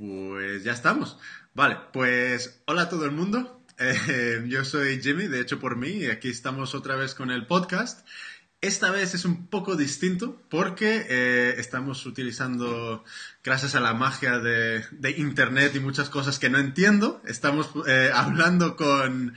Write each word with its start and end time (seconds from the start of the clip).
Pues 0.00 0.64
ya 0.64 0.72
estamos. 0.72 1.18
Vale, 1.52 1.76
pues 1.92 2.62
hola 2.64 2.82
a 2.82 2.88
todo 2.88 3.04
el 3.04 3.10
mundo. 3.10 3.60
Eh, 3.78 4.44
yo 4.46 4.64
soy 4.64 5.00
Jimmy, 5.02 5.26
de 5.26 5.40
hecho 5.40 5.58
por 5.58 5.76
mí, 5.76 5.88
y 5.88 6.06
aquí 6.06 6.28
estamos 6.28 6.74
otra 6.74 6.96
vez 6.96 7.14
con 7.14 7.30
el 7.30 7.46
podcast. 7.46 8.06
Esta 8.62 8.90
vez 8.90 9.14
es 9.14 9.26
un 9.26 9.46
poco 9.46 9.76
distinto 9.76 10.40
porque 10.48 11.06
eh, 11.08 11.54
estamos 11.58 12.06
utilizando, 12.06 13.04
gracias 13.44 13.74
a 13.74 13.80
la 13.80 13.92
magia 13.92 14.38
de, 14.38 14.84
Internet 15.16 15.74
y 15.74 15.80
muchas 15.80 16.08
cosas 16.08 16.38
que 16.38 16.50
no 16.50 16.58
entiendo, 16.58 17.22
estamos 17.26 17.70
eh, 17.86 18.10
hablando 18.14 18.76
con 18.76 19.34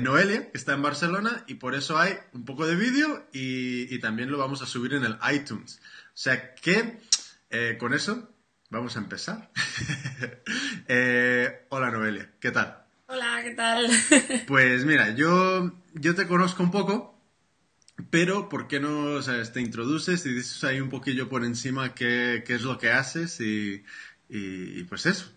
Noelia, 0.00 0.50
que 0.50 0.58
está 0.58 0.74
en 0.74 0.82
Barcelona, 0.82 1.44
y 1.46 1.54
por 1.54 1.74
eso 1.74 1.98
hay 1.98 2.14
un 2.32 2.44
poco 2.44 2.66
de 2.66 2.76
vídeo 2.76 3.26
y, 3.32 3.94
y, 3.94 3.98
también 4.00 4.30
lo 4.30 4.38
vamos 4.38 4.60
a 4.60 4.66
subir 4.66 4.94
en 4.94 5.04
el 5.04 5.18
iTunes. 5.32 5.80
O 6.08 6.16
sea 6.16 6.54
que 6.54 7.00
con 7.78 7.94
eso 7.94 8.33
vamos 8.74 8.96
a 8.96 9.00
empezar. 9.00 9.50
Eh, 10.86 11.64
hola 11.70 11.90
Noelia, 11.90 12.30
¿qué 12.38 12.50
tal? 12.50 12.84
Hola, 13.06 13.40
¿qué 13.42 13.52
tal? 13.52 13.88
pues 14.46 14.84
mira, 14.84 15.14
yo, 15.14 15.72
yo 15.94 16.14
te 16.14 16.26
conozco 16.26 16.62
un 16.62 16.70
poco, 16.70 17.18
pero 18.10 18.50
¿por 18.50 18.68
qué 18.68 18.80
no 18.80 19.22
sabes, 19.22 19.52
te 19.52 19.62
introduces 19.62 20.26
y 20.26 20.34
dices 20.34 20.62
ahí 20.62 20.80
un 20.80 20.90
poquillo 20.90 21.30
por 21.30 21.42
encima 21.42 21.94
qué, 21.94 22.44
qué 22.46 22.54
es 22.54 22.62
lo 22.62 22.76
que 22.76 22.90
haces 22.90 23.40
y, 23.40 23.82
y, 24.28 24.80
y, 24.80 24.84
pues 24.84 25.06
eso? 25.06 25.32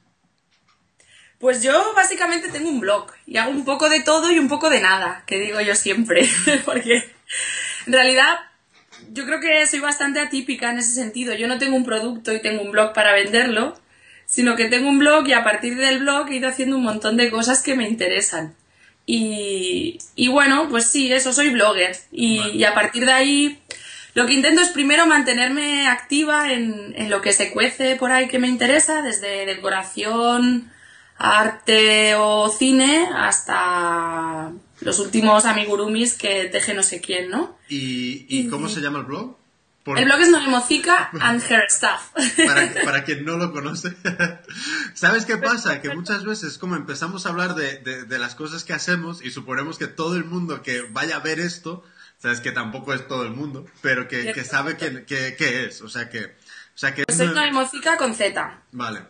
Pues 1.40 1.64
yo 1.64 1.94
básicamente 1.96 2.50
tengo 2.50 2.70
un 2.70 2.82
blog 2.82 3.14
y 3.26 3.38
hago 3.38 3.52
un 3.52 3.64
poco 3.64 3.90
de 3.90 4.02
todo 4.02 4.30
y 4.30 4.40
un 4.40 4.50
poco 4.50 4.70
de 4.70 4.82
nada, 4.82 5.24
que 5.26 5.40
digo 5.40 5.62
yo 5.62 5.76
siempre, 5.76 6.30
porque 6.66 7.10
en 7.86 7.94
realidad 7.94 8.38
yo 9.12 9.26
creo 9.26 9.40
que 9.40 9.66
soy 9.68 9.80
bastante 9.80 10.20
atípica 10.20 10.72
en 10.72 10.80
ese 10.80 10.94
sentido. 10.94 11.34
Yo 11.34 11.48
no 11.48 11.58
tengo 11.58 11.76
un 11.76 11.86
producto 11.86 12.34
y 12.34 12.42
tengo 12.42 12.62
un 12.62 12.72
blog 12.72 12.94
para 12.94 13.14
venderlo, 13.14 13.80
sino 14.26 14.56
que 14.56 14.66
tengo 14.66 14.90
un 14.90 15.00
blog 15.00 15.28
y 15.28 15.34
a 15.34 15.44
partir 15.44 15.76
del 15.78 16.00
blog 16.00 16.30
he 16.30 16.36
ido 16.36 16.50
haciendo 16.50 16.78
un 16.78 16.84
montón 16.84 17.18
de 17.18 17.30
cosas 17.30 17.64
que 17.64 17.76
me 17.76 17.88
interesan. 17.88 18.56
Y, 19.06 20.00
y 20.16 20.28
bueno, 20.28 20.68
pues 20.70 20.88
sí, 20.88 21.12
eso, 21.12 21.32
soy 21.32 21.50
blogger. 21.50 21.96
Y, 22.12 22.40
vale. 22.40 22.54
y, 22.54 22.64
a 22.66 22.74
partir 22.74 23.06
de 23.06 23.14
ahí 23.14 23.60
lo 24.14 24.26
que 24.26 24.34
intento 24.34 24.62
es 24.62 24.70
primero 24.70 25.06
mantenerme 25.06 25.88
activa 25.88 26.52
en, 26.52 26.94
en, 26.98 27.10
lo 27.10 27.22
que 27.22 27.34
se 27.34 27.52
cuece 27.52 27.96
por 27.96 28.12
ahí 28.12 28.28
que 28.28 28.40
me 28.40 28.48
interesa, 28.48 29.02
desde 29.02 29.46
decoración, 29.46 30.72
arte 31.18 32.16
o 32.16 32.50
cine, 32.50 33.08
hasta 33.16 34.52
los 34.82 35.00
últimos 35.00 35.46
amigurumis 35.46 36.14
que 36.14 36.46
teje 36.46 36.74
no 36.74 36.84
sé 36.84 37.02
quién, 37.02 37.30
¿no? 37.30 37.58
¿Y, 37.70 38.26
y 38.30 38.48
cómo 38.48 38.70
se 38.70 38.82
llama 38.82 39.00
el 39.00 39.06
blog? 39.06 39.38
Por... 39.84 39.98
El 39.98 40.06
blog 40.06 40.20
es 40.20 40.30
Noemocica 40.30 41.10
and 41.22 41.42
Her 41.50 41.66
Stuff. 41.70 42.12
Para, 42.46 42.74
para, 42.84 43.04
quien 43.06 43.24
no 43.24 43.38
lo 43.38 43.54
conoce. 43.54 43.96
¿Sabes 44.94 45.26
qué 45.26 45.38
pasa? 45.38 45.82
Que 45.82 45.96
muchas 45.96 46.26
veces 46.26 46.58
como 46.58 46.76
empezamos 46.76 47.26
a 47.26 47.30
hablar 47.30 47.56
de, 47.56 47.78
de, 47.78 48.04
de, 48.04 48.20
las 48.20 48.36
cosas 48.36 48.66
que 48.66 48.74
hacemos 48.74 49.24
y 49.24 49.32
suponemos 49.32 49.78
que 49.78 49.88
todo 49.88 50.18
el 50.18 50.26
mundo 50.26 50.62
que 50.62 50.82
vaya 50.82 51.16
a 51.16 51.20
ver 51.20 51.40
esto, 51.40 51.86
sabes 52.18 52.42
que 52.42 52.52
tampoco 52.52 52.94
es 52.94 53.08
todo 53.08 53.24
el 53.24 53.32
mundo, 53.32 53.66
pero 53.82 54.10
que, 54.10 54.34
que 54.34 54.44
sabe 54.44 54.76
qué 54.76 55.06
que, 55.06 55.36
que, 55.36 55.66
es. 55.66 55.82
O 55.82 55.90
sea 55.90 56.10
que... 56.10 56.26
O 56.26 56.80
sea 56.80 56.94
que 56.94 57.06
Yo 57.08 57.16
soy 57.16 57.30
Noemocica 57.30 57.98
con 57.98 58.14
Z. 58.14 58.62
Vale. 58.74 59.04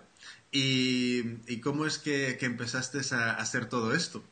¿Y, 0.52 1.24
y 1.48 1.60
cómo 1.60 1.86
es 1.86 1.98
que, 1.98 2.38
que 2.40 2.46
empezaste 2.46 3.00
a 3.16 3.32
hacer 3.32 3.66
todo 3.66 3.94
esto? 3.94 4.24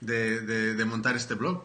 De, 0.00 0.40
de, 0.40 0.74
de 0.74 0.84
montar 0.84 1.16
este 1.16 1.34
blog. 1.34 1.62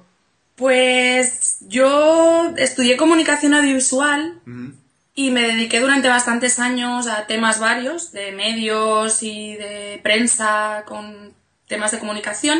Pues 0.55 1.57
yo 1.61 2.53
estudié 2.57 2.95
comunicación 2.97 3.53
audiovisual 3.53 4.39
uh 4.45 4.49
-huh. 4.49 4.73
y 5.15 5.31
me 5.31 5.41
dediqué 5.41 5.79
durante 5.79 6.07
bastantes 6.07 6.59
años 6.59 7.07
a 7.07 7.25
temas 7.27 7.59
varios, 7.59 8.11
de 8.11 8.31
medios 8.31 9.23
y 9.23 9.55
de 9.55 9.99
prensa 10.03 10.83
con 10.85 11.33
temas 11.67 11.91
de 11.91 11.99
comunicación. 11.99 12.59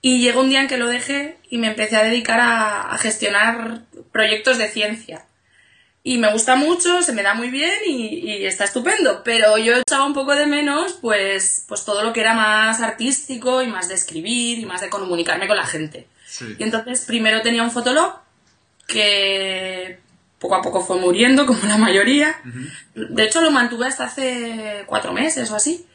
Y 0.00 0.20
llegó 0.20 0.42
un 0.42 0.50
día 0.50 0.60
en 0.60 0.68
que 0.68 0.78
lo 0.78 0.86
dejé 0.86 1.38
y 1.50 1.58
me 1.58 1.66
empecé 1.68 1.96
a 1.96 2.04
dedicar 2.04 2.40
a, 2.40 2.92
a 2.92 2.98
gestionar 2.98 3.82
proyectos 4.12 4.56
de 4.58 4.68
ciencia. 4.68 5.24
Y 6.08 6.16
me 6.16 6.32
gusta 6.32 6.56
mucho, 6.56 7.02
se 7.02 7.12
me 7.12 7.22
da 7.22 7.34
muy 7.34 7.50
bien 7.50 7.74
y, 7.84 8.30
y, 8.30 8.46
está 8.46 8.64
estupendo, 8.64 9.22
pero 9.22 9.58
yo 9.58 9.76
echaba 9.76 10.06
un 10.06 10.14
poco 10.14 10.34
de 10.34 10.46
menos 10.46 10.94
pues, 11.02 11.66
pues 11.68 11.84
todo 11.84 12.02
lo 12.02 12.14
que 12.14 12.22
era 12.22 12.32
más 12.32 12.80
artístico 12.80 13.60
y 13.60 13.66
más 13.66 13.88
de 13.88 13.96
escribir 13.96 14.58
y 14.58 14.64
más 14.64 14.80
de 14.80 14.88
comunicarme 14.88 15.46
con 15.46 15.58
la 15.58 15.66
gente. 15.66 16.08
Sí. 16.24 16.56
Y 16.58 16.62
entonces 16.62 17.04
primero 17.04 17.42
tenía 17.42 17.62
un 17.62 17.70
fotolog 17.70 18.20
que 18.86 20.00
poco 20.38 20.54
a 20.54 20.62
poco 20.62 20.80
fue 20.80 20.98
muriendo, 20.98 21.44
como 21.50 21.60
la 21.64 21.76
mayoría. 21.76 22.40
Uh 22.42 22.48
-huh. 22.48 23.08
De 23.10 23.24
hecho, 23.24 23.42
lo 23.42 23.50
mantuve 23.50 23.86
hasta 23.86 24.04
hace 24.04 24.84
cuatro 24.86 25.12
meses 25.12 25.50
o 25.50 25.56
así. 25.56 25.86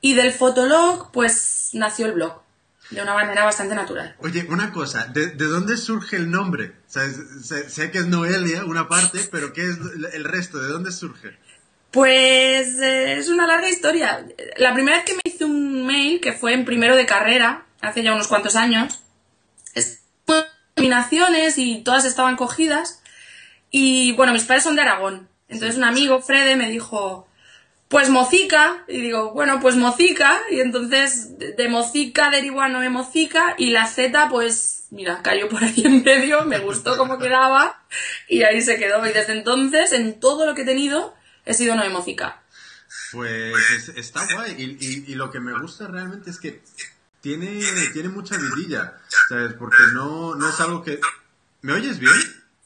Y 0.00 0.14
del 0.14 0.30
fotolog, 0.30 1.10
pues 1.10 1.70
nació 1.72 2.06
el 2.06 2.12
blog. 2.12 2.42
De 2.90 3.02
una 3.02 3.14
manera 3.14 3.44
bastante 3.44 3.74
natural. 3.74 4.16
Oye, 4.20 4.46
una 4.48 4.72
cosa, 4.72 5.06
¿de, 5.06 5.26
de 5.26 5.44
dónde 5.44 5.76
surge 5.76 6.16
el 6.16 6.30
nombre? 6.30 6.72
O 6.86 6.90
sea, 6.90 7.02
sé, 7.42 7.68
sé, 7.68 7.90
que 7.90 7.98
es 7.98 8.06
Noelia, 8.06 8.64
una 8.64 8.88
parte, 8.88 9.20
pero 9.30 9.52
¿qué 9.52 9.60
es 9.62 9.76
el 10.14 10.24
resto? 10.24 10.58
¿De 10.58 10.68
dónde 10.68 10.90
surge? 10.90 11.36
Pues 11.90 12.78
eh, 12.80 13.18
es 13.18 13.28
una 13.28 13.46
larga 13.46 13.68
historia. 13.68 14.26
La 14.56 14.72
primera 14.72 14.96
vez 14.96 15.06
que 15.06 15.14
me 15.14 15.20
hice 15.24 15.44
un 15.44 15.86
mail, 15.86 16.20
que 16.20 16.32
fue 16.32 16.54
en 16.54 16.64
primero 16.64 16.96
de 16.96 17.06
carrera, 17.06 17.66
hace 17.80 18.02
ya 18.02 18.14
unos 18.14 18.28
cuantos 18.28 18.56
años, 18.56 19.02
nominaciones 20.78 21.58
y 21.58 21.82
todas 21.82 22.04
estaban 22.04 22.36
cogidas. 22.36 23.02
Y 23.70 24.12
bueno, 24.12 24.32
mis 24.32 24.44
padres 24.44 24.64
son 24.64 24.76
de 24.76 24.82
Aragón. 24.82 25.28
Entonces 25.48 25.76
un 25.76 25.84
amigo, 25.84 26.20
Frede, 26.20 26.56
me 26.56 26.70
dijo, 26.70 27.27
pues 27.88 28.08
Mocica. 28.10 28.84
Y 28.88 29.00
digo, 29.00 29.32
bueno, 29.32 29.60
pues 29.60 29.76
Mocica. 29.76 30.40
Y 30.50 30.60
entonces 30.60 31.38
de 31.38 31.68
Mocica 31.68 32.30
derivó 32.30 32.62
a 32.62 32.68
Noé 32.68 32.90
Mocica 32.90 33.54
y 33.58 33.70
la 33.70 33.86
Z, 33.86 34.28
pues 34.30 34.86
mira, 34.90 35.22
cayó 35.22 35.48
por 35.48 35.62
ahí 35.62 35.82
en 35.84 36.02
medio, 36.02 36.44
me 36.44 36.58
gustó 36.58 36.96
cómo 36.96 37.18
quedaba 37.18 37.82
y 38.28 38.42
ahí 38.42 38.62
se 38.62 38.78
quedó. 38.78 39.04
Y 39.06 39.12
desde 39.12 39.32
entonces, 39.32 39.92
en 39.92 40.20
todo 40.20 40.46
lo 40.46 40.54
que 40.54 40.62
he 40.62 40.66
tenido, 40.66 41.14
he 41.44 41.54
sido 41.54 41.74
Noé 41.74 41.88
Mocica. 41.88 42.42
Pues 43.12 43.90
está 43.96 44.26
guay. 44.34 44.54
Y, 44.58 44.64
y, 44.84 45.12
y 45.12 45.14
lo 45.14 45.30
que 45.30 45.40
me 45.40 45.58
gusta 45.58 45.86
realmente 45.86 46.30
es 46.30 46.38
que 46.38 46.62
tiene, 47.20 47.60
tiene 47.92 48.08
mucha 48.08 48.36
vidilla, 48.36 48.94
¿sabes? 49.28 49.54
Porque 49.54 49.82
no, 49.92 50.34
no 50.34 50.48
es 50.48 50.60
algo 50.60 50.82
que... 50.82 51.00
¿Me 51.62 51.72
oyes 51.72 51.98
bien? 51.98 52.14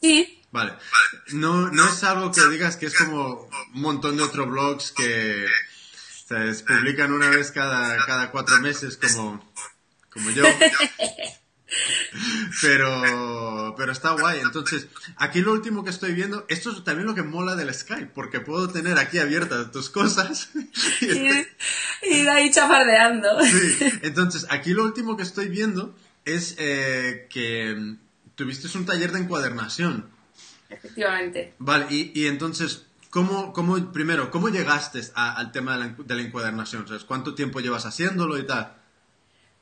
Sí. 0.01 0.42
Vale. 0.53 0.73
No, 1.33 1.71
no 1.71 1.89
es 1.89 2.03
algo 2.03 2.31
que 2.31 2.45
digas 2.47 2.77
que 2.77 2.85
es 2.85 2.95
como 2.95 3.49
un 3.73 3.81
montón 3.81 4.17
de 4.17 4.23
otros 4.23 4.47
blogs 4.47 4.91
que, 4.91 5.47
¿sabes? 6.27 6.61
Publican 6.61 7.11
una 7.11 7.31
vez 7.31 7.51
cada, 7.51 7.97
cada 8.05 8.29
cuatro 8.29 8.59
meses 8.59 8.97
como, 8.97 9.51
como 10.11 10.29
yo. 10.29 10.43
Pero, 12.61 13.73
pero 13.75 13.91
está 13.91 14.11
guay. 14.11 14.41
Entonces, 14.41 14.87
aquí 15.17 15.41
lo 15.41 15.53
último 15.53 15.83
que 15.83 15.89
estoy 15.89 16.13
viendo, 16.13 16.45
esto 16.47 16.71
es 16.71 16.83
también 16.83 17.07
lo 17.07 17.15
que 17.15 17.23
mola 17.23 17.55
del 17.55 17.73
Skype, 17.73 18.11
porque 18.13 18.39
puedo 18.39 18.69
tener 18.69 18.99
aquí 18.99 19.17
abiertas 19.17 19.71
tus 19.71 19.89
cosas. 19.89 20.49
Y, 22.05 22.27
ahí 22.27 22.51
chafardeando. 22.51 23.41
Sí. 23.43 23.91
Entonces, 24.03 24.45
aquí 24.49 24.75
lo 24.75 24.83
último 24.83 25.17
que 25.17 25.23
estoy 25.23 25.47
viendo 25.47 25.95
es 26.25 26.53
eh, 26.59 27.27
que 27.31 27.95
tuviste 28.35 28.77
un 28.77 28.85
taller 28.85 29.11
de 29.13 29.19
encuadernación. 29.21 30.12
Efectivamente. 30.73 31.53
Vale, 31.59 31.87
y, 31.89 32.11
y 32.13 32.27
entonces, 32.27 32.85
¿cómo, 33.09 33.53
cómo, 33.53 33.91
primero, 33.91 34.31
cómo 34.31 34.49
llegaste 34.49 35.01
a, 35.15 35.33
al 35.33 35.51
tema 35.51 35.77
de 35.77 35.85
la, 35.85 35.95
de 35.97 36.15
la 36.15 36.21
encuadernación? 36.21 36.87
¿Sabes? 36.87 37.03
¿Cuánto 37.03 37.35
tiempo 37.35 37.59
llevas 37.59 37.85
haciéndolo 37.85 38.37
y 38.37 38.45
tal? 38.45 38.75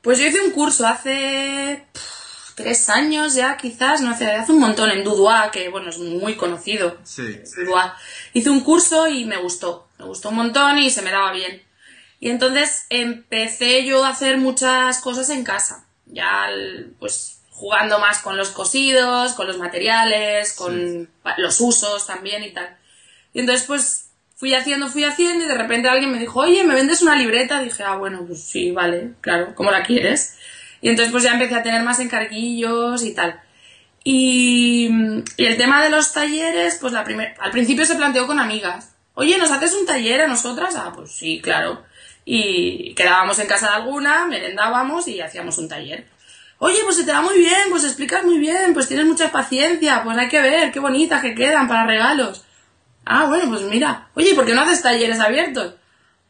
Pues 0.00 0.18
yo 0.18 0.26
hice 0.26 0.40
un 0.40 0.50
curso 0.50 0.86
hace 0.86 1.86
pff, 1.92 2.54
tres 2.56 2.88
años 2.90 3.34
ya, 3.34 3.56
quizás, 3.56 4.00
no 4.00 4.10
hace, 4.10 4.32
hace 4.32 4.52
un 4.52 4.58
montón 4.58 4.90
en 4.90 5.04
Dudois, 5.04 5.50
que 5.52 5.68
bueno, 5.68 5.90
es 5.90 5.98
muy 5.98 6.34
conocido. 6.34 6.98
Sí. 7.04 7.40
Hice 8.32 8.50
un 8.50 8.60
curso 8.60 9.06
y 9.08 9.24
me 9.24 9.36
gustó, 9.36 9.88
me 9.98 10.06
gustó 10.06 10.30
un 10.30 10.36
montón 10.36 10.78
y 10.78 10.90
se 10.90 11.02
me 11.02 11.10
daba 11.10 11.32
bien. 11.32 11.62
Y 12.18 12.30
entonces 12.30 12.86
empecé 12.88 13.84
yo 13.84 14.04
a 14.04 14.10
hacer 14.10 14.38
muchas 14.38 15.00
cosas 15.00 15.28
en 15.30 15.44
casa, 15.44 15.86
ya 16.06 16.48
pues 16.98 17.41
jugando 17.62 18.00
más 18.00 18.18
con 18.18 18.36
los 18.36 18.48
cosidos, 18.50 19.34
con 19.34 19.46
los 19.46 19.56
materiales, 19.56 20.52
con 20.52 20.72
sí. 20.74 21.08
los 21.36 21.60
usos 21.60 22.04
también 22.08 22.42
y 22.42 22.50
tal. 22.50 22.76
Y 23.32 23.38
entonces 23.38 23.64
pues 23.68 24.10
fui 24.34 24.52
haciendo, 24.52 24.88
fui 24.88 25.04
haciendo 25.04 25.44
y 25.44 25.46
de 25.46 25.56
repente 25.56 25.88
alguien 25.88 26.10
me 26.10 26.18
dijo, 26.18 26.40
oye, 26.40 26.64
¿me 26.64 26.74
vendes 26.74 27.02
una 27.02 27.14
libreta? 27.14 27.62
dije, 27.62 27.84
ah, 27.84 27.94
bueno, 27.94 28.24
pues 28.26 28.42
sí, 28.42 28.72
vale, 28.72 29.12
claro, 29.20 29.54
¿cómo 29.54 29.70
la 29.70 29.84
quieres? 29.84 30.38
Y 30.80 30.88
entonces 30.88 31.12
pues 31.12 31.22
ya 31.22 31.34
empecé 31.34 31.54
a 31.54 31.62
tener 31.62 31.84
más 31.84 32.00
encarguillos 32.00 33.04
y 33.04 33.14
tal. 33.14 33.40
Y, 34.02 34.90
y 35.36 35.44
el 35.44 35.56
tema 35.56 35.84
de 35.84 35.90
los 35.90 36.12
talleres, 36.12 36.78
pues 36.80 36.92
la 36.92 37.04
primer, 37.04 37.36
al 37.38 37.52
principio 37.52 37.86
se 37.86 37.94
planteó 37.94 38.26
con 38.26 38.40
amigas. 38.40 38.96
Oye, 39.14 39.38
¿nos 39.38 39.52
haces 39.52 39.72
un 39.74 39.86
taller 39.86 40.22
a 40.22 40.26
nosotras? 40.26 40.74
Ah, 40.74 40.92
pues 40.92 41.12
sí, 41.12 41.40
claro. 41.40 41.84
Y 42.24 42.92
quedábamos 42.96 43.38
en 43.38 43.46
casa 43.46 43.68
de 43.68 43.74
alguna, 43.76 44.26
merendábamos 44.26 45.06
y 45.06 45.20
hacíamos 45.20 45.58
un 45.58 45.68
taller. 45.68 46.08
Oye, 46.64 46.78
pues 46.84 46.94
se 46.96 47.02
te 47.02 47.10
da 47.10 47.22
muy 47.22 47.38
bien, 47.38 47.70
pues 47.70 47.82
explicas 47.82 48.22
muy 48.22 48.38
bien, 48.38 48.72
pues 48.72 48.86
tienes 48.86 49.04
mucha 49.04 49.32
paciencia, 49.32 50.04
pues 50.04 50.16
hay 50.16 50.28
que 50.28 50.40
ver, 50.40 50.70
qué 50.70 50.78
bonitas 50.78 51.20
que 51.20 51.34
quedan 51.34 51.66
para 51.66 51.86
regalos 51.86 52.44
Ah, 53.04 53.24
bueno, 53.24 53.50
pues 53.50 53.62
mira. 53.62 54.06
Oye, 54.14 54.32
¿por 54.36 54.46
qué 54.46 54.54
no 54.54 54.60
haces 54.60 54.80
talleres 54.80 55.18
abiertos? 55.18 55.74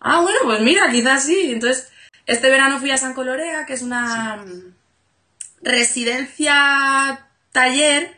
Ah, 0.00 0.22
bueno, 0.22 0.38
pues 0.44 0.60
mira, 0.62 0.90
quizás 0.90 1.26
sí. 1.26 1.50
Entonces, 1.52 1.92
este 2.24 2.48
verano 2.48 2.78
fui 2.78 2.90
a 2.90 2.96
San 2.96 3.12
Colorea, 3.12 3.66
que 3.66 3.74
es 3.74 3.82
una 3.82 4.42
residencia 5.60 7.26
taller 7.52 8.16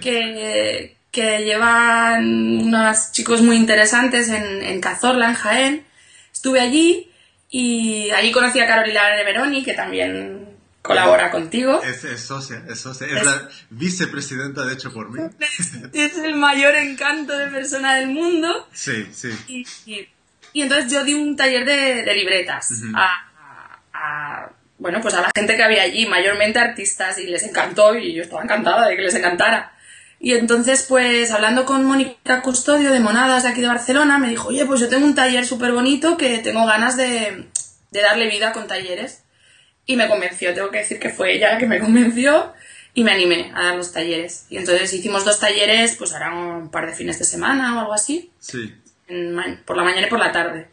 que, 0.00 0.96
que 1.10 1.44
llevan 1.44 2.60
unos 2.62 3.10
chicos 3.10 3.42
muy 3.42 3.56
interesantes 3.56 4.28
en, 4.28 4.62
en 4.62 4.80
Cazorla, 4.80 5.30
en 5.30 5.34
Jaén. 5.34 5.86
Estuve 6.32 6.60
allí 6.60 7.10
y 7.50 8.10
allí 8.10 8.30
conocí 8.30 8.60
a 8.60 8.68
Carolina 8.68 9.08
de 9.16 9.24
Veroni, 9.24 9.64
que 9.64 9.74
también 9.74 10.55
colabora 10.86 11.30
contigo. 11.30 11.82
Es, 11.82 12.04
es 12.04 12.20
socia, 12.20 12.62
es 12.68 12.80
socia. 12.80 13.06
Es, 13.06 13.24
la 13.24 13.48
vicepresidenta, 13.70 14.64
de 14.64 14.74
hecho, 14.74 14.92
por 14.92 15.10
mí. 15.10 15.20
Es, 15.92 16.16
el 16.18 16.36
mayor 16.36 16.74
encanto 16.76 17.36
de 17.36 17.48
persona 17.48 17.96
del 17.96 18.08
mundo. 18.08 18.68
Sí, 18.72 19.06
sí. 19.12 19.30
Y, 19.48 19.66
y, 20.52 20.62
entonces 20.62 20.90
yo 20.90 21.04
di 21.04 21.14
un 21.14 21.36
taller 21.36 21.64
de, 21.64 22.02
de 22.02 22.14
libretas 22.14 22.82
a, 22.94 23.30
a, 23.92 24.50
bueno, 24.78 25.00
pues 25.00 25.14
a 25.14 25.22
la 25.22 25.30
gente 25.34 25.56
que 25.56 25.62
había 25.62 25.82
allí, 25.82 26.06
mayormente 26.06 26.58
artistas, 26.58 27.18
y 27.18 27.26
les 27.26 27.42
encantó, 27.42 27.94
y 27.94 28.14
yo 28.14 28.22
estaba 28.22 28.42
encantada 28.42 28.88
de 28.88 28.96
que 28.96 29.02
les 29.02 29.14
encantara. 29.14 29.72
Y 30.18 30.32
entonces, 30.32 30.84
pues 30.88 31.30
hablando 31.30 31.66
con 31.66 31.84
Mónica 31.84 32.40
Custodio 32.42 32.90
de 32.90 33.00
Monadas 33.00 33.42
de 33.42 33.50
aquí 33.50 33.60
de 33.60 33.68
Barcelona, 33.68 34.18
me 34.18 34.28
dijo, 34.28 34.48
oye, 34.48 34.64
pues 34.64 34.80
yo 34.80 34.88
tengo 34.88 35.06
un 35.06 35.14
taller 35.14 35.46
súper 35.46 35.72
bonito 35.72 36.16
que 36.16 36.38
tengo 36.38 36.64
ganas 36.66 36.96
de, 36.96 37.48
de 37.90 38.00
darle 38.00 38.28
vida 38.28 38.52
con 38.52 38.66
talleres. 38.66 39.22
Y 39.86 39.96
me 39.96 40.08
convenció, 40.08 40.52
tengo 40.52 40.70
que 40.70 40.78
decir 40.78 40.98
que 40.98 41.10
fue 41.10 41.34
ella 41.34 41.52
la 41.52 41.58
que 41.58 41.66
me 41.66 41.78
convenció 41.80 42.52
y 42.94 43.04
me 43.04 43.12
animé 43.12 43.52
a 43.54 43.64
dar 43.64 43.76
los 43.76 43.92
talleres. 43.92 44.46
Y 44.50 44.56
entonces 44.56 44.92
hicimos 44.92 45.24
dos 45.24 45.38
talleres, 45.38 45.96
pues 45.96 46.12
ahora 46.12 46.34
un 46.34 46.70
par 46.70 46.86
de 46.86 46.94
fines 46.94 47.18
de 47.18 47.24
semana 47.24 47.76
o 47.76 47.80
algo 47.80 47.92
así. 47.92 48.30
Sí. 48.40 48.74
por 49.64 49.76
la 49.76 49.84
mañana 49.84 50.06
y 50.06 50.10
por 50.10 50.18
la 50.18 50.32
tarde. 50.32 50.68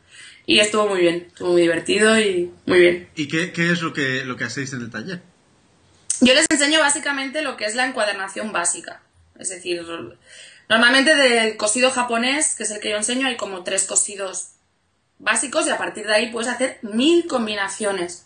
Y 0.45 0.59
estuvo 0.59 0.87
muy 0.87 1.01
bien, 1.01 1.27
estuvo 1.27 1.51
muy 1.51 1.61
divertido 1.61 2.19
y 2.19 2.51
muy 2.65 2.79
bien. 2.79 3.09
¿Y 3.15 3.27
qué, 3.27 3.51
qué 3.51 3.71
es 3.71 3.81
lo 3.81 3.93
que, 3.93 4.25
lo 4.25 4.35
que 4.35 4.43
hacéis 4.43 4.73
en 4.73 4.81
el 4.81 4.89
taller? 4.89 5.21
Yo 6.21 6.33
les 6.33 6.45
enseño 6.49 6.79
básicamente 6.79 7.41
lo 7.41 7.57
que 7.57 7.65
es 7.65 7.75
la 7.75 7.85
encuadernación 7.85 8.51
básica. 8.51 9.01
Es 9.37 9.49
decir, 9.49 9.81
normalmente 10.69 11.15
del 11.15 11.57
cosido 11.57 11.91
japonés, 11.91 12.55
que 12.55 12.63
es 12.63 12.71
el 12.71 12.79
que 12.79 12.91
yo 12.91 12.97
enseño, 12.97 13.27
hay 13.27 13.35
como 13.35 13.63
tres 13.63 13.83
cosidos 13.83 14.51
básicos 15.19 15.67
y 15.67 15.71
a 15.71 15.77
partir 15.77 16.05
de 16.05 16.13
ahí 16.13 16.31
puedes 16.31 16.49
hacer 16.49 16.79
mil 16.81 17.27
combinaciones. 17.27 18.25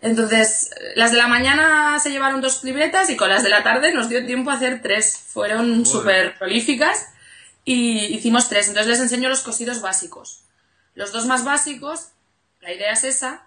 Entonces, 0.00 0.70
las 0.94 1.10
de 1.10 1.18
la 1.18 1.26
mañana 1.26 1.98
se 1.98 2.10
llevaron 2.10 2.40
dos 2.40 2.62
libretas 2.62 3.10
y 3.10 3.16
con 3.16 3.28
las 3.28 3.42
de 3.42 3.48
la 3.48 3.64
tarde 3.64 3.92
nos 3.92 4.08
dio 4.08 4.24
tiempo 4.24 4.50
a 4.50 4.54
hacer 4.54 4.80
tres. 4.80 5.18
Fueron 5.26 5.84
súper 5.84 6.38
prolíficas 6.38 7.08
y 7.64 8.14
hicimos 8.14 8.48
tres. 8.48 8.68
Entonces 8.68 8.92
les 8.92 9.00
enseño 9.00 9.28
los 9.28 9.40
cosidos 9.40 9.80
básicos. 9.80 10.44
Los 10.94 11.12
dos 11.12 11.26
más 11.26 11.44
básicos, 11.44 12.08
la 12.60 12.72
idea 12.72 12.92
es 12.92 13.04
esa. 13.04 13.46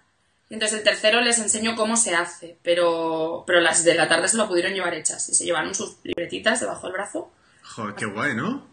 Y 0.50 0.54
entonces 0.54 0.78
el 0.78 0.84
tercero 0.84 1.22
les 1.22 1.38
enseño 1.38 1.74
cómo 1.74 1.96
se 1.96 2.14
hace. 2.14 2.58
Pero, 2.62 3.44
pero 3.46 3.60
las 3.60 3.84
de 3.84 3.94
la 3.94 4.08
tarde 4.08 4.28
se 4.28 4.36
lo 4.36 4.46
pudieron 4.46 4.74
llevar 4.74 4.94
hechas 4.94 5.28
y 5.30 5.34
se 5.34 5.44
llevaron 5.44 5.74
sus 5.74 5.96
libretitas 6.02 6.60
debajo 6.60 6.86
del 6.86 6.92
brazo. 6.92 7.32
Joder, 7.62 7.94
qué 7.94 8.04
guay, 8.04 8.34
¿no? 8.34 8.71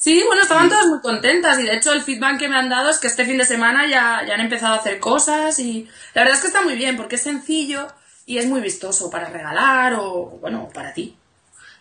Sí, 0.00 0.22
bueno, 0.26 0.40
estaban 0.40 0.70
todas 0.70 0.86
muy 0.86 1.00
contentas 1.00 1.60
y 1.60 1.64
de 1.64 1.74
hecho 1.74 1.92
el 1.92 2.00
feedback 2.00 2.38
que 2.38 2.48
me 2.48 2.56
han 2.56 2.70
dado 2.70 2.88
es 2.88 2.96
que 2.96 3.06
este 3.06 3.26
fin 3.26 3.36
de 3.36 3.44
semana 3.44 3.86
ya, 3.86 4.24
ya 4.26 4.32
han 4.32 4.40
empezado 4.40 4.72
a 4.72 4.78
hacer 4.78 4.98
cosas 4.98 5.58
y 5.58 5.86
la 6.14 6.22
verdad 6.22 6.36
es 6.36 6.40
que 6.40 6.46
está 6.46 6.62
muy 6.62 6.74
bien 6.74 6.96
porque 6.96 7.16
es 7.16 7.22
sencillo 7.22 7.86
y 8.24 8.38
es 8.38 8.46
muy 8.46 8.62
vistoso 8.62 9.10
para 9.10 9.28
regalar 9.28 9.92
o, 9.98 10.38
bueno, 10.40 10.70
para 10.72 10.94
ti. 10.94 11.18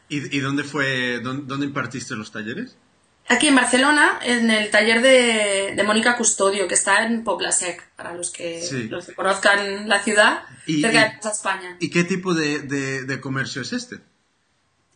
¿Y, 0.10 0.36
y 0.36 0.39
dónde 0.42 0.66
fue, 0.66 1.21
dónde, 1.21 1.66
impartiste 1.66 2.18
los 2.18 2.33
talleres? 2.33 2.75
Aquí 3.30 3.48
en 3.48 3.56
Barcelona, 3.56 4.19
en 4.21 4.51
el 4.51 4.69
taller 4.69 5.01
de, 5.01 5.74
de 5.77 5.83
Mónica 5.83 6.18
Custodio, 6.18 6.68
que 6.68 6.74
está 6.74 7.06
en 7.06 7.24
Poblasec, 7.24 7.89
para 7.95 8.13
los 8.13 8.31
que, 8.31 8.88
los 8.89 9.06
que 9.06 9.13
conozcan 9.13 9.88
la 9.88 10.04
ciudad, 10.04 10.42
cerca 10.66 11.19
de 11.24 11.30
España. 11.30 11.77
¿Y 11.80 11.89
qué 11.89 12.04
tipo 12.04 12.33
de, 12.33 12.60
de, 12.60 13.04
de 13.06 13.21
comercio 13.21 13.62
es 13.62 13.71
este? 13.71 14.00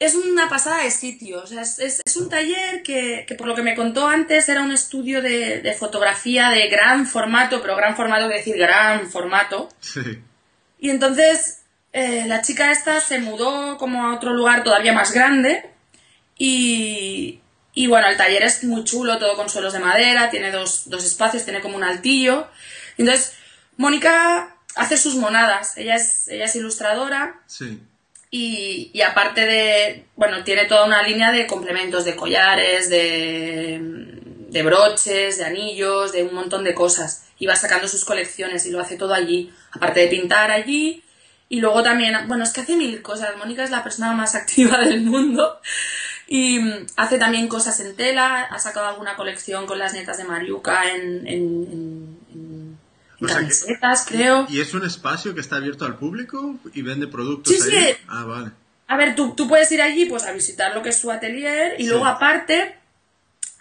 Es 0.03 0.15
una 0.15 0.49
pasada 0.49 0.83
de 0.83 0.91
sitio. 0.91 1.43
es, 1.45 2.15
un 2.17 2.29
taller 2.29 2.83
que, 2.83 3.25
por 3.37 3.47
lo 3.47 3.55
que 3.55 3.61
me 3.61 3.75
contó 3.75 4.07
antes, 4.07 4.49
era 4.49 4.61
un 4.61 4.71
estudio 4.71 5.21
de, 5.21 5.75
fotografía 5.79 6.49
de 6.49 6.67
gran 6.67 7.07
formato, 7.07 7.61
pero 7.61 7.75
gran 7.75 7.95
formato 7.95 8.25
quiere 8.25 8.39
decir 8.39 8.57
gran 8.57 9.09
formato. 9.09 9.69
Sí. 9.79 10.21
Y 10.79 10.89
entonces 10.89 11.61
eh, 11.93 12.25
la 12.27 12.41
chica 12.41 12.71
esta 12.71 12.99
se 12.99 13.19
mudó 13.19 13.77
como 13.77 14.05
a 14.05 14.15
otro 14.15 14.33
lugar 14.33 14.63
todavía 14.63 14.91
más 14.91 15.13
grande. 15.13 15.69
Y, 16.37 17.39
y 17.73 17.87
bueno, 17.87 18.07
el 18.07 18.17
taller 18.17 18.43
es 18.43 18.63
muy 18.65 18.83
chulo, 18.83 19.19
todo 19.19 19.35
con 19.35 19.49
suelos 19.49 19.71
de 19.71 19.79
madera, 19.79 20.29
tiene 20.29 20.51
dos, 20.51 20.89
dos 20.89 21.05
espacios, 21.05 21.45
tiene 21.45 21.61
como 21.61 21.77
un 21.77 21.83
altillo. 21.83 22.47
Entonces, 22.97 23.35
Mónica 23.77 24.57
hace 24.75 24.97
sus 24.97 25.15
monadas. 25.15 25.77
Ella 25.77 25.95
es, 25.95 26.27
ella 26.27 26.45
es 26.45 26.55
ilustradora. 26.57 27.41
Sí 27.47 27.79
y, 28.35 28.99
aparte 29.03 29.45
de, 29.45 30.07
bueno, 30.15 30.43
tiene 30.43 30.65
toda 30.65 30.85
una 30.85 31.03
línea 31.03 31.31
de 31.31 31.45
complementos, 31.45 32.03
de 32.03 32.15
collares, 32.15 32.89
de, 32.89 33.79
broches, 34.63 35.37
de 35.37 35.45
anillos, 35.45 36.13
de 36.13 36.23
un 36.23 36.33
montón 36.33 36.63
de 36.63 36.73
cosas. 36.73 37.27
Y 37.37 37.45
va 37.45 37.55
sacando 37.55 37.87
sus 37.87 38.03
colecciones 38.03 38.65
y 38.65 38.71
lo 38.71 38.79
hace 38.79 38.97
todo 38.97 39.13
allí. 39.13 39.53
Aparte 39.71 39.99
de 39.99 40.07
pintar 40.07 40.49
allí. 40.49 41.03
Y 41.47 41.59
luego 41.59 41.83
también, 41.83 42.27
bueno, 42.27 42.43
es 42.43 42.53
que 42.53 42.61
hace 42.61 42.75
mil 42.75 43.03
cosas. 43.03 43.37
Mónica 43.37 43.63
es 43.63 43.69
la 43.69 43.83
persona 43.83 44.13
más 44.13 44.33
activa 44.41 44.79
del 44.79 45.01
mundo. 45.01 45.59
Y 46.27 46.59
hace 46.95 47.19
también 47.19 47.47
cosas 47.47 47.79
en 47.81 47.95
tela. 47.95 48.45
Ha 48.45 48.57
sacado 48.57 48.87
alguna 48.87 49.15
colección 49.15 49.67
con 49.67 49.77
las 49.77 49.93
nietas 49.93 50.17
de 50.17 50.23
Mariuca 50.23 50.89
en 50.89 52.17
creo. 54.07 54.47
¿Y 54.49 54.61
es 54.61 54.73
un 54.73 54.85
espacio 54.85 55.33
que 55.33 55.41
está 55.41 55.57
abierto 55.57 55.85
al 55.85 55.97
público 55.97 56.55
y 56.73 56.81
vende 56.81 57.07
productos 57.07 57.53
sí, 57.53 57.61
Sí. 57.61 57.95
Ah, 58.07 58.23
vale. 58.25 58.51
A 58.87 58.97
ver, 58.97 59.15
tú, 59.15 59.33
tú, 59.35 59.47
puedes 59.47 59.71
ir 59.71 59.81
allí 59.81 60.05
pues 60.05 60.25
a 60.25 60.31
visitar 60.31 60.75
lo 60.75 60.83
que 60.83 60.89
es 60.89 60.97
su 60.97 61.09
atelier 61.09 61.75
y 61.79 61.87
luego 61.87 62.05
aparte 62.05 62.75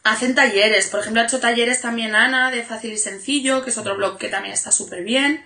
hacen 0.02 0.34
talleres. 0.34 0.88
Por 0.88 1.00
ejemplo, 1.00 1.22
ha 1.22 1.24
hecho 1.24 1.40
talleres 1.40 1.80
también 1.80 2.14
Ana 2.14 2.50
de 2.50 2.62
Fácil 2.62 2.92
y 2.92 2.98
Sencillo, 2.98 3.62
que 3.62 3.70
es 3.70 3.78
otro 3.78 3.96
blog 3.96 4.18
que 4.18 4.28
también 4.28 4.52
está 4.52 4.72
súper 4.72 5.04
bien. 5.04 5.44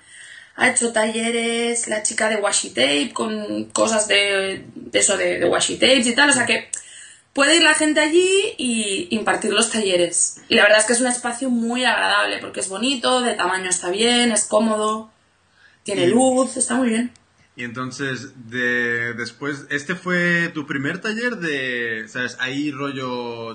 Ha 0.56 0.70
hecho 0.70 0.92
talleres 0.92 1.86
la 1.88 2.02
chica 2.02 2.28
de 2.28 2.36
washi 2.36 2.70
tape 2.70 3.10
con 3.12 3.66
cosas 3.66 4.08
de, 4.08 4.64
de 4.74 4.98
eso 4.98 5.16
de, 5.16 5.38
de 5.38 5.46
washi 5.46 5.76
tapes 5.76 6.06
y 6.06 6.14
tal. 6.14 6.30
O 6.30 6.32
sea 6.32 6.46
que 6.46 6.70
puede 7.36 7.56
ir 7.56 7.62
la 7.62 7.74
gente 7.74 8.00
allí 8.00 8.54
y 8.56 9.08
impartir 9.10 9.52
los 9.52 9.70
talleres. 9.70 10.40
Y 10.48 10.54
la 10.54 10.62
verdad 10.62 10.78
es 10.78 10.86
que 10.86 10.94
es 10.94 11.02
un 11.02 11.06
espacio 11.06 11.50
muy 11.50 11.84
agradable 11.84 12.38
porque 12.38 12.60
es 12.60 12.68
bonito, 12.70 13.20
de 13.20 13.34
tamaño 13.34 13.68
está 13.68 13.90
bien, 13.90 14.32
es 14.32 14.46
cómodo, 14.46 15.12
tiene 15.82 16.08
luz, 16.08 16.56
está 16.56 16.76
muy 16.76 16.88
bien. 16.88 17.12
Y 17.54 17.64
entonces, 17.64 18.32
de, 18.48 19.12
después, 19.12 19.66
¿este 19.68 19.94
fue 19.94 20.48
tu 20.54 20.66
primer 20.66 21.02
taller 21.02 21.36
de, 21.36 22.08
sabes, 22.08 22.38
ahí 22.40 22.70
rollo 22.70 23.54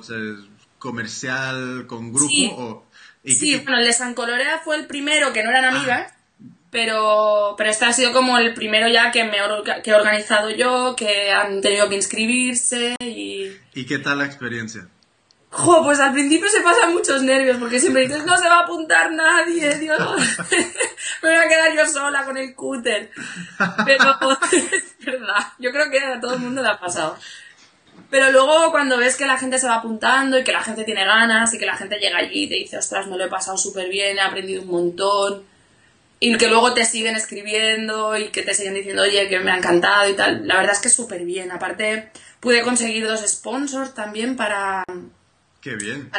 comercial 0.77 1.87
con 1.87 2.13
grupo? 2.13 2.29
Sí, 2.29 2.51
o, 2.55 2.85
sí 3.25 3.55
bueno, 3.63 3.79
el 3.79 3.87
de 3.87 3.93
San 3.93 4.13
Colorea 4.13 4.59
fue 4.63 4.75
el 4.75 4.85
primero 4.85 5.33
que 5.33 5.41
no 5.43 5.49
eran 5.49 5.65
amigas 5.65 6.13
pero, 6.71 7.55
pero 7.57 7.69
este 7.69 7.85
ha 7.85 7.93
sido 7.93 8.13
como 8.13 8.37
el 8.37 8.53
primero 8.53 8.87
ya 8.87 9.11
que, 9.11 9.25
me, 9.25 9.37
que 9.83 9.91
he 9.91 9.93
organizado 9.93 10.49
yo, 10.49 10.95
que 10.95 11.29
han 11.29 11.61
tenido 11.61 11.89
que 11.89 11.95
inscribirse 11.95 12.95
y... 13.01 13.51
¿Y 13.73 13.85
qué 13.85 13.99
tal 13.99 14.19
la 14.19 14.25
experiencia? 14.25 14.87
Jo, 15.49 15.83
pues 15.83 15.99
al 15.99 16.13
principio 16.13 16.47
se 16.49 16.61
pasan 16.61 16.93
muchos 16.93 17.23
nervios 17.23 17.57
porque 17.57 17.81
siempre 17.81 18.03
dices, 18.03 18.25
no 18.25 18.37
se 18.37 18.47
va 18.47 18.59
a 18.59 18.63
apuntar 18.63 19.11
nadie, 19.11 19.77
Dios, 19.79 19.99
me 21.21 21.29
voy 21.29 21.37
a 21.37 21.49
quedar 21.49 21.75
yo 21.75 21.85
sola 21.85 22.23
con 22.23 22.37
el 22.37 22.55
cúter. 22.55 23.11
Pero 23.85 24.17
es 24.53 24.95
verdad, 25.05 25.47
yo 25.59 25.71
creo 25.71 25.91
que 25.91 25.99
a 25.99 26.21
todo 26.21 26.35
el 26.35 26.39
mundo 26.39 26.61
le 26.63 26.69
ha 26.69 26.79
pasado. 26.79 27.17
Pero 28.09 28.31
luego 28.31 28.71
cuando 28.71 28.97
ves 28.97 29.17
que 29.17 29.25
la 29.25 29.37
gente 29.37 29.59
se 29.59 29.67
va 29.67 29.75
apuntando 29.75 30.39
y 30.39 30.43
que 30.45 30.53
la 30.53 30.63
gente 30.63 30.85
tiene 30.85 31.03
ganas 31.03 31.53
y 31.53 31.57
que 31.57 31.65
la 31.65 31.75
gente 31.75 31.99
llega 31.99 32.19
allí 32.19 32.43
y 32.43 32.47
te 32.47 32.55
dice, 32.55 32.77
ostras, 32.77 33.07
me 33.07 33.17
lo 33.17 33.25
he 33.25 33.29
pasado 33.29 33.57
súper 33.57 33.89
bien, 33.89 34.17
he 34.17 34.21
aprendido 34.21 34.61
un 34.61 34.69
montón 34.69 35.50
y 36.23 36.37
que 36.37 36.47
luego 36.47 36.75
te 36.75 36.85
siguen 36.85 37.15
escribiendo 37.15 38.15
y 38.15 38.27
que 38.27 38.43
te 38.43 38.53
siguen 38.53 38.75
diciendo, 38.75 39.01
oye, 39.01 39.27
que 39.27 39.39
me 39.39 39.51
ha 39.51 39.57
encantado 39.57 40.07
y 40.07 40.13
tal. 40.13 40.47
La 40.47 40.57
verdad 40.57 40.73
es 40.73 40.79
que 40.79 40.89
súper 40.89 41.25
bien. 41.25 41.51
Aparte, 41.51 42.11
pude 42.39 42.61
conseguir 42.61 43.07
dos 43.07 43.27
sponsors 43.27 43.95
también 43.95 44.35
para... 44.35 44.83
Qué 45.61 45.75
bien. 45.75 46.11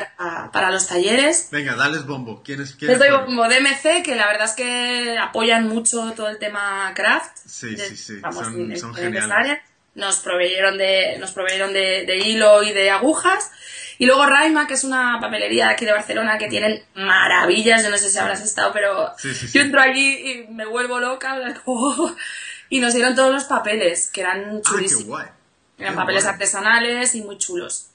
Para, 0.53 0.73
los 0.73 0.89
talleres. 0.89 1.49
Venga, 1.53 1.77
dales 1.77 2.05
bombo. 2.05 2.43
¿Quién 2.45 2.63
es? 2.63 2.81
Les 2.83 2.99
doy 2.99 3.11
bombo 3.11 3.45
DMC, 3.45 4.03
que 4.03 4.17
la 4.17 4.27
verdad 4.27 4.47
es 4.47 4.55
que 4.55 5.17
apoyan 5.19 5.69
mucho 5.69 6.13
todo 6.17 6.29
el 6.29 6.39
tema 6.39 6.93
craft. 6.97 7.37
Sí, 7.47 7.77
sí, 7.77 7.97
sí. 7.97 8.21
son, 8.21 8.77
son 8.77 8.95
geniales. 8.95 9.59
Nos 9.95 10.21
proveyeron 10.21 10.79
de, 10.79 11.17
nos 11.19 11.33
proveyeron 11.33 11.73
de, 11.73 12.05
de 12.07 12.19
hilo 12.19 12.63
y 12.63 12.73
de 12.73 12.91
agujas. 12.91 13.51
Y 13.99 14.07
luego 14.07 14.27
Raima, 14.27 14.67
que 14.67 14.75
es 14.75 14.85
una 14.85 15.19
papelería 15.21 15.67
de 15.67 15.73
aquí 15.75 15.85
de 15.85 15.93
Barcelona 15.93 16.39
que 16.39 16.49
tienen 16.49 16.83
maravillas, 16.95 17.85
yo 17.85 17.91
no 17.91 17.99
sé 17.99 18.11
si 18.11 18.19
habrás 18.19 18.43
estado, 18.43 18.73
pero 18.73 19.13
yo 19.53 19.61
entro 19.61 19.81
allí 19.81 20.49
y 20.49 20.53
me 20.53 20.67
vuelvo 20.67 20.99
loca, 20.99 21.39
y 22.69 22.81
nos 22.81 22.95
dieron 22.95 23.15
todos 23.15 23.33
los 23.33 23.45
papeles, 23.45 24.11
que 24.11 24.23
eran 24.23 24.61
chulísimos. 24.63 25.21
Ah, 25.21 25.25
qué 25.25 25.31
guay. 25.31 25.43
Eran 25.79 25.95
papeles 25.95 26.27
artesanales 26.27 27.15
y 27.15 27.23
muy 27.23 27.39
chulos. 27.39 27.92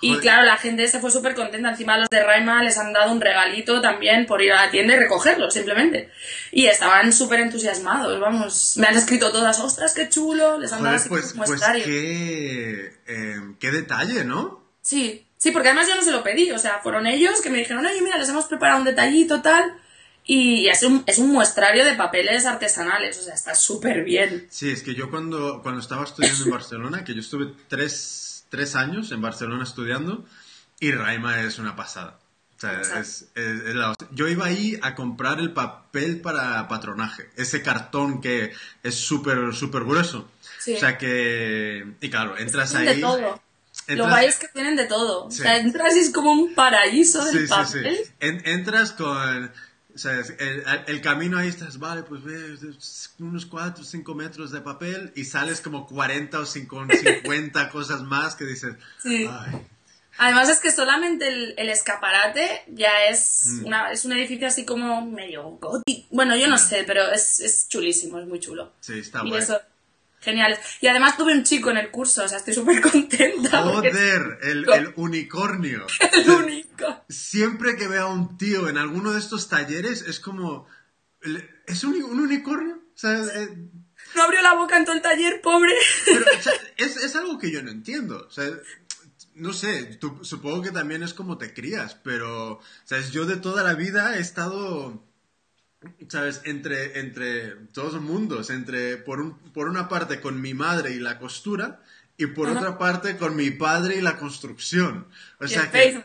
Y 0.00 0.18
claro, 0.18 0.44
la 0.44 0.56
gente 0.56 0.86
se 0.88 1.00
fue 1.00 1.10
súper 1.10 1.34
contenta. 1.34 1.70
Encima 1.70 1.96
los 1.96 2.08
de 2.10 2.22
Raima 2.22 2.62
les 2.62 2.76
han 2.76 2.92
dado 2.92 3.12
un 3.12 3.20
regalito 3.20 3.80
también 3.80 4.26
por 4.26 4.42
ir 4.42 4.52
a 4.52 4.66
la 4.66 4.70
tienda 4.70 4.94
y 4.94 4.98
recogerlo, 4.98 5.50
simplemente. 5.50 6.10
Y 6.52 6.66
estaban 6.66 7.12
súper 7.12 7.40
entusiasmados, 7.40 8.20
vamos. 8.20 8.74
Me 8.76 8.86
han 8.86 8.96
escrito 8.96 9.32
todas, 9.32 9.58
ostras, 9.58 9.94
qué 9.94 10.08
chulo. 10.08 10.58
Les 10.58 10.72
han 10.72 10.82
dado 10.82 10.96
Joder, 10.96 11.00
así 11.00 11.08
pues, 11.08 11.32
un 11.32 11.38
pues 11.38 11.48
muestrario. 11.48 11.84
qué, 11.84 12.92
eh, 13.06 13.36
qué 13.58 13.70
detalle, 13.70 14.24
¿no? 14.24 14.62
Sí, 14.82 15.26
sí, 15.38 15.50
porque 15.50 15.68
además 15.68 15.88
yo 15.88 15.96
no 15.96 16.02
se 16.02 16.12
lo 16.12 16.22
pedí. 16.22 16.50
O 16.50 16.58
sea, 16.58 16.80
fueron 16.82 17.06
ellos 17.06 17.40
que 17.40 17.50
me 17.50 17.58
dijeron, 17.58 17.86
oye, 17.86 18.02
mira, 18.02 18.18
les 18.18 18.28
hemos 18.28 18.44
preparado 18.46 18.80
un 18.80 18.84
detallito, 18.84 19.40
tal. 19.40 19.76
Y 20.28 20.68
es 20.68 20.82
un, 20.82 21.04
es 21.06 21.18
un 21.18 21.30
muestrario 21.32 21.84
de 21.84 21.94
papeles 21.94 22.46
artesanales. 22.46 23.18
O 23.18 23.22
sea, 23.22 23.34
está 23.34 23.54
súper 23.54 24.04
bien. 24.04 24.46
Sí, 24.50 24.70
es 24.70 24.82
que 24.82 24.94
yo 24.94 25.08
cuando, 25.08 25.62
cuando 25.62 25.80
estaba 25.80 26.04
estudiando 26.04 26.44
en 26.44 26.50
Barcelona, 26.50 27.04
que 27.04 27.14
yo 27.14 27.20
estuve 27.20 27.52
tres, 27.68 28.35
tres 28.48 28.76
años 28.76 29.12
en 29.12 29.20
Barcelona 29.22 29.64
estudiando, 29.64 30.24
y 30.80 30.92
Raima 30.92 31.40
es 31.42 31.58
una 31.58 31.74
pasada. 31.76 32.18
O 32.56 32.60
sea, 32.60 32.80
es, 32.80 32.90
es- 32.92 33.26
es 33.34 33.74
la. 33.74 33.94
Yo 34.12 34.28
iba 34.28 34.46
ahí 34.46 34.78
a 34.82 34.94
comprar 34.94 35.40
el 35.40 35.52
papel 35.52 36.20
para 36.22 36.66
patronaje, 36.68 37.28
ese 37.36 37.60
cartón 37.62 38.20
que 38.22 38.52
es 38.82 38.94
súper, 38.94 39.54
súper 39.54 39.84
grueso. 39.84 40.28
Sí. 40.58 40.74
O 40.74 40.80
sea 40.80 40.96
que, 40.96 41.86
y 42.00 42.08
claro, 42.10 42.36
entras 42.38 42.74
ahí. 42.74 42.86
de 42.86 42.94
todo. 42.96 43.40
Lo 43.88 44.04
entras- 44.04 44.24
es 44.24 44.38
que 44.38 44.48
tienen 44.48 44.74
de 44.74 44.86
todo. 44.86 45.30
Sí. 45.30 45.40
O 45.40 45.42
sea, 45.44 45.58
entras 45.58 45.94
y 45.96 45.98
es 46.00 46.10
como 46.10 46.32
un 46.32 46.54
paraíso 46.54 47.22
del 47.26 47.46
sí, 47.46 47.46
papel. 47.46 47.98
En- 48.20 48.42
entras 48.48 48.92
con... 48.92 49.52
O 49.96 49.98
sea, 49.98 50.12
el, 50.12 50.62
el 50.86 51.00
camino 51.00 51.38
ahí 51.38 51.48
estás, 51.48 51.78
vale, 51.78 52.02
pues 52.02 52.22
ves 52.22 52.60
unos 53.18 53.46
4 53.46 53.82
o 53.82 53.84
5 53.84 54.14
metros 54.14 54.52
de 54.52 54.60
papel 54.60 55.10
y 55.16 55.24
sales 55.24 55.60
como 55.62 55.86
40 55.86 56.38
o 56.38 56.44
50 56.46 57.70
cosas 57.72 58.02
más 58.02 58.34
que 58.36 58.44
dices, 58.44 58.76
Sí. 59.02 59.26
ay, 59.28 59.66
Además 60.18 60.48
es 60.48 60.60
que 60.60 60.70
solamente 60.70 61.28
el, 61.28 61.54
el 61.58 61.68
escaparate 61.68 62.62
ya 62.68 62.90
es, 63.10 63.42
Mm. 63.46 63.66
una, 63.66 63.90
es 63.92 64.04
un 64.04 64.12
edificio 64.12 64.46
así 64.46 64.64
como 64.64 65.04
medio 65.06 65.42
gótico. 65.60 66.06
Bueno, 66.10 66.36
yo 66.36 66.46
no 66.48 66.56
sé, 66.58 66.84
pero 66.86 67.10
es, 67.12 67.40
es 67.40 67.68
chulísimo, 67.68 68.18
es 68.18 68.26
muy 68.26 68.40
chulo. 68.40 68.72
sí, 68.80 68.98
está 68.98 69.20
y 69.24 69.28
guay. 69.30 69.42
eso, 69.42 69.60
geniales. 70.26 70.58
Y 70.82 70.88
además 70.88 71.16
tuve 71.16 71.32
un 71.32 71.42
chico 71.44 71.70
en 71.70 71.78
el 71.78 71.90
curso, 71.90 72.24
o 72.24 72.28
sea, 72.28 72.36
estoy 72.36 72.52
súper 72.52 72.82
contenta. 72.82 73.62
Joder, 73.62 74.38
el, 74.42 74.68
el 74.74 74.92
unicornio. 74.96 75.86
el 76.12 76.30
único. 76.30 77.04
Siempre 77.08 77.76
que 77.76 77.88
veo 77.88 78.08
a 78.08 78.12
un 78.12 78.36
tío 78.36 78.68
en 78.68 78.76
alguno 78.76 79.12
de 79.12 79.18
estos 79.20 79.48
talleres 79.48 80.02
es 80.02 80.20
como, 80.20 80.66
¿es 81.66 81.82
un, 81.84 81.94
un 82.04 82.20
unicornio? 82.20 82.74
O 82.74 82.98
sea, 82.98 83.12
eh, 83.18 83.56
No 84.14 84.22
abrió 84.22 84.42
la 84.42 84.54
boca 84.54 84.76
en 84.76 84.84
todo 84.84 84.94
el 84.96 85.02
taller, 85.02 85.40
pobre. 85.40 85.72
Pero, 86.04 86.24
o 86.38 86.42
sea, 86.42 86.52
es, 86.76 86.96
es 86.98 87.16
algo 87.16 87.38
que 87.38 87.50
yo 87.50 87.62
no 87.62 87.70
entiendo. 87.70 88.26
O 88.28 88.30
sea, 88.30 88.46
no 89.34 89.52
sé, 89.52 89.84
tú- 90.00 90.18
supongo 90.22 90.62
que 90.62 90.70
también 90.70 91.02
es 91.02 91.12
como 91.12 91.36
te 91.38 91.52
crías, 91.52 91.94
pero, 92.02 92.58
¿sabes? 92.84 93.10
Yo 93.12 93.26
de 93.26 93.36
toda 93.36 93.62
la 93.62 93.74
vida 93.74 94.16
he 94.16 94.20
estado, 94.20 95.04
¿sabes? 96.08 96.40
Entre, 96.44 96.98
entre 97.00 97.50
todos 97.72 98.00
mundos, 98.00 98.50
entre, 98.50 98.96
por, 98.96 99.20
un, 99.20 99.38
por 99.52 99.68
una 99.68 99.88
parte 99.88 100.20
con 100.20 100.40
mi 100.40 100.54
madre 100.54 100.92
y 100.92 100.98
la 101.00 101.18
costura, 101.18 101.82
y 102.18 102.26
por 102.26 102.48
Ajá. 102.48 102.58
otra 102.58 102.78
parte 102.78 103.16
con 103.18 103.36
mi 103.36 103.50
padre 103.50 103.96
y 103.96 104.00
la 104.00 104.16
construcción. 104.16 105.06
O 105.40 105.44
Y 105.44 105.48
sea 105.48 105.70
que 105.70 106.02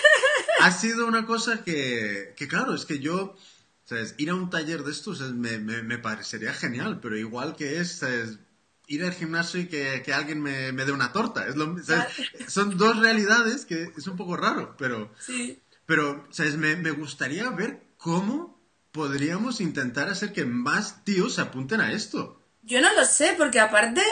ha 0.60 0.72
sido 0.72 1.06
una 1.06 1.26
cosa 1.26 1.62
que, 1.64 2.34
que 2.36 2.48
claro, 2.48 2.74
es 2.74 2.84
que 2.84 2.98
yo, 2.98 3.36
¿sabes? 3.84 4.14
Ir 4.18 4.30
a 4.30 4.34
un 4.34 4.50
taller 4.50 4.82
de 4.84 4.90
estos 4.92 5.20
es- 5.20 5.32
me, 5.32 5.58
me- 5.58 5.82
me 5.82 5.98
parecería 5.98 6.52
genial, 6.52 7.00
pero 7.00 7.16
igual 7.16 7.56
que 7.56 7.80
es, 7.80 7.92
¿sabes? 7.98 8.38
Ir 8.86 9.04
al 9.04 9.12
gimnasio 9.12 9.60
y 9.60 9.66
que, 9.66 10.02
que 10.04 10.14
alguien 10.14 10.40
me, 10.40 10.72
me 10.72 10.84
dé 10.84 10.92
una 10.92 11.12
torta. 11.12 11.46
Es 11.46 11.56
lo, 11.56 11.76
¿sabes? 11.82 12.06
Son 12.48 12.76
dos 12.78 12.96
realidades 12.98 13.64
que 13.66 13.92
es 13.96 14.06
un 14.06 14.16
poco 14.16 14.36
raro, 14.36 14.76
pero, 14.78 15.12
Sí. 15.18 15.60
pero 15.86 16.26
¿sabes? 16.30 16.56
Me, 16.56 16.76
me 16.76 16.90
gustaría 16.92 17.50
ver 17.50 17.80
cómo 17.98 18.57
podríamos 18.98 19.60
intentar 19.60 20.08
hacer 20.08 20.32
que 20.32 20.44
más 20.44 21.04
tíos 21.04 21.36
se 21.36 21.40
apunten 21.40 21.80
a 21.80 21.92
esto. 21.92 22.42
Yo 22.64 22.80
no 22.80 22.92
lo 22.94 23.04
sé, 23.04 23.34
porque 23.38 23.60
aparte, 23.60 24.02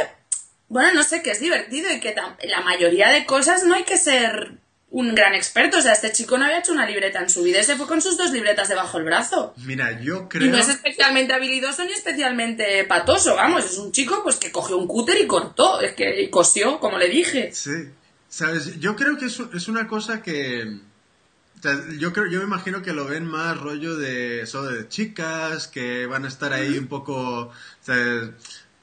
bueno, 0.68 0.94
no 0.94 1.02
sé, 1.02 1.22
que 1.22 1.32
es 1.32 1.40
divertido 1.40 1.90
y 1.92 1.98
que 1.98 2.14
la 2.14 2.60
mayoría 2.60 3.08
de 3.10 3.26
cosas 3.26 3.64
no 3.64 3.74
hay 3.74 3.82
que 3.82 3.98
ser 3.98 4.58
un 4.90 5.12
gran 5.16 5.34
experto. 5.34 5.78
O 5.78 5.82
sea, 5.82 5.92
este 5.92 6.12
chico 6.12 6.38
no 6.38 6.44
había 6.44 6.60
hecho 6.60 6.70
una 6.70 6.86
libreta 6.86 7.18
en 7.18 7.28
su 7.28 7.42
vida, 7.42 7.58
y 7.60 7.64
se 7.64 7.74
fue 7.74 7.88
con 7.88 8.00
sus 8.00 8.16
dos 8.16 8.30
libretas 8.30 8.68
debajo 8.68 8.98
del 8.98 9.06
brazo. 9.06 9.54
Mira, 9.56 10.00
yo 10.00 10.22
Y 10.26 10.28
creo... 10.28 10.52
no 10.52 10.58
es 10.58 10.68
especialmente 10.68 11.32
habilidoso 11.32 11.84
ni 11.84 11.90
especialmente 11.90 12.84
patoso, 12.84 13.34
vamos, 13.34 13.64
es 13.64 13.78
un 13.78 13.90
chico 13.90 14.20
pues 14.22 14.36
que 14.36 14.52
cogió 14.52 14.78
un 14.78 14.86
cúter 14.86 15.20
y 15.20 15.26
cortó, 15.26 15.80
es 15.80 15.94
que 15.94 16.22
y 16.22 16.30
cosió, 16.30 16.78
como 16.78 16.96
le 16.96 17.08
dije. 17.08 17.50
Sí, 17.52 17.90
sabes, 18.28 18.78
yo 18.78 18.94
creo 18.94 19.18
que 19.18 19.24
es, 19.26 19.40
es 19.52 19.66
una 19.66 19.88
cosa 19.88 20.22
que, 20.22 20.78
o 21.58 21.62
sea, 21.62 21.78
yo 21.98 22.12
creo, 22.12 22.26
yo 22.26 22.38
me 22.40 22.44
imagino 22.44 22.82
que 22.82 22.92
lo 22.92 23.06
ven 23.06 23.26
más 23.26 23.58
rollo 23.58 23.96
de 23.96 24.42
eso 24.42 24.62
de 24.64 24.88
chicas 24.88 25.68
que 25.68 26.06
van 26.06 26.24
a 26.24 26.28
estar 26.28 26.52
ahí 26.52 26.76
un 26.78 26.86
poco, 26.86 27.50
¿sabes? 27.80 28.30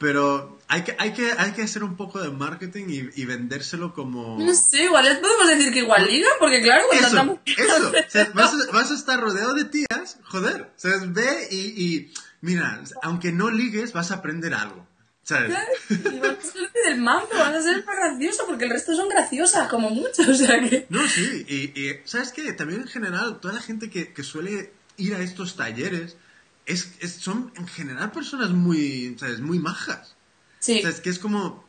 pero 0.04 0.60
hay 0.68 0.84
que, 0.84 0.96
hay 1.00 1.14
que, 1.14 1.32
hay 1.32 1.54
que 1.54 1.62
hacer 1.62 1.82
un 1.82 1.96
poco 1.96 2.20
de 2.20 2.30
marketing 2.30 2.86
y, 2.90 3.22
y 3.22 3.26
vendérselo 3.26 3.94
como 3.94 4.38
No 4.38 4.54
sé, 4.54 4.84
igual 4.84 5.06
podemos 5.22 5.48
decir 5.48 5.72
que 5.72 5.80
igual 5.80 6.06
liga, 6.06 6.28
porque 6.40 6.62
claro, 6.62 6.84
con 6.90 7.00
tanta 7.00 7.22
eso, 7.22 7.40
eso, 7.46 7.90
o 7.90 8.10
sea, 8.10 8.32
vas, 8.34 8.54
a, 8.54 8.72
vas 8.74 8.92
a 8.92 8.96
estar 8.96 9.22
rodeado 9.22 9.54
de 9.54 9.64
tías, 9.64 10.18
joder, 10.26 10.72
¿sabes? 10.76 11.14
Ve 11.14 11.48
y, 11.52 11.58
y 11.58 12.14
mira, 12.42 12.84
aunque 13.02 13.32
no 13.32 13.50
ligues, 13.50 13.94
vas 13.94 14.12
a 14.12 14.16
aprender 14.16 14.54
algo, 14.54 14.86
¿sabes? 15.24 15.56
Y 15.90 16.20
vas 16.20 16.38
a 16.38 16.42
ser 16.42 16.72
del 16.86 17.00
mambo, 17.02 17.30
vas 17.32 17.56
a 17.56 17.62
ser 17.62 17.84
más 17.86 17.96
gracioso, 17.96 18.46
porque 18.48 18.66
el 18.66 18.72
resto 18.72 18.96
son 18.96 19.10
graciosas, 19.10 19.68
como 19.70 19.90
mucho, 19.90 20.22
o 20.30 20.34
sea 20.34 20.60
que... 20.62 20.86
No, 20.90 21.08
sí, 21.08 21.46
y, 21.48 21.80
y, 21.80 22.00
¿sabes 22.06 22.32
qué? 22.32 22.52
También 22.54 22.82
en 22.82 22.88
general, 22.88 23.40
toda 23.40 23.54
la 23.56 23.62
gente 23.62 23.90
que, 23.90 24.14
que 24.14 24.24
suele 24.24 24.72
ir 24.98 25.16
a 25.16 25.20
estos 25.22 25.56
talleres 25.56 26.18
es, 26.66 26.90
es- 27.00 27.16
son 27.16 27.52
en 27.56 27.68
general 27.68 28.12
personas 28.12 28.52
muy, 28.52 29.16
¿sabes? 29.20 29.40
Muy 29.40 29.60
majas. 29.60 30.16
Sí, 30.60 30.80
O 30.80 30.82
sea, 30.82 30.90
es 30.92 31.00
que 31.02 31.10
es 31.10 31.20
como, 31.20 31.68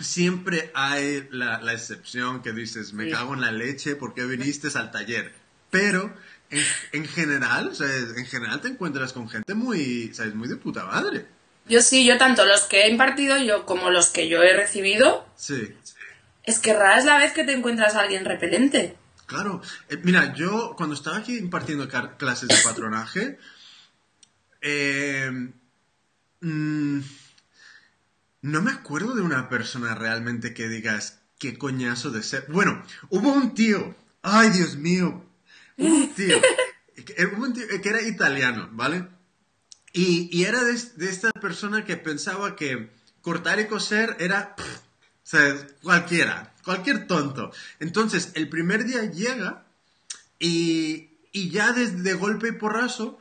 siempre 0.00 0.70
hay 0.74 1.28
la, 1.30 1.60
la 1.60 1.72
excepción 1.72 2.42
que 2.42 2.52
dices, 2.52 2.92
me 2.92 3.04
Sí. 3.06 3.10
cago 3.10 3.34
en 3.34 3.40
la 3.40 3.52
leche, 3.52 3.96
¿por 3.96 4.14
qué 4.14 4.24
viniste 4.24 4.68
al 4.76 4.90
taller? 4.90 5.32
Pero, 5.70 6.14
en, 6.50 6.62
en 6.92 7.06
general, 7.06 7.74
¿sabes? 7.74 8.14
En 8.16 8.26
general 8.26 8.60
te 8.60 8.68
encuentras 8.68 9.12
con 9.12 9.28
gente 9.28 9.54
muy, 9.54 10.12
¿sabes? 10.14 10.34
Muy 10.34 10.48
de 10.48 10.56
puta 10.56 10.84
madre. 10.84 11.26
Yo 11.66 11.80
sí, 11.82 12.04
yo 12.06 12.18
tanto 12.18 12.44
los 12.44 12.62
que 12.62 12.82
he 12.84 12.90
impartido 12.90 13.38
yo 13.38 13.66
como 13.66 13.90
los 13.90 14.08
que 14.08 14.28
yo 14.28 14.42
he 14.42 14.54
recibido, 14.56 15.26
Sí. 15.36 15.74
es 16.44 16.58
que 16.58 16.74
rara 16.74 16.98
es 16.98 17.04
la 17.04 17.18
vez 17.18 17.32
que 17.32 17.44
te 17.44 17.52
encuentras 17.52 17.94
a 17.94 18.00
alguien 18.00 18.24
repelente. 18.24 18.96
Claro. 19.26 19.62
Eh, 19.88 19.98
mira, 20.02 20.34
yo 20.34 20.74
cuando 20.76 20.94
estaba 20.94 21.16
aquí 21.18 21.36
impartiendo 21.38 21.88
clases 22.18 22.48
de 22.48 22.56
patronaje, 22.64 23.38
eh, 24.60 25.30
mm, 26.40 27.00
no 28.42 28.62
me 28.62 28.70
acuerdo 28.72 29.14
de 29.14 29.22
una 29.22 29.48
persona 29.48 29.94
realmente 29.94 30.52
que 30.54 30.68
digas 30.68 31.20
qué 31.38 31.56
coñazo 31.58 32.10
de 32.10 32.22
ser. 32.22 32.46
Bueno, 32.48 32.82
hubo 33.10 33.32
un 33.32 33.54
tío, 33.54 33.94
ay 34.22 34.50
Dios 34.50 34.76
mío, 34.76 35.24
hubo 35.78 35.94
un 35.94 36.14
tío, 36.14 36.40
hubo 37.32 37.42
un 37.44 37.52
tío 37.54 37.64
que 37.82 37.88
era 37.88 38.02
italiano, 38.02 38.68
¿vale? 38.72 39.06
Y, 39.92 40.28
y 40.32 40.44
era 40.44 40.64
de, 40.64 40.78
de 40.96 41.10
esta 41.10 41.30
persona 41.32 41.84
que 41.84 41.96
pensaba 41.96 42.56
que 42.56 42.90
cortar 43.20 43.60
y 43.60 43.66
coser 43.66 44.16
era, 44.20 44.56
pff, 44.56 44.76
o 44.76 44.80
sea, 45.22 45.66
cualquiera, 45.82 46.54
cualquier 46.64 47.06
tonto. 47.06 47.52
Entonces, 47.78 48.32
el 48.34 48.48
primer 48.48 48.84
día 48.84 49.04
llega 49.04 49.64
y, 50.38 51.10
y 51.30 51.50
ya 51.50 51.72
desde 51.72 52.14
golpe 52.14 52.48
y 52.48 52.52
porrazo, 52.52 53.18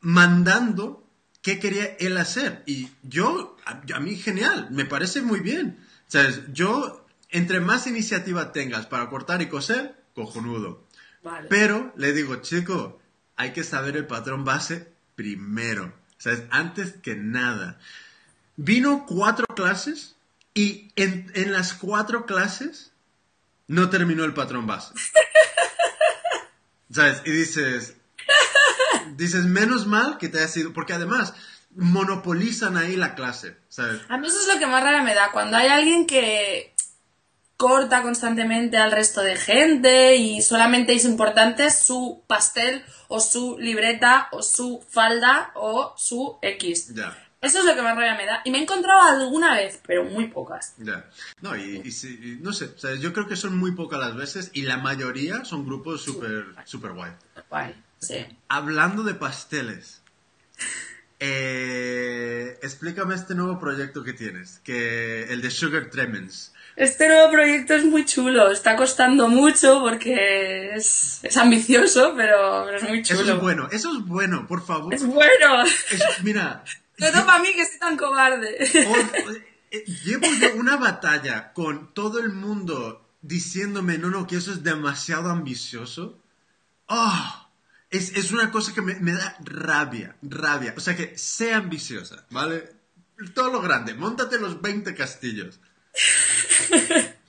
mandando 0.00 1.04
qué 1.40 1.58
quería 1.58 1.96
él 1.98 2.16
hacer. 2.16 2.62
Y 2.66 2.90
yo, 3.02 3.56
a, 3.64 3.80
a 3.94 4.00
mí 4.00 4.16
genial, 4.16 4.68
me 4.70 4.84
parece 4.84 5.22
muy 5.22 5.40
bien. 5.40 5.78
¿Sabes? 6.08 6.40
Yo, 6.52 7.06
entre 7.30 7.60
más 7.60 7.86
iniciativa 7.86 8.52
tengas 8.52 8.86
para 8.86 9.08
cortar 9.08 9.42
y 9.42 9.48
coser, 9.48 9.94
cojonudo. 10.14 10.84
Vale. 11.22 11.48
Pero 11.48 11.92
le 11.96 12.12
digo, 12.12 12.36
chico, 12.36 13.00
hay 13.36 13.52
que 13.52 13.62
saber 13.62 13.96
el 13.96 14.06
patrón 14.06 14.44
base 14.44 14.92
primero. 15.14 15.92
¿Sabes? 16.18 16.42
Antes 16.50 16.94
que 16.94 17.14
nada. 17.14 17.78
Vino 18.56 19.06
cuatro 19.06 19.46
clases 19.46 20.16
y 20.52 20.92
en, 20.96 21.30
en 21.34 21.52
las 21.52 21.72
cuatro 21.72 22.26
clases 22.26 22.92
no 23.68 23.90
terminó 23.90 24.24
el 24.24 24.34
patrón 24.34 24.66
base. 24.66 24.94
¿Sabes? 26.90 27.22
Y 27.24 27.30
dices, 27.30 27.96
dices, 29.16 29.44
menos 29.44 29.86
mal 29.86 30.18
que 30.18 30.28
te 30.28 30.38
haya 30.38 30.48
sido, 30.48 30.72
porque 30.72 30.94
además 30.94 31.34
monopolizan 31.74 32.76
ahí 32.76 32.96
la 32.96 33.14
clase, 33.14 33.56
¿sabes? 33.68 34.00
A 34.08 34.16
mí 34.16 34.26
eso 34.26 34.40
es 34.40 34.48
lo 34.52 34.58
que 34.58 34.66
más 34.66 34.82
rara 34.82 35.02
me 35.02 35.14
da, 35.14 35.30
cuando 35.32 35.56
hay 35.56 35.68
alguien 35.68 36.06
que 36.06 36.74
corta 37.58 38.02
constantemente 38.02 38.78
al 38.78 38.92
resto 38.92 39.20
de 39.20 39.36
gente 39.36 40.14
y 40.16 40.40
solamente 40.42 40.94
es 40.94 41.04
importante 41.04 41.70
su 41.70 42.22
pastel 42.28 42.84
o 43.08 43.20
su 43.20 43.58
libreta 43.58 44.28
o 44.30 44.42
su 44.42 44.82
falda 44.88 45.50
o 45.54 45.92
su 45.98 46.38
X. 46.40 46.94
Ya. 46.94 47.16
Eso 47.40 47.58
es 47.58 47.64
lo 47.64 47.74
que 47.74 47.82
más 47.82 47.96
rabia 47.96 48.16
me 48.16 48.26
da. 48.26 48.42
Y 48.44 48.52
me 48.52 48.58
he 48.58 48.62
encontrado 48.62 49.00
alguna 49.00 49.54
vez, 49.54 49.80
pero 49.86 50.04
muy 50.04 50.28
pocas. 50.28 50.74
Ya. 50.78 51.08
No, 51.40 51.56
y, 51.56 51.82
y 51.84 52.38
no 52.40 52.52
sé, 52.52 52.66
o 52.66 52.78
sea, 52.78 52.94
yo 52.94 53.12
creo 53.12 53.26
que 53.26 53.36
son 53.36 53.56
muy 53.56 53.72
pocas 53.72 53.98
las 53.98 54.14
veces 54.14 54.50
y 54.54 54.62
la 54.62 54.76
mayoría 54.76 55.44
son 55.44 55.66
grupos 55.66 56.02
súper 56.02 56.46
super 56.64 56.92
guay. 56.92 57.12
Guay, 57.50 57.74
sí. 57.98 58.24
Hablando 58.48 59.02
de 59.02 59.14
pasteles, 59.14 60.00
eh, 61.18 62.58
explícame 62.62 63.16
este 63.16 63.34
nuevo 63.34 63.58
proyecto 63.58 64.04
que 64.04 64.12
tienes, 64.12 64.60
que 64.60 65.24
el 65.24 65.42
de 65.42 65.50
Sugar 65.50 65.90
Tremens. 65.90 66.52
Este 66.78 67.08
nuevo 67.08 67.30
proyecto 67.32 67.74
es 67.74 67.84
muy 67.84 68.04
chulo. 68.04 68.50
Está 68.50 68.76
costando 68.76 69.28
mucho 69.28 69.80
porque 69.80 70.70
es, 70.74 71.18
es 71.24 71.36
ambicioso, 71.36 72.14
pero, 72.16 72.62
pero 72.66 72.76
es 72.78 72.82
muy 72.88 73.02
chulo. 73.02 73.20
Eso 73.22 73.34
es 73.34 73.40
bueno, 73.40 73.68
eso 73.72 73.92
es 73.98 74.04
bueno, 74.06 74.46
por 74.46 74.64
favor. 74.64 74.94
Es 74.94 75.04
bueno. 75.04 75.62
Es- 75.64 76.22
mira, 76.22 76.62
No 76.98 77.26
para 77.26 77.38
mí 77.40 77.52
que 77.54 77.64
soy 77.64 77.78
tan 77.78 77.96
cobarde. 77.96 78.56
eh, 79.70 79.84
llevo 80.04 80.26
yo 80.40 80.54
una 80.56 80.76
batalla 80.76 81.52
con 81.52 81.92
todo 81.94 82.20
el 82.20 82.30
mundo 82.30 83.04
diciéndome, 83.22 83.98
no, 83.98 84.10
no, 84.10 84.26
que 84.26 84.36
eso 84.36 84.52
es 84.52 84.62
demasiado 84.62 85.30
ambicioso. 85.30 86.18
¡Ah! 86.88 87.48
Es, 87.90 88.16
es 88.16 88.32
una 88.32 88.50
cosa 88.50 88.74
que 88.74 88.82
me, 88.82 88.94
me 89.00 89.12
da 89.12 89.36
rabia, 89.44 90.16
rabia. 90.22 90.74
O 90.76 90.80
sea 90.80 90.94
que 90.96 91.16
sea 91.16 91.56
ambiciosa, 91.56 92.24
¿vale? 92.30 92.70
Todo 93.34 93.50
lo 93.50 93.60
grande, 93.62 93.94
móntate 93.94 94.38
los 94.38 94.60
20 94.60 94.94
castillos. 94.94 95.58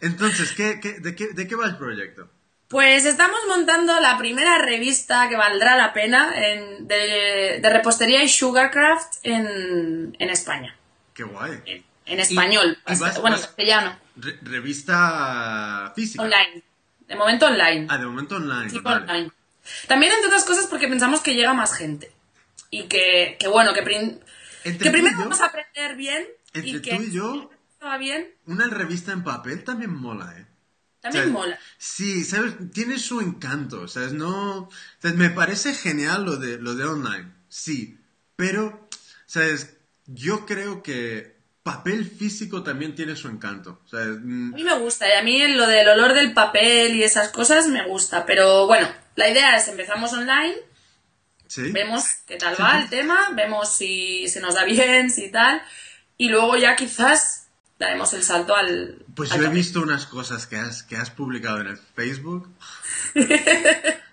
Entonces, 0.01 0.51
¿qué, 0.53 0.79
qué- 0.81 0.99
de, 0.99 1.15
qué, 1.15 1.27
¿de 1.33 1.47
qué 1.47 1.55
va 1.55 1.65
el 1.65 1.77
proyecto? 1.77 2.29
Pues 2.67 3.05
estamos 3.05 3.39
montando 3.47 3.99
la 3.99 4.17
primera 4.17 4.59
revista 4.59 5.27
que 5.27 5.35
valdrá 5.35 5.75
la 5.75 5.91
pena 5.91 6.31
en- 6.35 6.87
de, 6.87 7.59
de 7.61 7.69
repostería 7.69 8.23
y 8.23 8.29
sugarcraft 8.29 9.15
en, 9.23 10.15
en 10.19 10.29
España. 10.29 10.75
Qué 11.13 11.23
guay. 11.23 11.59
En, 11.65 11.83
en 12.05 12.19
español. 12.19 12.77
y 12.87 12.95
vas- 12.95 13.19
bueno, 13.21 13.37
vas- 13.37 13.47
castellano. 13.47 13.97
Re- 14.15 14.37
revista 14.43 15.91
física. 15.95 16.23
Online. 16.23 16.63
De 17.07 17.15
momento 17.15 17.47
online. 17.47 17.87
Ah, 17.89 17.97
de 17.97 18.05
momento 18.05 18.35
online. 18.35 18.69
Tipo 18.69 18.83
vale. 18.89 19.01
online. 19.05 19.31
También, 19.87 20.13
entre 20.13 20.27
otras 20.27 20.45
cosas, 20.45 20.67
porque 20.67 20.87
pensamos 20.87 21.21
que 21.21 21.33
llega 21.33 21.53
más 21.53 21.75
gente. 21.75 22.11
Y 22.69 22.83
que, 22.83 23.35
que 23.39 23.47
bueno, 23.47 23.73
que, 23.73 23.81
prim- 23.81 24.19
que 24.63 24.71
primero 24.91 25.11
yo- 25.17 25.23
vamos 25.23 25.41
a 25.41 25.47
aprender 25.47 25.95
bien. 25.95 26.27
Entre 26.53 26.69
y 26.71 26.81
que 26.81 26.95
tú 26.95 27.01
y 27.03 27.11
yo, 27.11 27.49
bien, 27.97 28.35
una 28.45 28.67
revista 28.67 29.11
en 29.11 29.23
papel 29.23 29.63
también 29.63 29.91
mola, 29.93 30.33
¿eh? 30.37 30.45
también 31.01 31.25
O 31.25 31.27
sea, 31.27 31.33
mola. 31.33 31.59
Sí, 31.77 32.23
¿sabes? 32.23 32.55
Tiene 32.73 32.99
su 32.99 33.21
encanto, 33.21 33.87
¿sabes? 33.87 34.13
No... 34.13 34.59
o 34.63 34.69
sea, 35.01 35.13
me 35.13 35.29
parece 35.29 35.73
genial 35.73 36.25
lo 36.25 36.37
de, 36.37 36.57
lo 36.57 36.75
de 36.75 36.85
online, 36.85 37.31
sí, 37.47 37.97
pero, 38.35 38.89
¿sabes? 39.25 39.77
Yo 40.07 40.45
creo 40.45 40.81
que 40.83 41.37
papel 41.63 42.05
físico 42.09 42.63
también 42.63 42.95
tiene 42.95 43.15
su 43.15 43.27
encanto, 43.27 43.81
¿sabes? 43.85 44.17
A 44.51 44.55
Mm, 44.55 44.55
mí 44.55 44.63
me 44.63 44.77
gusta, 44.79 45.07
y 45.07 45.11
a 45.13 45.23
mí 45.23 45.47
lo 45.49 45.67
del 45.67 45.87
olor 45.89 46.13
del 46.13 46.33
papel 46.33 46.95
y 46.95 47.03
esas 47.03 47.29
cosas 47.29 47.67
me 47.67 47.85
gusta. 47.87 48.25
Pero 48.25 48.67
bueno, 48.67 48.87
la 49.15 49.29
idea 49.29 49.55
es 49.57 49.67
empezamos 49.67 50.13
online, 50.13 50.55
¿Sí? 51.47 51.71
vemos 51.71 52.03
qué 52.27 52.37
tal 52.37 52.55
va 52.59 52.79
el 52.81 52.89
tema, 52.89 53.29
vemos 53.33 53.71
si 53.73 54.27
se 54.27 54.39
nos 54.39 54.55
da 54.55 54.63
bien, 54.65 55.09
si 55.09 55.31
tal, 55.31 55.61
y 56.17 56.29
luego 56.29 56.57
ya 56.57 56.75
quizás 56.75 57.38
daremos 57.79 58.13
el 58.13 58.23
salto 58.23 58.55
al. 58.55 59.05
Pues 59.15 59.31
al 59.31 59.39
yo 59.41 59.47
he 59.47 59.49
visto 59.49 59.81
unas 59.81 60.05
cosas 60.05 60.45
que 60.47 60.57
has, 60.57 60.83
que 60.83 60.97
has 60.97 61.09
publicado 61.09 61.61
en 61.61 61.67
el 61.67 61.77
Facebook. 61.77 62.49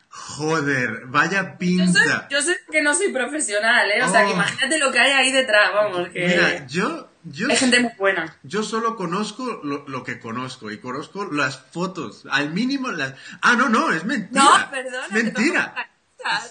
Joder, 0.08 1.02
vaya 1.06 1.42
Yo 1.42 1.48
soy, 1.48 1.56
pinta. 1.58 2.28
yo 2.30 2.40
sé 2.42 2.56
que 2.70 2.82
no 2.82 2.94
soy 2.94 3.12
profesional, 3.12 3.90
¿eh? 3.90 4.02
O 4.02 4.10
sea, 4.10 4.24
que 4.24 4.30
Oh. 4.30 4.34
imagínate 4.34 4.78
lo 4.78 4.90
que 4.90 4.98
hay 4.98 5.12
ahí 5.12 5.30
detrás, 5.32 5.72
vamos, 5.74 6.08
que 6.08 6.26
Mira, 6.26 6.66
yo, 6.66 7.08
yo, 7.24 7.48
hay 7.50 7.56
gente 7.56 7.80
muy 7.80 7.92
buena. 7.98 8.36
yo 8.42 8.62
solo 8.62 8.96
conozco 8.96 9.60
lo, 9.62 9.86
lo 9.86 10.02
que 10.04 10.18
conozco 10.18 10.70
y 10.70 10.78
conozco 10.78 11.26
las 11.30 11.58
fotos. 11.70 12.24
Al 12.30 12.50
mínimo 12.52 12.90
las... 12.90 13.14
Ah, 13.42 13.54
no, 13.56 13.68
no, 13.68 13.92
es 13.92 14.04
mentira. 14.04 14.42
No, 14.42 14.70
perdona. 14.70 15.06
Mentira. 15.10 15.74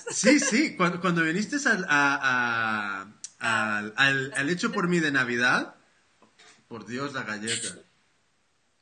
Sí, 0.10 0.40
sí, 0.40 0.78
cuando, 0.78 1.02
cuando 1.02 1.22
viniste 1.24 1.58
al, 1.68 1.84
a- 1.90 3.08
a- 3.42 3.78
al, 3.80 3.94
al- 3.98 4.34
al 4.34 4.50
hecho 4.50 4.72
por 4.72 4.88
mí 4.88 5.00
de 5.02 5.12
Navidad, 5.12 5.76
por 6.68 6.86
Dios, 6.86 7.14
la 7.14 7.24
galleta. 7.24 7.80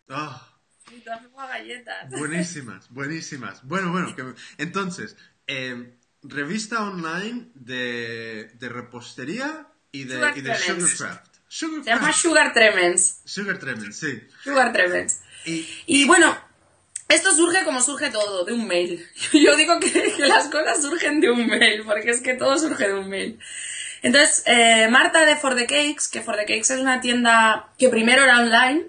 Ah, 0.09 0.49
haces 0.87 1.31
galletas. 1.35 2.09
buenísimas, 2.11 2.89
buenísimas. 2.89 3.63
Bueno, 3.63 3.91
bueno, 3.91 4.15
que- 4.15 4.33
entonces, 4.57 5.15
eh, 5.47 5.93
revista 6.21 6.83
online 6.83 7.49
de, 7.55 8.51
de 8.55 8.69
repostería 8.69 9.67
y 9.91 10.03
de, 10.05 10.15
Sugar 10.15 10.37
y 10.37 10.41
de 10.41 10.51
Tremens. 10.53 10.89
Sugarcraft. 10.91 11.33
Se 11.47 11.65
llama 11.67 11.81
Sugarcraft. 11.83 12.17
Sugar 12.21 12.53
Tremens. 12.53 13.21
Sugar 13.25 13.59
Tremens, 13.59 13.95
sí. 13.97 14.21
Sugar 14.43 14.73
Tremens. 14.73 15.19
Y, 15.45 15.67
Y 15.85 16.05
bueno, 16.05 16.35
esto 17.09 17.33
surge 17.35 17.63
como 17.63 17.81
surge 17.81 18.09
todo, 18.09 18.43
de 18.45 18.53
un 18.53 18.67
mail. 18.67 19.05
Yo 19.33 19.55
digo 19.55 19.79
que, 19.79 19.91
que 19.91 20.27
las 20.27 20.47
cosas 20.49 20.81
surgen 20.81 21.21
de 21.21 21.29
un 21.31 21.45
mail, 21.47 21.83
porque 21.85 22.09
es 22.11 22.21
que 22.21 22.33
todo 22.35 22.57
surge 22.57 22.87
de 22.87 22.93
un 22.95 23.09
mail. 23.09 23.39
Entonces, 24.03 24.43
eh, 24.45 24.87
Marta 24.91 25.25
de 25.25 25.35
For 25.35 25.55
the 25.55 25.65
Cakes, 25.65 26.07
que 26.11 26.21
For 26.21 26.35
the 26.35 26.41
Cakes 26.45 26.71
es 26.73 26.79
una 26.79 27.01
tienda 27.01 27.69
que 27.79 27.89
primero 27.89 28.23
era 28.23 28.39
online, 28.39 28.85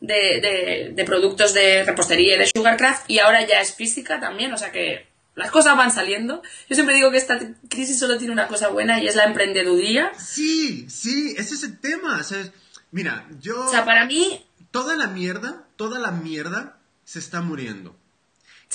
de, 0.00 0.14
de- 0.40 0.92
de 0.94 1.04
productos 1.04 1.54
de 1.54 1.84
repostería 1.84 2.34
y 2.34 2.38
de 2.38 2.46
sugarcraft, 2.54 3.08
y 3.08 3.20
ahora 3.20 3.46
ya 3.46 3.60
es 3.60 3.74
física 3.74 4.18
también, 4.20 4.52
o 4.52 4.58
sea 4.58 4.72
que 4.72 5.06
las 5.34 5.50
cosas 5.50 5.76
van 5.76 5.90
saliendo. 5.92 6.42
Yo 6.68 6.74
siempre 6.74 6.94
digo 6.94 7.10
que 7.10 7.16
esta 7.18 7.38
crisis 7.68 7.98
solo 7.98 8.18
tiene 8.18 8.32
una 8.32 8.46
cosa 8.48 8.68
buena 8.68 9.00
y 9.02 9.06
es 9.08 9.16
la 9.16 9.24
emprendeduría. 9.24 10.12
sí, 10.18 10.88
sí, 10.90 11.34
ese 11.38 11.54
es 11.54 11.62
el 11.64 11.78
tema. 11.80 12.18
o 12.20 12.22
sea, 12.24 12.44
mira, 12.90 13.26
yo... 13.40 13.66
O 13.66 13.70
sea, 13.70 13.84
para 13.84 14.04
mí, 14.06 14.44
toda 14.70 14.94
la 14.96 15.06
mierda, 15.08 15.64
toda 15.76 15.98
la 15.98 16.10
mierda 16.10 16.76
se 17.04 17.18
está 17.18 17.40
muriendo. 17.40 17.96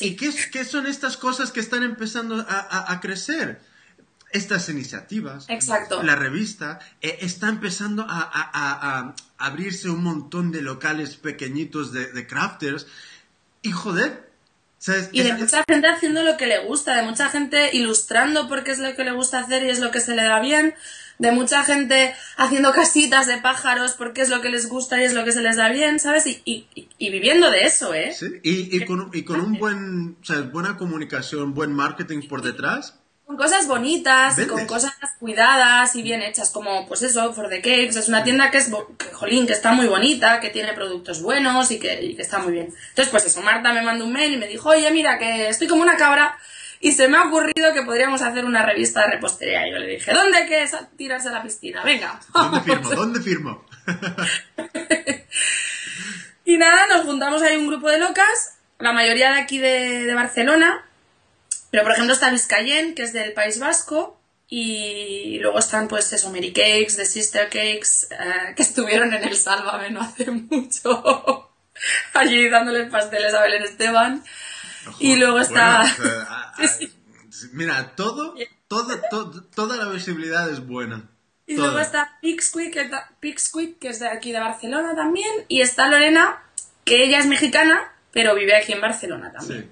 ¿Y 0.01 0.15
qué, 0.15 0.31
qué 0.51 0.63
son 0.65 0.85
estas 0.87 1.17
cosas 1.17 1.51
que 1.51 1.59
están 1.59 1.83
empezando 1.83 2.35
a, 2.47 2.59
a- 2.59 2.91
a 2.93 2.99
crecer? 3.01 3.59
Estas 4.31 4.69
iniciativas, 4.69 5.45
Exacto. 5.49 6.03
la 6.03 6.15
revista, 6.15 6.79
eh, 7.01 7.17
está 7.21 7.49
empezando 7.49 8.03
a, 8.07 8.19
a- 8.19 8.49
a- 8.53 8.99
a 8.99 9.15
abrirse 9.37 9.89
un 9.89 10.03
montón 10.03 10.51
de 10.51 10.61
locales 10.61 11.15
pequeñitos 11.15 11.91
de, 11.91 12.11
de 12.11 12.27
crafters. 12.27 12.85
Y 13.63 13.71
joder, 13.71 14.29
¿sabes? 14.77 15.09
Y 15.11 15.21
de 15.23 15.29
Es- 15.29 15.39
mucha 15.39 15.63
gente 15.67 15.87
haciendo 15.87 16.23
lo 16.23 16.37
que 16.37 16.45
le 16.47 16.59
gusta, 16.65 16.95
de 16.95 17.03
mucha 17.03 17.29
gente 17.29 17.69
ilustrando 17.75 18.47
porque 18.47 18.71
es 18.71 18.79
lo 18.79 18.95
que 18.95 19.03
le 19.03 19.11
gusta 19.13 19.39
hacer 19.39 19.63
y 19.63 19.69
es 19.69 19.79
lo 19.79 19.89
que 19.91 19.99
se 19.99 20.15
le 20.15 20.23
da 20.23 20.39
bien, 20.39 20.75
de 21.17 21.31
mucha 21.33 21.63
gente 21.63 22.13
haciendo 22.37 22.71
casitas 22.71 23.27
de 23.27 23.37
pájaros 23.41 23.93
porque 23.93 24.21
es 24.21 24.29
lo 24.29 24.41
que 24.41 24.49
les 24.49 24.69
gusta 24.69 25.01
y 25.01 25.05
es 25.05 25.13
lo 25.13 25.25
que 25.25 25.31
se 25.33 25.41
les 25.41 25.57
da 25.57 25.67
bien, 25.69 25.99
¿sabes? 25.99 26.25
Y, 26.27 26.41
y- 26.45 27.09
viviendo 27.09 27.49
de 27.51 27.63
eso, 27.65 27.93
¿eh? 27.93 28.13
Sí, 28.17 28.27
Y, 28.43 28.77
y 28.77 28.85
con, 28.85 29.11
con 29.23 29.41
un 29.41 29.57
buen, 29.57 30.17
¿sabes? 30.23 30.49
buena 30.51 30.77
comunicación, 30.77 31.53
buen 31.55 31.73
marketing 31.73 32.27
por 32.29 32.41
detrás. 32.43 32.93
Con 33.29 33.37
cosas 33.37 33.67
bonitas 33.67 34.39
y 34.39 34.47
con 34.47 34.57
Vendes. 34.57 34.73
cosas 34.73 34.93
cuidadas 35.19 35.95
y 35.95 36.01
bien 36.01 36.23
hechas, 36.23 36.49
como 36.49 36.87
pues 36.87 37.03
eso, 37.03 37.31
For 37.31 37.47
the 37.47 37.57
Cakes, 37.61 37.89
es 37.99 38.07
una 38.07 38.23
tienda 38.23 38.49
que 38.49 38.57
es, 38.57 38.71
que, 38.97 39.05
jolín, 39.13 39.45
que 39.45 39.53
está 39.53 39.71
muy 39.71 39.85
bonita, 39.85 40.39
que 40.39 40.49
tiene 40.49 40.73
productos 40.73 41.21
buenos 41.21 41.69
y 41.69 41.79
que, 41.79 42.01
y 42.03 42.15
que 42.15 42.23
está 42.23 42.39
muy 42.39 42.53
bien. 42.53 42.73
Entonces, 42.89 43.09
pues 43.11 43.27
eso, 43.27 43.43
Marta 43.43 43.71
me 43.71 43.83
mandó 43.83 44.05
un 44.05 44.13
mail 44.13 44.33
y 44.33 44.37
me 44.37 44.47
dijo, 44.47 44.69
oye, 44.69 44.89
mira, 44.89 45.19
que 45.19 45.47
estoy 45.47 45.67
como 45.67 45.83
una 45.83 45.95
cabra 45.95 46.35
y 46.79 46.93
se 46.93 47.07
me 47.07 47.17
ha 47.17 47.25
ocurrido 47.25 47.71
que 47.71 47.83
podríamos 47.83 48.23
hacer 48.23 48.45
una 48.45 48.65
revista 48.65 49.01
de 49.01 49.11
repostería. 49.11 49.67
Y 49.67 49.73
yo 49.73 49.77
le 49.77 49.85
dije, 49.85 50.11
¿dónde 50.11 50.47
que 50.47 50.67
sa- 50.67 50.89
tirarse 50.97 51.27
a 51.27 51.33
la 51.33 51.43
piscina? 51.43 51.83
Venga. 51.83 52.19
¿Dónde 52.33 52.61
firmo? 52.61 52.89
¿Dónde 52.95 53.21
firmo? 53.21 53.63
Y 56.45 56.57
nada, 56.57 56.87
nos 56.87 57.05
juntamos 57.05 57.43
ahí 57.43 57.55
un 57.57 57.67
grupo 57.67 57.89
de 57.91 57.99
locas, 57.99 58.57
la 58.79 58.91
mayoría 58.91 59.33
de 59.33 59.39
aquí 59.39 59.59
de, 59.59 60.05
de 60.05 60.13
Barcelona, 60.15 60.83
pero 61.71 61.83
por 61.83 61.91
ejemplo 61.93 62.13
está 62.13 62.29
Vizcayen, 62.31 62.95
que 62.95 63.03
es 63.03 63.13
del 63.13 63.33
País 63.33 63.59
Vasco, 63.59 64.19
y 64.47 65.37
luego 65.39 65.59
están 65.59 65.87
pues 65.87 66.11
eso, 66.11 66.31
Mary 66.31 66.51
Cakes, 66.51 66.95
The 66.95 67.05
Sister 67.05 67.45
Cakes, 67.45 68.07
eh, 68.11 68.53
que 68.55 68.63
estuvieron 68.63 69.13
en 69.13 69.23
el 69.23 69.35
Sálvame 69.35 69.91
no 69.91 70.01
hace 70.01 70.31
mucho, 70.31 71.51
allí 72.13 72.49
dándoles 72.49 72.89
pasteles 72.89 73.33
a 73.33 73.41
Belén 73.41 73.63
Esteban. 73.63 74.23
Y 74.99 75.17
luego 75.17 75.39
está- 75.39 75.81
Bueno, 75.81 75.93
o 75.93 76.07
sea, 76.09 76.23
a- 76.29 76.53
a- 76.63 76.67
Sí, 76.67 76.91
Mira, 77.53 77.93
todo, 77.95 78.35
todo, 78.67 78.99
todo- 79.09 79.43
toda 79.43 79.77
la 79.77 79.85
visibilidad 79.91 80.49
es 80.49 80.65
buena. 80.65 81.09
Y 81.45 81.55
Toda. 81.55 81.67
luego 81.67 81.79
está 81.81 82.17
Pixquick, 82.21 82.73
que, 82.73 82.85
ta- 82.85 83.11
Pixquick, 83.19 83.79
que 83.79 83.89
es 83.89 83.99
de 83.99 84.07
aquí 84.09 84.31
de 84.31 84.39
Barcelona 84.39 84.95
también, 84.95 85.29
y 85.47 85.61
está 85.61 85.87
Lorena, 85.87 86.43
que 86.85 87.03
ella 87.03 87.19
es 87.19 87.27
mexicana, 87.27 87.93
pero 88.11 88.35
vive 88.35 88.55
aquí 88.55 88.73
en 88.73 88.81
Barcelona 88.81 89.31
también. 89.31 89.61
Sí. 89.63 89.69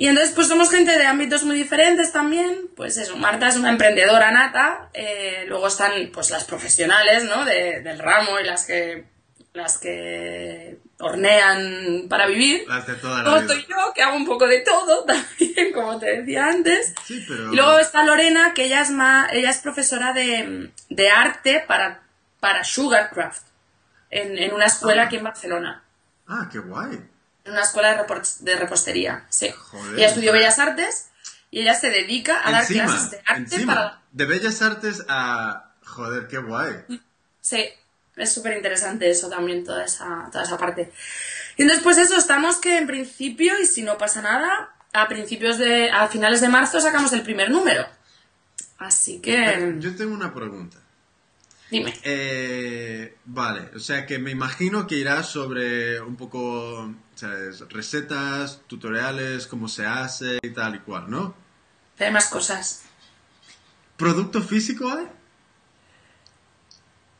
Y 0.00 0.06
entonces, 0.08 0.34
pues 0.34 0.48
somos 0.48 0.70
gente 0.70 0.96
de 0.96 1.04
ámbitos 1.04 1.44
muy 1.44 1.56
diferentes 1.56 2.10
también. 2.10 2.70
Pues 2.74 2.96
eso, 2.96 3.16
Marta 3.18 3.48
es 3.48 3.56
una 3.56 3.68
emprendedora 3.68 4.30
nata. 4.30 4.88
eh, 4.94 5.44
luego 5.46 5.66
están, 5.68 5.92
pues, 6.12 6.30
las 6.30 6.44
profesionales, 6.44 7.24
¿no? 7.24 7.44
De- 7.44 7.80
del 7.82 7.98
ramo 7.98 8.40
y 8.40 8.44
las 8.44 8.64
que 8.66 9.04
las 9.52 9.78
que 9.78 10.78
hornean 11.00 12.06
para 12.08 12.26
vivir. 12.26 12.64
Las 12.68 12.86
de 12.86 12.94
toda 12.94 13.22
la 13.22 13.28
vida. 13.30 13.40
estoy 13.40 13.66
yo, 13.68 13.92
que 13.94 14.02
hago 14.02 14.16
un 14.16 14.24
poco 14.24 14.46
de 14.46 14.60
todo 14.60 15.04
también, 15.06 15.72
como 15.74 15.98
te 15.98 16.18
decía 16.18 16.46
antes. 16.46 16.94
Sí, 17.04 17.22
pero... 17.28 17.52
Y 17.52 17.56
luego 17.56 17.78
está 17.78 18.02
Lorena, 18.04 18.54
que 18.54 18.64
ella 18.66 18.80
es, 18.82 18.90
ma- 18.90 19.28
ella 19.32 19.50
es 19.50 19.58
profesora 19.58 20.12
de, 20.12 20.70
de 20.88 21.10
arte 21.10 21.64
para, 21.66 22.00
para 22.38 22.64
Sugarcraft, 22.64 23.42
en, 24.10 24.38
en 24.38 24.54
una 24.54 24.66
escuela 24.66 25.02
aquí 25.04 25.16
en 25.16 25.24
Barcelona. 25.24 25.82
Ah, 26.28 26.48
qué 26.50 26.58
guay. 26.60 27.00
En 27.44 27.52
una 27.52 27.62
escuela 27.62 28.06
de, 28.40 28.56
repostería, 28.56 29.26
sí. 29.30 29.50
Joder. 29.50 29.94
Ella 29.98 30.08
estudió 30.08 30.32
Bellas 30.32 30.58
Artes 30.58 31.08
y 31.50 31.60
ella 31.60 31.74
se 31.74 31.90
dedica 31.90 32.46
a 32.46 32.50
dar 32.52 32.66
clases 32.66 33.10
de 33.10 33.22
arte 33.26 33.54
encima. 33.54 33.74
para... 33.74 34.02
De 34.12 34.24
Bellas 34.26 34.62
Artes 34.62 35.04
a... 35.08 35.72
Joder, 35.84 36.28
qué 36.28 36.38
guay. 36.38 36.84
Sí, 37.40 37.64
es 38.16 38.32
súper 38.32 38.56
interesante 38.56 39.10
eso 39.10 39.28
también, 39.28 39.64
toda 39.64 39.84
esa, 39.84 40.28
toda 40.30 40.44
esa 40.44 40.58
parte. 40.58 40.92
Y 41.56 41.62
entonces, 41.62 41.82
pues 41.82 41.98
eso, 41.98 42.16
estamos 42.16 42.58
que 42.58 42.78
en 42.78 42.86
principio, 42.86 43.58
y 43.60 43.66
si 43.66 43.82
no 43.82 43.98
pasa 43.98 44.22
nada, 44.22 44.74
a 44.92 45.08
principios 45.08 45.58
de... 45.58 45.90
a 45.90 46.06
finales 46.08 46.40
de 46.40 46.48
marzo 46.48 46.80
sacamos 46.80 47.12
el 47.12 47.22
primer 47.22 47.50
número. 47.50 47.86
Así 48.78 49.20
que... 49.20 49.76
Yo 49.78 49.96
tengo 49.96 50.14
una 50.14 50.32
pregunta. 50.32 50.78
Dime. 51.70 51.94
Eh, 52.02 53.16
vale, 53.26 53.70
o 53.76 53.78
sea 53.78 54.04
que 54.04 54.18
me 54.18 54.32
imagino 54.32 54.86
que 54.86 54.96
irá 54.96 55.22
sobre 55.22 56.00
un 56.00 56.16
poco, 56.16 56.92
¿sabes? 57.20 57.60
Recetas, 57.68 58.60
tutoriales, 58.66 59.46
cómo 59.46 59.68
se 59.68 59.86
hace 59.86 60.38
y 60.42 60.50
tal 60.50 60.76
y 60.76 60.78
cual, 60.80 61.10
¿no? 61.10 61.34
Hay 61.98 62.10
más 62.10 62.26
cosas. 62.28 62.82
¿Producto 63.96 64.40
físico 64.42 64.90
hay? 64.90 65.06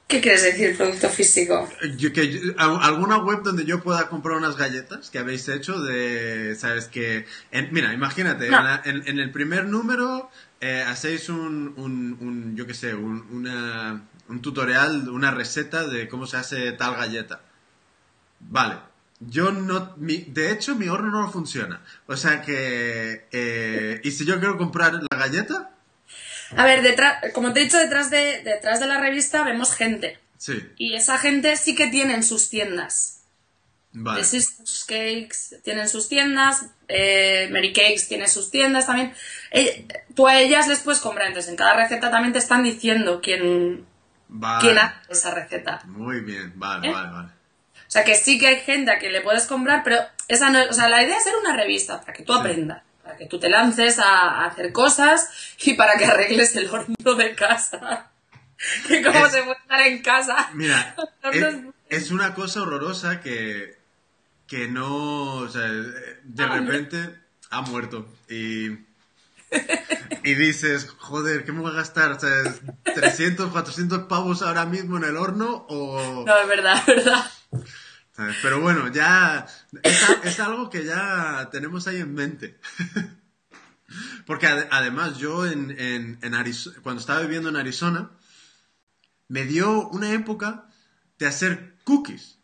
¿Qué 0.08 0.20
quieres 0.20 0.42
decir, 0.42 0.76
producto 0.76 1.08
físico? 1.08 1.68
Yo- 1.96 2.12
que 2.12 2.54
¿Alguna 2.58 3.18
web 3.18 3.42
donde 3.44 3.64
yo 3.64 3.80
pueda 3.80 4.08
comprar 4.08 4.36
unas 4.38 4.56
galletas 4.56 5.08
que 5.08 5.20
habéis 5.20 5.48
hecho 5.48 5.80
de, 5.80 6.56
sabes 6.58 6.86
que, 6.86 7.26
en- 7.52 7.68
mira, 7.72 7.92
imagínate, 7.92 8.48
No. 8.50 8.58
en, 8.58 8.64
la- 8.64 8.82
en- 8.84 9.06
en 9.06 9.18
el 9.20 9.30
primer 9.30 9.66
número 9.66 10.28
eh, 10.60 10.82
hacéis 10.86 11.28
un, 11.28 11.74
un, 11.76 12.16
un, 12.20 12.56
yo 12.56 12.66
qué 12.66 12.74
sé, 12.74 12.94
un, 12.94 13.24
una- 13.30 14.02
un 14.28 14.42
tutorial, 14.42 15.08
una 15.10 15.30
receta 15.30 15.86
de 15.86 16.08
cómo 16.08 16.26
se 16.26 16.38
hace 16.38 16.72
tal 16.72 16.96
galleta. 16.96 17.42
Vale. 18.40 18.89
Yo 19.20 19.52
no, 19.52 19.94
mi- 19.98 20.24
de 20.28 20.50
hecho 20.50 20.74
mi 20.76 20.88
horno 20.88 21.10
no 21.10 21.30
funciona. 21.30 21.82
O 22.06 22.16
sea 22.16 22.40
que, 22.42 23.26
eh, 23.32 24.00
y 24.02 24.10
si 24.12 24.24
yo 24.24 24.38
quiero 24.38 24.56
comprar 24.56 24.94
la 24.94 25.16
galleta, 25.18 25.70
A 26.56 26.64
ver, 26.64 26.82
detrás, 26.82 27.22
como 27.34 27.52
te 27.52 27.60
he 27.60 27.64
dicho, 27.64 27.76
detrás 27.76 28.10
de, 28.10 28.42
detrás 28.42 28.80
de 28.80 28.86
la 28.86 28.98
revista 29.00 29.44
vemos 29.44 29.74
gente. 29.74 30.18
sí, 30.38 30.58
Y 30.76 30.94
esa 30.94 31.18
gente 31.18 31.56
sí 31.56 31.74
que 31.74 31.88
tienen 31.88 32.22
sus 32.24 32.48
tiendas. 32.48 33.20
vale. 33.92 34.20
The 34.22 34.26
Sisters 34.26 34.84
Cakes 34.88 35.60
tienen 35.62 35.88
sus 35.88 36.08
tiendas, 36.08 36.64
eh, 36.88 37.48
Mary 37.52 37.72
Cakes 37.72 38.06
tiene 38.08 38.26
sus 38.26 38.50
tiendas 38.50 38.86
también. 38.86 39.12
Eh, 39.52 39.86
tú 40.16 40.26
a 40.26 40.40
ellas 40.40 40.66
les 40.66 40.80
puedes 40.80 41.00
comprar, 41.00 41.26
entonces 41.28 41.50
en 41.50 41.56
cada 41.56 41.74
receta 41.74 42.10
también 42.10 42.32
te 42.32 42.38
están 42.38 42.62
diciendo 42.62 43.20
quién, 43.22 43.84
Vale. 44.28 44.60
quién 44.62 44.78
hace 44.78 44.96
esa 45.12 45.34
receta. 45.34 45.82
Muy 45.84 46.20
bien, 46.20 46.52
vale, 46.56 46.88
¿Eh? 46.88 46.92
vale, 46.92 47.10
vale. 47.12 47.28
O 47.90 47.92
sea 47.92 48.04
que 48.04 48.14
sí 48.14 48.38
que 48.38 48.46
hay 48.46 48.60
gente 48.60 48.92
a 48.92 49.00
quien 49.00 49.12
le 49.12 49.20
puedes 49.20 49.46
comprar, 49.46 49.82
pero 49.82 49.98
esa 50.28 50.48
no, 50.48 50.62
o 50.62 50.72
sea, 50.72 50.88
la 50.88 51.02
idea 51.02 51.16
es 51.18 51.24
ser 51.24 51.34
una 51.36 51.56
revista 51.56 52.00
para 52.00 52.12
que 52.12 52.22
tú 52.22 52.32
aprendas, 52.32 52.84
para 53.02 53.16
que 53.16 53.26
tú 53.26 53.40
te 53.40 53.48
lances 53.48 53.98
a, 53.98 54.42
a 54.42 54.44
hacer 54.46 54.70
cosas 54.72 55.28
y 55.64 55.74
para 55.74 55.96
que 55.98 56.04
arregles 56.04 56.54
el 56.54 56.70
horno 56.70 57.14
de 57.16 57.34
casa. 57.34 58.06
Que 58.86 59.02
como 59.02 59.24
Es- 59.26 59.32
se 59.32 59.42
puede 59.42 59.56
estar 59.58 59.80
en 59.86 60.02
casa. 60.02 60.50
Mira, 60.52 60.94
es, 61.88 62.10
una 62.12 62.34
cosa 62.34 62.60
horrorosa 62.62 63.20
que, 63.22 63.76
que 64.46 64.68
no, 64.68 65.32
o 65.36 65.48
sea, 65.48 65.62
de 65.62 66.44
Ah, 66.44 66.58
repente 66.58 67.18
ha 67.50 67.62
muerto 67.62 68.06
y, 68.28 68.66
y 70.22 70.34
dices, 70.34 70.88
joder, 70.98 71.44
¿qué 71.44 71.52
me 71.52 71.60
voy 71.62 71.70
a 71.72 71.74
gastar? 71.76 72.12
O 72.12 72.20
sea, 72.20 72.28
300, 72.94 73.50
400 73.50 74.00
pavos 74.04 74.42
ahora 74.42 74.66
mismo 74.66 74.98
en 74.98 75.04
el 75.04 75.16
horno 75.16 75.64
o... 75.68 76.24
No, 76.26 76.38
es 76.38 76.46
verdad, 76.46 76.76
es 76.78 76.86
verdad. 76.86 77.30
¿Sabes? 78.20 78.36
Pero 78.42 78.60
bueno, 78.60 78.88
ya 78.92 79.46
es, 80.24 80.40
algo 80.40 80.68
que 80.68 80.84
ya 80.84 81.48
tenemos 81.50 81.86
ahí 81.86 81.96
en 81.96 82.12
mente. 82.14 82.58
Porque 84.26 84.46
ade- 84.46 84.68
además 84.70 85.16
yo 85.18 85.46
en, 85.46 85.70
en, 85.78 86.18
en 86.22 86.34
Arizo- 86.34 86.74
cuando 86.82 87.00
estaba 87.00 87.22
viviendo 87.22 87.48
en 87.48 87.56
Arizona, 87.56 88.10
me 89.28 89.44
dio 89.44 89.88
una 89.88 90.12
época 90.12 90.66
de 91.18 91.26
hacer 91.26 91.74
cookies. 91.84 92.36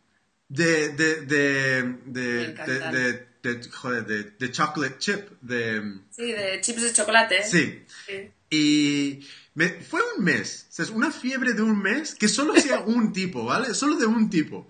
De, 0.48 0.90
de, 0.90 1.22
de, 1.22 1.82
de, 2.06 2.44
encantan. 2.50 2.92
de, 2.92 3.12
de, 3.42 3.54
de- 3.54 3.70
joder, 3.70 4.06
de, 4.06 4.24
de 4.24 4.50
chocolate 4.52 4.98
chip. 4.98 5.30
De, 5.40 6.00
Sí, 6.10 6.32
de 6.32 6.60
chips 6.62 6.82
de 6.82 6.92
chocolate. 6.92 7.42
sí. 7.44 7.84
Sí. 8.06 8.30
Y 8.50 9.26
me, 9.54 9.68
fue 9.82 10.00
un 10.16 10.24
mes, 10.24 10.66
o 10.70 10.72
sea, 10.72 10.85
es 10.85 10.90
una 10.90 11.11
fiebre 11.11 11.52
de 11.54 11.62
un 11.62 11.78
mes 11.80 12.14
que 12.14 12.28
solo 12.28 12.54
hacía 12.54 12.80
un 12.87 13.12
tipo, 13.12 13.44
¿vale? 13.44 13.74
Solo 13.74 13.96
de 13.96 14.06
un 14.06 14.30
tipo. 14.30 14.68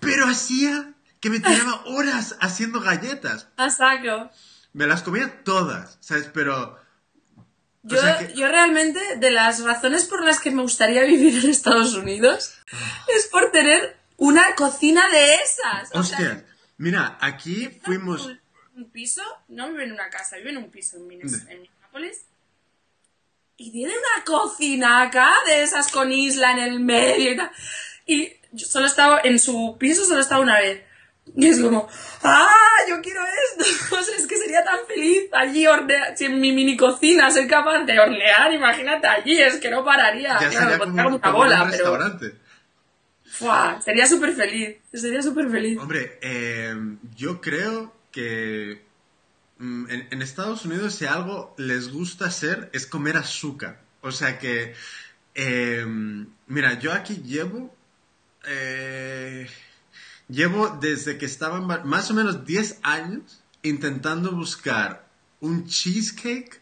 Pero 0.00 0.26
hacía 0.26 0.94
que 1.20 1.30
me 1.30 1.38
tiraba 1.38 1.84
horas 1.86 2.36
haciendo 2.40 2.80
galletas. 2.80 3.48
A 3.56 3.70
saco. 3.70 4.30
Me 4.72 4.86
las 4.86 5.02
comía 5.02 5.44
todas, 5.44 5.98
¿sabes? 6.00 6.28
Pero... 6.32 6.80
Yo, 7.84 8.00
sea 8.00 8.18
que- 8.18 8.34
yo 8.34 8.48
realmente, 8.48 9.00
de 9.18 9.30
las 9.30 9.62
razones 9.62 10.04
por 10.04 10.24
las 10.24 10.40
que 10.40 10.50
me 10.50 10.62
gustaría 10.62 11.04
vivir 11.04 11.44
en 11.44 11.50
Estados 11.50 11.94
Unidos, 11.94 12.54
Ah. 12.72 13.04
es 13.16 13.26
por 13.26 13.50
tener 13.52 13.96
una 14.16 14.54
cocina 14.54 15.08
de 15.10 15.34
esas. 15.34 15.90
O 15.94 16.02
sea, 16.02 16.44
mira, 16.78 17.18
aquí 17.20 17.68
fuimos... 17.84 18.24
un, 18.26 18.40
un 18.76 18.90
piso, 18.90 19.22
no 19.48 19.68
vive 19.70 19.84
en 19.84 19.92
una 19.92 20.08
casa, 20.10 20.36
vive 20.36 20.50
en 20.50 20.56
un 20.58 20.70
piso 20.70 20.96
en 20.96 21.06
Minneapolis. 21.08 22.22
Y 23.56 23.70
tiene 23.70 23.92
una 23.92 24.24
cocina 24.24 25.02
acá, 25.02 25.32
de 25.46 25.62
esas 25.62 25.90
con 25.90 26.10
isla 26.10 26.52
en 26.52 26.58
el 26.58 26.80
medio 26.80 27.32
y 27.32 27.36
tal. 27.36 27.50
Y 28.06 28.32
yo 28.52 28.66
solo 28.66 28.86
he 28.86 28.88
estado 28.88 29.18
en 29.22 29.38
su 29.38 29.76
piso, 29.78 30.04
solo 30.04 30.18
he 30.18 30.22
estado 30.22 30.42
una 30.42 30.58
vez. 30.58 30.82
Y 31.36 31.48
es 31.48 31.60
como, 31.60 31.88
¡ah! 32.24 32.48
Yo 32.88 33.00
quiero 33.00 33.20
esto. 33.22 33.96
O 33.96 34.02
sea, 34.02 34.16
es 34.16 34.26
que 34.26 34.36
sería 34.36 34.64
tan 34.64 34.80
feliz 34.86 35.28
allí 35.32 35.66
hornear. 35.66 36.16
Si 36.16 36.24
en 36.24 36.40
mi 36.40 36.52
mini 36.52 36.76
cocina 36.76 37.30
soy 37.30 37.46
capaz 37.46 37.84
de 37.84 37.98
hornear, 38.00 38.52
imagínate 38.52 39.06
allí, 39.06 39.40
es 39.40 39.56
que 39.56 39.70
no 39.70 39.84
pararía. 39.84 40.38
Ya 40.40 40.48
Claro, 40.48 40.78
pondría 40.78 41.04
como, 41.04 41.16
una 41.16 41.24
como 41.24 41.38
bola, 41.38 41.62
un 41.62 41.70
pero. 41.70 41.98
Sería 43.84 44.06
súper 44.06 44.32
feliz. 44.32 44.76
Sería 44.92 45.22
súper 45.22 45.48
feliz. 45.50 45.78
Hombre, 45.78 46.18
eh, 46.20 46.74
yo 47.16 47.40
creo 47.40 47.94
que 48.10 48.82
en, 49.62 50.08
en 50.10 50.22
Estados 50.22 50.64
Unidos 50.64 50.96
si 50.96 51.06
algo 51.06 51.54
les 51.56 51.90
gusta 51.92 52.26
hacer 52.26 52.68
es 52.72 52.86
comer 52.86 53.16
azúcar. 53.16 53.80
O 54.00 54.10
sea 54.10 54.38
que, 54.38 54.74
eh, 55.34 55.84
mira, 56.48 56.78
yo 56.80 56.92
aquí 56.92 57.22
llevo, 57.24 57.74
eh, 58.46 59.48
llevo 60.28 60.76
desde 60.80 61.18
que 61.18 61.26
estaba 61.26 61.58
en 61.58 61.88
más 61.88 62.10
o 62.10 62.14
menos 62.14 62.44
10 62.44 62.80
años 62.82 63.40
intentando 63.62 64.32
buscar 64.32 65.06
un 65.40 65.66
cheesecake 65.66 66.60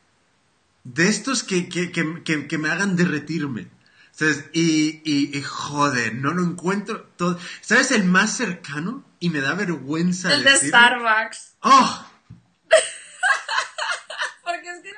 de 0.84 1.08
estos 1.08 1.42
que, 1.42 1.68
que, 1.68 1.90
que, 1.92 2.46
que- 2.46 2.58
me 2.58 2.70
hagan 2.70 2.96
derretirme. 2.96 3.68
¿Sabes? 4.12 4.44
Y, 4.52 5.00
y, 5.04 5.38
y, 5.38 5.42
joder, 5.42 6.14
no 6.16 6.34
lo 6.34 6.42
encuentro 6.42 7.04
todo. 7.16 7.38
¿Sabes 7.62 7.90
el 7.90 8.04
más 8.04 8.36
cercano? 8.36 9.02
Y 9.18 9.30
me 9.30 9.40
da 9.40 9.54
vergüenza 9.54 10.34
El 10.34 10.44
de. 10.44 10.56
Starbucks. 10.58 11.54
¡Oh! 11.62 12.06
Porque 14.44 14.68
es 14.70 14.82
que 14.82 14.92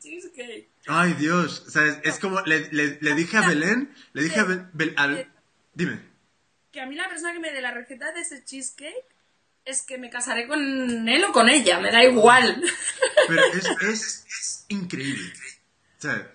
cheesecake. 0.00 0.68
¡Ay, 0.86 1.14
Dios! 1.14 1.64
Es 2.04 2.18
como, 2.18 2.40
le, 2.42 2.68
le- 2.72 2.98
le 3.00 3.14
dije 3.14 3.36
a 3.36 3.46
Belén, 3.48 3.94
le 4.12 4.22
dije 4.22 4.40
a 4.40 4.44
Bel- 4.44 4.70
Bel- 4.72 4.94
al- 4.96 5.30
Dime. 5.74 6.00
Que 6.72 6.80
a 6.80 6.86
mí 6.86 6.94
la 6.94 7.08
persona 7.08 7.32
que 7.32 7.38
me 7.40 7.52
dé 7.52 7.60
la 7.60 7.70
receta 7.72 8.12
de 8.12 8.20
ese 8.20 8.44
cheesecake 8.44 9.04
es 9.64 9.82
que 9.82 9.98
me 9.98 10.10
casaré 10.10 10.46
con 10.46 11.08
él 11.08 11.24
o 11.24 11.32
con 11.32 11.48
ella, 11.48 11.80
me 11.80 11.90
da 11.90 12.04
igual. 12.04 12.62
Pero 13.28 13.42
es, 13.52 13.66
es, 13.82 14.24
es 14.28 14.64
increíble. 14.68 15.32
¿Sabes? 15.98 16.26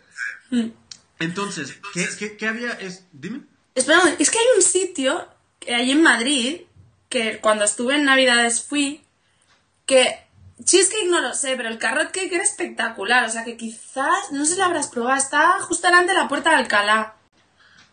Entonces, 1.20 1.78
¿qué, 1.94 2.08
qué, 2.18 2.38
qué 2.38 2.48
había? 2.48 2.72
Es, 2.74 3.06
dime. 3.12 3.42
Espera, 3.76 4.02
es 4.20 4.30
que 4.32 4.40
hay 4.40 4.46
un 4.58 4.62
sitio 4.62 5.30
que 5.60 5.76
hay 5.76 5.92
en 5.92 6.02
Madrid 6.02 6.62
que 7.10 7.38
cuando 7.40 7.64
estuve 7.64 7.96
en 7.96 8.06
Navidades 8.06 8.62
fui 8.64 9.04
que 9.86 10.20
cheesecake 10.64 11.10
no 11.10 11.22
lo 11.22 11.34
sé, 11.34 11.56
pero 11.56 11.70
el 11.70 11.78
carrot 11.78 12.12
cake 12.12 12.34
era 12.34 12.44
espectacular, 12.44 13.26
o 13.26 13.30
sea 13.30 13.44
que 13.44 13.58
quizás 13.58 14.32
no 14.32 14.46
sé 14.46 14.54
si 14.54 14.60
lo 14.60 14.66
habrás 14.66 14.88
probado, 14.88 15.18
está 15.18 15.60
justo 15.60 15.88
delante 15.88 16.14
de 16.14 16.20
la 16.20 16.28
puerta 16.28 16.52
de 16.52 16.56
Alcalá. 16.58 17.16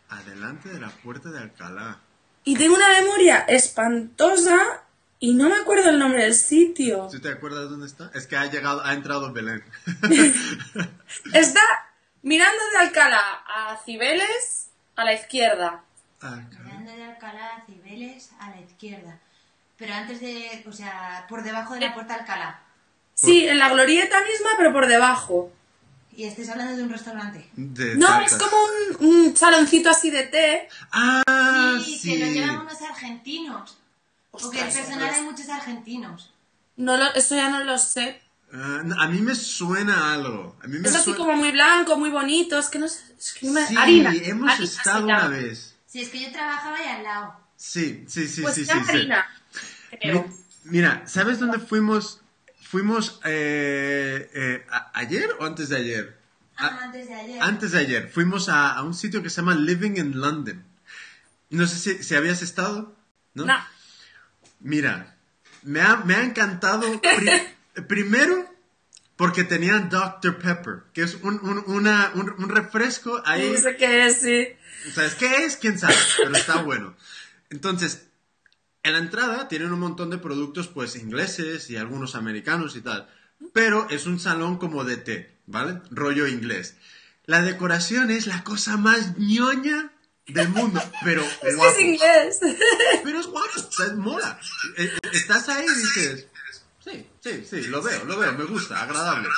Adelante 0.09 0.69
de 0.69 0.81
la 0.81 0.89
puerta 0.89 1.31
de 1.31 1.39
Alcalá. 1.39 2.01
Y 2.45 2.57
tengo 2.57 2.77
una 2.77 2.89
memoria 2.89 3.41
espantosa 3.41 4.83
y 5.21 5.35
no 5.35 5.49
me 5.49 5.57
acuerdo 5.57 5.91
el 5.91 5.99
nombre 5.99 6.23
del 6.23 6.35
sitio. 6.35 7.09
¿Tú 7.11 7.21
te 7.21 7.31
acuerdas 7.31 7.69
dónde 7.69 7.87
está? 7.87 8.11
Es 8.15 8.27
que 8.27 8.37
ha 8.37 8.47
llegado, 8.47 8.85
ha 8.85 8.95
entrado 8.95 9.33
Belén. 9.33 9.63
Está 11.35 11.61
mirando 12.23 12.59
de 12.73 12.79
Alcalá 12.79 13.43
a 13.47 13.77
Cibeles 13.85 14.71
a 14.97 15.05
la 15.05 15.15
izquierda. 15.15 15.85
Alcalá. 16.21 16.69
Alcalá, 17.19 17.65
Cibeles, 17.67 18.31
a 18.39 18.51
la 18.51 18.61
izquierda. 18.61 19.19
Pero 19.79 19.95
antes 19.95 20.21
de, 20.21 20.65
o 20.69 20.73
sea, 20.73 21.25
por 21.29 21.43
debajo 21.43 21.75
de 21.75 21.81
la 21.81 21.95
Puerta 21.95 22.15
Alcalá. 22.15 22.61
Sí, 23.15 23.47
en 23.47 23.59
la 23.59 23.69
glorieta 23.71 24.17
misma, 24.23 24.51
pero 24.57 24.73
por 24.73 24.87
debajo. 24.87 25.53
Y 26.15 26.25
estés 26.25 26.49
hablando 26.49 26.77
de 26.77 26.83
un 26.83 26.91
restaurante. 26.91 27.49
De 27.55 27.95
No, 27.97 28.07
tartas. 28.09 28.33
es 28.33 28.39
como 28.39 28.57
un, 29.01 29.09
un 29.09 29.37
saloncito 29.37 29.89
así 29.91 30.11
de 30.11 30.25
té. 30.25 30.69
Ah, 30.91 31.79
sí, 31.85 31.97
sí. 31.97 32.13
que 32.19 32.27
lo 32.27 32.33
llevan 32.33 32.59
unos 32.61 32.83
argentinos. 32.83 33.79
Porque 34.33 34.61
el 34.61 34.69
Ostras, 34.69 34.87
personal 34.87 35.15
hay 35.15 35.23
muchos 35.23 35.49
argentinos. 35.49 36.33
No 36.77 36.97
lo, 36.97 37.15
eso 37.15 37.35
ya 37.37 37.49
no 37.51 37.63
lo 37.65 37.79
sé. 37.79 38.21
Ah, 38.53 38.83
no, 38.85 39.01
a 39.01 39.07
mí 39.09 39.21
me 39.21 39.35
suena 39.35 40.13
algo. 40.15 40.57
A 40.63 40.67
mí 40.67 40.79
me 40.79 40.89
Es 40.89 40.95
así 40.95 41.05
suena... 41.05 41.19
como 41.19 41.37
muy 41.37 41.53
blanco, 41.53 41.97
muy 41.97 42.11
bonito. 42.11 42.59
Es 42.59 42.69
que 42.69 42.79
no 42.81 42.89
sé. 42.89 43.01
Es 43.19 43.35
que 43.35 43.47
no 43.47 43.53
me... 43.53 43.67
Sí, 43.67 43.77
harina. 43.77 44.13
hemos 44.15 44.51
Harina 44.51 44.65
estado 44.65 45.05
una 45.05 45.29
vez. 45.29 45.77
Si 45.87 46.03
es 46.03 46.09
que 46.09 46.21
yo 46.21 46.33
trabajaba 46.33 46.77
ahí 46.79 46.87
al 46.89 47.03
lado. 47.05 47.41
Sí, 47.57 48.05
sí, 48.09 48.27
sí, 48.29 48.43
Pues 48.43 48.55
sí, 48.55 48.65
sí. 48.65 48.69
llama 48.73 48.87
sí. 48.93 49.09
Creo. 49.97 50.23
Mi- 50.29 50.35
Mira, 50.65 51.03
¿sabes 51.07 51.39
dónde 51.39 51.59
fuimos? 51.59 52.21
Fuimos 52.63 53.21
eh, 53.25 54.31
eh, 54.35 54.67
a- 54.71 54.91
ayer 54.95 55.29
o 55.41 55.45
antes 55.47 55.69
de 55.71 55.77
ayer. 55.77 56.19
Ah, 56.57 56.67
A- 56.67 56.85
antes 56.85 57.09
de 57.09 57.15
ayer. 57.15 57.43
antes 57.43 57.71
de 57.73 57.79
ayer. 57.79 58.11
Fuimos 58.11 58.49
a, 58.49 58.73
a 58.73 58.83
un 58.83 58.95
sitio 58.95 59.23
que 59.23 59.31
se 59.31 59.37
llama 59.41 59.55
Living 59.55 59.97
in 59.97 60.21
London. 60.21 60.65
No 61.51 61.67
sé 61.67 61.79
si, 61.79 62.03
si 62.05 62.15
habías 62.15 62.43
estado, 62.43 62.95
¿no? 63.35 63.47
No. 63.47 63.57
Mira, 64.61 65.17
me 65.63 65.81
ha, 65.81 65.97
me 65.97 66.15
ha 66.15 66.23
encantado 66.25 67.01
pri- 67.01 67.43
primero 67.89 68.53
porque 69.17 69.45
tenían 69.45 69.89
Dr. 69.89 70.39
Pepper, 70.39 70.83
que 70.93 71.03
es 71.03 71.15
un, 71.23 71.41
un, 71.43 71.63
una- 71.67 72.11
un- 72.15 72.35
un 72.39 72.49
refresco 72.51 73.23
ahí. 73.25 73.51
No 73.53 73.59
sé 73.59 73.77
qué 73.77 74.07
es, 74.07 74.21
sí. 74.21 74.49
¿Sabes 74.93 75.15
qué 75.15 75.45
es? 75.47 75.57
¿Quién 75.57 75.79
sabe? 75.79 75.95
Pero 76.19 76.37
está 76.37 76.57
bueno. 76.63 76.95
Entonces, 77.51 78.08
en 78.89 78.95
la 78.95 78.99
entrada 78.99 79.49
tienen 79.49 79.73
un 79.73 79.81
montón 79.81 80.11
de 80.11 80.19
productos, 80.19 80.69
pues, 80.69 80.97
ingleses 80.97 81.71
y 81.71 81.77
algunos 81.77 82.15
americanos 82.15 82.77
y 82.77 82.81
tal. 82.81 83.09
Pero 83.53 83.87
es 83.91 84.07
un 84.07 84.19
salón 84.19 84.59
como 84.59 84.85
de 84.85 84.97
té, 84.97 85.39
¿vale? 85.47 85.81
Rollo 85.91 86.27
inglés. 86.27 86.77
La 87.27 87.43
decoración 87.43 88.11
es 88.11 88.27
la 88.27 88.43
cosa 88.43 88.77
más 88.77 89.17
ñoña 89.19 89.93
del 90.27 90.49
mundo, 90.49 90.83
pero 91.05 91.23
Es 91.23 91.39
que 91.41 91.55
guapo. 91.55 91.71
es 91.73 91.81
inglés. 91.81 92.41
Pero 93.05 93.21
es 93.21 93.27
guapo, 93.27 93.49
o 93.57 93.73
sea, 93.73 93.95
mola. 93.95 94.41
Eh, 94.77 94.85
eh, 94.95 95.09
Estás 95.13 95.49
ahí 95.49 95.65
y 95.67 95.75
dices, 95.79 96.27
sí, 96.85 97.07
sí, 97.21 97.45
sí, 97.49 97.63
lo 97.69 97.83
veo, 97.83 98.05
lo 98.05 98.19
veo, 98.19 98.33
me 98.33 98.45
gusta, 98.45 98.83
agradable. 98.83 99.29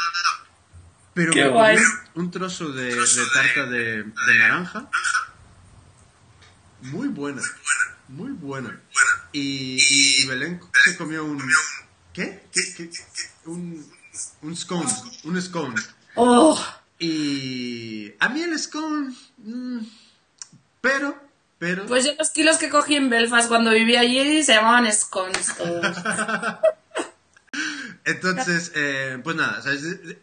Pero 1.15 1.33
Qué 1.33 1.47
guay. 1.49 1.79
un 2.15 2.31
trozo 2.31 2.71
de, 2.73 2.95
de 2.95 3.27
tarta 3.35 3.67
de, 3.67 4.03
de 4.05 4.39
naranja. 4.39 4.89
Muy 6.83 7.09
buena, 7.09 7.43
muy 8.11 8.33
buena. 8.33 8.81
Y, 9.33 9.77
y, 9.79 10.23
y 10.23 10.27
Belén 10.27 10.61
se 10.85 10.97
comió 10.97 11.25
un... 11.25 11.41
¿Qué? 12.13 12.45
¿Qué? 12.53 12.61
qué- 12.77 12.91
qué? 12.91 12.99
Un, 13.47 13.87
un 14.43 14.57
scone, 14.57 14.91
un 15.25 15.41
scone. 15.41 15.75
Oh, 16.17 16.61
Y 16.99 18.13
a 18.19 18.29
mí 18.29 18.43
el 18.43 18.59
scone... 18.59 19.15
mm, 19.39 19.79
pero, 20.81 21.15
pero... 21.59 21.87
pues 21.87 22.05
yo 22.05 22.13
los 22.19 22.31
kilos 22.31 22.57
que 22.59 22.69
cogí 22.69 22.97
en 22.97 23.11
Belfast 23.11 23.49
cuando 23.49 23.71
vivía 23.71 24.01
allí 24.01 24.43
se 24.43 24.55
llamaban 24.55 24.91
scones 24.93 25.55
todos. 25.57 25.97
Entonces, 28.05 28.73
eh, 28.75 29.21
pues 29.23 29.37
nada, 29.37 29.63
¿sabes? 29.63 29.83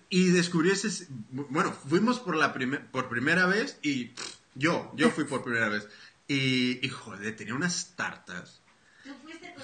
y 0.09 0.29
descubrí 0.29 0.71
ese... 0.71 1.07
Bueno, 1.29 1.73
fuimos 1.87 2.19
por, 2.19 2.35
la 2.35 2.53
primer- 2.53 2.85
por 2.91 3.07
primera 3.07 3.45
vez 3.45 3.77
y 3.81 4.05
pff, 4.05 4.35
yo, 4.55 4.91
yo 4.95 5.09
fui 5.11 5.23
por 5.25 5.43
primera 5.43 5.69
vez. 5.69 5.87
Y, 6.27 6.85
y 6.85 6.89
joder, 6.89 7.35
tenía 7.35 7.53
unas 7.55 7.93
tartas. 7.95 8.61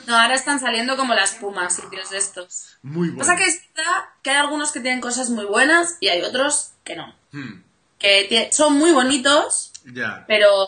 No, 0.08 0.17
ahora 0.17 0.36
están 0.36 0.60
saliendo 0.60 0.95
como 0.97 1.13
las 1.13 1.34
pumas, 1.34 1.76
sitios 1.76 2.10
de 2.10 2.17
estos. 2.17 2.78
muy 2.82 3.12
Pasa 3.12 3.34
buenas. 3.36 3.38
que 3.54 3.58
es 3.58 3.76
verdad 3.76 4.02
que 4.21 4.30
hay 4.32 4.38
algunos 4.38 4.71
que 4.71 4.80
tienen 4.80 5.02
cosas 5.02 5.30
muy 5.30 5.45
buenas 5.45 5.97
y 5.99 6.08
hay 6.08 6.21
otros 6.21 6.71
que 6.84 6.95
no. 6.95 7.13
Hmm, 7.32 7.62
Que 7.99 8.49
son 8.52 8.73
muy 8.78 8.91
bonitos, 8.91 9.71
ya. 9.86 10.23
pero 10.28 10.67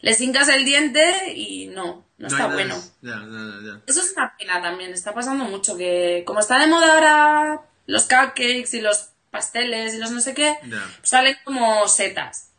les 0.00 0.20
hincas 0.20 0.48
el 0.48 0.64
diente 0.64 1.32
y 1.34 1.66
no, 1.68 2.04
no, 2.18 2.26
está 2.28 2.46
bueno. 2.46 2.76
Ya, 3.02 3.16
ya, 3.16 3.72
ya. 3.74 3.80
Eso 3.86 4.00
es 4.00 4.12
una 4.16 4.36
pena 4.36 4.62
también, 4.62 4.92
está 4.92 5.12
pasando 5.12 5.44
mucho 5.44 5.76
que 5.76 6.22
como 6.26 6.40
está 6.40 6.58
de 6.58 6.66
moda 6.68 6.94
ahora 6.94 7.60
los 7.86 8.04
cupcakes 8.04 8.68
y 8.72 8.80
los 8.80 9.08
pasteles 9.30 9.94
y 9.94 9.98
los 9.98 10.10
no 10.12 10.20
sé 10.20 10.34
qué, 10.34 10.56
Ya. 10.68 10.82
pues 10.98 11.10
salen 11.10 11.36
como 11.44 11.86
setas. 11.88 12.50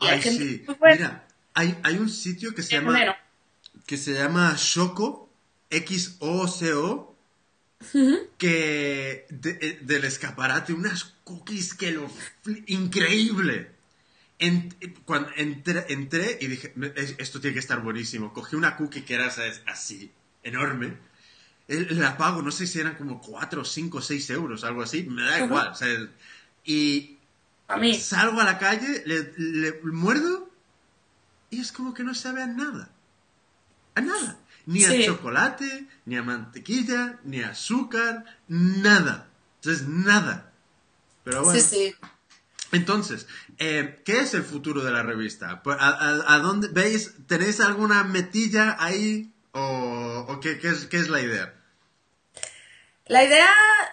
Y 0.00 0.06
hay 0.06 0.12
Ay, 0.16 0.22
gente 0.22 0.44
sí. 0.44 0.62
muy 0.66 0.74
buena, 0.76 0.96
Mira, 0.96 1.24
hay, 1.60 1.78
hay 1.82 1.96
un 1.98 2.08
sitio 2.08 2.54
que 2.54 2.62
se 2.62 2.72
llama... 2.74 2.92
bueno, 2.92 3.14
que 3.86 3.96
se 3.96 4.14
llama 4.14 4.54
Choco, 4.56 5.30
X-O-C-O, 5.70 7.16
que 8.38 9.26
de- 9.30 9.58
eh, 9.60 9.78
del 9.82 10.04
escaparate, 10.04 10.72
unas 10.72 11.04
cookies 11.24 11.74
que 11.74 11.92
lo... 11.92 12.10
Increíble. 12.66 13.70
En- 14.38 14.74
cuando 15.04 15.30
entré, 15.36 15.84
entré 15.88 16.38
y 16.40 16.46
dije, 16.46 16.72
"Me- 16.76 16.92
es- 16.96 17.14
esto 17.18 17.40
tiene 17.40 17.54
que 17.54 17.60
estar 17.60 17.80
buenísimo. 17.82 18.32
Cogí 18.32 18.56
una 18.56 18.76
cookie 18.76 19.02
que 19.02 19.14
era 19.14 19.30
¿sabes? 19.30 19.62
así, 19.66 20.10
enorme. 20.42 20.96
La 21.68 22.16
pago, 22.16 22.42
no 22.42 22.50
sé 22.50 22.66
si 22.66 22.80
eran 22.80 22.96
como 22.96 23.20
4, 23.20 23.64
5, 23.64 24.00
6 24.02 24.30
euros, 24.30 24.64
algo 24.64 24.82
así. 24.82 25.04
Me 25.04 25.22
da 25.22 25.44
igual. 25.44 25.76
sea, 25.76 26.08
y 26.64 27.16
a 27.68 27.76
mí. 27.76 27.94
salgo 27.98 28.40
a 28.40 28.44
la 28.44 28.58
calle, 28.58 29.02
le, 29.06 29.32
le 29.36 29.80
muerdo 29.84 30.49
y 31.50 31.60
es 31.60 31.72
como 31.72 31.94
que 31.94 32.02
no 32.04 32.14
sabe 32.14 32.42
a 32.42 32.46
nada. 32.46 32.90
A 33.94 34.00
nada. 34.00 34.38
Ni 34.66 34.84
a 34.84 34.88
chocolate, 35.06 35.86
ni 36.06 36.16
a 36.16 36.22
mantequilla, 36.22 37.18
ni 37.24 37.42
a 37.42 37.50
azúcar, 37.50 38.24
nada. 38.48 39.28
Entonces, 39.56 39.88
nada. 39.88 40.52
Pero 41.24 41.42
bueno. 41.42 41.60
Sí, 41.60 41.66
sí. 41.66 41.94
Entonces, 42.72 43.26
eh, 43.58 44.00
¿qué 44.04 44.20
es 44.20 44.32
el 44.34 44.44
futuro 44.44 44.84
de 44.84 44.92
la 44.92 45.02
revista? 45.02 45.62
Pues, 45.62 45.76
¿A, 45.80 45.88
a- 45.88 46.34
a 46.34 46.38
dónde 46.38 46.68
veis? 46.68 47.12
¿Tenéis 47.26 47.60
alguna 47.60 48.04
metilla 48.04 48.76
ahí? 48.78 49.32
¿O, 49.52 50.24
o 50.28 50.38
qué, 50.40 50.58
qué 50.60 50.68
es, 50.68 50.86
qué 50.86 50.98
es 50.98 51.08
la 51.08 51.20
idea? 51.20 51.52
La 53.06 53.24
idea, 53.24 53.48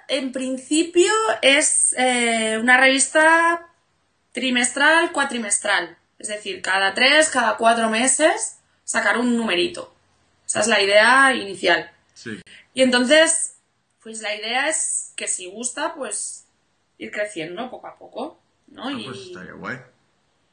en 0.10 0.32
principio, 0.32 1.12
es 1.41 1.96
eh, 1.98 2.60
una 2.62 2.78
revista 2.80 3.67
trimestral, 4.32 5.12
cuatrimestral. 5.12 5.96
Es 6.19 6.27
decir, 6.30 6.62
cada 6.62 6.93
tres, 6.93 7.30
cada 7.30 7.58
cuatro 7.58 7.89
meses, 7.89 8.60
sacar 8.84 9.17
un 9.17 9.38
numerito. 9.38 9.93
Esa 10.45 10.62
es 10.62 10.67
la 10.67 10.82
idea 10.82 11.34
inicial. 11.36 11.91
Sí. 12.13 12.41
Y 12.73 12.82
entonces, 12.82 13.56
pues 14.01 14.21
la 14.21 14.36
idea 14.36 14.69
es 14.69 15.13
que 15.15 15.27
si 15.27 15.49
gusta, 15.51 15.93
pues 15.95 16.45
ir 16.97 17.12
creciendo 17.12 17.69
poco 17.69 17.88
a 17.88 17.97
poco, 17.97 18.39
¿no? 18.67 18.88
Ah, 18.88 18.91
y, 18.91 19.06
pues 19.06 19.17
estaría 19.19 19.53
guay. 19.53 19.77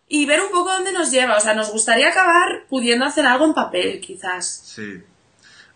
y 0.08 0.26
ver 0.26 0.40
un 0.42 0.50
poco 0.50 0.70
dónde 0.72 0.92
nos 0.92 1.10
lleva. 1.10 1.36
O 1.36 1.40
sea, 1.40 1.54
nos 1.54 1.70
gustaría 1.70 2.08
acabar 2.10 2.66
pudiendo 2.68 3.04
hacer 3.06 3.24
algo 3.26 3.46
en 3.46 3.54
papel, 3.54 4.00
quizás. 4.00 4.46
Sí. 4.46 5.02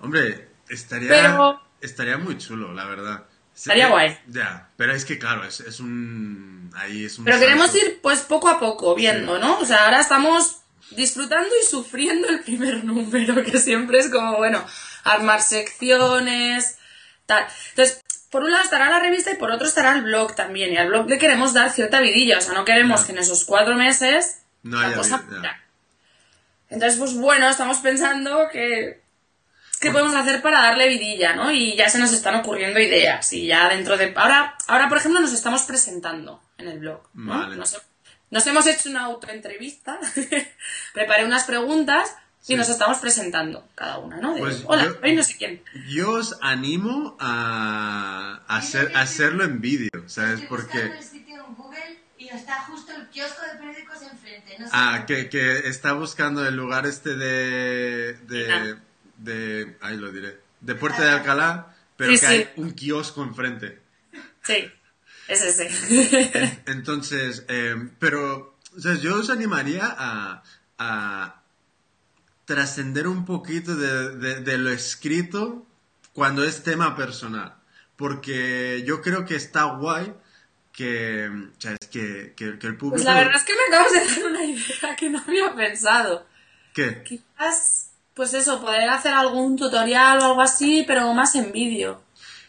Hombre, 0.00 0.48
estaría, 0.68 1.08
Pero- 1.08 1.60
estaría 1.80 2.18
muy 2.18 2.36
chulo, 2.38 2.72
la 2.74 2.84
verdad. 2.84 3.24
Estaría 3.58 3.88
guay. 3.88 4.16
Ya, 4.28 4.68
pero 4.76 4.92
es 4.94 5.04
que 5.04 5.18
claro, 5.18 5.44
es, 5.44 5.58
es 5.60 5.80
un... 5.80 6.70
Ahí 6.76 7.04
es 7.04 7.18
un... 7.18 7.24
Pero 7.24 7.40
queremos 7.40 7.74
ir 7.74 7.98
pues 8.00 8.20
poco 8.20 8.48
a 8.48 8.60
poco 8.60 8.94
viendo, 8.94 9.34
Sí. 9.34 9.40
¿no? 9.42 9.58
O 9.58 9.64
sea, 9.64 9.84
ahora 9.86 10.00
estamos 10.00 10.58
disfrutando 10.92 11.48
y 11.60 11.66
sufriendo 11.66 12.28
el 12.28 12.40
primer 12.40 12.84
número, 12.84 13.42
que 13.42 13.58
siempre 13.58 13.98
es 13.98 14.10
como, 14.10 14.36
bueno, 14.36 14.64
armar 15.02 15.42
secciones, 15.42 16.78
tal. 17.26 17.46
Entonces, 17.70 18.00
por 18.30 18.44
un 18.44 18.52
lado 18.52 18.62
estará 18.62 18.88
la 18.90 19.00
revista 19.00 19.32
y 19.32 19.36
por 19.36 19.50
otro 19.50 19.66
estará 19.66 19.92
el 19.96 20.02
blog 20.02 20.36
también. 20.36 20.72
Y 20.72 20.76
al 20.76 20.88
blog 20.88 21.08
le 21.08 21.18
queremos 21.18 21.52
dar 21.52 21.70
cierta 21.72 22.00
vidilla, 22.00 22.38
o 22.38 22.40
sea, 22.40 22.54
no 22.54 22.64
queremos 22.64 23.02
que 23.04 23.12
en 23.12 23.18
esos 23.18 23.44
cuatro 23.44 23.74
meses 23.74 24.42
No 24.62 24.80
la 24.80 24.86
haya 24.88 24.96
cosa 24.96 25.24
vida. 25.28 25.60
Entonces, 26.70 26.98
pues 26.98 27.14
bueno, 27.14 27.48
estamos 27.48 27.78
pensando 27.78 28.48
que 28.52 29.00
qué 29.78 29.90
podemos 29.90 30.14
hacer 30.14 30.42
para 30.42 30.62
darle 30.62 30.88
vidilla, 30.88 31.34
¿no? 31.34 31.50
Y 31.50 31.76
ya 31.76 31.88
se 31.88 31.98
nos 31.98 32.12
están 32.12 32.34
ocurriendo 32.36 32.78
ideas 32.80 33.32
y 33.32 33.46
ya 33.46 33.68
dentro 33.68 33.96
de 33.96 34.12
ahora 34.16 34.56
ahora 34.66 34.88
por 34.88 34.98
ejemplo 34.98 35.20
nos 35.20 35.32
estamos 35.32 35.62
presentando 35.62 36.42
en 36.58 36.68
el 36.68 36.78
blog, 36.80 37.02
¿no? 37.14 37.38
Vale. 37.38 37.56
Nos, 37.56 37.80
nos 38.30 38.46
hemos 38.46 38.66
hecho 38.66 38.88
una 38.90 39.04
autoentrevista, 39.04 39.98
preparé 40.94 41.24
unas 41.24 41.44
preguntas 41.44 42.14
y 42.44 42.52
Sí. 42.52 42.56
nos 42.56 42.68
estamos 42.68 42.98
presentando 42.98 43.68
cada 43.74 43.98
una, 43.98 44.18
¿no? 44.18 44.34
De, 44.34 44.40
Pues 44.40 44.62
hola, 44.66 44.84
yo- 44.84 45.14
no 45.14 45.22
sé 45.22 45.36
quién. 45.36 45.62
Yo 45.88 46.12
os 46.12 46.36
animo 46.40 47.16
a, 47.20 48.40
a 48.46 48.56
hacer, 48.56 48.96
a 48.96 49.02
hacerlo 49.02 49.44
en 49.44 49.60
vídeo, 49.60 49.90
¿sabes? 50.06 50.34
Estoy 50.34 50.48
Porque... 50.48 50.78
buscando 50.78 50.94
el 50.94 51.02
sitio 51.04 51.44
en 51.46 51.54
Google 51.54 51.98
y 52.16 52.28
está 52.28 52.60
justo 52.62 52.92
el 52.92 53.06
kiosco 53.08 53.42
de 53.42 53.58
periódicos 53.58 54.02
enfrente. 54.02 54.56
No 54.58 54.66
sé 54.66 54.72
Ah, 54.74 55.04
que, 55.06 55.62
está 55.68 55.92
buscando 55.92 56.46
el 56.46 56.54
lugar 56.56 56.86
este 56.86 57.16
de... 57.16 58.76
de 59.18 59.76
ahí 59.80 59.96
lo 59.96 60.10
diré. 60.10 60.40
De 60.60 60.74
Puerta 60.74 61.02
de 61.04 61.10
Alcalá, 61.10 61.74
pero 61.96 62.12
Sí, 62.12 62.20
que 62.20 62.26
sí. 62.26 62.32
hay 62.32 62.50
un 62.56 62.72
kiosco 62.72 63.22
enfrente. 63.22 63.80
Sí, 64.42 64.70
es 65.28 65.42
ese. 65.42 66.62
Entonces, 66.66 67.44
eh, 67.48 67.76
pero, 67.98 68.56
o 68.76 68.80
sea, 68.80 68.94
yo 68.94 69.16
os 69.16 69.30
animaría 69.30 69.84
a, 69.98 70.42
a, 70.78 71.42
trascender 72.44 73.06
un 73.06 73.24
poquito 73.24 73.76
de, 73.76 74.16
de- 74.16 74.40
de 74.40 74.58
lo 74.58 74.70
escrito 74.70 75.66
cuando 76.12 76.44
es 76.44 76.62
tema 76.62 76.96
personal. 76.96 77.54
Porque 77.96 78.82
yo 78.86 79.02
creo 79.02 79.24
que 79.26 79.36
está 79.36 79.64
guay 79.64 80.14
que, 80.72 81.28
o 81.28 81.60
sea, 81.60 81.72
es 81.80 81.88
que, 81.88 82.32
que- 82.36 82.58
que 82.58 82.66
el 82.66 82.76
público... 82.76 82.94
Pues 82.96 83.04
la 83.04 83.14
verdad 83.14 83.34
es 83.36 83.42
que 83.42 83.52
me 83.54 83.62
acabas 83.68 83.92
de 83.92 83.98
dar 84.22 84.30
una 84.30 84.44
idea 84.44 84.96
que 84.96 85.10
no 85.10 85.18
había 85.26 85.54
pensado. 85.54 86.26
¿Qué? 86.72 87.02
Quizás, 87.02 87.87
pues 88.18 88.34
eso, 88.34 88.60
poder 88.60 88.90
hacer 88.90 89.14
algún 89.14 89.56
tutorial 89.56 90.18
o 90.18 90.24
algo 90.26 90.42
así, 90.42 90.84
pero 90.86 91.14
más 91.14 91.34
en 91.36 91.52
vídeo. 91.52 92.02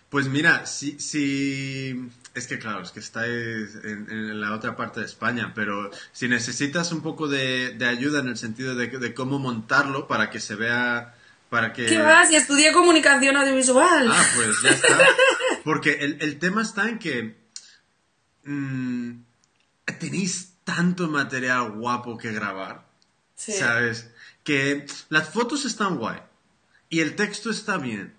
Pues 0.09 0.27
mira, 0.27 0.65
si, 0.65 0.99
si... 0.99 2.09
Es 2.33 2.47
que 2.47 2.57
claro, 2.57 2.81
es 2.81 2.91
que 2.91 2.99
estáis 2.99 3.75
en, 3.83 4.07
en 4.09 4.41
la 4.41 4.53
otra 4.53 4.75
parte 4.75 4.99
de 4.99 5.05
España, 5.05 5.51
pero 5.53 5.91
si 6.11 6.27
necesitas 6.27 6.91
un 6.91 7.01
poco 7.01 7.27
de, 7.27 7.75
de 7.77 7.85
ayuda 7.85 8.19
en 8.19 8.27
el 8.29 8.37
sentido 8.37 8.75
de, 8.75 8.87
de 8.87 9.13
cómo 9.13 9.39
montarlo 9.39 10.07
para 10.07 10.29
que 10.29 10.39
se 10.39 10.55
vea... 10.55 11.15
Para 11.49 11.73
que... 11.73 11.85
¿Qué 11.85 11.99
más? 11.99 12.31
Y 12.31 12.35
estudié 12.35 12.71
comunicación 12.73 13.37
audiovisual. 13.37 14.09
Ah, 14.11 14.25
pues 14.35 14.61
ya 14.63 14.69
está. 14.71 14.97
Porque 15.63 15.93
el, 16.01 16.17
el 16.21 16.37
tema 16.39 16.61
está 16.63 16.89
en 16.89 16.99
que 16.99 17.35
mm, 18.43 19.11
tenéis 19.99 20.53
tanto 20.63 21.07
material 21.07 21.71
guapo 21.71 22.17
que 22.17 22.31
grabar, 22.31 22.85
Sí. 23.35 23.53
¿sabes? 23.53 24.09
Que 24.49 24.87
las 25.09 25.29
fotos 25.29 25.63
están 25.65 25.97
guay 25.97 26.17
y 26.89 27.01
el 27.01 27.15
texto 27.15 27.51
está 27.51 27.77
bien, 27.77 28.15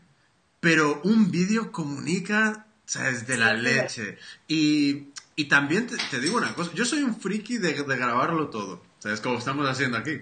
pero 0.60 1.00
un 1.02 1.32
vídeo 1.32 1.72
comunica, 1.72 2.68
¿sabes? 2.86 3.26
De 3.26 3.36
la 3.36 3.54
leche. 3.54 4.16
Y, 4.46 5.08
y 5.34 5.46
también 5.46 5.88
te, 5.88 5.96
te 5.96 6.20
digo 6.20 6.38
una 6.38 6.54
cosa, 6.54 6.70
yo 6.72 6.84
soy 6.84 7.02
un 7.02 7.18
friki 7.20 7.58
de, 7.58 7.72
de 7.82 7.96
grabarlo 7.96 8.46
todo, 8.48 8.80
¿sabes? 9.00 9.20
Como 9.20 9.38
estamos 9.38 9.68
haciendo 9.68 9.96
aquí. 9.98 10.18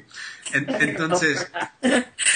En- 0.54 0.66
entonces, 0.80 1.46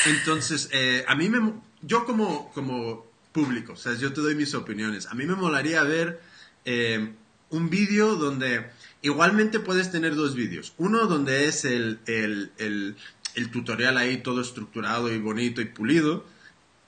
entonces 0.05 0.69
eh, 0.73 1.07
a 1.09 1.15
mí 1.15 1.31
me... 1.31 1.55
Yo 1.81 2.05
como, 2.05 2.53
como 2.53 3.11
público, 3.33 3.75
¿sabes? 3.77 4.01
Yo 4.01 4.13
te 4.13 4.21
doy 4.21 4.35
mis 4.35 4.53
opiniones. 4.55 5.07
A 5.07 5.15
mí 5.15 5.25
me 5.25 5.35
molaría 5.35 5.83
ver 5.83 6.21
eh, 6.67 7.15
un 7.49 7.71
vídeo 7.71 8.17
donde 8.17 8.67
igualmente 9.01 9.61
puedes 9.61 9.91
tener 9.91 10.15
dos 10.15 10.35
vídeos. 10.35 10.75
Uno 10.77 11.07
donde 11.07 11.47
es 11.49 11.65
el, 11.65 12.01
el, 12.07 12.53
el, 12.59 12.97
el 13.35 13.51
tutorial 13.51 13.97
ahí 13.97 14.19
todo 14.19 14.41
estructurado 14.41 15.13
y 15.13 15.19
bonito 15.19 15.61
y 15.61 15.67
pulido. 15.67 16.25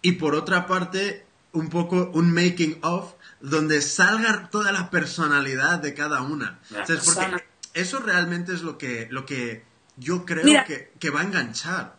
Y 0.03 0.13
por 0.13 0.35
otra 0.35 0.67
parte, 0.67 1.25
un 1.53 1.71
poco 1.71 2.11
un 2.15 2.33
making 2.33 2.79
of 2.83 3.13
donde 3.41 3.81
salga 3.81 4.49
toda 4.51 4.73
la 4.73 4.91
personalidad 4.91 5.79
de 5.79 5.95
cada 5.95 6.23
una. 6.23 6.59
La 6.71 6.87
¿Sabes? 6.87 7.05
Porque 7.05 7.45
eso 7.75 8.01
realmente 8.01 8.53
es 8.53 8.63
lo 8.63 8.79
que, 8.79 9.07
lo 9.11 9.25
que 9.27 9.65
yo 9.97 10.25
creo 10.25 10.45
Mira. 10.45 10.65
que, 10.65 10.93
que 10.99 11.11
va 11.11 11.21
a 11.21 11.25
enganchar. 11.25 11.97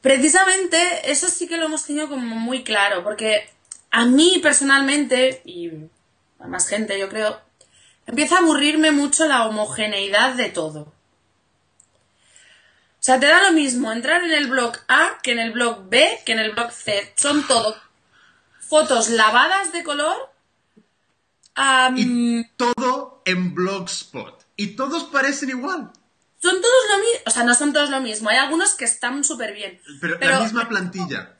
Precisamente 0.00 1.10
eso 1.10 1.28
sí 1.28 1.48
que 1.48 1.56
lo 1.56 1.66
hemos 1.66 1.84
tenido 1.84 2.08
como 2.08 2.36
muy 2.36 2.62
claro, 2.62 3.02
porque 3.02 3.50
a 3.90 4.04
mí 4.06 4.38
personalmente, 4.42 5.42
y 5.44 5.70
a 6.38 6.46
más 6.46 6.68
gente 6.68 6.98
yo 6.98 7.08
creo, 7.08 7.40
empieza 8.06 8.36
a 8.36 8.38
aburrirme 8.38 8.92
mucho 8.92 9.26
la 9.26 9.46
homogeneidad 9.46 10.34
de 10.34 10.50
todo. 10.50 10.92
O 13.08 13.10
sea, 13.10 13.18
te 13.18 13.26
da 13.26 13.42
lo 13.42 13.52
mismo 13.52 13.90
entrar 13.90 14.22
en 14.22 14.32
el 14.32 14.48
blog 14.48 14.76
A 14.86 15.16
que 15.22 15.32
en 15.32 15.38
el 15.38 15.52
blog 15.52 15.88
B 15.88 16.20
que 16.26 16.32
en 16.32 16.40
el 16.40 16.52
blog 16.52 16.70
C. 16.72 17.10
Son 17.16 17.42
todo 17.46 17.74
fotos 18.60 19.08
lavadas 19.08 19.72
de 19.72 19.82
color. 19.82 20.30
am, 21.54 21.96
Y 21.96 22.44
todo 22.58 23.22
en 23.24 23.54
Blogspot. 23.54 24.44
Y 24.56 24.76
todos 24.76 25.04
parecen 25.04 25.48
igual. 25.48 25.90
son 26.42 26.60
todos 26.60 26.84
lo 26.92 26.98
mismo. 26.98 27.20
O 27.24 27.30
sea, 27.30 27.44
no 27.44 27.54
son 27.54 27.72
todos 27.72 27.88
lo 27.88 28.02
mismo. 28.02 28.28
Hay 28.28 28.36
algunos 28.36 28.74
que 28.74 28.84
están 28.84 29.24
súper 29.24 29.54
bien. 29.54 29.80
Pero, 30.02 30.18
la 30.20 30.40
misma 30.40 30.68
plantilla. 30.68 31.34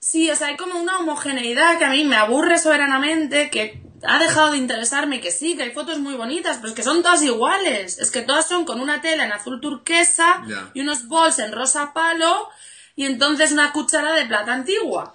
Sí, 0.00 0.28
o 0.28 0.34
sea, 0.34 0.48
hay 0.48 0.56
como 0.56 0.80
una 0.80 0.98
homogeneidad 0.98 1.78
que 1.78 1.84
a 1.84 1.90
mí 1.90 2.04
me 2.04 2.16
aburre 2.16 2.58
soberanamente, 2.58 3.48
que 3.48 3.80
ha 4.06 4.18
dejado 4.18 4.52
de 4.52 4.58
interesarme, 4.58 5.20
que 5.20 5.30
sí, 5.30 5.56
que 5.56 5.64
hay 5.64 5.70
fotos 5.72 5.98
muy 5.98 6.14
bonitas, 6.14 6.56
pero 6.56 6.68
es 6.68 6.74
que 6.74 6.82
son 6.82 7.02
todas 7.02 7.22
iguales. 7.22 7.98
Es 7.98 8.10
que 8.10 8.22
todas 8.22 8.48
son 8.48 8.64
con 8.64 8.80
una 8.80 9.00
tela 9.00 9.24
en 9.24 9.32
azul 9.32 9.60
turquesa 9.60 10.42
y 10.74 10.80
unos 10.80 11.08
bols 11.08 11.38
en 11.38 11.52
rosa 11.52 11.92
palo 11.92 12.48
y 12.94 13.04
entonces 13.04 13.52
una 13.52 13.72
cuchara 13.72 14.14
de 14.14 14.26
plata 14.26 14.52
antigua. 14.52 15.14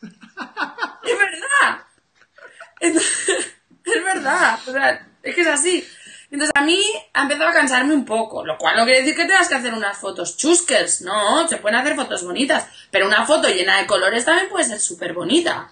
es 0.02 1.18
verdad. 1.18 1.84
Entonces, 2.80 3.28
es 3.84 4.04
verdad. 4.04 4.58
O 4.66 4.72
sea, 4.72 5.08
es 5.22 5.34
que 5.34 5.40
es 5.40 5.46
así. 5.46 5.88
Entonces 6.30 6.52
a 6.54 6.62
mí 6.62 6.82
ha 7.14 7.22
empezado 7.22 7.48
a 7.48 7.54
cansarme 7.54 7.94
un 7.94 8.04
poco, 8.04 8.44
lo 8.44 8.58
cual 8.58 8.76
no 8.76 8.84
quiere 8.84 9.00
decir 9.00 9.16
que 9.16 9.24
tengas 9.24 9.48
que 9.48 9.54
hacer 9.54 9.72
unas 9.72 9.96
fotos 9.96 10.36
chuskers, 10.36 11.00
no, 11.00 11.48
se 11.48 11.56
pueden 11.56 11.78
hacer 11.78 11.96
fotos 11.96 12.22
bonitas, 12.22 12.66
pero 12.90 13.06
una 13.06 13.24
foto 13.24 13.48
llena 13.48 13.78
de 13.78 13.86
colores 13.86 14.26
también 14.26 14.50
puede 14.50 14.66
ser 14.66 14.78
súper 14.78 15.14
bonita, 15.14 15.70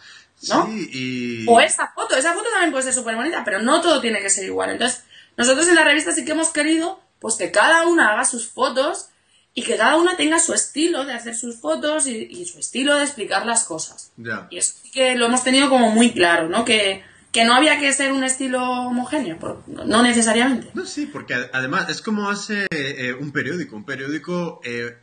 ¿no? 0.48 0.66
Sí, 0.66 0.90
y... 0.92 1.44
O 1.48 1.60
esa 1.60 1.92
foto, 1.94 2.16
esa 2.16 2.32
foto 2.34 2.48
también 2.50 2.70
puede 2.72 2.84
ser 2.84 2.92
súper 2.94 3.16
bonita, 3.16 3.42
pero 3.44 3.60
no 3.62 3.80
todo 3.80 4.00
tiene 4.00 4.20
que 4.20 4.30
ser 4.30 4.44
igual. 4.44 4.70
Entonces, 4.70 5.02
nosotros 5.36 5.68
en 5.68 5.74
la 5.74 5.84
revista 5.84 6.12
sí 6.12 6.24
que 6.24 6.32
hemos 6.32 6.48
querido, 6.50 7.00
pues 7.18 7.34
que 7.36 7.50
cada 7.50 7.86
una 7.86 8.12
haga 8.12 8.24
sus 8.24 8.48
fotos 8.48 9.08
y 9.54 9.62
que 9.62 9.76
cada 9.76 9.96
una 9.96 10.16
tenga 10.16 10.38
su 10.38 10.52
estilo 10.52 11.04
de 11.06 11.14
hacer 11.14 11.34
sus 11.34 11.56
fotos 11.60 12.06
y, 12.06 12.16
y 12.30 12.44
su 12.46 12.58
estilo 12.58 12.96
de 12.96 13.04
explicar 13.04 13.46
las 13.46 13.64
cosas. 13.64 14.12
Ya. 14.16 14.46
Y 14.50 14.58
eso 14.58 14.74
sí 14.82 14.90
que 14.90 15.14
lo 15.14 15.26
hemos 15.26 15.42
tenido 15.42 15.68
como 15.70 15.90
muy 15.90 16.12
claro, 16.12 16.48
¿no? 16.48 16.64
Que, 16.64 17.02
que 17.32 17.44
no 17.44 17.54
había 17.54 17.78
que 17.78 17.92
ser 17.92 18.12
un 18.12 18.22
estilo 18.24 18.62
homogéneo, 18.62 19.62
no 19.66 20.02
necesariamente. 20.02 20.68
No, 20.74 20.84
sí, 20.86 21.06
porque 21.06 21.34
ad- 21.34 21.50
además 21.54 21.88
es 21.88 22.02
como 22.02 22.28
hace 22.28 22.66
eh, 22.70 23.14
un 23.18 23.32
periódico. 23.32 23.76
Un 23.76 23.84
periódico 23.84 24.60
eh, 24.64 24.96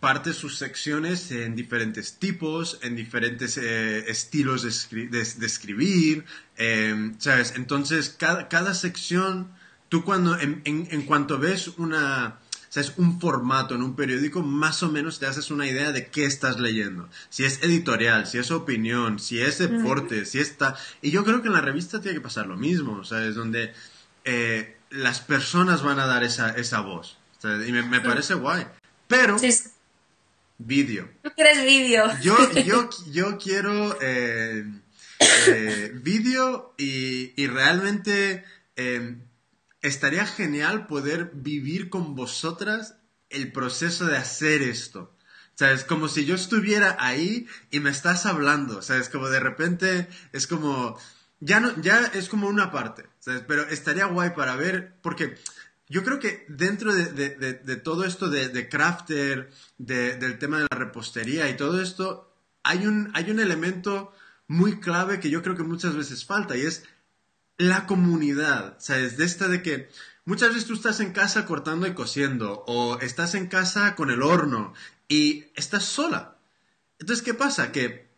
parte 0.00 0.32
sus 0.32 0.56
secciones 0.56 1.30
en 1.32 1.54
diferentes 1.54 2.18
tipos, 2.18 2.78
en 2.82 2.96
diferentes 2.96 3.58
eh, 3.58 4.10
estilos 4.10 4.62
de, 4.62 4.68
escri- 4.70 5.10
de- 5.10 5.24
de 5.40 5.46
escribir, 5.46 6.24
eh, 6.56 7.12
¿sabes? 7.18 7.52
Entonces, 7.56 8.08
cada, 8.18 8.48
cada 8.48 8.74
sección, 8.74 9.52
tú 9.90 10.02
cuando, 10.04 10.38
en, 10.38 10.62
en- 10.64 10.88
en 10.90 11.02
cuanto 11.02 11.38
ves 11.38 11.68
una... 11.78 12.38
¿Sabes? 12.72 12.92
Un 12.98 13.20
formato 13.20 13.74
en 13.74 13.82
un 13.82 13.96
periódico, 13.96 14.44
más 14.44 14.84
o 14.84 14.92
menos 14.92 15.18
te 15.18 15.26
haces 15.26 15.50
una 15.50 15.66
idea 15.66 15.90
de 15.90 16.06
qué 16.06 16.24
estás 16.24 16.60
leyendo. 16.60 17.08
Si 17.28 17.44
es 17.44 17.64
editorial, 17.64 18.28
si 18.28 18.38
es 18.38 18.52
opinión, 18.52 19.18
si 19.18 19.40
es 19.40 19.58
deporte, 19.58 20.24
si 20.24 20.38
está... 20.38 20.76
Y 21.02 21.10
yo 21.10 21.24
creo 21.24 21.42
que 21.42 21.48
en 21.48 21.54
la 21.54 21.62
revista 21.62 22.00
tiene 22.00 22.18
que 22.18 22.20
pasar 22.20 22.46
lo 22.46 22.56
mismo, 22.56 23.02
¿sabes? 23.02 23.34
Donde 23.34 23.72
eh, 24.24 24.76
las 24.90 25.20
personas 25.20 25.82
van 25.82 25.98
a 25.98 26.06
dar 26.06 26.22
esa, 26.22 26.50
esa 26.50 26.78
voz. 26.78 27.18
¿sabes? 27.40 27.68
Y 27.68 27.72
me, 27.72 27.82
me 27.82 28.00
parece 28.02 28.34
guay. 28.34 28.64
Pero, 29.10 29.40
Sí, 29.40 29.52
vídeo. 30.58 31.10
Tú 31.22 31.30
quieres 31.34 31.64
vídeo. 31.64 32.04
Yo, 32.22 32.36
yo, 32.64 32.88
yo 33.10 33.38
quiero 33.38 33.98
eh, 34.00 34.64
eh, 35.48 35.90
vídeo 35.94 36.72
y, 36.78 37.32
y 37.36 37.46
realmente 37.48 38.44
eh, 38.76 39.16
estaría 39.82 40.24
genial 40.26 40.86
poder 40.86 41.32
vivir 41.34 41.90
con 41.90 42.14
vosotras 42.14 42.94
el 43.30 43.50
proceso 43.50 44.06
de 44.06 44.16
hacer 44.16 44.62
esto. 44.62 45.12
¿Sabes? 45.56 45.84
Como 45.84 46.08
si 46.08 46.24
yo 46.24 46.36
estuviera 46.36 46.96
ahí 47.00 47.48
y 47.72 47.80
me 47.80 47.90
estás 47.90 48.26
hablando, 48.26 48.80
¿sabes? 48.80 49.08
Como 49.08 49.28
de 49.28 49.40
repente 49.40 50.08
es 50.32 50.46
como... 50.46 50.96
Ya, 51.40 51.58
no, 51.58 51.78
ya 51.82 52.10
es 52.14 52.28
como 52.28 52.48
una 52.48 52.70
parte, 52.70 53.06
¿sabes? 53.18 53.42
Pero 53.48 53.66
estaría 53.68 54.04
guay 54.06 54.30
para 54.30 54.56
ver, 54.56 54.94
porque 55.02 55.36
yo 55.90 56.02
creo 56.04 56.18
que 56.20 56.46
dentro 56.48 56.94
de, 56.94 57.76
todo 57.84 58.04
esto 58.04 58.30
de, 58.30 58.68
crafter, 58.68 59.50
de- 59.76 60.16
del 60.16 60.38
tema 60.38 60.58
de 60.60 60.66
la 60.70 60.78
repostería 60.78 61.50
y 61.50 61.56
todo 61.56 61.82
esto, 61.82 62.32
hay 62.62 62.86
un, 62.86 63.10
hay 63.12 63.30
un 63.30 63.40
elemento 63.40 64.12
muy 64.46 64.80
clave 64.80 65.20
que 65.20 65.30
yo 65.30 65.42
creo 65.42 65.56
que 65.56 65.64
muchas 65.64 65.94
veces 65.96 66.24
falta 66.24 66.56
y 66.56 66.62
es 66.62 66.84
la 67.58 67.86
comunidad, 67.86 68.76
¿sabes? 68.78 69.16
De 69.16 69.24
esta 69.24 69.48
de 69.48 69.62
que 69.62 69.90
muchas 70.24 70.50
veces 70.50 70.66
tú 70.66 70.74
estás 70.74 71.00
en 71.00 71.12
casa 71.12 71.44
cortando 71.44 71.86
y 71.86 71.92
cosiendo 71.94 72.64
o 72.66 72.98
estás 73.00 73.34
en 73.34 73.48
casa 73.48 73.94
con 73.96 74.10
el 74.10 74.22
horno 74.22 74.72
y 75.08 75.46
estás 75.56 75.84
sola. 75.84 76.36
Entonces, 76.98 77.24
¿qué 77.24 77.34
pasa? 77.34 77.72
Que 77.72 78.08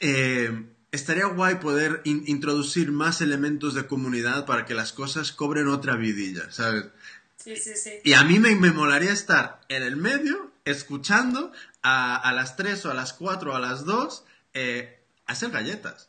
eh, 0.00 0.66
estaría 0.92 1.26
guay 1.26 1.56
poder 1.56 2.00
in- 2.04 2.24
introducir 2.26 2.92
más 2.92 3.20
elementos 3.20 3.74
de 3.74 3.86
comunidad 3.86 4.46
para 4.46 4.64
que 4.64 4.74
las 4.74 4.92
cosas 4.92 5.32
cobren 5.32 5.68
otra 5.68 5.96
vidilla, 5.96 6.50
¿sabes? 6.50 6.84
Sí, 7.42 7.56
sí, 7.56 7.74
sí. 7.76 8.00
Y 8.04 8.14
a 8.14 8.24
mí 8.24 8.38
me, 8.38 8.54
me 8.56 8.70
molaría 8.72 9.12
estar 9.12 9.60
en 9.68 9.82
el 9.82 9.96
medio, 9.96 10.50
escuchando 10.64 11.52
a, 11.82 12.16
a 12.16 12.32
las 12.32 12.56
3 12.56 12.84
o 12.86 12.90
a 12.90 12.94
las 12.94 13.12
4 13.12 13.52
o 13.52 13.54
a 13.54 13.60
las 13.60 13.84
2 13.84 14.24
eh, 14.54 15.00
hacer 15.26 15.50
galletas. 15.50 16.08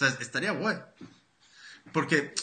O 0.00 0.04
sea, 0.04 0.16
estaría 0.20 0.52
guay. 0.52 0.76
Porque 1.92 2.34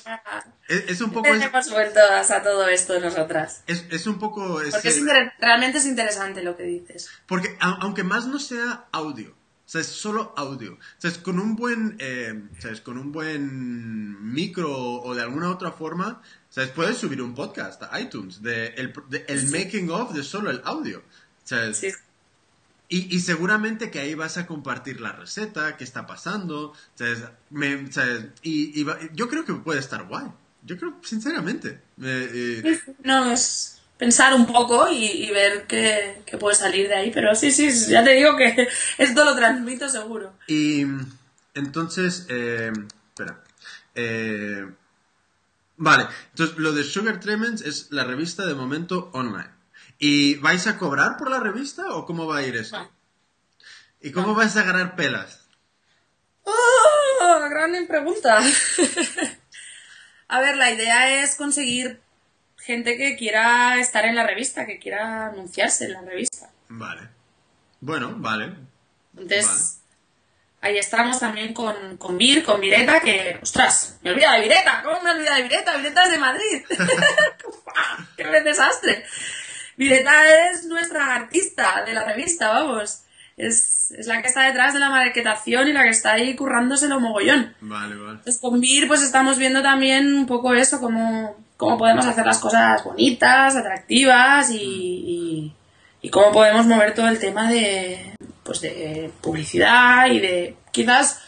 es, 0.67 0.83
es 0.89 1.01
un 1.01 1.11
poco... 1.11 1.27
Es, 1.27 1.43
Hemos 1.43 1.69
vueltas 1.69 2.31
a 2.31 2.41
todo 2.41 2.67
esto 2.67 2.99
nosotras. 2.99 3.63
es- 3.67 3.85
es 3.91 4.07
un 4.07 4.17
poco... 4.17 4.59
ese- 4.61 4.71
Porque 4.71 4.89
es 4.89 4.97
inter- 4.97 5.33
realmente 5.39 5.77
es 5.77 5.85
interesante 5.85 6.41
lo 6.41 6.57
que 6.57 6.63
dices. 6.63 7.09
Porque 7.27 7.55
a- 7.59 7.77
aunque 7.81 8.03
más 8.03 8.25
no 8.25 8.39
sea 8.39 8.85
audio, 8.91 9.29
o 9.31 9.69
sea, 9.69 9.81
es 9.81 9.87
solo 9.87 10.33
audio. 10.35 10.73
O 10.73 10.79
sea, 10.97 11.11
es 11.11 11.19
con 11.19 11.39
un 11.39 11.55
buen, 11.55 11.95
eh, 11.99 12.41
¿sabes? 12.59 12.81
Con 12.81 12.97
un 12.97 13.11
buen 13.11 14.33
micro 14.33 14.71
o 14.75 15.13
de 15.13 15.21
alguna 15.21 15.51
otra 15.51 15.71
forma, 15.71 16.23
¿sabes? 16.55 16.69
Puedes 16.69 16.97
subir 16.97 17.21
un 17.21 17.35
podcast 17.35 17.83
a 17.83 17.99
iTunes 17.99 18.41
de 18.41 18.67
el, 18.77 18.93
de 19.09 19.25
el 19.27 19.49
making 19.49 19.89
of 19.89 20.13
de 20.13 20.23
solo 20.23 20.49
el 20.49 20.61
audio. 20.63 21.03
¿sabes? 21.43 21.77
Sí. 21.77 21.89
Y, 22.87 23.13
y 23.13 23.19
seguramente 23.19 23.91
que 23.91 23.99
ahí 23.99 24.15
vas 24.15 24.37
a 24.37 24.47
compartir 24.47 25.01
la 25.01 25.11
receta, 25.11 25.75
qué 25.75 25.83
está 25.83 26.07
pasando, 26.07 26.73
¿sabes? 26.95 27.23
Me- 27.49 27.91
¿sabes? 27.91 28.27
Y, 28.41 28.85
yo 29.13 29.27
creo 29.27 29.43
que 29.43 29.53
puede 29.55 29.79
estar 29.81 30.07
guay. 30.07 30.27
Yo 30.63 30.77
creo, 30.77 30.95
sinceramente. 31.03 31.81
Eh, 32.01 32.61
eh, 32.63 32.79
No, 33.03 33.31
es 33.31 33.81
pensar 33.97 34.33
un 34.33 34.45
poco 34.45 34.89
y, 34.89 35.05
y 35.05 35.31
ver 35.31 35.65
qué, 35.67 36.21
qué 36.25 36.37
puede 36.37 36.55
salir 36.55 36.87
de 36.87 36.95
ahí, 36.95 37.11
pero 37.11 37.35
sí, 37.35 37.51
sí, 37.51 37.69
ya 37.89 38.01
te 38.03 38.11
digo 38.13 38.37
que 38.37 38.67
esto 38.97 39.25
lo 39.25 39.35
transmito 39.35 39.89
seguro. 39.89 40.33
Y 40.47 40.85
entonces, 41.53 42.25
eh, 42.29 42.71
espera. 43.09 43.43
Vale, 45.77 46.07
entonces 46.31 46.57
lo 46.57 46.71
de 46.71 46.83
Sugar 46.83 47.19
Tremens 47.19 47.61
es 47.61 47.91
la 47.91 48.03
revista 48.05 48.45
de 48.45 48.53
momento 48.53 49.09
online. 49.13 49.49
¿Y 49.97 50.35
vais 50.35 50.67
a 50.67 50.77
cobrar 50.77 51.17
por 51.17 51.29
la 51.29 51.39
revista 51.39 51.93
o 51.93 52.05
cómo 52.05 52.27
va 52.27 52.37
a 52.37 52.43
ir 52.43 52.55
eso? 52.55 52.77
No. 52.77 52.91
¿Y 54.01 54.11
cómo 54.11 54.35
vais 54.35 54.55
a 54.55 54.63
ganar 54.63 54.95
pelas? 54.95 55.47
¡Oh! 56.43 57.47
Gran 57.49 57.87
pregunta. 57.87 58.39
A 60.27 60.41
ver, 60.41 60.57
la 60.57 60.71
idea 60.71 61.23
es 61.23 61.35
conseguir 61.35 62.01
gente 62.57 62.97
que 62.97 63.15
quiera 63.15 63.79
estar 63.79 64.05
en 64.05 64.15
la 64.15 64.25
revista, 64.25 64.65
que 64.65 64.79
quiera 64.79 65.27
anunciarse 65.27 65.85
en 65.85 65.93
la 65.93 66.01
revista. 66.01 66.51
Vale. 66.69 67.09
Bueno, 67.79 68.15
vale. 68.17 68.55
Entonces, 69.15 69.81
ahí 70.65 70.79
estamos 70.79 71.19
también 71.19 71.53
con, 71.53 71.97
con 71.97 72.17
Vir, 72.17 72.43
con 72.43 72.59
Vireta, 72.59 72.99
que, 72.99 73.37
ostras, 73.41 73.99
me 74.01 74.11
olvida 74.11 74.33
de 74.33 74.41
Vireta, 74.41 74.81
¿cómo 74.83 74.99
me 75.03 75.11
olvida 75.11 75.35
de 75.35 75.43
Vireta? 75.43 75.77
Vireta 75.77 76.03
es 76.03 76.11
de 76.11 76.17
Madrid. 76.17 76.63
¡Qué 78.17 78.23
desastre! 78.41 79.05
Vireta 79.77 80.49
es 80.49 80.65
nuestra 80.65 81.15
artista 81.15 81.83
de 81.85 81.93
la 81.93 82.03
revista, 82.03 82.49
vamos. 82.49 83.03
Es, 83.37 83.91
es 83.91 84.07
la 84.07 84.21
que 84.21 84.27
está 84.29 84.43
detrás 84.43 84.73
de 84.73 84.79
la 84.79 84.89
maquetación 84.89 85.67
y 85.67 85.73
la 85.73 85.83
que 85.83 85.89
está 85.89 86.13
ahí 86.13 86.35
currándoselo 86.35 86.99
mogollón. 86.99 87.53
Vale, 87.59 87.95
vale. 87.95 88.11
Entonces 88.17 88.39
con 88.39 88.59
Vir 88.59 88.87
pues 88.87 89.03
estamos 89.03 89.37
viendo 89.37 89.61
también 89.61 90.15
un 90.15 90.25
poco 90.25 90.53
eso, 90.53 90.79
cómo, 90.79 91.35
cómo 91.57 91.77
podemos 91.77 92.05
hacer 92.05 92.25
las 92.25 92.39
cosas 92.39 92.83
bonitas, 92.83 93.55
atractivas 93.55 94.49
y, 94.49 94.63
y, 94.63 95.55
y 96.01 96.09
cómo 96.09 96.31
podemos 96.31 96.65
mover 96.65 96.93
todo 96.93 97.09
el 97.09 97.19
tema 97.19 97.51
de, 97.51 98.14
pues 98.45 98.61
de 98.61 99.11
publicidad 99.21 100.05
y 100.11 100.19
de 100.19 100.57
quizás, 100.71 101.19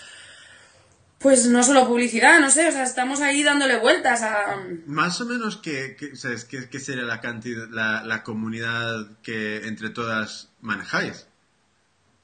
pues 1.18 1.48
no 1.48 1.64
solo 1.64 1.88
publicidad, 1.88 2.40
no 2.40 2.52
sé, 2.52 2.68
o 2.68 2.72
sea, 2.72 2.84
estamos 2.84 3.22
ahí 3.22 3.42
dándole 3.42 3.80
vueltas 3.80 4.22
a... 4.22 4.56
Más 4.86 5.20
o 5.20 5.26
menos, 5.26 5.58
¿qué, 5.58 5.96
qué, 6.00 6.16
sabes, 6.16 6.46
qué, 6.46 6.70
qué 6.70 6.80
sería 6.80 7.04
la 7.06 7.20
cantidad, 7.20 7.68
la, 7.72 8.04
la 8.04 8.22
comunidad 8.22 9.08
que 9.24 9.66
entre 9.68 9.90
todas 9.90 10.50
manejáis? 10.62 11.26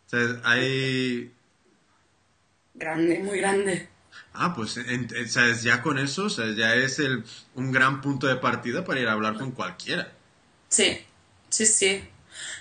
Sea, 0.06 0.40
hay... 0.44 1.34
Grande, 2.76 3.18
muy 3.20 3.40
grande. 3.40 3.90
Ah, 4.32 4.54
pues 4.56 4.78
en- 4.78 5.10
en- 5.16 5.30
¿sabes? 5.30 5.64
ya 5.64 5.82
con 5.82 5.98
eso, 5.98 6.26
o 6.26 6.30
sea, 6.30 6.52
ya 6.56 6.76
es 6.76 7.00
el, 7.00 7.24
un 7.56 7.72
gran 7.72 8.00
punto 8.02 8.28
de 8.28 8.36
partida 8.36 8.86
para 8.86 9.00
ir 9.00 9.08
a 9.08 9.14
hablar 9.14 9.38
con 9.38 9.52
cualquiera. 9.54 10.12
Sí, 10.70 11.00
sí, 11.50 11.66
sí. 11.66 12.04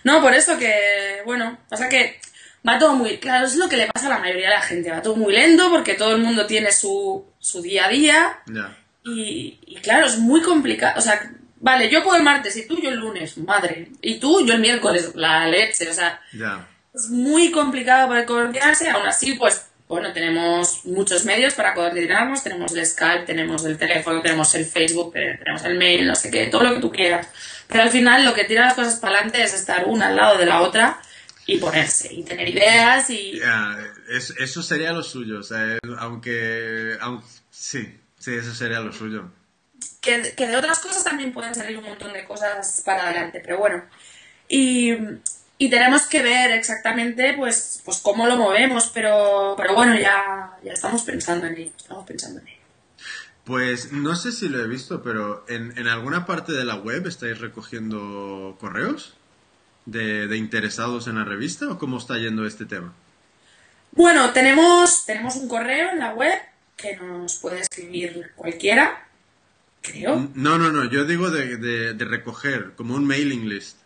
No, 0.04 0.20
por 0.20 0.34
eso 0.34 0.58
que, 0.58 1.22
bueno, 1.24 1.58
pasa 1.68 1.88
que 1.88 2.20
va 2.66 2.78
todo 2.78 2.94
muy, 2.94 3.18
claro, 3.18 3.46
es 3.46 3.56
lo 3.56 3.68
que 3.68 3.76
le 3.76 3.86
pasa 3.86 4.06
a 4.06 4.10
la 4.10 4.18
mayoría 4.18 4.48
de 4.48 4.54
la 4.54 4.62
gente, 4.62 4.90
va 4.90 5.02
todo 5.02 5.16
muy 5.16 5.32
lento 5.32 5.70
porque 5.70 5.94
todo 5.94 6.14
el 6.14 6.22
mundo 6.22 6.46
tiene 6.46 6.72
su, 6.72 7.24
su 7.38 7.62
día 7.62 7.86
a 7.86 7.88
día 7.88 8.38
y, 9.04 9.58
y 9.66 9.76
claro, 9.76 10.06
es 10.06 10.18
muy 10.18 10.42
complicado, 10.42 10.94
o 10.98 11.00
sea, 11.02 11.32
vale, 11.60 11.88
yo 11.90 12.02
puedo 12.02 12.16
el 12.16 12.22
martes 12.22 12.56
y 12.56 12.66
tú 12.66 12.80
yo 12.80 12.90
el 12.90 12.96
lunes, 12.98 13.36
madre, 13.38 13.88
y 14.00 14.18
tú 14.18 14.44
yo 14.46 14.54
el 14.54 14.60
miércoles, 14.60 15.12
la 15.14 15.46
leche, 15.48 15.88
o 15.88 15.94
sea, 15.94 16.20
es 16.94 17.08
muy 17.08 17.50
complicado 17.50 18.08
para 18.08 18.26
coordinarse, 18.26 18.90
aún 18.90 19.06
así, 19.06 19.34
pues, 19.34 19.66
bueno, 19.88 20.12
tenemos 20.12 20.84
muchos 20.86 21.24
medios 21.24 21.54
para 21.54 21.74
coordinarnos, 21.74 22.42
tenemos 22.42 22.72
el 22.74 22.86
Skype, 22.86 23.24
tenemos 23.26 23.64
el 23.66 23.76
teléfono, 23.76 24.22
tenemos 24.22 24.54
el 24.54 24.64
Facebook, 24.64 25.12
eh, 25.16 25.36
tenemos 25.38 25.64
el 25.64 25.76
mail, 25.76 26.06
no 26.06 26.14
sé 26.14 26.30
qué, 26.30 26.46
todo 26.46 26.62
lo 26.64 26.74
que 26.74 26.80
tú 26.80 26.90
quieras. 26.90 27.28
Pero 27.72 27.84
al 27.84 27.90
final 27.90 28.24
lo 28.24 28.34
que 28.34 28.44
tira 28.44 28.66
las 28.66 28.74
cosas 28.74 28.96
para 28.96 29.14
adelante 29.16 29.42
es 29.42 29.54
estar 29.54 29.86
una 29.86 30.08
al 30.08 30.16
lado 30.16 30.38
de 30.38 30.46
la 30.46 30.60
otra 30.60 31.00
y 31.46 31.58
ponerse, 31.58 32.12
y 32.12 32.22
tener 32.22 32.48
ideas 32.48 33.08
y... 33.10 33.40
Es- 34.08 34.34
eso 34.38 34.62
sería 34.62 34.92
lo 34.92 35.02
suyo, 35.02 35.40
o 35.40 35.42
sea, 35.42 35.78
aunque, 35.98 36.96
aunque... 37.00 37.26
Sí, 37.50 37.98
sí, 38.18 38.34
eso 38.34 38.54
sería 38.54 38.80
lo 38.80 38.92
suyo. 38.92 39.30
que, 40.00 40.34
que 40.36 40.46
de 40.46 40.56
otras 40.56 40.78
cosas 40.80 41.02
también 41.02 41.32
pueden 41.32 41.54
salir 41.54 41.78
un 41.78 41.84
montón 41.84 42.12
de 42.12 42.24
cosas 42.24 42.82
para 42.84 43.04
adelante, 43.08 43.40
pero 43.44 43.58
bueno. 43.58 43.82
Y, 44.48 44.92
y 45.58 45.70
tenemos 45.70 46.02
que 46.02 46.22
ver 46.22 46.50
exactamente 46.52 47.32
pues, 47.34 47.80
pues 47.84 47.98
cómo 47.98 48.26
lo 48.26 48.36
movemos, 48.36 48.90
pero, 48.92 49.54
pero 49.56 49.74
bueno, 49.74 49.98
ya, 49.98 50.50
ya 50.62 50.72
estamos 50.72 51.02
pensando 51.02 51.46
en 51.46 51.56
ello, 51.56 51.72
estamos 51.76 52.06
pensando 52.06 52.40
en 52.40 52.48
ello. 52.48 52.51
Pues 53.44 53.92
no 53.92 54.14
sé 54.14 54.30
si 54.32 54.48
lo 54.48 54.60
he 54.62 54.68
visto, 54.68 55.02
pero 55.02 55.44
en, 55.48 55.76
en 55.76 55.88
alguna 55.88 56.26
parte 56.26 56.52
de 56.52 56.64
la 56.64 56.76
web 56.76 57.06
estáis 57.08 57.38
recogiendo 57.40 58.56
correos 58.60 59.14
de, 59.86 60.28
de 60.28 60.36
interesados 60.36 61.08
en 61.08 61.16
la 61.16 61.24
revista 61.24 61.68
o 61.68 61.78
cómo 61.78 61.98
está 61.98 62.18
yendo 62.18 62.46
este 62.46 62.66
tema. 62.66 62.92
Bueno, 63.92 64.30
tenemos, 64.32 65.04
tenemos 65.06 65.34
un 65.36 65.48
correo 65.48 65.90
en 65.90 65.98
la 65.98 66.14
web 66.14 66.38
que 66.76 66.96
nos 66.96 67.36
puede 67.38 67.60
escribir 67.60 68.30
cualquiera, 68.36 69.06
creo. 69.82 70.30
No, 70.34 70.56
no, 70.56 70.70
no, 70.70 70.84
yo 70.84 71.04
digo 71.04 71.30
de, 71.30 71.56
de- 71.56 71.94
de 71.94 72.04
recoger, 72.04 72.72
como 72.76 72.94
un 72.94 73.04
mailing 73.06 73.48
list. 73.48 73.78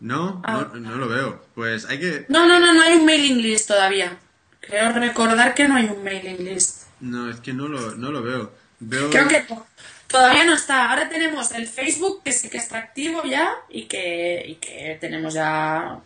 No, 0.00 0.42
Ah. 0.44 0.68
no, 0.74 0.80
no 0.80 0.96
lo 0.96 1.08
veo. 1.08 1.42
Pues 1.54 1.86
hay 1.86 1.98
que... 1.98 2.26
No, 2.28 2.46
no, 2.46 2.60
no, 2.60 2.74
no 2.74 2.82
hay 2.82 2.96
un 2.98 3.06
mailing 3.06 3.40
list 3.40 3.68
todavía. 3.68 4.18
Creo 4.60 4.92
recordar 4.92 5.54
que 5.54 5.66
no 5.66 5.76
hay 5.76 5.86
un 5.86 6.04
mailing 6.04 6.44
list. 6.44 6.82
No, 7.00 7.30
es 7.30 7.40
que 7.40 7.52
no 7.52 7.68
lo, 7.68 7.94
no 7.96 8.10
lo 8.10 8.22
veo. 8.22 8.52
Veo... 8.80 9.10
Creo 9.10 9.28
que 9.28 9.40
to- 9.40 9.66
todavía 10.06 10.44
no 10.44 10.54
está. 10.54 10.90
Ahora 10.90 11.08
tenemos 11.08 11.50
el 11.52 11.66
Facebook 11.66 12.22
que 12.24 12.32
sí 12.32 12.48
que 12.48 12.58
está 12.58 12.78
activo 12.78 13.22
ya 13.24 13.54
y 13.68 13.84
que, 13.84 14.44
y 14.46 14.54
que 14.56 14.96
tenemos 15.00 15.34
ya 15.34 15.98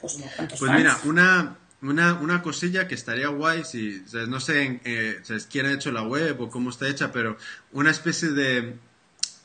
pues 0.00 0.14
unos 0.14 0.30
cuantos 0.32 0.58
Pues 0.58 0.68
fans. 0.70 0.80
mira, 0.80 0.98
una, 1.04 1.56
una, 1.82 2.14
una 2.14 2.42
cosilla 2.42 2.88
que 2.88 2.94
estaría 2.96 3.28
guay, 3.28 3.64
si, 3.64 4.02
o 4.04 4.08
sea, 4.08 4.26
no 4.26 4.40
sé 4.40 4.62
en- 4.64 4.80
eh, 4.84 5.18
o 5.22 5.24
sea, 5.24 5.36
quién 5.50 5.66
ha 5.66 5.72
hecho 5.72 5.92
la 5.92 6.02
web 6.02 6.40
o 6.40 6.50
cómo 6.50 6.70
está 6.70 6.88
hecha, 6.88 7.12
pero 7.12 7.36
una 7.72 7.90
especie 7.90 8.28
de, 8.30 8.74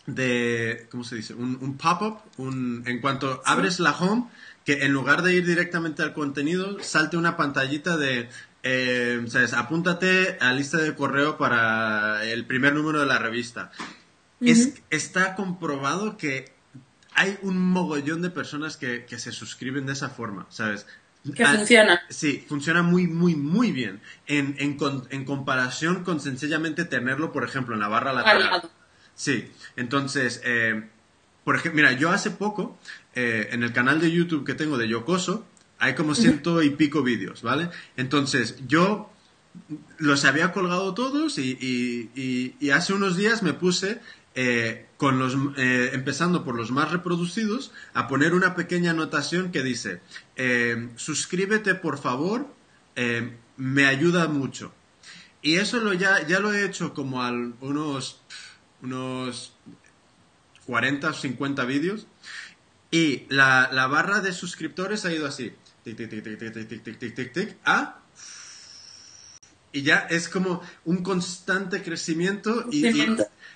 de 0.08 0.88
¿cómo 0.90 1.04
se 1.04 1.16
dice? 1.18 1.34
Un, 1.34 1.58
un 1.62 1.78
pop-up, 1.78 2.20
un, 2.38 2.84
en 2.88 3.00
cuanto 3.02 3.42
abres 3.46 3.80
la 3.80 3.92
home, 3.92 4.26
que 4.66 4.84
en 4.86 4.92
lugar 4.94 5.22
de 5.22 5.36
ir 5.36 5.46
directamente 5.46 6.02
al 6.04 6.14
contenido, 6.14 6.82
salte 6.84 7.18
una 7.18 7.38
pantallita 7.38 7.98
de, 7.98 8.30
eh, 8.70 9.24
¿sabes? 9.28 9.54
Apúntate 9.54 10.38
a 10.42 10.52
lista 10.52 10.78
de 10.78 10.94
correo 10.94 11.38
para 11.38 12.24
el 12.26 12.46
primer 12.46 12.74
número 12.76 13.00
de 13.00 13.06
la 13.06 13.18
revista. 13.18 13.72
Es, 14.42 14.74
está 14.90 15.36
comprobado 15.36 16.18
que 16.18 16.52
hay 17.14 17.38
un 17.42 17.58
mogollón 17.58 18.22
de 18.22 18.30
personas 18.30 18.76
que, 18.78 19.06
que 19.06 19.18
se 19.20 19.32
suscriben 19.32 19.86
de 19.86 19.94
esa 19.94 20.10
forma, 20.10 20.46
¿sabes? 20.50 20.86
Que 21.36 21.44
Ah, 21.44 21.54
funciona. 21.56 22.02
Sí, 22.10 22.46
funciona 22.48 22.84
muy, 22.84 23.08
muy, 23.08 23.36
muy 23.36 23.72
bien. 23.72 24.02
En, 24.28 24.56
en, 24.60 24.78
con- 24.78 25.08
en 25.12 25.26
comparación 25.26 26.04
con 26.04 26.20
sencillamente 26.20 26.86
tenerlo, 26.86 27.32
por 27.32 27.44
ejemplo, 27.44 27.74
en 27.74 27.80
la 27.82 27.88
barra 27.88 28.12
Al 28.12 28.16
lateral. 28.18 28.40
lado. 28.52 28.72
Sí, 29.16 29.50
entonces, 29.78 30.42
eh, 30.46 30.88
por 31.44 31.56
ejemplo, 31.56 31.78
mira, 31.78 31.94
yo 31.94 32.12
hace 32.12 32.30
poco, 32.32 32.78
eh, 33.16 33.50
en 33.52 33.64
el 33.64 33.74
canal 33.74 34.00
de 34.00 34.12
YouTube 34.12 34.46
que 34.46 34.54
tengo 34.54 34.78
de 34.78 34.88
Yocoso, 34.88 35.46
hay 35.80 35.96
como 35.96 36.16
ciento 36.16 36.62
y 36.64 36.72
pico 36.72 37.04
vídeos, 37.04 37.42
¿vale? 37.42 37.70
Entonces, 37.98 38.56
yo 38.68 39.12
los 39.98 40.26
había 40.26 40.52
colgado 40.52 40.94
todos 40.94 41.38
y, 41.38 41.58
y- 41.60 42.10
y- 42.16 42.56
y 42.60 42.70
hace 42.72 42.94
unos 42.94 43.18
días 43.18 43.44
me 43.44 43.54
puse, 43.54 44.00
eh, 44.36 44.86
con 44.98 45.18
los, 45.20 45.36
eh, 45.58 45.92
empezando 45.94 46.44
por 46.44 46.56
los 46.56 46.70
más 46.72 46.92
reproducidos, 46.92 47.72
a 47.94 48.08
poner 48.08 48.34
una 48.34 48.56
pequeña 48.56 48.92
anotación 48.92 49.52
que 49.52 49.64
dice, 49.64 50.02
eh, 50.36 50.90
suscríbete 50.96 51.74
por 51.76 51.98
favor, 52.00 52.48
me 53.58 53.86
ayuda 53.86 54.28
mucho. 54.28 54.74
Y 55.44 55.56
eso 55.58 55.80
lo 55.80 55.94
ya, 55.94 56.26
ya 56.28 56.40
lo 56.40 56.52
he 56.54 56.66
hecho 56.66 56.94
como 56.96 57.22
a 57.24 57.30
unos, 57.32 58.22
unos 58.82 59.54
40 60.66 61.10
o 61.10 61.14
50 61.14 61.66
vídeos. 61.66 62.08
Y 62.90 63.26
la, 63.30 63.70
la 63.72 63.88
barra 63.88 64.22
de 64.22 64.34
suscriptores 64.34 65.06
ha 65.06 65.14
ido 65.14 65.28
así. 65.28 65.54
Tic, 65.96 66.10
tic, 66.10 66.10
tic, 66.10 66.24
tic, 66.40 66.54
tic, 66.54 66.68
tic, 66.68 66.84
tic, 66.84 67.00
tic, 67.00 67.16
tic, 67.16 67.34
tic, 67.34 67.56
a... 67.66 68.00
Y 69.72 69.84
ya 69.84 70.00
es 70.10 70.28
como 70.28 70.62
un 70.86 71.04
constante 71.04 71.84
crecimiento. 71.84 72.66
Y, 72.72 72.82
y- 72.88 72.92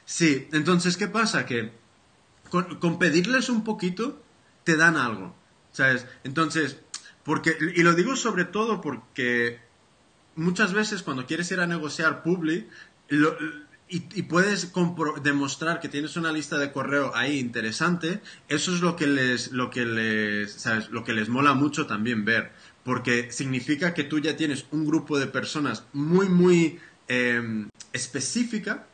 sí, 0.06 0.48
entonces, 0.52 0.96
¿qué 0.98 1.08
pasa? 1.08 1.46
Que 1.46 1.72
con, 2.50 2.80
con 2.80 3.00
pedirles 3.00 3.50
un 3.50 3.64
poquito, 3.64 4.22
te 4.64 4.76
dan 4.78 4.98
algo. 4.98 5.36
¿Sabes? 5.72 6.06
Entonces, 6.24 6.78
porque, 7.24 7.58
y 7.76 7.82
lo 7.84 7.94
digo 7.96 8.16
sobre 8.16 8.46
todo 8.46 8.82
porque 8.82 9.60
muchas 10.36 10.74
veces 10.74 11.02
cuando 11.02 11.26
quieres 11.26 11.50
ir 11.52 11.60
a 11.60 11.68
negociar 11.68 12.24
Publi, 12.24 12.68
lo- 13.08 13.38
y, 13.92 14.06
y 14.16 14.22
puedes 14.24 14.72
demostrar 15.22 15.82
que 15.82 15.90
tienes 15.90 16.16
una 16.16 16.32
lista 16.32 16.58
de 16.58 16.72
correo 16.72 17.12
ahí 17.14 17.40
interesante, 17.40 18.22
eso 18.48 18.74
es 18.74 18.80
lo 18.80 18.96
que 18.96 19.06
les, 19.06 19.52
lo 19.52 19.70
que 19.70 19.86
les, 19.86 20.54
¿sabes? 20.54 20.90
Lo 20.90 21.04
que 21.04 21.12
les 21.12 21.28
mola 21.28 21.54
mucho 21.54 21.86
también 21.88 22.24
ver, 22.24 22.54
porque 22.86 23.32
significa 23.34 23.94
que 23.94 24.06
tú 24.06 24.20
ya 24.20 24.38
tienes 24.38 24.66
un 24.72 24.86
grupo 24.86 25.20
de 25.20 25.28
personas 25.28 25.84
muy, 25.92 26.30
muy 26.30 26.80
eh, 27.10 27.68
específica 27.92 28.88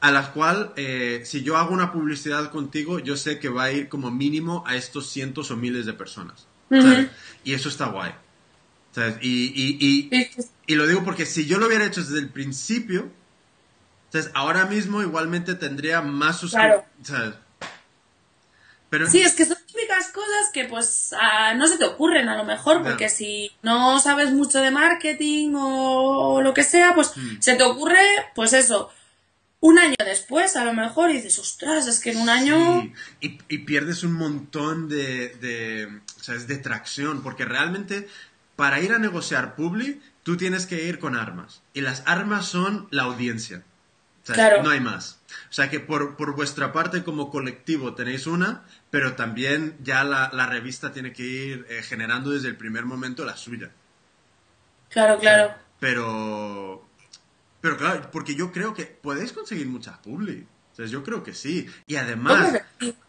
a 0.00 0.12
las 0.12 0.28
cual 0.28 0.74
eh, 0.76 1.22
si 1.24 1.42
yo 1.42 1.56
hago 1.56 1.72
una 1.72 1.90
publicidad 1.90 2.52
contigo, 2.52 2.98
yo 2.98 3.16
sé 3.16 3.38
que 3.38 3.48
va 3.48 3.64
a 3.64 3.72
ir 3.72 3.88
como 3.88 4.10
mínimo 4.10 4.62
a 4.66 4.76
estos 4.76 5.08
cientos 5.08 5.50
o 5.50 5.56
miles 5.56 5.86
de 5.86 5.94
personas. 5.94 6.46
¿sabes? 6.68 7.06
Ujú. 7.06 7.08
Y 7.44 7.54
eso 7.54 7.70
está 7.70 7.86
guay. 7.86 8.12
¿sabes? 8.92 9.16
Y, 9.22 9.46
y, 9.46 10.10
y, 10.12 10.28
y 10.66 10.74
lo 10.74 10.86
digo 10.86 11.02
porque 11.02 11.24
si 11.24 11.46
yo 11.46 11.58
lo 11.58 11.66
hubiera 11.66 11.86
hecho 11.86 12.02
desde 12.02 12.18
el 12.18 12.28
principio, 12.28 13.10
¿sabes? 14.10 14.30
ahora 14.34 14.64
mismo 14.66 15.02
igualmente 15.02 15.54
tendría 15.54 16.00
más 16.02 16.40
Claro. 16.50 16.84
suscriptores. 16.96 17.34
Pero 18.90 19.06
Sí, 19.10 19.20
es 19.20 19.34
que 19.34 19.44
son 19.44 19.58
típicas 19.66 20.08
cosas 20.08 20.48
que 20.52 20.64
pues 20.64 21.14
ah, 21.20 21.52
no 21.54 21.68
se 21.68 21.76
te 21.76 21.84
ocurren 21.84 22.28
a 22.30 22.36
lo 22.38 22.44
mejor, 22.44 22.82
porque 22.82 23.10
si 23.10 23.50
no 23.62 24.00
sabes 24.00 24.32
mucho 24.32 24.60
de 24.60 24.70
marketing 24.70 25.52
o 25.56 26.40
lo 26.40 26.54
que 26.54 26.64
sea, 26.64 26.94
pues 26.94 27.14
Mm. 27.16 27.36
se 27.40 27.54
te 27.56 27.64
ocurre, 27.64 28.00
pues 28.34 28.54
eso, 28.54 28.90
un 29.60 29.78
año 29.78 29.94
después 29.98 30.56
a 30.56 30.64
lo 30.64 30.72
mejor 30.72 31.10
y 31.10 31.14
dices, 31.14 31.38
ostras, 31.38 31.86
es 31.86 32.00
que 32.00 32.12
en 32.12 32.18
un 32.18 32.28
año... 32.30 32.80
Sí, 32.80 32.92
y, 33.20 33.38
y 33.54 33.58
pierdes 33.58 34.04
un 34.04 34.12
montón 34.14 34.88
de, 34.88 35.28
de, 35.36 36.00
¿sabes? 36.22 36.46
de 36.46 36.56
tracción, 36.56 37.22
porque 37.22 37.44
realmente 37.44 38.08
para 38.56 38.80
ir 38.80 38.92
a 38.94 38.98
negociar 38.98 39.54
Publi, 39.54 40.00
tú 40.22 40.36
tienes 40.38 40.64
que 40.66 40.84
ir 40.84 40.98
con 40.98 41.14
armas. 41.14 41.60
Y 41.74 41.82
las 41.82 42.02
armas 42.06 42.46
son 42.46 42.88
la 42.90 43.02
audiencia. 43.02 43.62
No 44.62 44.70
hay 44.70 44.80
más. 44.80 45.20
O 45.50 45.52
sea 45.52 45.70
que 45.70 45.80
por, 45.80 46.16
por 46.16 46.34
vuestra 46.34 46.72
parte 46.72 47.02
como 47.04 47.30
colectivo 47.30 47.94
tenéis 47.94 48.26
una, 48.26 48.64
pero 48.90 49.14
también 49.14 49.76
ya 49.82 50.04
la, 50.04 50.30
la 50.32 50.46
revista 50.46 50.92
tiene 50.92 51.12
que 51.12 51.22
ir 51.22 51.66
eh, 51.68 51.82
generando 51.82 52.30
desde 52.30 52.48
el 52.48 52.56
primer 52.56 52.84
momento 52.84 53.24
la 53.24 53.36
suya. 53.36 53.70
Claro, 54.90 55.18
claro. 55.18 55.54
Pero, 55.80 56.86
pero 57.60 57.76
claro, 57.76 58.10
porque 58.10 58.34
yo 58.34 58.52
creo 58.52 58.74
que 58.74 58.84
podéis 58.86 59.32
conseguir 59.32 59.66
muchas 59.66 59.98
publi. 59.98 60.46
O 60.72 60.76
sea, 60.76 60.86
yo 60.86 61.02
creo 61.02 61.22
que 61.22 61.34
sí. 61.34 61.68
Y 61.86 61.96
además, 61.96 62.60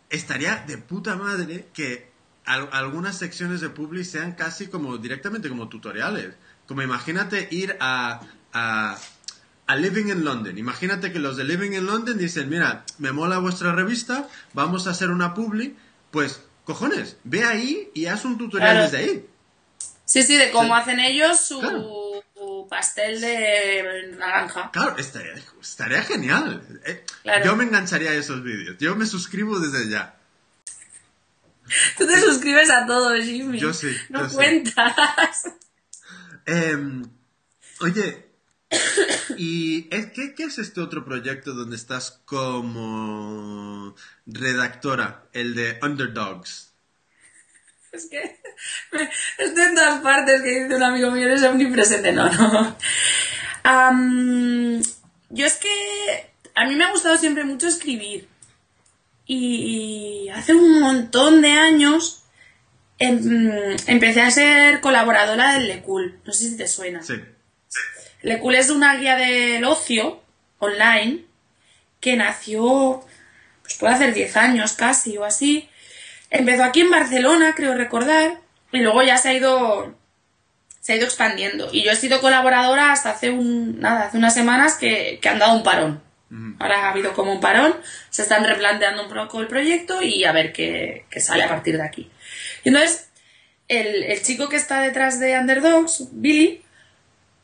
estaría 0.09 0.63
de 0.67 0.77
puta 0.77 1.15
madre 1.15 1.67
que 1.73 2.09
al- 2.45 2.69
algunas 2.71 3.17
secciones 3.17 3.61
de 3.61 3.69
publi 3.69 4.03
sean 4.03 4.33
casi 4.33 4.67
como 4.67 4.97
directamente 4.97 5.49
como 5.49 5.69
tutoriales. 5.69 6.35
Como 6.67 6.81
imagínate 6.81 7.47
ir 7.51 7.77
a, 7.79 8.21
a, 8.53 8.97
a 9.69 9.75
Living 9.75 10.07
in 10.09 10.25
London. 10.25 10.57
Imagínate 10.57 11.11
que 11.13 11.19
los 11.19 11.37
de 11.37 11.43
Living 11.43 11.73
in 11.73 11.85
London 11.85 12.17
dicen, 12.17 12.49
mira, 12.49 12.83
me 12.97 13.11
mola 13.11 13.37
vuestra 13.37 13.71
revista, 13.73 14.27
vamos 14.53 14.87
a 14.87 14.91
hacer 14.91 15.11
una 15.11 15.35
publi. 15.35 15.77
Pues, 16.09 16.41
cojones, 16.65 17.17
ve 17.23 17.43
ahí 17.43 17.91
y 17.93 18.07
haz 18.07 18.25
un 18.25 18.37
tutorial 18.39 18.71
Claro. 18.71 18.83
desde 18.85 18.97
ahí. 18.97 19.25
Sí, 20.05 20.23
sí, 20.23 20.37
de 20.37 20.49
cómo 20.49 20.73
Sí. 20.75 20.81
hacen 20.81 20.99
ellos 20.99 21.39
su, 21.39 21.59
Claro. 21.59 22.23
su 22.35 22.67
pastel 22.67 23.21
de 23.21 24.15
naranja. 24.17 24.71
Claro, 24.73 24.97
estaría, 24.97 25.33
estaría 25.61 26.01
genial. 26.01 26.63
Eh, 26.85 27.05
Claro. 27.21 27.45
Yo 27.45 27.55
me 27.55 27.65
engancharía 27.65 28.09
a 28.09 28.15
esos 28.15 28.41
vídeos. 28.43 28.75
Yo 28.79 28.95
me 28.95 29.05
suscribo 29.05 29.59
desde 29.59 29.87
ya. 29.87 30.15
Tú 31.99 32.07
te 32.07 32.19
suscribes 32.19 32.71
a 32.71 32.87
todo, 32.87 33.13
Jimmy. 33.21 33.59
Yo 33.59 33.71
sí, 33.71 33.95
No 34.09 34.21
yo 34.23 34.29
sí. 34.29 34.35
cuentas. 34.35 34.95
Em, 36.47 37.03
oye, 37.81 38.28
¿y 39.37 39.87
es, 39.93 40.07
qué, 40.07 40.35
qué 40.35 40.43
es 40.43 40.59
este 40.59 40.81
otro 40.81 41.03
proyecto 41.05 41.53
donde 41.53 41.75
estás 41.75 42.19
como 42.25 43.95
redactora? 44.25 45.23
El 45.33 45.55
de 45.55 45.79
Underdogs. 45.81 46.71
Es 47.91 48.07
que 48.07 48.39
estoy 49.37 49.63
en 49.63 49.75
todas 49.75 50.01
partes 50.01 50.41
que 50.41 50.63
dice 50.63 50.75
un 50.75 50.83
amigo 50.83 51.09
mío, 51.11 51.25
eres 51.25 51.43
omnipresente. 51.43 52.11
No, 52.11 52.29
no. 52.31 52.77
Yo 55.31 55.45
es 55.45 55.55
que 55.57 56.31
a 56.55 56.65
mí 56.65 56.75
me 56.75 56.85
ha 56.85 56.91
gustado 56.91 57.17
siempre 57.17 57.43
mucho 57.43 57.67
escribir. 57.67 58.27
Y 59.25 60.27
hace 60.33 60.53
un 60.55 60.79
montón 60.79 61.41
de 61.41 61.51
años 61.51 62.23
em- 62.97 63.77
empecé 63.85 64.21
a 64.21 64.31
ser 64.31 64.81
colaboradora 64.81 65.53
del 65.53 65.67
Lecul. 65.67 66.19
No 66.25 66.33
sé 66.33 66.49
si 66.49 66.57
te 66.57 66.67
suena. 66.67 67.03
Sí. 67.03 67.13
Lecul 68.21 68.55
es 68.55 68.69
una 68.69 68.95
guía 68.95 69.15
del 69.15 69.63
ocio 69.63 70.21
online 70.59 71.25
que 71.99 72.15
nació, 72.15 73.03
pues 73.61 73.75
puede 73.77 73.93
hacer 73.93 74.13
10 74.13 74.37
años 74.37 74.73
casi 74.73 75.17
o 75.17 75.25
así. 75.25 75.69
Empezó 76.29 76.63
aquí 76.63 76.81
en 76.81 76.91
Barcelona, 76.91 77.53
creo 77.55 77.73
recordar, 77.75 78.39
y 78.71 78.79
luego 78.79 79.01
ya 79.03 79.17
se 79.17 79.29
ha 79.29 79.33
ido 79.33 79.95
se 80.81 80.93
ha 80.93 80.95
ido 80.95 81.05
expandiendo. 81.05 81.69
Y 81.71 81.83
yo 81.83 81.91
he 81.91 81.95
sido 81.95 82.21
colaboradora 82.21 82.91
hasta 82.91 83.11
hace 83.11 83.29
un 83.29 83.79
nada, 83.79 84.05
hace 84.05 84.17
unas 84.17 84.33
semanas 84.33 84.75
que, 84.75 85.19
que 85.21 85.29
han 85.29 85.39
dado 85.39 85.55
un 85.55 85.63
parón. 85.63 86.01
Ahora 86.59 86.85
ha 86.85 86.91
habido 86.91 87.13
como 87.13 87.31
un 87.31 87.39
parón, 87.39 87.75
se 88.11 88.21
están 88.21 88.45
replanteando 88.45 89.03
un 89.03 89.09
poco 89.09 89.41
el 89.41 89.47
proyecto 89.47 90.01
y 90.03 90.23
a 90.25 90.31
ver 90.31 90.53
qué, 90.53 91.05
qué 91.09 91.19
sale 91.19 91.43
a 91.43 91.49
partir 91.49 91.77
de 91.77 91.83
aquí. 91.83 92.11
Y 92.63 92.69
entonces, 92.69 93.09
el, 93.67 94.03
el 94.03 94.21
chico 94.21 94.47
que 94.47 94.55
está 94.55 94.81
detrás 94.81 95.19
de 95.19 95.37
Underdogs, 95.39 96.09
Billy, 96.11 96.63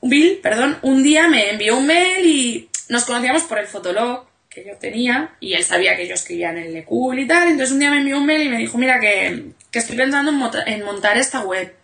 Bill, 0.09 0.39
perdón, 0.41 0.77
un 0.81 1.03
día 1.03 1.27
me 1.27 1.49
envió 1.49 1.77
un 1.77 1.87
mail 1.87 2.25
y 2.25 2.69
nos 2.89 3.05
conocíamos 3.05 3.43
por 3.43 3.59
el 3.59 3.67
fotolog 3.67 4.25
que 4.49 4.65
yo 4.65 4.77
tenía 4.77 5.35
y 5.39 5.53
él 5.53 5.63
sabía 5.63 5.97
que 5.97 6.07
yo 6.07 6.13
escribía 6.13 6.51
en 6.51 6.57
el 6.57 6.73
Lecul 6.73 7.19
y 7.19 7.27
tal. 7.27 7.49
Entonces 7.49 7.71
un 7.71 7.79
día 7.79 7.91
me 7.91 7.97
envió 7.97 8.17
un 8.17 8.25
mail 8.25 8.43
y 8.43 8.49
me 8.49 8.57
dijo, 8.57 8.77
mira, 8.77 8.99
que, 8.99 9.47
que 9.71 9.79
estoy 9.79 9.97
pensando 9.97 10.31
en, 10.31 10.73
en 10.73 10.85
montar 10.85 11.17
esta 11.17 11.41
web, 11.41 11.75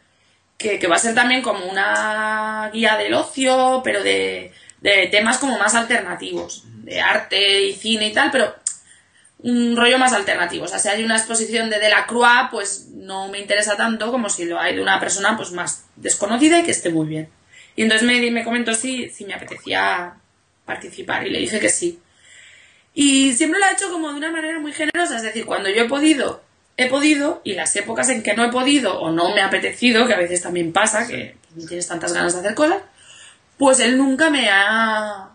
que, 0.57 0.79
que 0.79 0.87
va 0.87 0.95
a 0.95 0.99
ser 0.99 1.15
también 1.15 1.41
como 1.41 1.65
una 1.65 2.69
guía 2.73 2.95
del 2.97 3.13
ocio, 3.13 3.81
pero 3.83 4.03
de, 4.03 4.51
de 4.81 5.07
temas 5.07 5.37
como 5.37 5.57
más 5.57 5.75
alternativos, 5.75 6.63
de 6.83 7.01
arte 7.01 7.63
y 7.63 7.73
cine 7.73 8.07
y 8.07 8.13
tal, 8.13 8.31
pero 8.31 8.55
un 9.39 9.75
rollo 9.75 9.97
más 9.97 10.13
alternativo. 10.13 10.65
O 10.65 10.67
sea, 10.67 10.79
si 10.79 10.89
hay 10.89 11.03
una 11.03 11.17
exposición 11.17 11.69
de 11.69 11.79
Delacroix, 11.79 12.49
pues 12.51 12.87
no 12.93 13.27
me 13.29 13.39
interesa 13.39 13.75
tanto 13.75 14.11
como 14.11 14.29
si 14.29 14.45
lo 14.45 14.59
hay 14.59 14.75
de 14.75 14.81
una 14.81 14.99
persona 14.99 15.35
pues 15.35 15.51
más 15.51 15.85
desconocida 15.95 16.59
y 16.59 16.63
que 16.63 16.71
esté 16.71 16.89
muy 16.89 17.07
bien. 17.07 17.29
Y 17.75 17.83
entonces 17.83 18.07
me, 18.07 18.31
me 18.31 18.43
comentó 18.43 18.73
si, 18.73 19.09
si 19.09 19.25
me 19.25 19.33
apetecía 19.33 20.15
participar 20.65 21.25
y 21.25 21.29
le 21.29 21.39
dije 21.39 21.59
que 21.59 21.69
sí. 21.69 21.99
Y 22.93 23.33
siempre 23.33 23.59
lo 23.59 23.65
ha 23.65 23.71
hecho 23.71 23.89
como 23.91 24.09
de 24.09 24.15
una 24.15 24.31
manera 24.31 24.59
muy 24.59 24.73
generosa, 24.73 25.15
es 25.15 25.23
decir, 25.23 25.45
cuando 25.45 25.69
yo 25.69 25.83
he 25.83 25.87
podido, 25.87 26.43
he 26.77 26.87
podido, 26.87 27.41
y 27.43 27.53
las 27.53 27.75
épocas 27.75 28.09
en 28.09 28.21
que 28.23 28.35
no 28.35 28.43
he 28.43 28.51
podido 28.51 28.99
o 28.99 29.11
no 29.11 29.33
me 29.33 29.41
ha 29.41 29.47
apetecido, 29.47 30.07
que 30.07 30.13
a 30.13 30.17
veces 30.17 30.41
también 30.41 30.73
pasa, 30.73 31.07
que 31.07 31.37
no 31.55 31.65
tienes 31.65 31.87
tantas 31.87 32.13
ganas 32.13 32.33
de 32.33 32.39
hacer 32.39 32.55
cosas, 32.55 32.81
pues 33.57 33.79
él 33.79 33.97
nunca 33.97 34.29
me 34.29 34.49
ha 34.49 35.29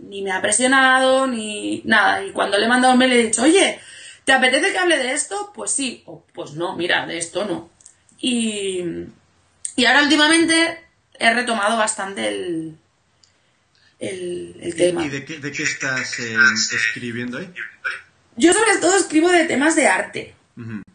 ni 0.00 0.22
me 0.22 0.32
ha 0.32 0.40
presionado 0.40 1.26
ni 1.26 1.82
nada. 1.84 2.24
Y 2.24 2.30
cuando 2.30 2.58
le 2.58 2.66
he 2.66 2.68
mandado 2.68 2.92
un 2.94 2.98
mail 2.98 3.10
le 3.10 3.20
he 3.20 3.24
dicho, 3.24 3.42
oye, 3.42 3.78
¿te 4.24 4.32
apetece 4.32 4.72
que 4.72 4.78
hable 4.78 4.98
de 4.98 5.12
esto? 5.12 5.52
Pues 5.54 5.70
sí, 5.70 6.02
o 6.06 6.24
pues 6.32 6.52
no, 6.52 6.76
mira, 6.76 7.06
de 7.06 7.18
esto 7.18 7.44
no. 7.44 7.68
Y, 8.18 8.82
y 9.76 9.84
ahora 9.84 10.02
últimamente 10.02 10.85
he 11.18 11.34
retomado 11.34 11.76
bastante 11.76 12.28
el, 12.28 12.76
el, 13.98 14.56
el 14.60 14.74
tema. 14.76 15.04
¿Y 15.04 15.08
de 15.08 15.24
qué, 15.24 15.38
de 15.38 15.52
qué 15.52 15.62
estás 15.62 16.18
eh, 16.20 16.36
escribiendo 16.72 17.38
ahí? 17.38 17.52
Yo 18.36 18.52
sobre 18.52 18.78
todo 18.80 18.96
escribo 18.96 19.30
de 19.30 19.44
temas 19.44 19.76
de 19.76 19.86
arte, 19.86 20.34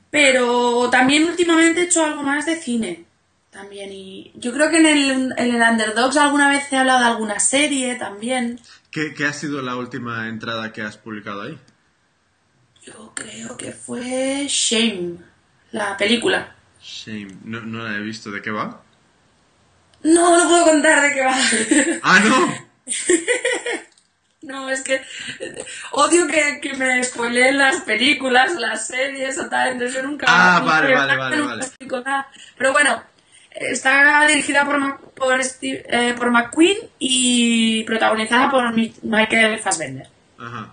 pero 0.09 0.89
también 0.89 1.24
últimamente 1.24 1.82
he 1.82 1.84
hecho 1.86 2.05
algo 2.05 2.24
más 2.24 2.45
de 2.45 2.55
cine. 2.55 3.05
También, 3.49 3.91
y 3.91 4.32
yo 4.36 4.53
creo 4.53 4.69
que 4.69 4.78
en 4.78 4.86
el, 4.86 5.34
en 5.38 5.55
el 5.55 5.61
Underdogs 5.61 6.15
alguna 6.15 6.49
vez 6.49 6.72
he 6.72 6.78
hablado 6.78 6.99
de 6.99 7.05
alguna 7.05 7.39
serie 7.39 7.95
también. 7.95 8.61
¿Qué, 8.91 9.13
qué 9.13 9.26
ha 9.26 9.34
sido 9.34 9.61
la 9.61 9.76
última 9.76 10.30
entrada 10.30 10.72
que 10.72 10.82
has 10.82 10.97
publicado 10.97 11.41
ahí? 11.41 11.59
Yo 12.84 13.11
creo 13.13 13.57
que 13.57 13.74
fue 13.74 14.45
Shame, 14.47 15.17
la 15.72 15.97
película. 15.97 16.55
Shame. 16.82 17.36
No, 17.43 17.59
no 17.61 17.84
la 17.84 17.97
he 17.97 18.01
visto. 18.01 18.32
¿De 18.32 18.41
qué 18.41 18.51
va? 18.51 18.82
No, 20.03 20.37
no 20.37 20.49
puedo 20.49 20.63
contar 20.65 21.01
de 21.03 21.13
qué 21.13 21.21
va. 21.21 21.37
¡Ah, 22.03 22.19
no! 22.19 22.71
No, 24.43 24.71
es 24.71 24.81
que 24.81 24.99
odio 25.91 26.25
que, 26.27 26.59
que 26.61 26.73
me 26.73 27.03
spoileen 27.03 27.59
las 27.59 27.81
películas, 27.81 28.53
las 28.55 28.87
series 28.87 29.37
o 29.37 29.47
tal, 29.47 29.69
entonces 29.73 29.95
yo 29.95 30.01
nunca... 30.01 30.25
Ah, 30.27 30.59
vale, 30.65 30.95
vale, 30.95 31.15
vale, 31.15 31.41
vale. 31.41 31.65
Pero 32.57 32.71
bueno, 32.73 33.03
está 33.51 34.25
dirigida 34.25 34.65
por, 34.65 34.99
por, 35.11 35.43
Steve- 35.43 35.85
eh, 35.87 36.15
por 36.17 36.31
McQueen 36.31 36.75
y 36.97 37.83
protagonizada 37.83 38.49
por 38.49 38.73
Mi- 38.73 38.95
Michael 39.03 39.59
Fassbender. 39.59 40.07
Ajá. 40.39 40.71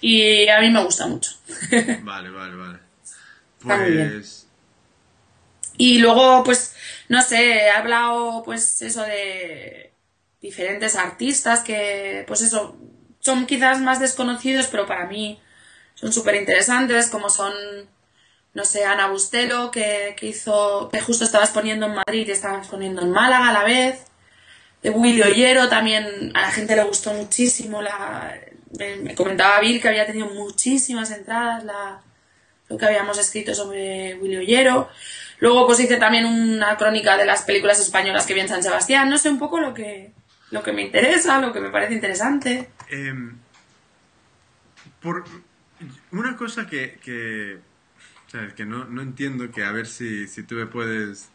Y 0.00 0.48
a 0.48 0.60
mí 0.60 0.70
me 0.70 0.82
gusta 0.82 1.06
mucho. 1.06 1.32
Vale, 2.02 2.30
vale, 2.30 2.54
vale. 2.56 2.78
Está 3.60 3.76
muy 3.76 3.90
bien. 3.90 4.10
Pues... 4.14 4.46
Y 5.76 5.98
luego, 5.98 6.42
pues, 6.44 6.69
no 7.10 7.22
sé, 7.22 7.64
he 7.64 7.70
hablado, 7.70 8.44
pues, 8.44 8.82
eso 8.82 9.02
de 9.02 9.92
diferentes 10.40 10.94
artistas 10.94 11.60
que, 11.64 12.22
pues 12.28 12.40
eso, 12.40 12.76
son 13.18 13.46
quizás 13.46 13.80
más 13.80 13.98
desconocidos, 13.98 14.68
pero 14.68 14.86
para 14.86 15.06
mí 15.06 15.40
son 15.94 16.12
súper 16.12 16.36
interesantes, 16.36 17.10
como 17.10 17.28
son, 17.28 17.52
no 18.54 18.64
sé, 18.64 18.84
Ana 18.84 19.08
Bustelo, 19.08 19.72
que, 19.72 20.14
que 20.16 20.26
hizo, 20.26 20.88
que 20.92 21.00
justo 21.00 21.24
estaba 21.24 21.42
exponiendo 21.42 21.86
en 21.86 21.96
Madrid 21.96 22.28
y 22.28 22.30
estaba 22.30 22.58
exponiendo 22.58 23.02
en 23.02 23.10
Málaga 23.10 23.48
a 23.48 23.52
la 23.54 23.64
vez. 23.64 24.04
De 24.80 24.90
Willy 24.90 25.22
Ollero 25.22 25.68
también 25.68 26.30
a 26.36 26.42
la 26.42 26.50
gente 26.52 26.76
le 26.76 26.84
gustó 26.84 27.12
muchísimo. 27.12 27.82
La, 27.82 28.38
me, 28.78 28.96
me 28.98 29.14
comentaba 29.16 29.60
Bill 29.60 29.82
que 29.82 29.88
había 29.88 30.06
tenido 30.06 30.28
muchísimas 30.28 31.10
entradas 31.10 31.64
la, 31.64 32.02
lo 32.68 32.78
que 32.78 32.86
habíamos 32.86 33.18
escrito 33.18 33.52
sobre 33.52 34.14
Willy 34.14 34.36
Ollero. 34.36 34.88
Luego 35.40 35.66
pues 35.66 35.80
hice 35.80 35.96
también 35.96 36.26
una 36.26 36.76
crónica 36.76 37.16
de 37.16 37.24
las 37.24 37.42
películas 37.42 37.80
españolas 37.80 38.26
que 38.26 38.34
vi 38.34 38.40
en 38.40 38.48
San 38.48 38.62
Sebastián. 38.62 39.08
No 39.08 39.18
sé, 39.18 39.30
un 39.30 39.38
poco 39.38 39.58
lo 39.60 39.72
que, 39.74 40.12
lo 40.50 40.62
que 40.62 40.72
me 40.72 40.82
interesa, 40.82 41.40
lo 41.40 41.52
que 41.52 41.60
me 41.60 41.70
parece 41.70 41.94
interesante. 41.94 42.68
Em, 42.90 43.36
por 45.00 45.24
una 46.12 46.36
cosa 46.36 46.66
que, 46.66 46.98
que, 47.02 47.58
que 48.54 48.64
no, 48.66 48.84
no 48.84 49.00
entiendo, 49.00 49.50
que 49.50 49.64
a 49.64 49.72
ver 49.72 49.86
si, 49.86 50.28
si 50.28 50.42
tú 50.42 50.56
me 50.56 50.66
puedes 50.66 51.28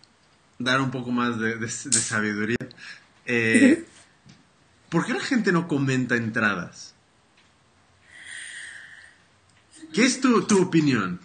dar 0.59 0.79
un 0.81 0.91
poco 0.91 1.11
más 1.11 1.39
de, 1.39 1.55
de- 1.55 1.59
de 1.59 1.67
sabiduría. 1.67 2.57
Eh, 3.25 3.85
¿Por 4.89 5.05
qué 5.05 5.13
la 5.13 5.19
gente 5.19 5.51
no 5.51 5.67
comenta 5.67 6.15
entradas? 6.15 6.93
¿Qué 9.93 10.05
es 10.05 10.21
tu, 10.21 10.43
tu 10.45 10.61
opinión? 10.61 11.19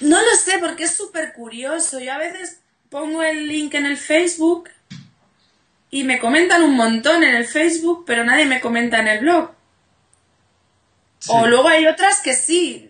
No 0.00 0.20
lo 0.20 0.36
sé, 0.36 0.58
porque 0.58 0.84
es 0.84 0.94
súper 0.94 1.32
curioso. 1.32 1.98
Yo 2.00 2.12
a 2.12 2.18
veces 2.18 2.60
pongo 2.88 3.22
el 3.22 3.48
link 3.48 3.74
en 3.74 3.86
el 3.86 3.96
Facebook 3.96 4.68
y 5.90 6.04
me 6.04 6.18
comentan 6.18 6.62
un 6.62 6.76
montón 6.76 7.24
en 7.24 7.34
el 7.34 7.46
Facebook, 7.46 8.04
pero 8.06 8.24
nadie 8.24 8.46
me 8.46 8.60
comenta 8.60 9.00
en 9.00 9.08
el 9.08 9.20
blog. 9.20 9.50
Sí. 11.18 11.30
O 11.34 11.46
luego 11.48 11.66
hay 11.68 11.86
otras 11.86 12.20
que 12.20 12.34
sí. 12.34 12.88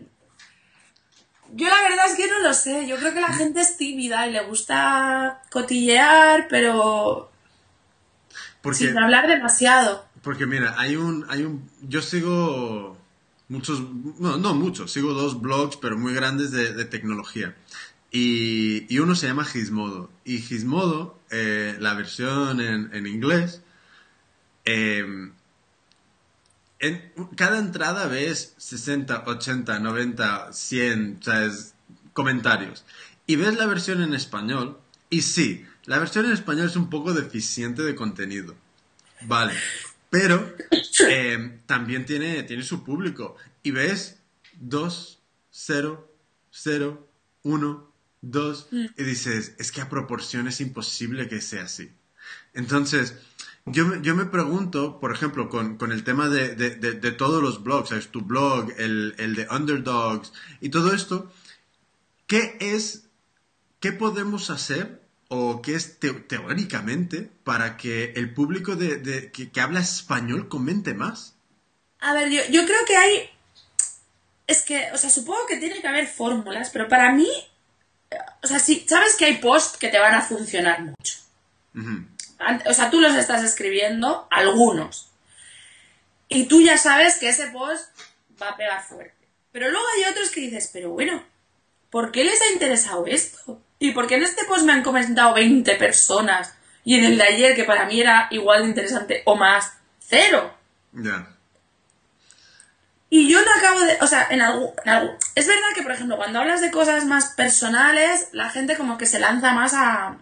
Yo 1.54 1.66
la 1.66 1.80
verdad 1.88 2.06
es 2.10 2.14
que 2.16 2.28
no 2.28 2.40
lo 2.40 2.52
sé. 2.52 2.86
Yo 2.86 2.96
creo 2.98 3.14
que 3.14 3.20
la 3.22 3.32
gente 3.32 3.60
es 3.62 3.78
tímida 3.78 4.26
y 4.26 4.32
le 4.32 4.42
gusta 4.42 5.40
cotillear, 5.50 6.46
pero 6.48 7.30
Porque, 8.60 8.78
sin 8.78 8.98
hablar 8.98 9.26
demasiado. 9.28 10.06
porque 10.22 10.44
mira, 10.44 10.74
hay 10.76 10.96
un, 10.96 11.24
hay 11.30 11.44
un, 11.44 11.70
yo 11.88 12.02
sigo 12.02 12.97
muchos, 13.48 13.82
no, 14.18 14.36
no 14.36 14.54
muchos, 14.54 14.92
sigo 14.92 15.14
dos 15.14 15.40
blogs, 15.40 15.76
pero 15.76 15.98
muy 15.98 16.14
grandes 16.14 16.50
de, 16.50 16.72
de 16.72 16.84
tecnología. 16.84 17.56
Y, 18.10 18.86
y 18.92 18.98
uno 19.00 19.14
se 19.14 19.26
llama 19.26 19.44
Gizmodo. 19.44 20.10
Y 20.24 20.38
Gizmodo, 20.38 21.18
eh, 21.30 21.76
la 21.78 21.94
versión 21.94 22.60
en, 22.60 22.94
en 22.94 23.06
inglés, 23.06 23.62
eh, 24.64 25.30
en 26.80 27.12
cada 27.36 27.58
entrada 27.58 28.06
ves 28.06 28.54
60, 28.58 29.24
80, 29.26 29.78
90, 29.78 30.52
100 30.52 31.18
¿sabes? 31.22 31.74
comentarios. 32.12 32.84
Y 33.26 33.36
ves 33.36 33.56
la 33.56 33.66
versión 33.66 34.02
en 34.02 34.14
español. 34.14 34.78
Y 35.10 35.22
sí, 35.22 35.64
la 35.84 35.98
versión 35.98 36.26
en 36.26 36.32
español 36.32 36.66
es 36.66 36.76
un 36.76 36.88
poco 36.90 37.12
deficiente 37.12 37.82
de 37.82 37.94
contenido. 37.94 38.54
Vale. 39.22 39.54
Pero 40.10 40.54
eh, 41.08 41.60
también 41.66 42.04
tiene, 42.06 42.42
tiene 42.44 42.62
su 42.62 42.84
público. 42.84 43.36
Y 43.62 43.70
ves 43.72 44.18
2, 44.60 45.18
0, 45.50 46.12
0, 46.50 47.08
1, 47.42 47.92
2. 48.22 48.68
Y 48.96 49.02
dices, 49.04 49.54
es 49.58 49.72
que 49.72 49.80
a 49.80 49.88
proporción 49.88 50.48
es 50.48 50.60
imposible 50.60 51.28
que 51.28 51.40
sea 51.40 51.64
así. 51.64 51.90
Entonces, 52.54 53.14
yo, 53.66 53.86
me- 53.86 54.00
yo 54.02 54.14
me 54.16 54.24
pregunto, 54.26 54.98
por 55.00 55.12
ejemplo, 55.12 55.48
con, 55.48 55.76
con 55.76 55.92
el 55.92 56.04
tema 56.04 56.28
de, 56.28 56.54
de- 56.54 56.74
de- 56.76 56.94
de 56.94 57.12
todos 57.12 57.42
los 57.42 57.62
blogs, 57.62 57.90
¿sabes? 57.90 58.08
Tu 58.08 58.22
blog, 58.22 58.72
el, 58.78 59.14
el 59.18 59.34
de 59.34 59.46
Underdogs 59.50 60.32
y 60.60 60.70
todo 60.70 60.92
esto, 60.94 61.30
¿qué 62.26 62.56
es, 62.60 63.08
qué 63.80 63.92
podemos 63.92 64.50
hacer 64.50 65.02
o 65.28 65.60
qué 65.62 65.74
es 65.74 65.98
teóricamente 66.00 67.30
para 67.44 67.76
que 67.76 68.12
el 68.16 68.32
público 68.32 68.76
de, 68.76 68.96
de- 68.96 69.30
que, 69.32 69.50
que 69.50 69.60
habla 69.60 69.80
español 69.80 70.48
comente 70.48 70.94
más? 70.94 71.34
A 72.00 72.14
ver, 72.14 72.30
yo, 72.30 72.42
yo 72.50 72.64
creo 72.64 72.84
que 72.86 72.96
hay. 72.96 73.30
Es 74.46 74.62
que, 74.62 74.90
o 74.92 74.98
sea, 74.98 75.10
supongo 75.10 75.46
que 75.46 75.58
tiene 75.58 75.80
que 75.80 75.88
haber 75.88 76.06
fórmulas, 76.06 76.70
pero 76.70 76.88
para 76.88 77.12
mí. 77.12 77.28
O 78.42 78.46
sea, 78.46 78.58
sí, 78.58 78.86
sabes 78.88 79.16
que 79.16 79.26
hay 79.26 79.36
posts 79.38 79.76
que 79.76 79.88
te 79.88 79.98
van 79.98 80.14
a 80.14 80.22
funcionar 80.22 80.80
mucho. 80.82 81.18
O 82.66 82.72
sea, 82.72 82.90
tú 82.90 83.00
los 83.00 83.14
estás 83.14 83.44
escribiendo, 83.44 84.26
algunos. 84.30 85.10
Y 86.28 86.44
tú 86.46 86.62
ya 86.62 86.78
sabes 86.78 87.16
que 87.16 87.28
ese 87.28 87.48
post 87.48 87.88
va 88.40 88.50
a 88.50 88.56
pegar 88.56 88.82
fuerte. 88.82 89.14
Pero 89.52 89.70
luego 89.70 89.84
hay 89.96 90.10
otros 90.10 90.30
que 90.30 90.40
dices, 90.40 90.70
pero 90.72 90.90
bueno, 90.90 91.22
¿por 91.90 92.12
qué 92.12 92.24
les 92.24 92.40
ha 92.40 92.52
interesado 92.52 93.06
esto? 93.06 93.60
¿Y 93.78 93.92
por 93.92 94.06
qué 94.06 94.16
en 94.16 94.24
este 94.24 94.44
post 94.44 94.64
me 94.64 94.72
han 94.72 94.82
comentado 94.82 95.34
20 95.34 95.74
personas? 95.76 96.54
Y 96.84 96.96
en 96.98 97.04
el 97.04 97.18
de 97.18 97.24
ayer, 97.24 97.54
que 97.54 97.64
para 97.64 97.84
mí 97.86 98.00
era 98.00 98.28
igual 98.30 98.62
de 98.62 98.68
interesante 98.68 99.22
o 99.26 99.36
más, 99.36 99.72
cero. 100.00 100.54
Ya. 100.92 101.28
Y 103.10 103.30
yo 103.30 103.40
no 103.42 103.50
acabo 103.58 103.80
de. 103.80 103.98
O 104.00 104.06
sea, 104.06 104.26
en 104.30 104.40
algún, 104.42 104.70
en 104.84 104.90
algún- 104.90 105.16
Es 105.34 105.46
verdad 105.46 105.68
que, 105.74 105.82
por 105.82 105.92
ejemplo, 105.92 106.16
cuando 106.16 106.40
hablas 106.40 106.60
de 106.60 106.70
cosas 106.70 107.04
más 107.04 107.30
personales, 107.36 108.28
la 108.32 108.50
gente 108.50 108.76
como 108.76 108.98
que 108.98 109.06
se 109.06 109.18
lanza 109.20 109.52
más 109.52 109.74
a. 109.74 110.18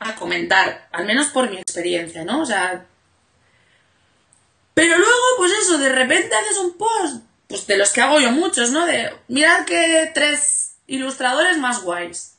a 0.00 0.14
comentar. 0.16 0.88
Al 0.92 1.06
menos 1.06 1.28
por 1.28 1.48
mi 1.50 1.58
experiencia, 1.58 2.24
¿no? 2.24 2.42
O 2.42 2.46
sea. 2.46 2.84
Pero 4.74 4.96
luego, 4.96 5.22
pues 5.38 5.52
eso, 5.52 5.78
de 5.78 5.88
repente 5.90 6.34
haces 6.34 6.58
un 6.58 6.76
post. 6.76 7.24
Pues 7.48 7.66
de 7.66 7.78
los 7.78 7.90
que 7.92 8.00
hago 8.02 8.20
yo 8.20 8.30
muchos, 8.32 8.70
¿no? 8.70 8.84
De. 8.86 9.10
Mirad 9.28 9.64
que 9.64 10.10
tres 10.14 10.76
ilustradores 10.86 11.58
más 11.58 11.82
guays 11.82 12.37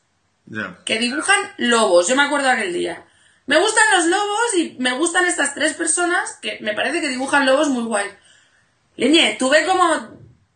Que 0.85 0.99
dibujan 0.99 1.39
lobos. 1.57 2.07
Yo 2.07 2.15
me 2.15 2.23
acuerdo 2.23 2.49
aquel 2.49 2.73
día. 2.73 3.05
Me 3.45 3.59
gustan 3.59 3.83
los 3.95 4.05
lobos 4.05 4.55
y 4.57 4.75
me 4.79 4.93
gustan 4.93 5.25
estas 5.25 5.55
tres 5.55 5.73
personas 5.73 6.37
que 6.41 6.59
me 6.61 6.73
parece 6.73 7.01
que 7.01 7.09
dibujan 7.09 7.45
lobos 7.45 7.69
muy 7.69 7.83
guay. 7.83 8.07
Leñe, 8.95 9.37
tuve 9.39 9.65
como 9.65 9.85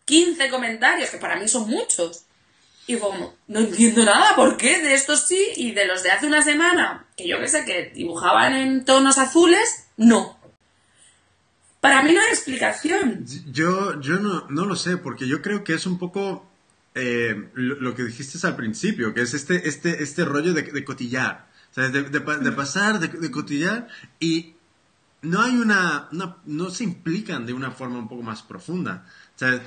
15 0.05 0.49
comentarios, 0.49 1.09
que 1.09 1.17
para 1.17 1.35
mí 1.37 1.47
son 1.47 1.69
muchos. 1.69 2.25
Y 2.85 2.97
fue 2.97 3.09
como, 3.09 3.33
no 3.47 3.61
entiendo 3.61 4.03
nada, 4.03 4.35
¿por 4.35 4.57
qué? 4.57 4.79
De 4.79 4.93
estos 4.93 5.21
sí, 5.27 5.41
y 5.55 5.71
de 5.71 5.85
los 5.85 6.03
de 6.03 6.11
hace 6.11 6.27
una 6.27 6.43
semana, 6.43 7.07
que 7.15 7.27
yo 7.27 7.39
que 7.39 7.47
sé, 7.47 7.63
que 7.65 7.91
dibujaban 7.95 8.53
en 8.53 8.83
tonos 8.83 9.17
azules, 9.17 9.87
no. 9.95 10.37
Para 11.79 12.03
mí 12.03 12.13
no 12.13 12.21
hay 12.21 12.29
explicación. 12.29 13.25
Yo, 13.51 13.99
yo 14.01 14.17
no, 14.17 14.47
no 14.49 14.65
lo 14.65 14.75
sé, 14.75 14.97
porque 14.97 15.27
yo 15.27 15.41
creo 15.41 15.63
que 15.63 15.73
es 15.73 15.85
un 15.85 15.97
poco 15.97 16.45
eh, 16.95 17.49
lo, 17.55 17.75
lo 17.79 17.95
que 17.95 18.03
dijiste 18.03 18.45
al 18.45 18.55
principio, 18.55 19.13
que 19.13 19.21
es 19.21 19.33
este, 19.33 19.67
este, 19.67 20.03
este 20.03 20.25
rollo 20.25 20.53
de, 20.53 20.63
de 20.63 20.83
cotillar, 20.85 21.49
¿sabes? 21.71 21.91
De, 21.91 22.03
de 22.03 22.21
pa- 22.21 22.37
de 22.37 22.51
pasar, 22.51 22.99
de, 22.99 23.07
de 23.07 23.31
cotillar, 23.31 23.87
y 24.19 24.55
no 25.21 25.41
hay 25.41 25.55
una, 25.55 26.07
una- 26.11 26.37
no 26.45 26.69
se 26.69 26.83
implican 26.83 27.45
de 27.45 27.53
una 27.53 27.71
forma 27.71 27.97
un 27.99 28.07
poco 28.07 28.23
más 28.23 28.41
profunda, 28.43 29.05
¿sabes? 29.35 29.61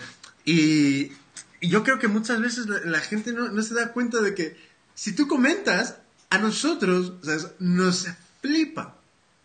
Y, 0.45 1.13
y 1.61 1.69
yo 1.69 1.83
creo 1.83 1.99
que 1.99 2.09
muchas 2.09 2.41
veces 2.41 2.67
la, 2.67 2.79
la 2.85 3.01
gente 3.01 3.33
no, 3.33 3.49
no 3.49 3.63
se 3.63 3.75
da 3.75 3.93
cuenta 3.93 4.21
de 4.21 4.35
que 4.35 4.57
si 4.95 5.13
tú 5.15 5.27
comentas, 5.27 5.99
a 6.31 6.39
nosotros, 6.39 7.13
¿sabes? 7.23 7.49
Nos 7.59 8.07
flipa. 8.43 8.97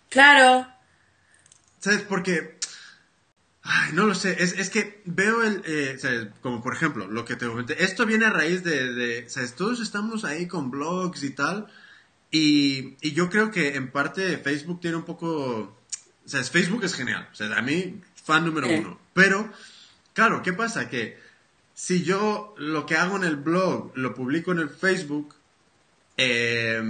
Claro. 0.10 0.68
¿Sabes? 1.80 2.02
Porque. 2.02 2.58
Ay, 3.64 3.92
no 3.94 4.08
lo 4.08 4.16
sé. 4.16 4.42
Es, 4.44 4.54
es 4.54 4.70
que 4.70 5.02
veo 5.06 5.44
el. 5.44 5.62
eh. 5.66 5.98
Como 6.42 6.64
por 6.64 6.74
ejemplo, 6.74 7.08
lo 7.08 7.26
que 7.26 7.36
te 7.36 7.46
comenté. 7.48 7.84
Esto 7.84 8.06
viene 8.06 8.26
a 8.26 8.32
raíz 8.32 8.64
de, 8.64 8.94
de. 8.94 9.28
Todos 9.56 9.80
estamos 9.82 10.24
ahí 10.24 10.48
con 10.48 10.72
blogs 10.72 11.24
y 11.24 11.30
tal. 11.32 11.68
Y, 12.32 12.96
y 13.02 13.12
yo 13.12 13.30
creo 13.30 13.52
que 13.52 13.76
en 13.76 13.92
parte 13.92 14.38
Facebook 14.38 14.82
tiene 14.82 14.98
un 14.98 15.04
poco. 15.06 15.78
¿Sabes? 16.26 16.50
Facebook 16.50 16.84
es 16.84 16.96
genial. 16.96 17.28
O 17.32 17.36
sea, 17.36 17.56
a 17.56 17.62
mí, 17.62 18.02
fan 18.24 18.46
número 18.46 18.68
uno. 18.68 19.00
Pero, 19.14 19.52
claro, 20.14 20.42
¿qué 20.42 20.54
pasa? 20.54 20.90
Que 20.90 21.20
si 21.74 22.04
yo 22.04 22.56
lo 22.58 22.86
que 22.86 22.96
hago 22.96 23.16
en 23.18 23.24
el 23.26 23.36
blog 23.36 23.92
lo 23.96 24.14
publico 24.16 24.52
en 24.52 24.60
el 24.60 24.70
Facebook. 24.70 25.36
eh. 26.18 26.82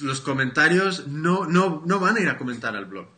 Los 0.00 0.20
comentarios 0.20 1.08
no, 1.08 1.44
no, 1.46 1.82
no 1.84 1.98
van 1.98 2.16
a 2.16 2.20
ir 2.20 2.28
a 2.28 2.38
comentar 2.38 2.76
al 2.76 2.84
blog. 2.84 3.08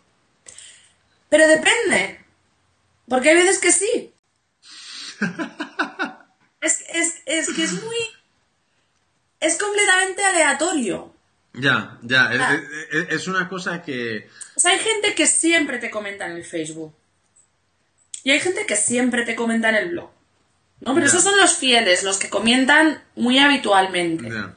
Pero 1.29 1.47
depende. 1.47 2.25
Porque 3.11 3.29
hay 3.31 3.37
veces 3.37 3.59
que 3.59 3.73
sí. 3.73 4.15
es, 6.63 6.85
es, 6.95 7.15
es 7.27 7.49
que 7.55 7.65
es 7.65 7.73
muy. 7.73 7.97
Es 9.41 9.59
completamente 9.59 10.23
aleatorio. 10.25 11.15
Ya, 11.55 11.99
ya, 12.03 12.33
es- 12.33 12.41
Ah. 12.41 12.55
es, 12.55 12.95
es- 12.95 13.09
es 13.23 13.27
una 13.29 13.49
cosa 13.49 13.83
que... 13.83 14.29
O 14.55 14.61
sea, 14.61 14.71
hay 14.73 14.79
gente 14.79 15.15
que 15.17 15.27
siempre 15.27 15.79
te 15.79 15.91
comenta 15.91 16.27
en 16.27 16.37
el 16.37 16.45
Facebook. 16.45 16.95
Y 18.23 18.31
hay 18.31 18.39
gente 18.41 18.67
que 18.67 18.77
siempre 18.77 19.25
te 19.25 19.35
comenta 19.35 19.71
en 19.71 19.75
el 19.77 19.89
blog. 19.91 20.11
¿No? 20.81 20.95
Pero 20.95 21.07
Ya. 21.07 21.11
esos 21.11 21.25
son 21.25 21.37
los 21.39 21.57
fieles, 21.57 22.05
los 22.05 22.19
que 22.19 22.31
comentan 22.31 23.03
muy 23.17 23.39
habitualmente. 23.39 24.31
ya. 24.31 24.55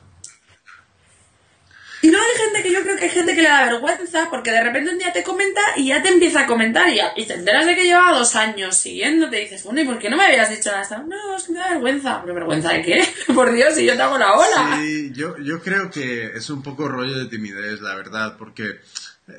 Y 2.03 2.11
luego 2.11 2.25
hay 2.25 2.41
gente 2.45 2.63
que 2.63 2.73
yo 2.73 2.83
creo 2.83 2.97
que 2.97 3.05
hay 3.05 3.09
gente 3.09 3.33
que 3.33 3.41
le 3.41 3.47
da 3.47 3.63
vergüenza 3.65 4.27
porque 4.29 4.51
de 4.51 4.61
repente 4.61 4.91
un 4.91 4.97
día 4.99 5.13
te 5.13 5.23
comenta 5.23 5.61
y 5.77 5.87
ya 5.87 6.03
te 6.03 6.09
empieza 6.09 6.41
a 6.41 6.45
comentar 6.45 6.89
y, 6.89 6.99
y 7.15 7.25
te 7.25 7.33
enteras 7.33 7.65
de 7.65 7.75
que 7.75 7.85
lleva 7.85 8.11
dos 8.11 8.35
años 8.35 8.75
siguiéndote 8.75 9.39
y 9.39 9.43
dices, 9.45 9.63
bueno, 9.63 9.81
¿y 9.81 9.85
por 9.85 9.99
qué 9.99 10.09
no 10.09 10.17
me 10.17 10.25
habías 10.25 10.49
dicho 10.49 10.69
nada? 10.69 10.81
hasta 10.81 10.97
ahora?". 10.97 11.07
No, 11.07 11.37
es 11.37 11.43
que 11.45 11.53
me 11.53 11.59
da 11.59 11.69
vergüenza. 11.69 12.21
¿Pero 12.21 12.33
vergüenza 12.35 12.73
de 12.73 12.81
qué? 12.81 13.07
Por 13.33 13.53
Dios, 13.53 13.73
si 13.75 13.85
yo 13.85 13.95
te 13.95 14.01
hago 14.01 14.17
la 14.17 14.33
ola. 14.33 14.79
Sí, 14.81 15.11
yo, 15.15 15.37
yo 15.37 15.61
creo 15.61 15.89
que 15.89 16.25
es 16.35 16.49
un 16.49 16.61
poco 16.61 16.89
rollo 16.89 17.17
de 17.17 17.25
timidez, 17.27 17.79
la 17.79 17.95
verdad, 17.95 18.35
porque 18.37 18.81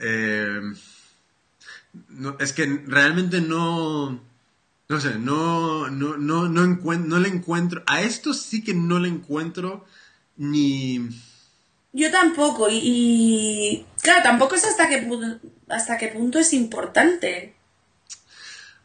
eh, 0.01 0.61
no, 2.09 2.37
es 2.41 2.53
que 2.55 2.65
realmente 2.87 3.41
no, 3.43 4.21
no 4.89 5.01
sé, 5.01 5.19
no, 5.19 5.91
no, 5.91 6.17
no, 6.17 6.49
no, 6.49 6.65
encuent- 6.65 7.05
no 7.05 7.19
le 7.19 7.29
encuentro, 7.29 7.83
a 7.87 8.01
esto 8.01 8.33
sí 8.35 8.65
que 8.65 8.73
no 8.75 8.99
le 8.99 9.09
encuentro 9.09 9.85
ni... 10.39 11.09
Yo 11.97 12.11
tampoco, 12.11 12.69
y, 12.69 12.77
y, 12.83 13.87
claro, 14.03 14.23
tampoco 14.25 14.57
es 14.57 14.65
hasta 14.65 14.89
qué, 14.89 15.09
hasta 15.69 15.97
qué 15.97 16.09
punto 16.09 16.39
es 16.41 16.53
importante. 16.53 17.55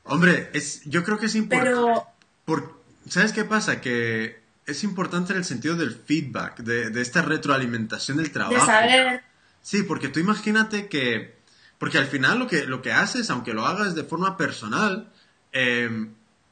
Hombre, 0.03 0.49
es, 0.53 0.81
yo 0.85 1.03
creo 1.03 1.17
que 1.17 1.25
es 1.25 1.35
importante. 1.35 1.71
Pero 1.71 2.07
Por, 2.45 2.79
¿Sabes 3.09 3.33
qué 3.33 3.43
pasa? 3.45 3.81
Que 3.81 4.39
es 4.67 4.83
importante 4.83 5.33
en 5.33 5.39
el 5.39 5.45
sentido 5.45 5.75
del 5.75 5.95
feedback, 5.95 6.59
de, 6.59 6.91
de 6.91 7.01
esta 7.01 7.23
retroalimentación 7.23 8.17
del 8.17 8.31
trabajo. 8.31 8.53
de 8.59 8.71
saber, 8.71 9.23
Sí, 9.63 9.81
porque 9.83 10.07
tú 10.09 10.19
imagínate 10.19 10.87
que, 10.87 11.35
porque 11.79 11.97
al 11.97 12.05
final 12.07 12.37
lo 12.39 12.47
que, 12.47 12.65
lo 12.65 12.81
que 12.83 12.91
haces, 12.93 13.29
aunque 13.31 13.53
lo 13.53 13.65
hagas 13.65 13.95
de 13.95 14.03
forma 14.03 14.37
personal, 14.37 15.11
eh, 15.51 15.89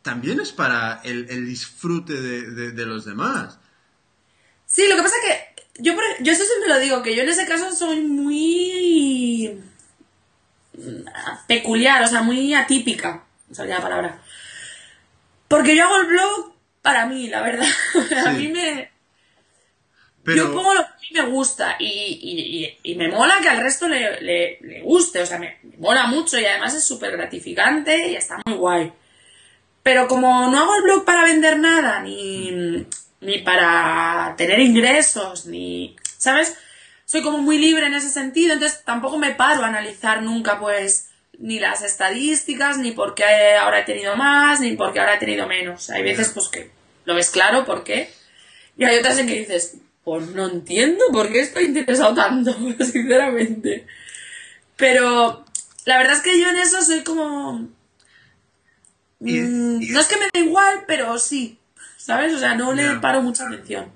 también 0.01 0.39
es 0.39 0.51
para 0.53 1.01
el, 1.03 1.27
el 1.29 1.45
disfrute 1.45 2.13
de, 2.19 2.49
de- 2.51 2.71
de 2.71 2.85
los 2.87 3.05
demás. 3.05 3.59
Sí, 4.65 4.85
lo 4.89 4.95
que 4.95 5.03
pasa 5.03 5.15
que 5.23 5.46
yo, 5.79 5.95
por- 5.95 6.03
yo 6.21 6.31
esto 6.31 6.43
siempre 6.45 6.69
lo 6.69 6.79
digo, 6.79 7.01
que 7.03 7.15
yo 7.15 7.23
en 7.23 7.29
ese 7.29 7.45
caso 7.47 7.71
soy 7.71 8.01
muy 8.01 9.61
mm, 10.73 11.07
peculiar, 11.47 12.03
o 12.03 12.07
sea, 12.07 12.21
muy 12.21 12.53
atípica, 12.53 13.23
no 13.49 13.55
sabía 13.55 13.75
la 13.75 13.81
palabra. 13.81 14.21
Porque 15.47 15.75
yo 15.75 15.83
hago 15.85 15.97
el 16.01 16.07
blog 16.07 16.53
para 16.81 17.05
mí, 17.05 17.27
la 17.29 17.41
verdad. 17.41 17.67
A 18.25 18.31
mí 18.31 18.47
me... 18.49 18.91
Pero, 20.23 20.37
Yo 20.47 20.53
pongo 20.53 20.73
lo 20.73 20.81
que 20.81 20.87
a 20.87 20.97
mí 20.99 21.07
me 21.13 21.25
gusta 21.29 21.77
y, 21.79 21.85
y- 21.85 22.65
y- 22.65 22.91
y 22.91 22.95
me 22.95 23.07
mola 23.07 23.37
que 23.41 23.47
al 23.47 23.61
resto 23.61 23.87
le, 23.87 24.19
le- 24.21 24.57
le 24.61 24.81
guste, 24.81 25.21
o 25.21 25.25
sea, 25.25 25.37
me, 25.39 25.57
me 25.63 25.77
mola 25.77 26.07
mucho 26.07 26.37
y 26.37 26.43
además 26.45 26.73
es 26.73 26.83
súper 26.83 27.11
gratificante 27.13 28.09
y 28.09 28.15
está 28.17 28.41
muy 28.45 28.55
guay. 28.57 28.91
Pero 29.83 30.09
como 30.09 30.49
no 30.51 30.57
hago 30.59 30.75
el 30.75 30.81
blog 30.83 31.05
para 31.05 31.23
vender 31.23 31.59
nada, 31.59 32.01
ni, 32.01 32.85
ni 33.21 33.39
para 33.39 34.35
tener 34.37 34.59
ingresos, 34.59 35.45
ni, 35.45 35.95
¿sabes? 36.17 36.55
Soy 37.05 37.21
como 37.21 37.39
muy 37.39 37.57
libre 37.57 37.85
en 37.87 37.93
ese 37.93 38.09
sentido, 38.09 38.53
entonces 38.53 38.83
tampoco 38.83 39.17
me 39.17 39.33
paro 39.33 39.63
a 39.63 39.67
analizar 39.67 40.21
nunca, 40.21 40.59
pues, 40.59 41.09
ni 41.39 41.59
las 41.59 41.81
estadísticas, 41.83 42.77
ni 42.77 42.91
por 42.91 43.15
qué 43.15 43.55
ahora 43.55 43.79
he 43.79 43.83
tenido 43.83 44.15
más, 44.15 44.59
ni 44.59 44.75
por 44.75 44.91
qué 44.91 44.99
ahora 44.99 45.15
he 45.15 45.19
tenido 45.19 45.47
menos. 45.47 45.89
Hay 45.89 46.03
veces, 46.03 46.29
pues, 46.29 46.47
que 46.49 46.71
lo 47.05 47.15
ves 47.15 47.29
claro 47.29 47.65
por 47.65 47.83
qué, 47.83 48.09
y 48.77 48.83
hay 48.83 48.97
otras 48.97 49.17
en 49.17 49.27
que 49.27 49.39
dices, 49.39 49.77
pues 50.03 50.27
no 50.27 50.47
entiendo 50.47 51.05
por 51.11 51.31
qué 51.31 51.39
estoy 51.39 51.65
interesado 51.65 52.13
tanto, 52.13 52.53
sinceramente. 52.79 53.87
Pero 54.75 55.43
la 55.85 55.97
verdad 55.97 56.13
es 56.13 56.21
que 56.21 56.39
yo 56.39 56.49
en 56.49 56.57
eso 56.57 56.81
soy 56.81 57.03
como... 57.03 57.67
Mm, 59.19 59.91
No 59.91 59.99
es 59.99 60.07
que 60.07 60.17
me 60.17 60.29
da 60.33 60.39
igual, 60.39 60.83
pero 60.87 61.17
sí, 61.17 61.57
¿sabes? 62.07 62.33
O 62.33 62.39
sea, 62.39 62.55
no 62.55 62.71
le 62.73 62.95
paro 63.01 63.21
mucha 63.21 63.45
atención. 63.47 63.91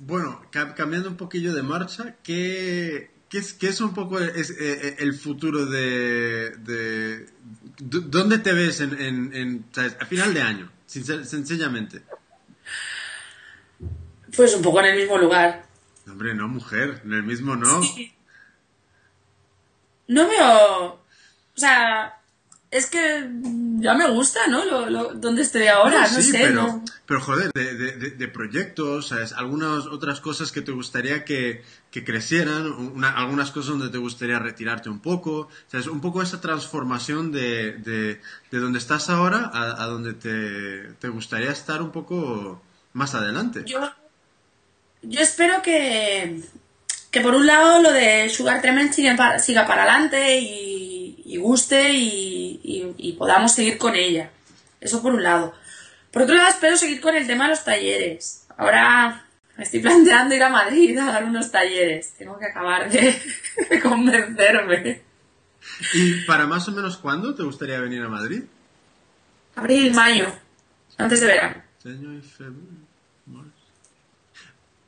bueno, 0.00 0.42
ca- 0.50 0.74
cambiando 0.74 1.08
un 1.08 1.16
poquillo 1.16 1.54
de 1.54 1.62
marcha, 1.62 2.14
¿qué, 2.22 3.10
qué 3.30 3.38
es, 3.38 3.54
qué 3.54 3.68
es 3.68 3.80
un 3.80 3.94
poco 3.94 4.18
es, 4.20 4.50
eh, 4.50 4.56
eh, 4.60 4.96
el 4.98 5.14
futuro 5.14 5.64
de, 5.66 6.50
de- 6.58 7.26
¿Dónde 7.78 8.38
te 8.38 8.52
ves 8.52 8.80
en, 8.80 9.00
en- 9.00 9.34
en, 9.34 9.64
sabes, 9.72 9.96
a 10.00 10.04
final 10.06 10.34
de 10.34 10.42
año? 10.42 10.70
Sincer- 10.86 11.24
sencillamente. 11.24 12.02
Pues 14.36 14.54
un 14.54 14.62
poco 14.62 14.80
en 14.80 14.86
el 14.86 14.96
mismo 14.98 15.16
lugar. 15.18 15.64
Hombre, 16.08 16.34
no, 16.34 16.46
mujer, 16.48 17.00
en 17.04 17.12
el 17.14 17.22
mismo 17.22 17.56
no. 17.56 17.82
Sí. 17.82 18.12
No 20.08 20.28
veo... 20.28 20.86
O 20.94 21.60
sea, 21.60 22.19
es 22.70 22.86
que 22.86 23.28
ya 23.78 23.94
me 23.94 24.08
gusta, 24.10 24.46
¿no? 24.46 24.64
Lo, 24.64 24.88
lo- 24.88 25.14
donde 25.14 25.42
estoy 25.42 25.66
ahora, 25.66 26.02
no, 26.02 26.08
sí, 26.22 26.30
sé, 26.30 26.38
pero, 26.38 26.62
¿no? 26.62 26.84
pero 27.06 27.20
joder, 27.20 27.50
de, 27.52 27.74
de- 27.74 28.10
de- 28.10 28.28
proyectos, 28.28 29.08
¿sabes? 29.08 29.32
Algunas 29.32 29.86
otras 29.86 30.20
cosas 30.20 30.52
que 30.52 30.62
te 30.62 30.70
gustaría 30.70 31.24
que, 31.24 31.64
que 31.90 32.04
crecieran, 32.04 32.66
una- 32.70 33.10
algunas 33.16 33.50
cosas 33.50 33.70
donde 33.70 33.88
te 33.88 33.98
gustaría 33.98 34.38
retirarte 34.38 34.88
un 34.88 35.00
poco, 35.00 35.48
¿sabes? 35.66 35.88
Un 35.88 36.00
poco 36.00 36.22
esa 36.22 36.40
transformación 36.40 37.32
de, 37.32 37.72
de, 37.72 38.20
de 38.52 38.58
donde 38.58 38.78
estás 38.78 39.10
ahora 39.10 39.50
a, 39.52 39.82
a 39.82 39.86
donde 39.86 40.14
te, 40.14 40.92
te 41.00 41.08
gustaría 41.08 41.50
estar 41.50 41.82
un 41.82 41.90
poco 41.90 42.62
más 42.92 43.14
adelante. 43.16 43.64
Yo, 43.66 43.80
yo 45.02 45.20
espero 45.20 45.60
que, 45.62 46.40
que 47.10 47.20
por 47.20 47.34
un 47.34 47.46
lado 47.46 47.82
lo 47.82 47.90
de 47.92 48.28
Sugar 48.30 48.60
Tremens 48.62 48.94
siga, 48.94 49.16
pa- 49.16 49.38
siga 49.40 49.66
para 49.66 49.82
adelante 49.82 50.38
y, 50.38 50.89
y 51.34 51.36
guste 51.38 51.92
y, 51.92 52.60
y- 52.64 52.94
y 52.96 53.12
podamos 53.14 53.52
seguir 53.52 53.78
con 53.78 53.94
ella. 53.94 54.30
Eso 54.80 55.00
por 55.02 55.12
un 55.14 55.22
lado. 55.22 55.54
Por 56.10 56.22
otro 56.22 56.34
lado, 56.34 56.48
espero 56.48 56.76
seguir 56.76 57.00
con 57.00 57.14
el 57.14 57.26
tema 57.26 57.44
de 57.44 57.50
los 57.50 57.64
talleres. 57.64 58.46
Ahora 58.56 59.26
me 59.56 59.64
estoy 59.64 59.80
planteando 59.80 60.34
ir 60.34 60.42
a 60.42 60.48
Madrid 60.48 60.96
a 60.98 61.06
dar 61.06 61.24
unos 61.24 61.50
talleres. 61.52 62.14
Tengo 62.18 62.38
que 62.38 62.46
acabar 62.46 62.90
de, 62.90 63.14
de 63.70 63.80
convencerme. 63.80 65.02
¿Y 65.94 66.24
para 66.24 66.46
más 66.46 66.66
o 66.68 66.72
menos 66.72 66.96
cuándo 66.96 67.34
te 67.34 67.42
gustaría 67.42 67.78
venir 67.80 68.02
a 68.02 68.08
Madrid? 68.08 68.42
Abril, 69.56 69.92
mayo, 69.94 70.26
antes 70.98 71.20
de 71.20 71.26
verano. 71.26 71.62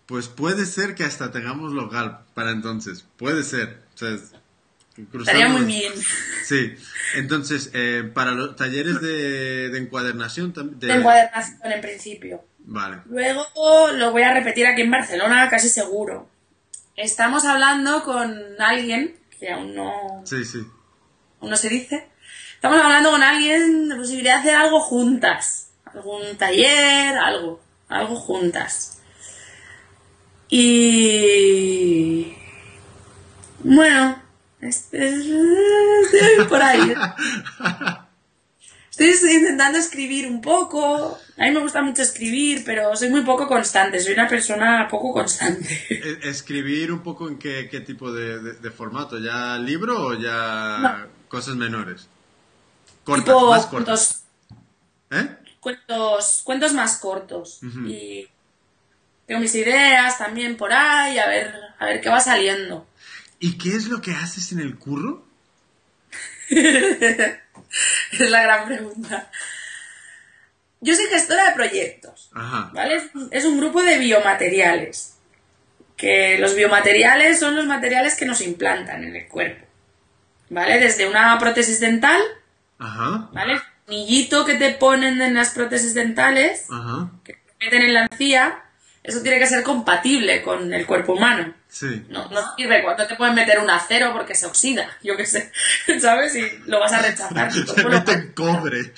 Pues 0.07 0.29
puede 0.29 0.67
ser 0.67 0.95
que 0.95 1.05
hasta 1.05 1.31
tengamos 1.31 1.73
local 1.73 2.21
para 2.35 2.51
entonces. 2.51 3.05
Puede 3.17 3.43
ser. 3.45 3.79
O 3.95 3.99
sea, 3.99 4.19
es- 4.97 5.21
Estaría 5.21 5.49
muy 5.49 5.63
bien. 5.65 5.93
Sí. 6.45 6.75
Entonces, 7.17 7.71
eh, 7.75 8.11
para 8.15 8.33
los 8.33 8.57
talleres 8.57 9.01
de, 9.01 9.69
de 9.71 9.79
encuadernación 9.79 10.53
también. 10.53 10.79
De 10.79 10.93
encuadernación 10.95 11.73
en 11.73 11.81
principio. 11.81 12.45
Vale. 12.65 12.99
Luego 13.07 13.47
lo 13.95 14.13
voy 14.13 14.23
a 14.23 14.33
repetir 14.35 14.67
aquí 14.67 14.83
en 14.83 14.91
Barcelona, 14.91 15.49
casi 15.49 15.69
seguro. 15.69 16.29
Estamos 16.97 17.45
hablando 17.45 18.03
con 18.05 18.33
alguien, 18.61 19.17
que 19.41 19.51
aún 19.51 19.75
no, 19.75 20.23
Sí, 20.25 20.45
sí. 20.45 20.59
aún 21.41 21.51
no 21.51 21.57
se 21.57 21.69
dice. 21.69 22.09
Estamos 22.55 22.81
hablando 22.81 23.11
con 23.11 23.23
alguien 23.23 23.89
de 23.89 23.95
la 23.95 24.01
posibilidad 24.01 24.35
de 24.35 24.41
hacer 24.41 24.55
algo 24.55 24.81
juntas. 24.81 25.71
Algún 25.87 26.37
taller, 26.37 27.17
algo. 27.17 27.61
Algo 27.89 28.15
juntas. 28.17 29.01
Y... 30.49 32.35
Bueno, 33.65 34.22
por 36.49 36.63
ahí. 36.63 36.95
Estoy 38.97 39.33
intentando 39.33 39.79
escribir 39.79 40.27
un 40.29 40.41
poco. 40.41 41.19
A 41.39 41.45
mí 41.45 41.51
me 41.51 41.61
gusta 41.61 41.83
mucho 41.83 42.03
escribir, 42.03 42.63
pero 42.65 42.95
soy 42.95 43.09
muy 43.11 43.23
poco 43.23 43.49
constante. 43.49 43.99
Soy 44.01 44.13
una 44.13 44.29
persona 44.29 44.87
poco 44.89 45.13
constante. 45.13 45.69
E- 45.91 46.29
Escribir 46.29 46.93
un 46.93 47.03
poco 47.03 47.27
en 47.29 47.39
qué, 47.39 47.69
qué 47.71 47.81
tipo 47.81 48.13
de, 48.13 48.39
de- 48.41 48.53
de 48.53 48.71
formato. 48.71 49.19
¿Ya 49.19 49.57
libro 49.59 49.99
o 50.09 50.15
ya 50.15 50.79
No. 50.81 51.07
cosas 51.29 51.57
menores? 51.57 52.09
Cortas, 53.03 53.25
tipo 53.35 53.51
más 53.51 53.67
cortas. 53.67 54.25
cuentos, 55.11 55.31
¿Eh? 55.33 55.37
cuentos, 55.59 56.43
cuentos 56.45 56.73
más 56.75 56.97
cortos. 56.99 57.59
Y 57.89 58.29
tengo 59.27 59.41
mis 59.41 59.55
ideas 59.57 60.19
también 60.19 60.57
por 60.57 60.73
ahí, 60.73 61.19
a 61.19 61.27
ver, 61.27 61.53
a 61.81 61.87
ver 61.87 62.01
qué 62.01 62.09
va 62.11 62.21
saliendo. 62.21 62.87
¿Y 63.45 63.59
qué 63.59 63.71
es 63.75 63.89
lo 63.89 64.01
que 64.01 64.13
haces 64.13 64.53
en 64.53 64.61
el 64.61 64.79
curro? 64.79 65.27
es 66.49 68.31
la 68.31 68.43
gran 68.43 68.67
pregunta. 68.69 69.29
Yo 70.81 70.95
soy 70.95 71.07
gestora 71.07 71.47
de 71.49 71.53
proyectos. 71.57 72.31
Ajá. 72.35 72.71
¿Vale? 72.73 73.03
Es 73.33 73.45
un- 73.45 73.59
grupo 73.59 73.83
de 73.83 73.99
biomateriales. 73.99 75.15
Que 75.97 76.39
los 76.39 76.55
biomateriales 76.55 77.41
son 77.41 77.57
los 77.57 77.67
materiales 77.67 78.15
que 78.15 78.27
nos 78.27 78.41
implantan 78.43 79.03
en 79.03 79.17
el 79.17 79.27
cuerpo. 79.27 79.67
¿Vale? 80.49 80.79
Desde 80.79 81.09
una 81.09 81.37
prótesis 81.41 81.81
dental, 81.81 82.21
Ajá. 82.79 83.29
¿vale? 83.33 83.55
El 83.55 83.61
tornillito 83.87 84.45
que 84.45 84.55
te 84.55 84.71
ponen 84.75 85.21
en 85.21 85.35
las 85.35 85.51
prótesis 85.51 85.95
dentales, 85.95 86.67
Ajá. 86.71 87.11
que 87.25 87.33
te 87.33 87.65
meten 87.65 87.83
en 87.83 87.95
la 87.95 88.03
encía, 88.05 88.63
eso 89.03 89.21
tiene 89.23 89.41
que 89.41 89.47
ser 89.49 89.65
compatible 89.65 90.43
con 90.43 90.73
el 90.73 90.87
cuerpo 90.87 91.15
humano. 91.15 91.55
Sí. 91.73 92.05
No, 92.11 92.29
no 92.29 92.55
sirve 92.55 92.83
cuando 92.83 93.07
te 93.07 93.17
pueden 93.17 93.35
meter 93.35 93.59
un 93.59 93.71
acero 93.71 94.13
porque 94.13 94.35
se 94.35 94.45
oxida, 94.45 94.91
yo 95.03 95.17
qué 95.17 95.25
sé, 95.25 95.51
¿sabes? 96.01 96.37
Y 96.37 96.47
lo 96.67 96.79
vas 96.79 96.93
a 96.93 97.01
rechazar. 97.01 97.51
Se 97.53 97.85
meten 97.89 98.33
cobre. 98.35 98.93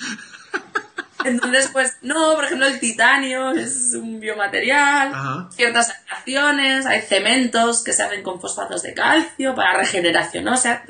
Entonces, 1.23 1.69
pues, 1.71 1.97
no, 2.01 2.35
por 2.35 2.45
ejemplo, 2.45 2.67
el 2.67 2.79
titanio 2.79 3.51
es 3.51 3.93
un 3.93 4.19
biomaterial, 4.19 5.13
Ajá. 5.13 5.49
ciertas 5.55 5.89
aplicaciones, 5.89 6.85
hay 6.85 7.01
cementos 7.01 7.83
que 7.83 7.93
se 7.93 8.03
hacen 8.03 8.21
con 8.21 8.39
fosfatos 8.39 8.83
de 8.83 8.93
calcio 8.93 9.55
para 9.55 9.77
regeneración, 9.77 10.43
¿no? 10.43 10.53
O 10.53 10.57
sea, 10.57 10.83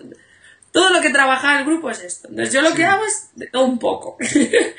todo 0.71 0.89
lo 0.89 1.01
que 1.01 1.11
trabaja 1.11 1.59
el 1.59 1.65
grupo 1.65 1.89
es 1.89 2.01
esto. 2.01 2.27
Entonces 2.27 2.53
yo 2.53 2.61
lo 2.61 2.73
que 2.73 2.83
hago 2.83 3.05
es 3.05 3.29
de 3.35 3.47
todo 3.47 3.63
un 3.63 3.79
poco. 3.79 4.17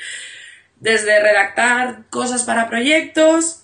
Desde 0.79 1.19
redactar 1.21 2.03
cosas 2.11 2.43
para 2.43 2.69
proyectos, 2.69 3.63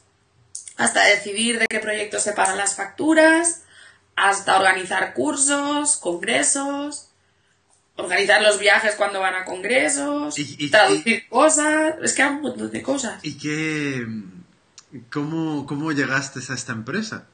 hasta 0.83 1.03
decidir 1.05 1.59
de 1.59 1.67
qué 1.67 1.79
proyectos 1.79 2.23
se 2.23 2.33
pagan 2.33 2.57
las 2.57 2.75
facturas, 2.75 3.63
hasta 4.15 4.57
organizar 4.57 5.13
cursos, 5.13 5.97
congresos, 5.97 7.09
organizar 7.95 8.41
los 8.41 8.59
viajes 8.59 8.95
cuando 8.95 9.19
van 9.19 9.35
a 9.35 9.45
congresos, 9.45 10.37
Y- 10.37 10.55
y- 10.59 10.69
traducir 10.71 11.27
cosas, 11.29 11.95
es 12.01 12.13
que 12.13 12.23
hay 12.23 12.29
un 12.29 12.41
montón 12.41 12.71
de 12.71 12.81
cosas. 12.81 13.19
¿Y 13.23 13.37
qué... 13.37 14.05
¿Cómo, 15.11 15.65
cómo 15.65 15.91
llegaste 15.91 16.39
a 16.47 16.53
esta 16.53 16.71
empresa? 16.71 17.25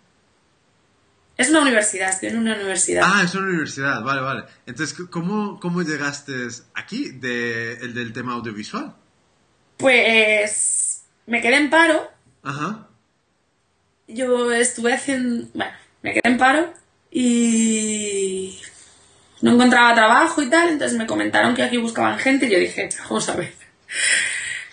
Es 1.36 1.50
una 1.50 1.62
universidad, 1.62 2.10
estoy 2.10 2.30
en 2.30 2.38
una 2.40 2.56
universidad. 2.56 3.04
Ah, 3.06 3.22
es 3.24 3.34
una 3.36 3.48
universidad, 3.48 4.02
vale, 4.02 4.22
vale. 4.22 4.44
Entonces, 4.66 4.98
¿cómo, 5.10 5.60
cómo 5.60 5.82
llegaste 5.82 6.34
aquí 6.74 7.10
de, 7.12 7.74
el 7.76 7.94
del 7.94 8.12
tema 8.14 8.34
audiovisual? 8.34 8.94
Pues 9.78 11.04
me 11.26 11.42
quedé 11.42 11.56
en 11.58 11.70
paro, 11.70 12.10
Ajá. 12.44 12.88
Yo 14.10 14.52
estuve 14.52 14.94
haciendo, 14.94 15.48
bueno, 15.54 15.72
me 16.02 16.14
quedé 16.14 16.22
en 16.24 16.38
paro 16.38 16.74
y 17.12 18.60
no 19.42 19.54
encontraba 19.54 19.96
trabajo 19.96 20.42
y 20.42 20.50
tal, 20.50 20.70
entonces 20.70 20.98
me 20.98 21.08
comentaron 21.08 21.56
que 21.56 21.64
aquí 21.64 21.78
buscaban 21.78 22.20
gente 22.20 22.48
y 22.48 22.52
yo 22.52 22.60
dije, 22.60 22.90
vamos 23.04 23.30
a 23.30 23.36
ver, 23.36 23.54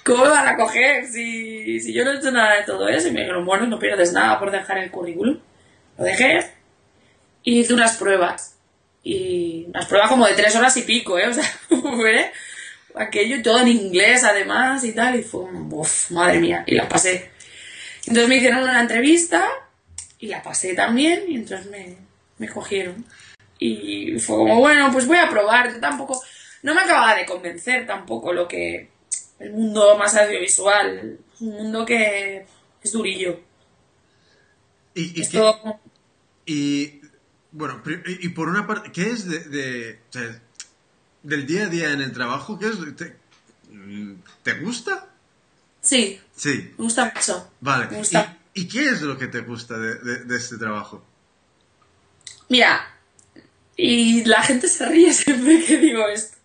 ¿cómo 0.04 0.24
me 0.24 0.30
van 0.30 0.48
a 0.48 0.56
coger 0.56 1.06
si, 1.06 1.80
si 1.80 1.92
yo 1.92 2.04
no 2.04 2.12
he 2.12 2.16
hecho 2.16 2.30
nada 2.30 2.56
de 2.56 2.62
todo 2.64 2.88
eso? 2.88 3.08
Y 3.08 3.12
me 3.12 3.20
dijeron, 3.20 3.44
bueno, 3.44 3.66
no 3.66 3.78
pierdes 3.78 4.12
nada 4.12 4.38
por 4.38 4.50
dejar 4.50 4.78
el 4.78 4.90
currículum. 4.90 5.38
Lo 5.98 6.04
dejé 6.04 6.50
y 7.42 7.60
hice 7.60 7.74
unas 7.74 7.96
pruebas. 7.96 8.56
Y 9.02 9.66
unas 9.68 9.86
pruebas 9.86 10.10
como 10.10 10.26
de 10.26 10.34
tres 10.34 10.54
horas 10.56 10.76
y 10.76 10.82
pico, 10.82 11.18
¿eh? 11.18 11.28
O 11.28 11.32
sea, 11.32 11.44
fue 11.68 12.32
aquello 12.96 13.40
todo 13.42 13.60
en 13.60 13.68
inglés 13.68 14.24
además 14.24 14.82
y 14.84 14.92
tal, 14.92 15.18
y 15.18 15.22
fue, 15.22 15.44
uff, 15.44 16.10
madre 16.10 16.40
mía, 16.40 16.64
y 16.66 16.74
la 16.74 16.88
pasé. 16.88 17.30
Entonces 18.06 18.28
me 18.28 18.36
hicieron 18.36 18.62
una 18.62 18.80
entrevista 18.80 19.48
y 20.18 20.28
la 20.28 20.42
pasé 20.42 20.74
también 20.74 21.24
y 21.28 21.36
entonces 21.36 21.70
me, 21.70 21.96
me 22.38 22.48
cogieron. 22.48 23.04
Y 23.58 24.18
fue 24.18 24.36
como, 24.36 24.58
bueno, 24.60 24.90
pues 24.92 25.06
voy 25.06 25.16
a 25.16 25.28
probar. 25.30 25.72
Yo 25.72 25.80
tampoco, 25.80 26.20
no 26.62 26.74
me 26.74 26.82
acababa 26.82 27.14
de 27.16 27.26
convencer 27.26 27.86
tampoco 27.86 28.32
lo 28.32 28.46
que, 28.46 28.90
el 29.38 29.52
mundo 29.52 29.96
más 29.98 30.14
audiovisual, 30.16 31.18
un 31.40 31.48
mundo 31.50 31.84
que 31.84 32.46
es 32.82 32.92
durillo. 32.92 33.40
¿Y, 34.94 35.18
y 35.18 35.22
Es 35.22 35.28
qué- 35.30 35.38
todo- 35.38 35.80
y, 36.46 37.00
bueno, 37.50 37.82
y 38.06 38.28
por 38.30 38.48
una 38.48 38.66
parte, 38.66 38.92
¿qué 38.92 39.10
es 39.10 39.26
de, 39.28 39.40
de- 39.40 39.98
o 40.10 40.12
sea, 40.12 40.40
del 41.22 41.46
día 41.46 41.64
a 41.64 41.68
día 41.68 41.90
en 41.92 42.00
el 42.00 42.12
trabajo? 42.12 42.58
¿Qué 42.58 42.66
es? 42.68 42.76
¿Te, 42.96 43.16
¿te 44.42 44.54
gusta? 44.60 45.08
Sí, 45.86 46.20
Sí, 46.34 46.74
me 46.76 46.84
gusta 46.84 47.12
mucho. 47.14 47.50
vale. 47.60 47.86
Me 47.86 47.98
gusta. 47.98 48.36
¿Y, 48.54 48.62
y 48.62 48.68
qué 48.68 48.88
es 48.90 49.00
lo 49.02 49.16
que 49.16 49.28
te 49.28 49.40
gusta 49.40 49.78
de, 49.78 49.94
de- 49.96 50.24
de 50.24 50.36
este 50.36 50.58
trabajo? 50.58 51.04
Mira, 52.48 52.86
y 53.76 54.24
la 54.24 54.42
gente 54.42 54.68
se 54.68 54.84
ríe 54.86 55.12
siempre 55.14 55.64
que 55.64 55.78
digo 55.78 56.06
esto. 56.08 56.36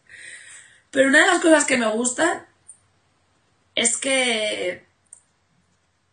Pero 0.91 1.09
una 1.09 1.19
de 1.21 1.27
las 1.27 1.39
cosas 1.41 1.65
que 1.65 1.77
me 1.77 1.87
gusta 1.91 2.45
es 3.75 3.97
que 3.97 4.85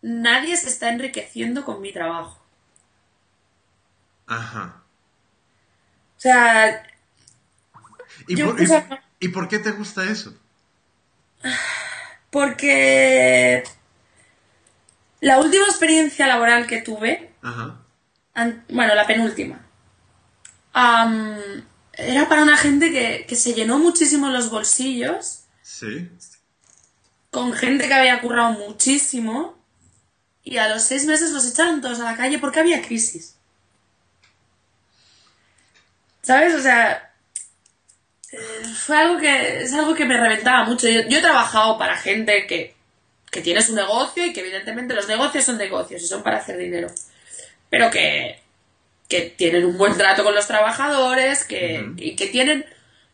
nadie 0.02 0.56
se 0.56 0.68
está 0.68 0.88
enriqueciendo 0.88 1.64
con 1.64 1.80
mi 1.80 1.92
trabajo. 1.92 2.40
Ajá. 4.26 4.82
O 6.16 6.20
sea, 6.20 6.84
¿Y, 8.26 8.36
por, 8.42 8.56
y- 9.20 9.28
por 9.28 9.48
qué 9.48 9.58
te 9.58 9.70
gusta 9.72 10.04
eso? 10.04 10.34
Porque 12.30 13.64
la 15.20 15.38
última 15.38 15.64
experiencia 15.66 16.26
laboral 16.26 16.66
que 16.66 16.80
tuve, 16.82 17.32
Ajá. 17.42 17.78
an- 18.34 18.64
bueno, 18.68 18.94
la 18.94 19.06
penúltima, 19.06 19.64
era 21.92 22.28
para 22.28 22.42
una 22.42 22.56
gente 22.56 22.92
que, 22.92 23.26
que 23.28 23.34
se 23.36 23.54
llenó 23.54 23.78
muchísimo 23.78 24.28
los 24.30 24.50
bolsillos 24.50 25.44
Sí. 25.62 26.08
con 27.30 27.52
gente 27.52 27.88
que 27.88 27.94
había 27.94 28.20
currado 28.20 28.52
muchísimo 28.52 29.56
y 30.44 30.56
a 30.58 30.68
los 30.68 30.82
seis 30.82 31.04
meses 31.06 31.30
los 31.32 31.46
echaron 31.46 31.80
todos 31.82 32.00
a 32.00 32.04
la 32.04 32.16
calle 32.16 32.38
porque 32.38 32.60
había 32.60 32.80
crisis. 32.82 33.36
¿Sabes? 36.22 36.54
O 36.54 36.60
sea, 36.62 37.07
fue 38.84 38.96
algo 38.96 39.18
que 39.18 39.62
es 39.62 39.72
algo 39.74 39.94
que 39.94 40.04
me 40.04 40.16
reventaba 40.16 40.64
mucho. 40.64 40.88
Yo, 40.88 41.02
yo 41.08 41.18
he 41.18 41.22
trabajado 41.22 41.78
para 41.78 41.96
gente 41.96 42.46
que, 42.46 42.74
que 43.30 43.40
tiene 43.40 43.62
su 43.62 43.74
negocio 43.74 44.24
y 44.26 44.32
que 44.32 44.40
evidentemente 44.40 44.94
los 44.94 45.08
negocios 45.08 45.44
son 45.44 45.58
negocios 45.58 46.02
y 46.02 46.06
son 46.06 46.22
para 46.22 46.38
hacer 46.38 46.56
dinero. 46.58 46.88
Pero 47.70 47.90
que, 47.90 48.40
que 49.08 49.22
tienen 49.36 49.64
un 49.64 49.78
buen 49.78 49.96
trato 49.96 50.24
con 50.24 50.34
los 50.34 50.46
trabajadores, 50.46 51.44
que, 51.44 51.84
y 51.96 52.16
que 52.16 52.26
tienen 52.26 52.64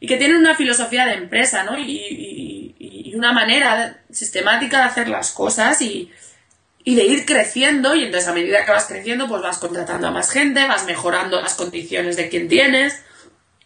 y 0.01 0.07
que 0.07 0.17
tienen 0.17 0.37
una 0.37 0.55
filosofía 0.55 1.07
de 1.07 1.15
empresa, 1.15 1.63
¿no? 1.65 1.79
Y, 1.79 1.83
y- 1.83 2.75
y- 2.79 3.11
y 3.11 3.15
una 3.15 3.33
manera 3.33 4.01
sistemática 4.11 4.79
de 4.79 4.85
hacer 4.85 5.09
las 5.09 5.31
cosas 5.33 5.81
y, 5.81 6.11
y 6.83 6.97
de 6.97 7.05
ir 7.05 7.25
creciendo 7.25 7.95
y 7.95 8.05
entonces 8.05 8.29
a 8.29 8.35
medida 8.35 8.65
que 8.65 8.73
vas 8.73 8.87
creciendo 8.87 9.29
pues 9.29 9.41
vas 9.41 9.59
contratando 9.59 10.09
a 10.09 10.11
más 10.11 10.31
gente, 10.31 10.67
vas 10.67 10.85
mejorando 10.85 11.41
las 11.41 11.55
condiciones 11.55 12.17
de 12.17 12.29
quien 12.29 12.49
tienes, 12.49 13.03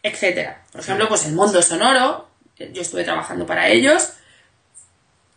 etcétera. 0.02 0.62
Por 0.72 0.80
ejemplo, 0.80 1.08
pues 1.08 1.26
el 1.26 1.32
mundo 1.32 1.62
sonoro, 1.62 2.28
yo 2.56 2.82
estuve 2.82 3.04
trabajando 3.04 3.46
para 3.46 3.68
ellos 3.68 4.12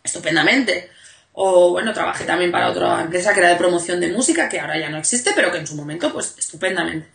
estupendamente. 0.02 0.90
O 1.34 1.70
bueno, 1.70 1.94
trabajé 1.94 2.24
también 2.24 2.52
para 2.52 2.70
otra 2.70 3.00
empresa 3.00 3.32
que 3.32 3.40
era 3.40 3.48
de 3.48 3.56
promoción 3.56 4.00
de 4.00 4.08
música, 4.08 4.48
que 4.48 4.60
ahora 4.60 4.78
ya 4.78 4.90
no 4.90 4.98
existe, 4.98 5.32
pero 5.34 5.50
que 5.50 5.58
en 5.58 5.66
su 5.66 5.74
momento, 5.74 6.12
pues 6.12 6.34
estupendamente. 6.38 7.08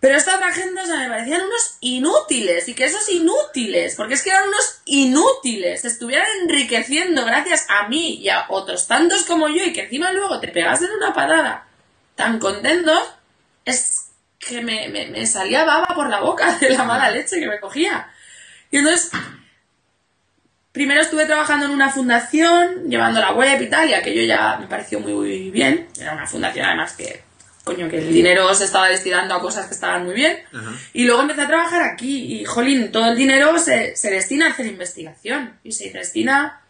Pero 0.00 0.16
esta 0.16 0.34
otra 0.34 0.50
gente, 0.50 0.80
o 0.80 0.86
sea, 0.86 0.96
me 0.96 1.08
parecían 1.08 1.42
unos 1.42 1.76
inútiles, 1.80 2.66
y 2.68 2.74
que 2.74 2.86
esos 2.86 3.08
inútiles, 3.08 3.94
porque 3.94 4.14
es 4.14 4.22
que 4.22 4.30
eran 4.30 4.48
unos 4.48 4.80
inútiles, 4.84 5.82
se 5.82 5.88
estuvieran 5.88 6.26
enriqueciendo 6.42 7.24
gracias 7.24 7.66
a 7.68 7.86
mí 7.86 8.16
y 8.16 8.28
a 8.28 8.46
otros 8.48 8.88
tantos 8.88 9.22
como 9.24 9.48
yo, 9.48 9.62
y 9.62 9.72
que 9.72 9.82
encima 9.82 10.10
luego 10.10 10.40
te 10.40 10.48
pegasen 10.48 10.88
una 10.96 11.14
patada 11.14 11.68
tan 12.16 12.38
contentos, 12.40 13.00
es 13.64 14.01
que 14.44 14.60
me, 14.60 14.88
me, 14.88 15.06
me 15.08 15.24
salía 15.26 15.64
baba 15.64 15.86
por 15.94 16.08
la 16.10 16.20
boca 16.20 16.56
de 16.58 16.70
la 16.70 16.84
mala 16.84 17.10
leche 17.10 17.38
que 17.38 17.46
me 17.46 17.60
cogía. 17.60 18.10
Y 18.70 18.78
entonces, 18.78 19.10
primero 20.72 21.00
estuve 21.02 21.26
trabajando 21.26 21.66
en 21.66 21.72
una 21.72 21.90
fundación, 21.90 22.88
llevando 22.88 23.20
la 23.20 23.32
web 23.32 23.60
y 23.60 23.68
tal, 23.68 23.88
y 23.88 23.94
aquello 23.94 24.22
ya 24.22 24.56
me 24.58 24.66
pareció 24.66 25.00
muy 25.00 25.50
bien. 25.50 25.88
Era 26.00 26.14
una 26.14 26.26
fundación 26.26 26.66
además 26.66 26.94
que, 26.94 27.22
coño, 27.64 27.88
que 27.88 27.98
el 27.98 28.12
dinero 28.12 28.52
se 28.54 28.64
estaba 28.64 28.88
destinando 28.88 29.34
a 29.34 29.40
cosas 29.40 29.66
que 29.66 29.74
estaban 29.74 30.04
muy 30.04 30.14
bien. 30.14 30.38
Ajá. 30.52 30.72
Y 30.92 31.04
luego 31.04 31.22
empecé 31.22 31.42
a 31.42 31.46
trabajar 31.46 31.82
aquí 31.82 32.40
y, 32.40 32.44
jolín, 32.44 32.90
todo 32.90 33.06
el 33.10 33.16
dinero 33.16 33.58
se, 33.58 33.94
se 33.96 34.10
destina 34.10 34.46
a 34.46 34.50
hacer 34.50 34.66
investigación 34.66 35.58
y 35.62 35.72
se 35.72 35.90
destina 35.90 36.60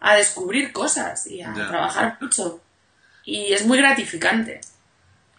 a 0.00 0.14
descubrir 0.16 0.72
cosas 0.72 1.26
y 1.28 1.40
a 1.42 1.54
Ya. 1.56 1.68
trabajar 1.68 2.18
mucho. 2.20 2.60
Y 3.24 3.52
es 3.52 3.64
muy 3.64 3.78
gratificante. 3.78 4.60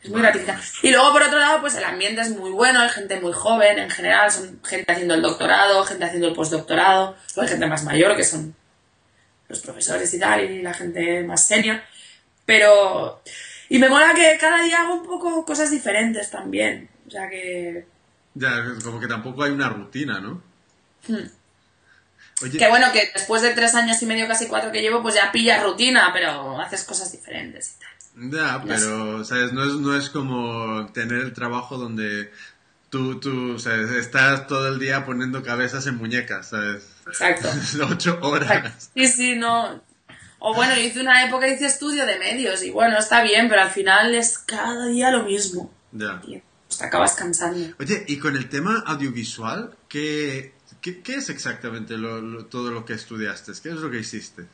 Es 0.04 0.10
muy 0.10 0.22
gratificante. 0.22 0.64
Y 0.82 0.92
luego, 0.92 1.14
por 1.14 1.24
otro 1.24 1.40
lado, 1.40 1.62
pues 1.62 1.76
el 1.76 1.84
ambiente 1.84 2.22
es 2.22 2.30
muy 2.32 2.52
bueno, 2.52 2.82
hay 2.82 2.90
gente 2.90 3.22
muy 3.22 3.32
joven 3.32 3.80
en 3.80 3.90
general, 3.90 4.30
son 4.30 4.60
gente 4.64 4.92
haciendo 4.92 5.14
el 5.14 5.22
doctorado, 5.22 5.84
gente 5.86 6.04
haciendo 6.04 6.28
el 6.28 6.34
postdoctorado, 6.34 7.16
luego 7.36 7.42
hay 7.42 7.48
gente 7.48 7.68
más 7.68 7.84
mayor 7.84 8.18
que 8.18 8.26
son 8.26 8.54
los 9.48 9.60
profesores 9.60 10.14
y 10.14 10.20
tal, 10.20 10.44
y 10.44 10.62
la 10.62 10.74
gente 10.74 11.24
más 11.24 11.48
senior. 11.48 11.82
Pero... 12.46 13.22
Y 13.70 13.80
me 13.80 13.90
mola 13.90 14.14
que 14.14 14.38
cada 14.40 14.62
día 14.62 14.82
hago 14.82 14.96
un 14.96 15.06
poco 15.06 15.46
cosas 15.46 15.72
diferentes 15.72 16.30
también. 16.30 16.90
O 17.08 17.12
sea 17.12 17.30
que... 17.30 17.86
Ya, 18.36 18.64
como 18.84 19.00
que 19.00 19.08
tampoco 19.08 19.44
hay 19.44 19.52
una 19.52 19.70
rutina, 19.70 20.20
¿no? 20.20 20.42
Hmm. 21.08 21.28
Oye, 22.42 22.58
Que 22.58 22.68
bueno, 22.68 22.92
que 22.92 23.12
después 23.14 23.42
de 23.42 23.54
tres 23.54 23.74
años 23.76 24.02
y 24.02 24.06
medio, 24.06 24.28
casi 24.28 24.48
cuatro 24.48 24.72
que 24.72 24.82
llevo, 24.82 25.02
pues 25.02 25.16
ya 25.16 25.32
pillas 25.32 25.64
rutina, 25.64 26.10
pero 26.12 26.60
haces 26.60 26.84
cosas 26.84 27.12
diferentes 27.12 27.76
y 27.78 27.80
tal. 27.80 27.93
Ya, 28.16 28.64
pero, 28.68 29.24
¿sabes? 29.24 29.54
No 29.54 29.64
es, 29.64 29.74
no 29.76 29.96
es 29.98 30.10
como 30.10 30.88
tener 30.94 31.20
el 31.22 31.34
trabajo 31.34 31.78
donde 31.78 32.32
tú, 32.90 33.20
tú, 33.20 33.58
¿sabes? 33.60 33.92
Estás 33.92 34.48
todo 34.48 34.68
el 34.68 34.80
día 34.80 35.06
poniendo 35.06 35.42
cabezas 35.44 35.88
en 35.88 35.96
muñecas, 35.98 36.50
¿sabes? 36.50 36.88
Exacto. 37.08 37.50
Ocho 37.90 38.20
horas. 38.22 38.90
Sí, 38.96 39.08
sí, 39.08 39.36
no. 39.36 39.82
O 40.40 40.54
bueno, 40.54 40.78
hice 40.78 41.00
una 41.02 41.26
época, 41.26 41.48
hice 41.48 41.66
estudio 41.68 42.06
de 42.06 42.20
medios 42.20 42.64
y 42.64 42.70
bueno, 42.70 42.98
está 42.98 43.24
bien, 43.24 43.48
pero 43.48 43.62
al 43.62 43.70
final 43.72 44.14
es 44.14 44.38
cada 44.40 44.88
día 44.88 45.10
lo 45.10 45.24
mismo. 45.24 45.72
Ya. 45.94 46.20
Tío, 46.22 46.42
pues 46.68 46.80
te 46.80 46.86
acabas 46.86 47.14
cansando. 47.16 47.74
Oye, 47.80 48.04
y 48.08 48.18
con 48.18 48.36
el 48.36 48.50
tema 48.50 48.84
audiovisual, 48.86 49.74
¿qué, 49.88 50.54
qué, 50.82 51.02
qué 51.02 51.16
es 51.16 51.30
exactamente 51.30 51.98
lo- 51.98 52.22
lo- 52.22 52.46
todo 52.48 52.72
lo 52.72 52.84
que 52.84 52.92
estudiaste? 52.94 53.54
¿Qué 53.64 53.70
es 53.70 53.76
lo 53.76 53.90
que 53.90 54.00
hiciste? 54.00 54.46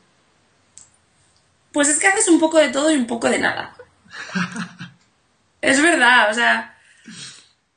Pues 1.72 1.88
es 1.88 1.98
que 1.98 2.08
haces 2.08 2.28
un 2.28 2.40
poco 2.40 2.58
de 2.58 2.68
todo 2.68 2.90
y 2.90 2.96
un 2.96 3.06
poco 3.06 3.28
de 3.28 3.38
nada. 3.38 3.76
es 5.60 5.82
verdad, 5.82 6.30
o 6.30 6.34
sea, 6.34 6.76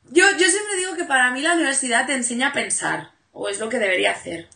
yo, 0.10 0.26
yo 0.32 0.48
siempre 0.48 0.78
digo 0.78 0.96
que 0.96 1.06
para 1.06 1.32
mí 1.32 1.42
la 1.42 1.54
universidad 1.54 2.06
te 2.06 2.14
enseña 2.14 2.50
a 2.50 2.54
pensar, 2.54 3.12
o 3.32 3.50
es 3.50 3.60
lo 3.60 3.70
que 3.70 3.80
debería 3.80 4.12
hacer. 4.12 4.48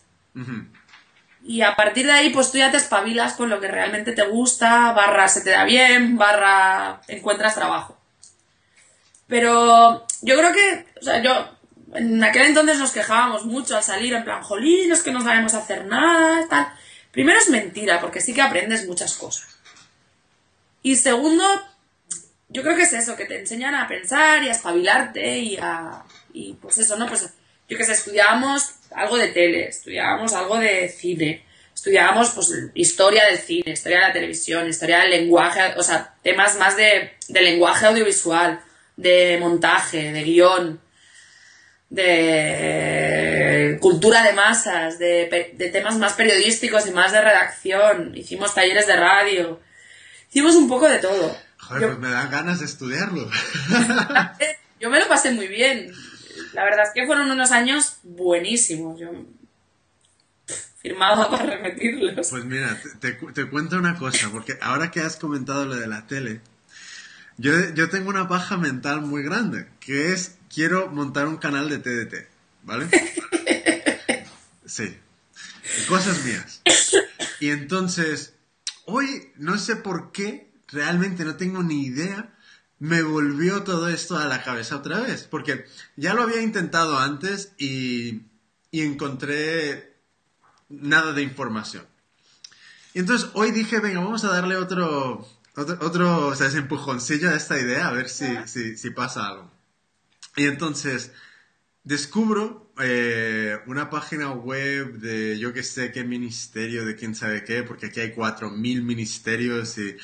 Y 1.43 1.61
a 1.61 1.75
partir 1.75 2.05
de 2.05 2.11
ahí, 2.11 2.29
pues 2.29 2.51
tú 2.51 2.57
ya 2.57 2.71
te 2.71 2.77
espabilas 2.77 3.33
con 3.33 3.49
lo 3.49 3.59
que 3.59 3.67
realmente 3.67 4.11
te 4.11 4.23
gusta, 4.23 4.91
barra 4.93 5.27
se 5.27 5.41
te 5.41 5.51
da 5.51 5.63
bien, 5.63 6.17
barra 6.17 7.01
encuentras 7.07 7.55
trabajo. 7.55 7.97
Pero 9.27 10.05
yo 10.21 10.37
creo 10.37 10.53
que, 10.53 10.85
o 10.99 11.03
sea, 11.03 11.21
yo, 11.21 11.49
en 11.93 12.23
aquel 12.23 12.43
entonces 12.43 12.77
nos 12.79 12.91
quejábamos 12.91 13.45
mucho 13.45 13.75
al 13.75 13.83
salir, 13.83 14.13
en 14.13 14.23
plan, 14.23 14.43
jolín, 14.43 14.91
es 14.91 15.01
que 15.01 15.11
no 15.11 15.21
sabemos 15.21 15.53
hacer 15.53 15.85
nada, 15.85 16.47
tal. 16.49 16.67
Primero 17.17 17.39
es 17.39 17.49
mentira, 17.49 17.99
porque 17.99 18.21
sí 18.21 18.31
que 18.31 18.43
aprendes 18.43 18.85
muchas 18.85 19.15
cosas. 19.15 19.47
Y 20.83 20.97
segundo, 20.97 21.43
yo 22.47 22.61
creo 22.61 22.75
que 22.75 22.83
es 22.83 22.93
eso, 22.93 23.15
que 23.15 23.25
te 23.25 23.39
enseñan 23.39 23.73
a 23.73 23.87
pensar 23.87 24.43
y 24.43 24.49
a 24.49 24.51
espabilarte 24.51 25.39
y 25.39 25.57
a... 25.57 26.03
Y 26.31 26.53
pues 26.61 26.77
eso, 26.77 26.95
¿no? 26.95 27.07
Pues 27.07 27.27
yo 27.67 27.75
que 27.75 27.85
sé, 27.85 27.93
estudiábamos 27.93 28.75
algo 28.91 29.17
de 29.17 29.29
tele, 29.29 29.67
estudiábamos 29.67 30.31
algo 30.33 30.59
de 30.59 30.89
cine, 30.89 31.43
estudiábamos 31.73 32.29
pues 32.35 32.53
historia 32.75 33.25
del 33.25 33.39
cine, 33.39 33.71
historia 33.71 33.97
de 33.97 34.07
la 34.09 34.13
televisión, 34.13 34.69
historia 34.69 34.99
del 34.99 35.09
lenguaje, 35.09 35.73
o 35.75 35.81
sea, 35.81 36.13
temas 36.21 36.55
más 36.59 36.77
de, 36.77 37.13
de 37.29 37.41
lenguaje 37.41 37.87
audiovisual, 37.87 38.61
de 38.95 39.39
montaje, 39.39 40.11
de 40.11 40.21
guion, 40.21 40.79
de 41.89 43.16
cultura 43.79 44.23
de 44.23 44.33
masas, 44.33 44.99
de, 44.99 45.53
de, 45.55 45.69
temas 45.69 45.97
más 45.97 46.13
periodísticos 46.13 46.87
y 46.87 46.91
más 46.91 47.11
de 47.11 47.21
redacción. 47.21 48.15
Hicimos 48.15 48.53
talleres 48.53 48.87
de 48.87 48.95
radio. 48.95 49.59
Hicimos 50.29 50.55
un 50.55 50.67
poco 50.67 50.87
de 50.87 50.99
todo. 50.99 51.37
Joder, 51.57 51.87
pues 51.87 51.99
me 51.99 52.09
dan 52.09 52.29
ganas 52.31 52.59
de 52.59 52.65
estudiarlo. 52.65 53.29
yo 54.79 54.89
me 54.89 54.99
lo 54.99 55.07
pasé 55.07 55.31
muy 55.31 55.47
bien. 55.47 55.91
La 56.53 56.63
verdad 56.63 56.85
es 56.87 56.91
que 56.93 57.05
fueron 57.05 57.29
unos 57.29 57.51
años 57.51 57.97
buenísimos. 58.03 58.99
Yo 58.99 59.11
firmaba 60.77 61.29
para 61.29 61.57
repetirlos. 61.57 62.29
Pues 62.29 62.45
mira, 62.45 62.79
te, 62.99 63.13
te, 63.13 63.49
cuento 63.49 63.77
una 63.77 63.95
cosa, 63.95 64.29
porque 64.31 64.57
ahora 64.61 64.91
que 64.91 65.01
has 65.01 65.17
comentado 65.17 65.65
lo 65.65 65.75
de 65.75 65.87
la 65.87 66.07
tele, 66.07 66.41
yo, 67.37 67.51
yo 67.73 67.89
tengo 67.89 68.09
una 68.09 68.27
paja 68.27 68.57
mental 68.57 69.01
muy 69.01 69.23
grande, 69.23 69.67
que 69.79 70.11
es 70.13 70.37
quiero 70.53 70.89
montar 70.89 71.27
un 71.27 71.37
canal 71.37 71.69
de 71.69 71.79
TDT, 71.79 72.27
¿vale? 72.63 72.87
Sí. 74.67 74.97
Cosas 75.87 76.23
mías. 76.23 76.61
Y 77.39 77.49
entonces, 77.49 78.33
hoy 78.85 79.31
no 79.37 79.57
sé 79.57 79.75
por 79.75 80.11
qué, 80.11 80.51
realmente 80.67 81.25
no 81.25 81.35
tengo 81.35 81.63
ni 81.63 81.85
idea, 81.85 82.35
me 82.79 83.01
volvió 83.01 83.63
todo 83.63 83.89
esto 83.89 84.17
a 84.17 84.25
la 84.25 84.43
cabeza 84.43 84.77
otra 84.77 84.99
vez. 84.99 85.23
Porque 85.23 85.65
ya 85.95 86.13
lo 86.13 86.23
había 86.23 86.41
intentado 86.41 86.99
antes 86.99 87.53
y, 87.57 88.23
y 88.71 88.81
encontré 88.81 89.95
nada 90.69 91.13
de 91.13 91.23
información. 91.23 91.85
Y 92.93 92.99
entonces 92.99 93.29
hoy 93.33 93.51
dije, 93.51 93.79
venga, 93.79 93.99
vamos 93.99 94.23
a 94.23 94.29
darle 94.29 94.57
otro, 94.57 95.27
otro, 95.55 95.77
otro 95.81 96.27
o 96.27 96.35
sea, 96.35 96.47
ese 96.47 96.57
empujoncillo 96.57 97.29
a 97.29 97.35
esta 97.35 97.59
idea, 97.59 97.87
a 97.87 97.91
ver 97.91 98.09
si, 98.09 98.27
si, 98.45 98.75
si 98.75 98.89
pasa 98.89 99.27
algo. 99.27 99.51
Y 100.35 100.45
entonces 100.45 101.11
descubro 101.83 102.66
eh, 102.79 103.57
una 103.65 103.89
página 103.89 104.31
web 104.31 104.99
de 104.99 105.37
yo 105.39 105.53
que 105.53 105.63
sé 105.63 105.91
qué 105.91 106.03
ministerio, 106.03 106.85
de 106.85 106.95
quién 106.95 107.15
sabe 107.15 107.43
qué, 107.43 107.63
porque 107.63 107.87
aquí 107.87 107.99
hay 107.99 108.13
4.000 108.13 108.83
ministerios 108.83 109.77
y, 109.77 109.95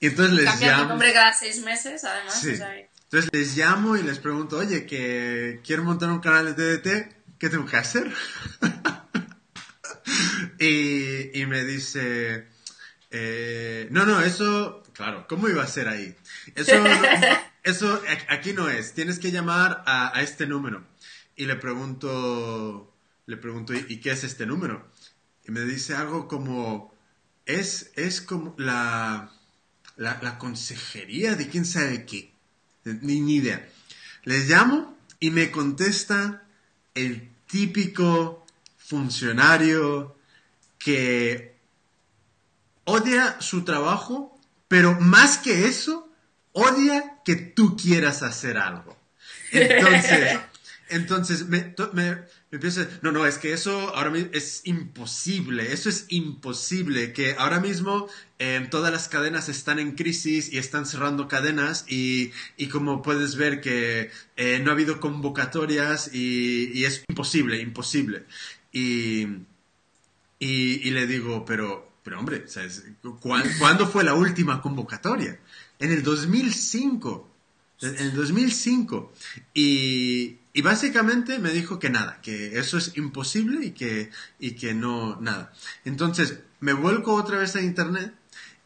y 0.00 0.06
entonces 0.06 0.34
les 0.34 0.44
Cambian 0.46 0.78
llamo... 0.78 0.88
nombre 0.90 1.12
cada 1.12 1.32
seis 1.32 1.62
meses, 1.62 2.04
además. 2.04 2.40
Sí. 2.40 2.52
o 2.52 2.56
sea, 2.56 2.76
Entonces 2.76 3.30
les 3.32 3.56
llamo 3.56 3.96
y 3.96 4.02
les 4.02 4.18
pregunto, 4.18 4.58
oye, 4.58 4.86
que 4.86 5.60
quiero 5.64 5.84
montar 5.84 6.10
un 6.10 6.20
canal 6.20 6.54
de 6.54 6.78
TDT, 6.78 7.16
¿qué 7.38 7.48
tengo 7.48 7.66
que 7.66 7.76
hacer? 7.76 8.10
y, 10.58 11.40
y 11.40 11.46
me 11.46 11.64
dice, 11.64 12.46
eh, 13.10 13.88
no, 13.90 14.06
no, 14.06 14.20
eso, 14.20 14.82
claro, 14.92 15.26
¿cómo 15.28 15.48
iba 15.48 15.62
a 15.62 15.66
ser 15.66 15.88
ahí? 15.88 16.14
Eso, 16.54 16.72
eso 17.62 18.02
aquí 18.28 18.52
no 18.52 18.68
es, 18.68 18.94
tienes 18.94 19.18
que 19.18 19.30
llamar 19.30 19.82
a, 19.86 20.16
a 20.16 20.22
este 20.22 20.46
número. 20.46 20.84
Y 21.38 21.46
le 21.46 21.54
pregunto, 21.54 22.92
le 23.26 23.36
pregunto, 23.36 23.72
¿y, 23.72 24.00
qué 24.00 24.10
es 24.10 24.24
este 24.24 24.44
número? 24.44 24.90
Y 25.46 25.52
me 25.52 25.60
dice 25.60 25.94
algo 25.94 26.26
como, 26.26 26.92
es, 27.46 27.92
es 27.94 28.20
como 28.20 28.56
la, 28.58 29.30
la, 29.96 30.18
la 30.20 30.36
consejería 30.38 31.36
de 31.36 31.48
quién 31.48 31.64
sabe 31.64 32.04
qué. 32.06 32.32
Ni, 32.82 33.20
ni 33.20 33.36
idea. 33.36 33.68
Les 34.24 34.48
llamo 34.48 34.98
y 35.20 35.30
me 35.30 35.52
contesta 35.52 36.42
el 36.96 37.30
típico 37.46 38.44
funcionario 38.76 40.16
que 40.76 41.54
odia 42.82 43.40
su 43.40 43.62
trabajo, 43.62 44.36
pero 44.66 44.98
más 44.98 45.38
que 45.38 45.68
eso, 45.68 46.10
odia 46.50 47.20
que 47.24 47.36
tú 47.36 47.76
quieras 47.76 48.24
hacer 48.24 48.58
algo. 48.58 48.98
Entonces, 49.52 50.40
entonces 50.90 51.46
me, 51.48 51.74
me, 51.92 52.14
me 52.14 52.24
empieza, 52.52 52.88
no, 53.02 53.12
no, 53.12 53.26
es 53.26 53.38
que 53.38 53.52
eso 53.52 53.94
ahora 53.94 54.10
mismo 54.10 54.30
es 54.32 54.62
imposible, 54.64 55.72
eso 55.72 55.88
es 55.88 56.06
imposible, 56.08 57.12
que 57.12 57.34
ahora 57.38 57.60
mismo 57.60 58.08
eh, 58.38 58.66
todas 58.70 58.92
las 58.92 59.08
cadenas 59.08 59.48
están 59.48 59.78
en 59.78 59.92
crisis 59.92 60.52
y 60.52 60.58
están 60.58 60.86
cerrando 60.86 61.28
cadenas 61.28 61.84
y, 61.88 62.30
y 62.56 62.68
como 62.68 63.02
puedes 63.02 63.36
ver 63.36 63.60
que 63.60 64.10
eh, 64.36 64.60
no 64.64 64.70
ha 64.70 64.74
habido 64.74 65.00
convocatorias 65.00 66.10
y, 66.14 66.84
es 66.84 67.04
imposible, 67.08 67.60
imposible. 67.60 68.24
Y, 68.72 69.26
y, 70.40 70.90
le 70.90 71.06
digo, 71.06 71.44
pero, 71.44 71.90
pero 72.04 72.18
hombre, 72.18 72.46
¿sabes? 72.48 72.84
¿Cuán- 73.20 73.44
¿cuándo 73.58 73.86
fue 73.88 74.04
la 74.04 74.14
última 74.14 74.62
convocatoria? 74.62 75.38
En 75.78 75.90
el 75.92 76.02
2005. 76.02 77.28
En 77.82 77.96
el 77.98 78.14
2005. 78.14 79.12
Y, 79.54 80.36
y 80.58 80.60
básicamente 80.60 81.38
me 81.38 81.52
dijo 81.52 81.78
que 81.78 81.88
nada, 81.88 82.20
que 82.20 82.58
eso 82.58 82.78
es 82.78 82.96
imposible 82.96 83.64
y 83.64 83.70
que, 83.70 84.10
y 84.40 84.56
que 84.56 84.74
no, 84.74 85.16
nada. 85.20 85.52
Entonces 85.84 86.40
me 86.58 86.72
vuelco 86.72 87.14
otra 87.14 87.38
vez 87.38 87.54
a 87.54 87.60
internet 87.60 88.12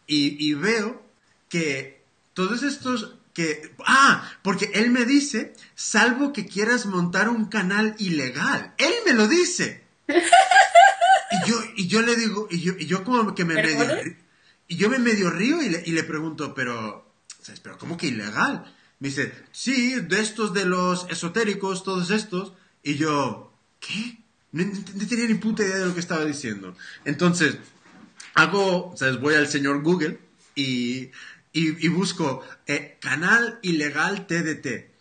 y, 0.07 0.43
y 0.43 0.55
veo 0.55 1.05
que 1.51 2.03
todos 2.32 2.62
estos 2.62 3.16
que... 3.34 3.74
Ah, 3.84 4.26
porque 4.40 4.70
él 4.72 4.90
me 4.90 5.05
dice, 5.05 5.53
salvo 5.74 6.32
que 6.32 6.47
quieras 6.47 6.86
montar 6.86 7.28
un 7.28 7.45
canal 7.51 7.95
ilegal. 7.99 8.72
Él 8.78 8.95
me 9.05 9.12
lo 9.12 9.28
dice. 9.28 9.84
Y 10.09 11.47
yo, 11.47 11.57
y 11.76 11.88
yo 11.88 12.01
le 12.01 12.16
digo, 12.16 12.49
y 12.51 12.61
yo, 12.62 12.72
y 12.78 12.86
yo 12.86 13.05
como 13.05 13.34
que 13.34 13.45
me 13.45 13.57
medio, 13.57 13.86
y 14.66 14.76
yo 14.76 14.88
me 14.88 14.99
medio 14.99 15.28
río 15.28 15.61
y 15.61 15.68
le, 15.68 15.82
y 15.84 15.90
le 15.90 16.05
pregunto, 16.05 16.55
pero, 16.55 17.12
¿sabes? 17.43 17.61
pero 17.61 17.76
¿cómo 17.76 17.99
que 17.99 18.07
ilegal? 18.07 18.64
Me 19.03 19.09
dice, 19.09 19.33
sí, 19.51 19.97
de 20.01 20.21
estos 20.21 20.55
de 20.55 20.65
los 20.65 21.07
esotéricos, 21.11 21.83
todos 21.83 22.13
estos. 22.13 22.53
Y 22.85 22.95
yo, 22.95 23.53
¿qué? 23.81 24.19
No, 24.53 24.65
no- 24.65 24.73
no 24.95 25.07
tenía 25.09 25.27
ni 25.27 25.35
puta 25.35 25.65
idea 25.65 25.79
de 25.79 25.87
lo 25.87 25.95
que 25.95 25.99
estaba 25.99 26.25
diciendo. 26.25 26.77
Entonces, 27.05 27.57
hago, 28.35 28.95
¿sabes? 28.97 29.21
Voy 29.21 29.35
al 29.35 29.49
señor 29.49 29.83
Google 29.83 30.21
y, 30.55 31.11
y, 31.53 31.85
y 31.85 31.89
busco 31.89 32.45
eh, 32.69 32.97
canal 33.01 33.59
ilegal 33.63 34.29
TDT. 34.29 34.93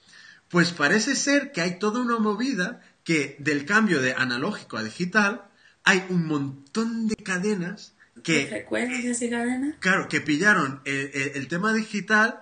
Pues 0.49 0.71
parece 0.71 1.15
ser 1.15 1.51
que 1.51 1.61
hay 1.61 1.77
toda 1.77 2.01
una 2.01 2.17
movida 2.17 2.81
que 3.03 3.35
del 3.37 3.65
cambio 3.65 4.01
de 4.01 4.13
analógico 4.13 4.77
a 4.77 4.83
digital 4.83 5.43
hay 5.83 6.03
un 6.09 6.25
montón 6.25 7.07
de 7.07 7.15
cadenas 7.17 7.93
¿Qué 8.23 8.43
que, 8.43 8.47
frecuencias 8.47 9.21
y 9.21 9.29
cadenas? 9.29 9.75
claro, 9.79 10.07
que 10.09 10.21
pillaron 10.21 10.81
el, 10.85 11.11
el- 11.13 11.31
el 11.35 11.47
tema 11.47 11.71
digital 11.73 12.41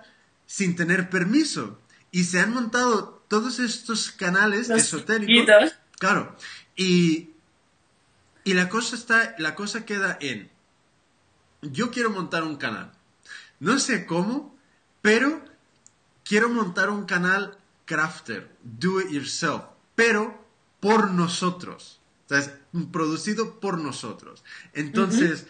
sin 0.50 0.74
tener 0.74 1.10
permiso 1.10 1.80
y 2.10 2.24
se 2.24 2.40
han 2.40 2.52
montado 2.52 3.24
todos 3.28 3.60
estos 3.60 4.10
canales 4.10 4.68
Los 4.68 4.80
esotéricos. 4.80 5.32
chiquitos. 5.32 5.78
Claro, 6.00 6.36
y, 6.74 7.30
y 8.42 8.54
la 8.54 8.68
cosa 8.68 8.96
está, 8.96 9.36
la 9.38 9.54
cosa 9.54 9.84
queda 9.84 10.18
en, 10.20 10.50
yo 11.62 11.92
quiero 11.92 12.10
montar 12.10 12.42
un 12.42 12.56
canal, 12.56 12.90
no 13.60 13.78
sé 13.78 14.06
cómo, 14.06 14.58
pero 15.02 15.40
quiero 16.24 16.48
montar 16.48 16.90
un 16.90 17.04
canal 17.04 17.56
crafter, 17.84 18.50
do 18.64 19.00
it 19.00 19.10
yourself, 19.10 19.62
pero 19.94 20.44
por 20.80 21.12
nosotros, 21.12 22.00
¿sabes? 22.28 22.50
Producido 22.90 23.60
por 23.60 23.78
nosotros. 23.78 24.42
Entonces, 24.72 25.46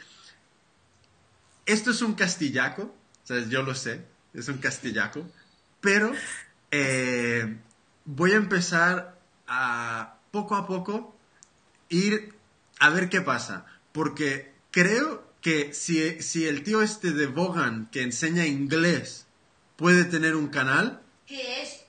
esto 1.64 1.90
es 1.90 2.02
un 2.02 2.12
castillaco, 2.12 2.94
¿sabes? 3.24 3.48
Yo 3.48 3.62
lo 3.62 3.74
sé, 3.74 4.04
es 4.34 4.48
un 4.48 4.58
castillaco, 4.58 5.26
pero 5.80 6.12
eh, 6.70 7.56
voy 8.04 8.32
a 8.32 8.36
empezar 8.36 9.18
a 9.46 10.16
poco 10.30 10.54
a 10.56 10.66
poco 10.66 11.16
ir 11.88 12.34
a 12.78 12.90
ver 12.90 13.08
qué 13.08 13.20
pasa, 13.20 13.66
porque 13.92 14.52
creo 14.70 15.28
que 15.40 15.72
si, 15.74 16.22
si 16.22 16.46
el 16.46 16.62
tío 16.62 16.82
este 16.82 17.12
de 17.12 17.26
Bogan 17.26 17.88
que 17.90 18.02
enseña 18.02 18.46
inglés 18.46 19.26
puede 19.76 20.04
tener 20.04 20.36
un 20.36 20.48
canal, 20.48 21.00
Que 21.26 21.62
es 21.62 21.84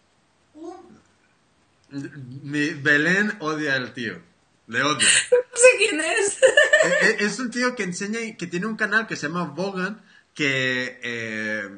un... 0.54 1.00
mi 2.44 2.70
Belén 2.70 3.34
odia 3.40 3.76
al 3.76 3.94
tío. 3.94 4.22
Le 4.68 4.82
odia. 4.84 5.08
No 5.52 5.58
sé 5.58 5.68
quién 5.78 6.00
es. 6.00 6.38
E- 6.42 7.08
e- 7.10 7.26
es 7.26 7.38
un 7.40 7.52
tío 7.52 7.76
que 7.76 7.84
enseña, 7.84 8.20
que 8.38 8.48
tiene 8.48 8.66
un 8.68 8.78
canal 8.78 9.06
que 9.06 9.18
se 9.18 9.28
llama 9.28 9.44
Bogan, 9.44 10.02
que 10.34 10.98
eh, 11.04 11.70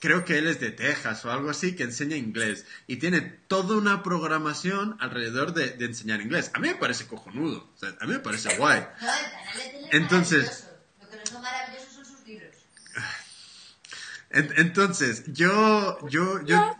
creo 0.00 0.24
que 0.24 0.38
él 0.38 0.46
es 0.48 0.58
de 0.60 0.70
Texas 0.72 1.24
o 1.24 1.30
algo 1.30 1.50
así, 1.50 1.76
que 1.76 1.84
enseña 1.84 2.16
inglés. 2.16 2.66
Y 2.88 2.96
tiene 2.96 3.20
toda 3.20 3.76
una 3.76 4.02
programación 4.02 4.96
alrededor 4.98 5.52
de, 5.54 5.70
de 5.70 5.84
enseñar 5.84 6.20
inglés. 6.20 6.50
A 6.54 6.58
mí 6.58 6.68
me 6.68 6.74
parece 6.74 7.06
cojonudo. 7.06 7.70
o 7.74 7.78
sea, 7.78 7.90
a 8.00 8.06
mí 8.06 8.12
me 8.14 8.18
parece 8.20 8.56
guay. 8.56 8.80
No, 8.80 8.86
el 8.86 9.30
canal 9.30 9.56
de 9.56 9.62
tele 9.70 9.86
es 9.88 9.94
Entonces-. 9.94 10.66
Lo 11.00 11.08
que 11.08 11.16
no 11.16 11.26
son 11.26 11.42
maravillosos 11.42 11.92
son 11.94 12.04
sus 12.06 12.26
libros. 12.26 12.56
En- 14.30 14.52
entonces, 14.56 15.24
yo, 15.26 15.98
yo, 16.08 16.40
yo, 16.46 16.76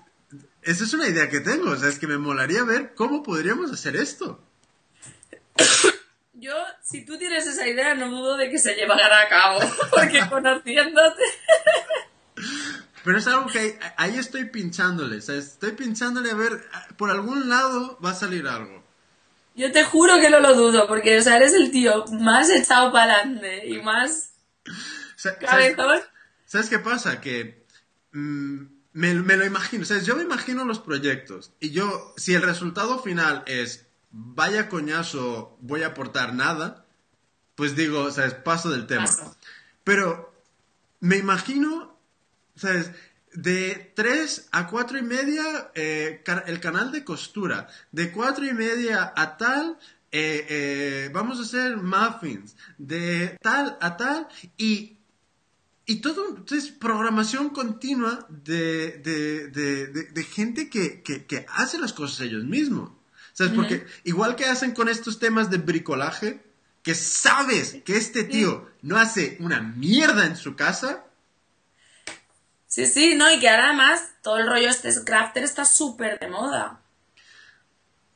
esa 0.63 0.85
es 0.85 0.93
una 0.95 1.09
idea 1.09 1.29
que 1.29 1.41
tengo. 1.41 1.71
O 1.73 1.77
sea, 1.77 1.89
es 1.89 1.99
que 1.99 2.07
me 2.07 2.17
molaría 2.19 2.63
ver 2.65 2.95
cómo 2.95 3.23
podríamos 3.23 3.73
hacer 3.73 3.97
esto. 3.97 4.43
Yo, 6.33 6.55
si 6.83 7.05
tú 7.05 7.19
tienes 7.19 7.47
esa 7.47 7.69
idea, 7.69 7.95
no 7.95 8.09
dudo 8.09 8.39
de 8.39 8.49
que 8.49 8.59
se 8.59 8.75
llevará 8.75 9.21
a 9.21 9.29
cabo. 9.29 9.61
Porque 9.91 10.27
conociéndote. 10.27 11.23
Pero 13.11 13.19
es 13.19 13.27
algo 13.27 13.47
que 13.49 13.77
ahí, 13.97 14.17
estoy 14.17 14.45
pinchándole. 14.45 15.17
O 15.17 15.21
sea, 15.21 15.35
estoy 15.35 15.73
pinchándole 15.73 16.31
a 16.31 16.35
ver, 16.35 16.65
por 16.97 17.11
algún 17.11 17.49
lado 17.49 17.99
va 17.99 18.11
a 18.11 18.15
salir 18.15 18.47
algo. 18.47 18.85
Yo 19.57 19.73
te 19.73 19.83
juro 19.83 20.21
que 20.21 20.31
no 20.31 20.39
lo 20.39 20.55
dudo, 20.55 20.87
porque, 20.87 21.19
o 21.19 21.21
sea, 21.21 21.37
eres 21.37 21.53
el 21.53 21.73
tío 21.73 22.05
más 22.13 22.49
echado 22.51 22.93
para 22.93 23.15
adelante 23.15 23.67
y 23.67 23.83
más 23.83 24.35
¿sabes, 25.17 25.39
cabezón. 25.41 26.03
¿sabes 26.45 26.69
qué 26.69 26.79
pasa? 26.79 27.21
Que 27.21 27.67
mm, 28.13 28.63
me, 28.93 29.15
me 29.15 29.37
lo 29.37 29.45
imagino. 29.45 29.83
O 29.83 29.87
sea, 29.87 29.99
yo 29.99 30.15
me 30.15 30.23
imagino 30.23 30.65
los 30.65 30.79
proyectos. 30.79 31.51
Y 31.59 31.71
yo, 31.71 32.15
si 32.17 32.35
el 32.35 32.43
resultado 32.43 33.01
final 33.01 33.43
es 33.47 33.89
vaya 34.13 34.69
coñazo, 34.69 35.59
voy 35.61 35.83
a 35.83 35.89
aportar 35.89 36.33
nada, 36.33 36.87
pues 37.57 37.75
digo, 37.75 38.05
o 38.05 38.11
sea, 38.13 38.45
paso 38.45 38.71
del 38.71 38.87
tema. 38.87 39.07
Paso. 39.07 39.37
Pero 39.83 40.33
me 41.01 41.17
imagino, 41.17 41.90
¿sabes? 42.61 42.91
De 43.33 43.93
3 43.95 44.49
a 44.53 44.67
4 44.67 44.99
y 44.99 45.03
media, 45.03 45.71
eh, 45.75 46.23
el 46.47 46.61
canal 46.61 46.91
de 46.93 47.05
costura. 47.05 47.69
De 47.93 48.11
4 48.11 48.45
y 48.47 48.53
media 48.53 49.13
a 49.17 49.37
tal, 49.37 49.79
eh, 50.13 50.47
eh, 50.49 51.11
vamos 51.13 51.39
a 51.39 51.43
hacer 51.43 51.77
muffins. 51.77 52.57
De 52.79 53.37
tal 53.41 53.79
a 53.81 53.97
tal. 53.97 54.27
Y, 54.57 54.99
y 55.87 55.97
todo, 56.01 56.29
entonces, 56.37 56.71
programación 56.73 57.51
continua 57.51 58.27
de, 58.29 58.99
de, 58.99 59.49
de, 59.49 59.87
de- 59.89 60.05
de 60.05 60.25
gente 60.25 60.69
que, 60.69 61.03
que, 61.03 61.25
que 61.27 61.47
hace 61.51 61.79
las 61.79 61.93
cosas 61.93 62.21
ellos 62.21 62.45
mismos. 62.45 62.91
¿Sabes? 63.33 63.53
Porque 63.55 63.87
igual 64.05 64.35
que 64.37 64.45
hacen 64.47 64.73
con 64.73 64.89
estos 64.89 65.19
temas 65.21 65.51
de 65.51 65.59
bricolaje, 65.59 66.43
que 66.83 66.95
sabes 66.97 67.79
que 67.85 67.97
este 67.97 68.25
tío 68.25 68.69
no 68.83 68.97
hace 68.97 69.37
una 69.41 69.61
mierda 69.61 70.27
en 70.27 70.35
su 70.37 70.57
casa, 70.57 71.05
Sí, 72.71 72.87
sí, 72.87 73.17
no, 73.17 73.31
y 73.31 73.39
que 73.39 73.51
ahora 73.51 73.67
además 73.67 74.15
todo 74.23 74.39
el 74.39 74.47
rollo 74.47 74.71
este 74.71 74.89
crafter 75.05 75.45
está 75.45 75.67
súper 75.67 76.19
de 76.19 76.29
moda. 76.29 76.81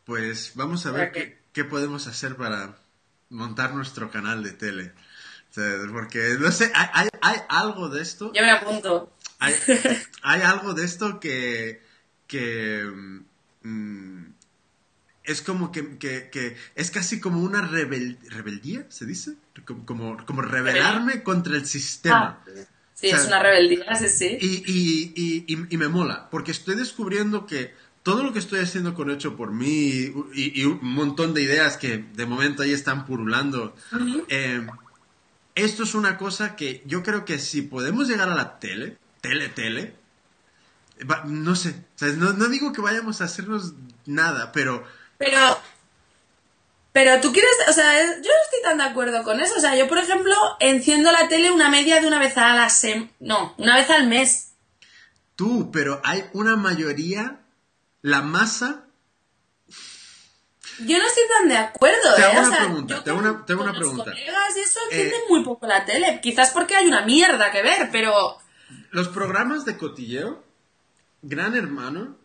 pues 0.05 0.53
vamos 0.55 0.85
a 0.87 0.91
ver 0.93 1.01
¿Para 1.01 1.13
qué, 1.13 1.21
qué? 1.29 1.39
qué 1.53 1.65
podemos 1.65 2.07
hacer 2.07 2.37
para 2.37 2.77
montar 3.31 3.75
nuestro 3.75 4.11
canal 4.11 4.43
de 4.43 4.53
tele. 4.53 4.93
Porque, 5.93 6.37
no 6.41 6.51
sé, 6.51 6.73
hay, 6.75 6.89
hay, 6.93 7.09
hay 7.23 7.37
algo 7.49 7.89
de 7.89 8.03
esto. 8.03 8.33
Yo 8.35 8.43
me 8.43 8.51
apunto. 8.51 9.13
Hay, 9.39 9.55
hay 10.23 10.43
algo 10.43 10.75
de 10.75 10.85
esto 10.85 11.21
que, 11.21 11.81
que 12.27 12.85
mm, 13.63 14.25
es 15.25 15.41
como 15.43 15.73
que, 15.73 15.97
que- 15.99 16.29
que 16.31 16.57
es 16.75 16.91
casi 16.91 17.21
como 17.21 17.41
una 17.41 17.63
rebel- 17.63 18.19
rebeldía, 18.29 18.87
¿se 18.91 19.07
dice? 19.07 19.37
Como, 19.65 19.87
como, 19.87 20.27
como 20.27 20.43
rebelarme 20.43 21.23
contra 21.23 21.55
el 21.57 21.67
sistema. 21.67 22.41
Ah, 22.47 22.51
sí, 23.05 23.13
O 23.13 23.17
sea, 23.17 23.21
es 23.21 23.27
una 23.27 23.43
rebeldía, 23.43 23.95
sí, 23.97 24.09
sí. 24.09 24.39
Y, 24.41 24.47
y, 24.67 25.13
y, 25.15 25.45
y- 25.55 25.67
y 25.71 25.77
me 25.77 25.89
mola, 25.89 26.29
porque 26.31 26.51
estoy 26.53 26.75
descubriendo 26.77 27.47
que 27.47 27.75
todo 28.03 28.23
lo 28.23 28.33
que 28.33 28.39
estoy 28.39 28.61
haciendo 28.61 28.95
con 28.95 29.11
Hecho 29.11 29.37
por 29.37 29.53
mí 29.53 30.13
y, 30.35 30.65
un 30.65 30.79
montón 30.83 31.33
de 31.35 31.43
ideas 31.43 31.77
que 31.77 31.99
de 32.15 32.27
momento 32.27 32.63
ahí 32.63 32.73
están 32.73 33.07
purulando, 33.07 33.75
eh, 34.29 34.67
esto 35.55 35.85
es 35.85 35.95
una 35.95 36.17
cosa 36.19 36.57
que 36.57 36.83
yo 36.87 37.03
creo 37.03 37.25
que 37.25 37.39
si 37.39 37.63
podemos 37.63 38.09
llegar 38.09 38.29
a 38.29 38.35
la 38.35 38.59
tele, 38.59 38.99
tele, 39.21 39.49
tele, 39.49 39.95
va- 41.11 41.25
no 41.27 41.55
sé, 41.57 41.71
o 41.71 41.99
sea, 41.99 42.09
no, 42.13 42.33
no 42.33 42.49
digo 42.49 42.73
que 42.73 42.81
vayamos 42.83 43.21
a 43.21 43.25
hacernos 43.25 43.75
nada, 44.07 44.53
pero 44.53 44.85
Pero, 45.19 45.39
pero 46.95 47.21
tú 47.21 47.33
quieres, 47.33 47.51
o 47.69 47.73
sea, 47.73 47.93
yo 48.07 48.31
no 48.31 48.43
estoy 48.45 48.63
tan 48.63 48.79
de 48.79 48.85
acuerdo 48.85 49.25
con 49.25 49.41
eso. 49.41 49.57
O 49.57 49.61
sea, 49.61 49.75
yo, 49.77 49.89
por 49.89 49.99
ejemplo, 49.99 50.33
enciendo 50.61 51.11
la 51.11 51.27
tele 51.29 51.51
una 51.51 51.69
media 51.69 52.01
de 52.01 52.07
una 52.07 52.21
vez 52.21 52.39
a 52.39 52.55
la 52.55 52.71
sem 52.71 53.11
no, 53.19 53.53
una 53.59 53.77
vez 53.77 53.91
al 53.91 54.07
mes. 54.07 54.53
tú, 55.37 55.71
pero 55.73 56.01
hay 56.05 56.25
una 56.33 56.55
mayoría, 56.57 57.41
la 58.01 58.23
masa 58.23 58.85
Yo 60.81 60.99
no 60.99 61.07
estoy 61.07 61.23
tan 61.37 61.49
de 61.49 61.57
acuerdo, 61.57 62.15
Te 62.17 62.23
¿eh? 62.23 62.25
hago 62.25 62.39
O 62.39 62.41
una 62.43 62.51
sea, 62.51 62.65
pregunta, 62.67 62.95
yo 62.97 63.03
te 63.03 63.11
hago 63.11 63.21
con- 63.21 63.29
una- 63.31 63.45
te 63.47 63.53
hago 63.53 63.61
con 63.63 63.71
una 63.71 63.79
los 63.79 63.89
pregunta. 63.89 64.11
colegas 64.13 64.57
y 64.57 64.61
eso 64.61 64.81
Eh, 64.81 64.85
encienden 64.93 65.21
muy 65.29 65.45
poco 65.45 65.67
la 65.67 65.85
tele. 65.85 66.21
Quizás 66.23 66.51
porque 66.51 66.75
hay 66.77 66.87
una 66.87 67.03
mierda 67.03 67.51
que 67.51 67.63
ver, 67.63 67.89
pero... 67.93 68.39
Los 68.91 69.09
programas 69.09 69.65
de 69.65 69.77
cotilleo, 69.77 70.45
Gran 71.23 71.57
Hermano, 71.57 72.17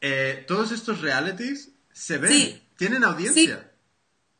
eh, 0.00 0.44
todos 0.48 0.72
estos 0.72 1.00
realities 1.00 1.70
se 1.92 2.18
ven, 2.18 2.32
Sí. 2.32 2.62
tienen 2.76 3.04
audiencia, 3.04 3.69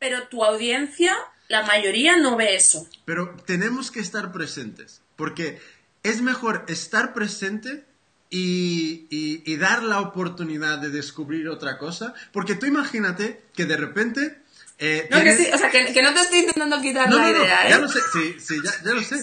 Pero 0.01 0.27
tu 0.27 0.43
audiencia, 0.43 1.15
la 1.47 1.61
mayoría 1.63 2.17
no 2.17 2.35
ve 2.35 2.55
eso. 2.55 2.87
pero 3.05 3.35
tenemos 3.45 3.91
que 3.91 3.99
estar 3.99 4.31
presentes, 4.31 5.01
porque 5.15 5.59
es 6.01 6.21
mejor 6.23 6.65
estar 6.67 7.13
presente 7.13 7.85
y, 8.31 9.05
y- 9.11 9.43
y 9.45 9.57
dar 9.57 9.83
la 9.83 9.99
oportunidad 10.01 10.79
de 10.79 10.89
descubrir 10.89 11.47
otra 11.49 11.77
cosa, 11.77 12.15
porque 12.33 12.55
tú 12.55 12.65
imagínate 12.65 13.43
que 13.53 13.65
de 13.65 13.77
repente... 13.77 14.41
eh, 14.79 15.07
No, 15.11 15.21
que 15.21 15.37
sí, 15.37 15.47
o 15.53 15.57
sea, 15.59 15.69
que, 15.69 15.93
que 15.93 16.01
no 16.01 16.13
te 16.15 16.21
estoy 16.21 16.39
intentando 16.39 16.81
quitar 16.81 17.07
No, 17.07 17.17
la 17.17 17.27
no, 17.27 17.37
no, 17.37 17.43
idea, 17.43 17.67
¿eh? 17.67 17.69
ya 17.69 17.77
lo 17.77 17.87
sé, 17.87 17.99
sí, 18.11 18.35
sí, 18.39 18.55
ya, 18.63 18.71
ya 18.83 18.93
lo 18.93 19.01
sé. 19.03 19.21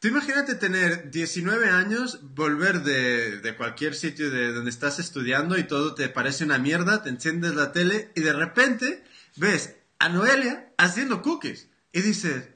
Tú 0.00 0.08
imagínate 0.08 0.54
tener 0.54 1.10
19 1.10 1.68
años, 1.68 2.20
volver 2.34 2.82
de, 2.84 3.38
de 3.40 3.54
cualquier 3.56 3.94
sitio 3.94 4.30
de 4.30 4.52
donde 4.52 4.70
estás 4.70 4.98
estudiando 4.98 5.58
y 5.58 5.64
todo 5.64 5.94
te 5.94 6.08
parece 6.08 6.44
una 6.44 6.56
mierda, 6.58 7.02
te 7.02 7.10
enciendes 7.10 7.54
la 7.54 7.72
tele 7.72 8.10
y 8.14 8.20
de 8.22 8.32
repente 8.32 9.02
ves 9.36 9.74
a 9.98 10.08
Noelia 10.08 10.72
haciendo 10.78 11.22
cookies 11.22 11.68
y 11.92 12.00
dices, 12.02 12.48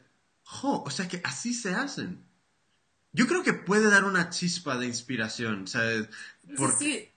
jo, 0.43 0.82
o 0.82 0.91
sea 0.91 1.09
que 1.09 1.20
así 1.24 1.55
se 1.55 1.74
hacen. 1.74 2.24
Yo 3.12 3.26
creo 3.26 3.43
que 3.43 3.53
puede 3.55 3.91
dar 3.91 4.05
una 4.05 4.30
chispa 4.30 4.76
de 4.76 4.86
inspiración, 4.86 5.66
¿sabes? 5.66 6.09
Sí, 6.47 6.64
sí. 6.78 7.09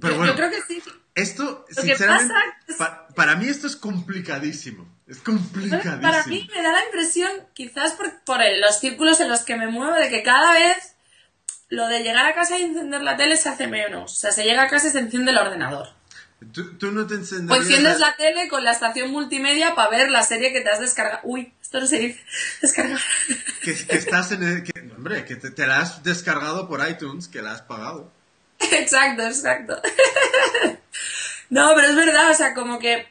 Pero 0.00 0.14
yo, 0.14 0.18
bueno, 0.18 0.32
yo 0.32 0.36
creo 0.36 0.50
que 0.50 0.62
sí. 0.62 0.82
esto, 1.14 1.44
Lo 1.44 1.64
que 1.66 1.74
sinceramente, 1.82 2.32
pasa 2.32 2.44
es- 2.66 2.76
pa- 2.76 3.08
para 3.14 3.36
mí 3.36 3.46
esto 3.46 3.66
es 3.66 3.76
complicadísimo. 3.76 4.88
Es 5.06 5.18
complicadísimo. 5.18 6.00
Para 6.00 6.24
mí 6.26 6.48
me 6.54 6.62
da 6.62 6.72
la 6.72 6.84
impresión, 6.86 7.30
quizás 7.54 7.92
por, 7.92 8.20
por 8.24 8.40
el- 8.42 8.60
los 8.60 8.80
círculos 8.80 9.20
en 9.20 9.28
los 9.28 9.40
que 9.42 9.56
me 9.56 9.66
muevo, 9.68 9.94
de 9.94 10.08
que 10.08 10.22
cada 10.22 10.54
vez 10.54 10.94
lo 11.68 11.86
de 11.88 12.02
llegar 12.02 12.24
a 12.26 12.34
casa 12.34 12.58
y 12.58 12.62
encender 12.62 13.02
la 13.02 13.16
tele 13.16 13.36
se 13.36 13.50
hace 13.50 13.66
menos. 13.66 14.12
O 14.12 14.16
sea, 14.16 14.32
se 14.32 14.44
llega 14.44 14.62
a 14.62 14.68
casa 14.68 14.88
y 14.88 14.90
se 14.90 14.98
enciende 15.00 15.30
el 15.30 15.38
ordenador. 15.38 15.88
¿Tú, 16.52 16.74
tú 16.78 16.90
no 16.92 17.06
te 17.06 17.14
O 17.14 17.18
encenderías 17.18 17.64
enciendes 17.66 17.98
la- 18.00 18.08
la 18.08 18.16
tele 18.16 18.48
con 18.48 18.64
la 18.64 18.72
estación 18.72 19.10
multimedia 19.10 19.74
para 19.74 19.90
ver 19.90 20.10
la 20.10 20.22
serie 20.22 20.52
que 20.52 20.60
te 20.62 20.70
has 20.70 20.80
descargado. 20.80 21.20
Uy, 21.24 21.52
esto 21.60 21.80
no 21.80 21.86
se 21.86 21.98
dice. 21.98 22.20
Descargar. 22.62 23.00
que, 23.62 23.74
que 23.86 23.96
estás 23.96 24.32
en 24.32 24.42
el... 24.42 24.62
Que, 24.64 24.72
hombre, 24.96 25.24
que 25.24 25.36
te, 25.36 25.50
te 25.50 25.66
la 25.66 25.80
has 25.80 26.02
descargado 26.02 26.68
por 26.68 26.86
iTunes, 26.88 27.28
que 27.28 27.42
la 27.42 27.52
has 27.52 27.62
pagado. 27.62 28.10
exacto, 28.58 29.22
exacto. 29.26 29.80
no, 31.50 31.72
pero 31.74 31.88
es 31.88 31.96
verdad, 31.96 32.30
o 32.30 32.34
sea, 32.34 32.54
como 32.54 32.78
que... 32.78 33.06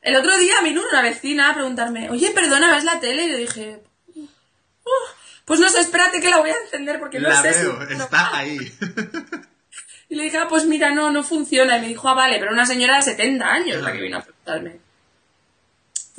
El 0.00 0.16
otro 0.16 0.36
día 0.38 0.60
vino 0.62 0.82
una 0.90 1.00
vecina 1.02 1.50
a 1.50 1.54
preguntarme, 1.54 2.10
oye, 2.10 2.32
perdona, 2.32 2.74
¿ves 2.74 2.82
la 2.84 2.98
tele? 2.98 3.24
Y 3.26 3.30
yo 3.30 3.36
dije, 3.36 3.82
"Uh, 4.16 4.26
pues 5.44 5.60
no 5.60 5.68
sé, 5.68 5.78
espérate 5.80 6.20
que 6.20 6.28
la 6.28 6.38
voy 6.38 6.50
a 6.50 6.56
encender 6.64 6.98
porque 6.98 7.20
no 7.20 7.28
la 7.28 7.40
sé 7.40 7.50
veo, 7.50 7.86
si... 7.86 7.94
está 7.94 8.36
ahí. 8.36 8.58
Y 10.12 10.14
le 10.14 10.24
dije, 10.24 10.36
ah, 10.36 10.46
pues 10.46 10.66
mira, 10.66 10.90
no, 10.94 11.10
no 11.10 11.22
funciona. 11.24 11.78
Y 11.78 11.80
me 11.80 11.88
dijo, 11.88 12.06
ah, 12.06 12.12
vale, 12.12 12.38
pero 12.38 12.52
una 12.52 12.66
señora 12.66 12.96
de 12.96 13.02
70 13.02 13.46
años 13.50 13.80
la 13.80 13.92
que 13.94 14.00
vino 14.02 14.18
a 14.18 14.22
preguntarme. 14.22 14.76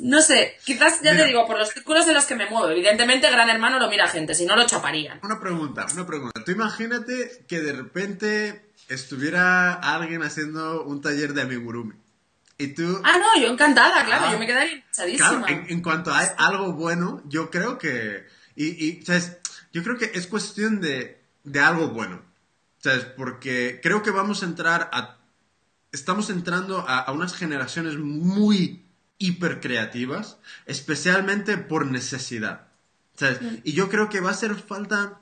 No 0.00 0.20
sé, 0.20 0.56
quizás, 0.64 1.00
ya 1.00 1.12
Mira. 1.12 1.22
te 1.22 1.28
digo, 1.28 1.46
por 1.46 1.56
los 1.56 1.68
círculos 1.70 2.04
en 2.08 2.14
los 2.14 2.24
que 2.26 2.34
me 2.34 2.50
muevo. 2.50 2.68
Evidentemente, 2.70 3.30
Gran 3.30 3.48
Hermano 3.48 3.78
lo 3.78 3.88
mira 3.88 4.08
gente, 4.08 4.34
si 4.34 4.46
no 4.46 4.56
lo 4.56 4.66
chaparían. 4.66 5.20
Una 5.22 5.38
pregunta, 5.38 5.86
una 5.94 6.04
pregunta. 6.04 6.42
Tú 6.44 6.50
imagínate 6.50 7.44
que 7.46 7.60
de 7.60 7.72
repente 7.72 8.64
estuviera 8.88 9.74
alguien 9.74 10.24
haciendo 10.24 10.82
un 10.82 11.00
taller 11.00 11.32
de 11.32 11.42
amigurumi. 11.42 11.94
Y 12.58 12.74
tú... 12.74 13.00
Ah, 13.04 13.16
no, 13.18 13.40
yo 13.40 13.46
encantada, 13.46 14.04
claro, 14.04 14.24
Ah. 14.26 14.32
yo 14.32 14.40
me 14.40 14.46
quedaría. 14.48 14.82
Claro, 15.16 15.46
en, 15.46 15.66
en 15.68 15.82
cuanto 15.82 16.12
a 16.12 16.18
algo 16.38 16.72
bueno, 16.72 17.22
yo 17.26 17.48
creo 17.48 17.78
que... 17.78 18.26
Y, 18.56 18.84
y, 18.84 19.02
¿sabes? 19.04 19.36
Yo 19.72 19.84
creo 19.84 19.96
que 19.96 20.10
es 20.14 20.26
cuestión 20.26 20.80
de, 20.80 21.20
de 21.44 21.60
algo 21.60 21.90
bueno. 21.90 22.33
¿Sabes? 22.84 23.06
Porque 23.06 23.80
creo 23.82 24.02
que 24.02 24.10
vamos 24.10 24.42
a 24.42 24.44
entrar 24.44 24.90
a... 24.92 25.16
Estamos 25.90 26.28
entrando 26.28 26.84
a, 26.86 26.98
a 26.98 27.12
unas 27.12 27.34
generaciones 27.34 27.96
muy 27.96 28.84
hiper 29.16 29.60
creativas, 29.60 30.36
especialmente 30.66 31.56
por 31.56 31.86
necesidad. 31.86 32.66
¿Sabes? 33.16 33.38
Y 33.62 33.72
yo 33.72 33.88
creo 33.88 34.10
que 34.10 34.20
va 34.20 34.28
a 34.28 34.32
hacer 34.32 34.54
falta 34.56 35.18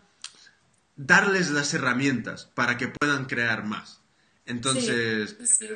darles 0.96 1.52
las 1.52 1.72
herramientas 1.72 2.50
para 2.52 2.76
que 2.76 2.88
puedan 2.88 3.26
crear 3.26 3.62
más. 3.64 4.00
Entonces, 4.44 5.36
Sí. 5.44 5.68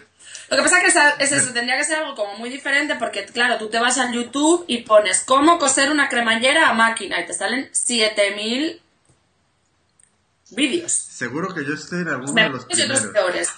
Lo 0.51 0.57
que 0.57 0.63
pasa 0.65 0.81
que 0.81 1.25
es 1.25 1.31
eso, 1.31 1.53
tendría 1.53 1.77
que 1.77 1.85
ser 1.85 1.99
algo 2.01 2.17
como 2.17 2.37
muy 2.37 2.51
diferente 2.51 2.97
porque, 2.97 3.27
claro, 3.27 3.59
tú 3.59 3.69
te 3.69 3.79
vas 3.79 3.97
al 3.99 4.13
YouTube 4.13 4.65
y 4.67 4.79
pones 4.79 5.23
cómo 5.25 5.61
coser 5.61 5.93
una 5.93 6.09
cremallera 6.09 6.69
a 6.69 6.75
máquina 6.75 7.21
y 7.21 7.27
te 7.27 7.33
salen 7.33 7.69
7000 7.71 8.83
vídeos. 10.51 10.93
seguro 10.93 11.55
que 11.55 11.65
yo 11.65 11.75
estoy 11.75 12.01
en 12.03 12.09
alguno 12.09 12.33
de 12.33 12.49
los 12.49 12.65
primeros. 12.67 13.01
peores. 13.07 13.49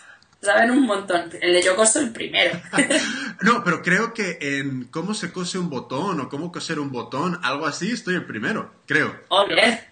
Saben 0.41 0.71
un 0.71 0.87
montón. 0.87 1.31
El 1.43 1.53
de 1.53 1.63
yo 1.63 1.75
coso 1.77 1.99
el 2.01 2.13
primero. 2.13 2.61
No, 3.43 3.63
pero 3.63 3.83
creo 3.83 4.15
que 4.15 4.39
en 4.41 4.85
cómo 4.87 5.15
se 5.15 5.31
cose 5.33 5.59
un 5.59 5.71
botón 5.71 6.21
o 6.21 6.29
cómo 6.29 6.51
coser 6.51 6.81
un 6.81 6.91
botón, 6.91 7.39
algo 7.45 7.67
así, 7.67 7.93
estoy 7.93 8.17
el 8.17 8.25
primero, 8.27 8.75
creo. 8.87 9.17
Ole. 9.29 9.85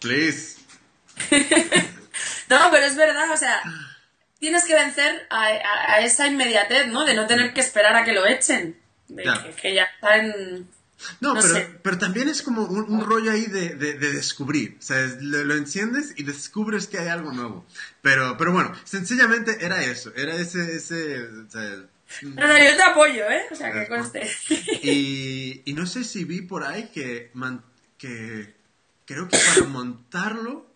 Please. 0.00 0.56
No, 2.48 2.68
pero 2.70 2.86
es 2.86 2.96
verdad, 2.96 3.30
o 3.30 3.36
sea, 3.36 3.60
tienes 4.38 4.64
que 4.64 4.74
vencer 4.74 5.26
a, 5.28 5.42
a- 5.48 5.92
a 5.94 6.00
esa 6.00 6.26
inmediatez, 6.26 6.86
¿no? 6.86 7.04
De 7.04 7.14
no 7.14 7.26
tener 7.26 7.52
que 7.52 7.60
esperar 7.60 7.94
a 7.94 8.04
que 8.04 8.12
lo 8.14 8.24
echen. 8.26 8.80
De 9.08 9.24
Ya. 9.24 9.42
que, 9.42 9.50
que 9.52 9.74
ya 9.74 9.84
está 9.84 10.16
en... 10.16 10.66
No, 11.20 11.34
No 11.34 11.40
pero, 11.40 11.54
sé. 11.54 11.78
pero 11.82 11.98
también 11.98 12.28
es 12.28 12.42
como 12.42 12.64
un, 12.64 12.90
un 12.92 13.00
rollo 13.04 13.30
ahí 13.30 13.46
de, 13.46 13.74
de- 13.76 13.94
de 13.94 14.12
descubrir. 14.12 14.76
O 14.78 14.82
sea, 14.82 15.06
lo, 15.20 15.44
lo 15.44 15.54
enciendes 15.54 16.12
y 16.16 16.24
descubres 16.24 16.86
que 16.88 16.98
hay 16.98 17.08
algo 17.08 17.32
nuevo. 17.32 17.64
Pero, 18.02 18.36
pero 18.36 18.52
bueno, 18.52 18.72
sencillamente 18.84 19.64
era 19.64 19.84
eso. 19.84 20.12
Era 20.16 20.34
ese... 20.34 20.76
ese 20.76 21.22
o 21.24 21.50
sea, 21.50 21.84
no, 22.22 22.58
yo 22.58 22.76
te 22.76 22.82
apoyo, 22.82 23.28
¿eh? 23.30 23.42
O 23.50 23.54
sea, 23.54 23.70
que 23.72 23.86
conste. 23.88 24.28
y, 24.82 25.62
y 25.64 25.72
no 25.74 25.86
sé 25.86 26.04
si 26.04 26.24
vi 26.24 26.40
por 26.42 26.64
ahí 26.64 26.88
que, 26.92 27.30
man- 27.34 27.62
que 27.98 28.54
creo 29.04 29.28
que 29.28 29.36
para 29.38 29.66
montarlo, 29.68 30.66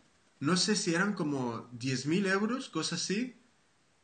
no 0.41 0.57
sé 0.57 0.77
si 0.77 0.95
eran 0.95 1.15
como 1.15 1.69
10.000 1.79 2.27
euros, 2.31 2.69
cosas 2.69 3.03
así. 3.03 3.35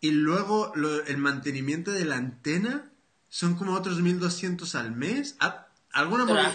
Y 0.01 0.11
luego 0.13 0.73
lo- 0.75 1.05
el 1.05 1.19
mantenimiento 1.19 1.91
de 1.93 2.05
la 2.05 2.17
antena 2.17 2.91
son 3.29 3.57
como 3.57 3.75
otros 3.75 4.01
1.200 4.01 4.75
al 4.75 4.93
mes. 4.97 5.37
Ah, 5.41 5.68
¿Alguna 5.99 6.25
manera? 6.25 6.55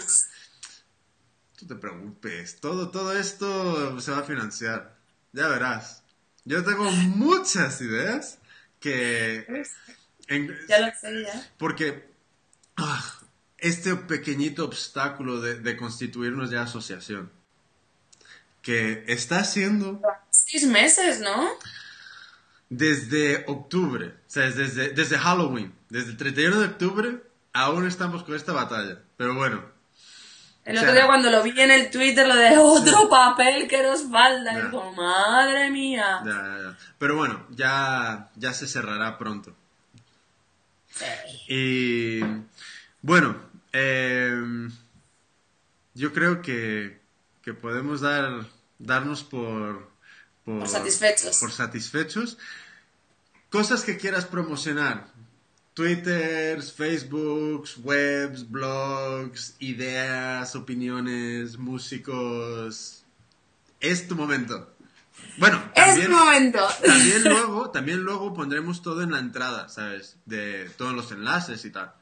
Tú 1.56 1.66
te 1.66 1.74
preocupes, 1.76 2.60
todo, 2.60 2.90
todo 2.90 3.16
esto 3.16 4.00
se 4.00 4.10
va 4.10 4.18
a 4.18 4.22
financiar. 4.24 4.96
Ya 5.32 5.48
verás. 5.48 6.02
Yo 6.44 6.64
tengo 6.64 6.90
muchas 6.90 7.80
ideas 7.80 8.38
que... 8.80 9.46
en- 10.28 10.56
Ya 10.68 10.80
lo 10.80 10.92
sé, 10.98 11.22
ya. 11.22 11.50
porque 11.58 12.08
ah, 12.76 13.04
este 13.58 13.94
pequeñito 13.96 14.64
obstáculo 14.64 15.40
de, 15.40 15.56
de 15.60 15.76
constituirnos 15.76 16.50
ya 16.50 16.62
asociación, 16.62 17.30
que 18.62 19.04
está 19.08 19.40
haciendo 19.40 20.00
Seis 20.30 20.64
meses, 20.66 21.20
¿no? 21.20 21.50
desde 22.70 23.44
octubre, 23.46 24.08
o 24.08 24.30
sea, 24.30 24.46
es 24.46 24.56
desde, 24.56 24.88
desde 24.90 25.18
Halloween, 25.18 25.74
desde 25.90 26.10
el 26.12 26.16
31 26.16 26.60
de 26.60 26.66
octubre, 26.66 27.22
aún 27.54 27.86
estamos 27.86 28.22
con 28.24 28.34
esta 28.34 28.52
batalla. 28.52 28.98
Pero 29.16 29.34
bueno, 29.34 29.64
El 30.66 30.76
O 30.76 30.80
otro 30.80 30.92
día 30.92 31.06
cuando 31.06 31.30
lo 31.30 31.42
vi 31.42 31.58
en 31.58 31.70
el 31.70 31.90
Twitter, 31.90 32.26
lo 32.26 32.36
de 32.36 32.58
otro 32.58 33.08
papel 33.08 33.66
que 33.68 33.82
nos 33.82 34.02
falta. 34.10 34.52
Ya. 34.52 34.66
Y 34.66 34.70
como, 34.70 34.92
madre 34.92 35.70
mía. 35.70 36.20
ya, 36.24 36.32
ya, 36.32 36.58
ya. 36.62 36.78
Pero 36.98 37.16
bueno, 37.16 37.46
ya, 37.50 38.30
ya 38.36 38.52
se 38.52 38.68
cerrará 38.68 39.16
pronto. 39.16 39.56
Y 41.48 42.20
bueno, 43.02 43.36
em, 43.72 44.70
yo 45.94 46.12
creo 46.12 46.40
que, 46.40 47.00
que 47.42 47.52
podemos 47.52 48.00
dar, 48.00 48.46
darnos 48.78 49.24
por, 49.24 49.90
Por 50.44 50.68
satisfechos. 50.68 51.38
por 51.38 51.50
satisfechos. 51.50 52.38
Cosas 53.50 53.82
que 53.82 53.96
quieras 53.96 54.24
promocionar. 54.24 55.06
Twitters, 55.74 56.72
Facebooks, 56.72 57.78
webs, 57.82 58.48
blogs, 58.48 59.56
ideas, 59.58 60.54
opiniones, 60.54 61.58
músicos. 61.58 63.02
Es 63.80 64.06
tu 64.06 64.14
momento. 64.14 64.70
Bueno, 65.36 65.60
Es 65.74 65.84
también, 65.86 66.10
tu 66.10 66.16
momento. 66.16 66.60
también 66.84 67.24
luego, 67.28 67.70
también 67.70 67.98
luego 68.04 68.32
pondremos 68.34 68.82
todo 68.82 69.02
en 69.02 69.10
la 69.10 69.18
entrada, 69.18 69.68
¿sabes? 69.68 70.16
De 70.26 70.70
todos 70.76 70.92
los 70.92 71.10
enlaces 71.10 71.64
y 71.64 71.70
tal. 71.70 71.92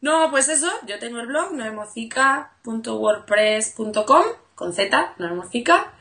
No, 0.00 0.30
pues 0.30 0.48
eso, 0.48 0.70
yo 0.86 0.98
tengo 0.98 1.20
el 1.20 1.26
blog 1.26 1.52
noemocica.wordpress.com 1.52 4.24
con 4.54 4.72
Z, 4.72 5.14
noemocica. 5.18 5.92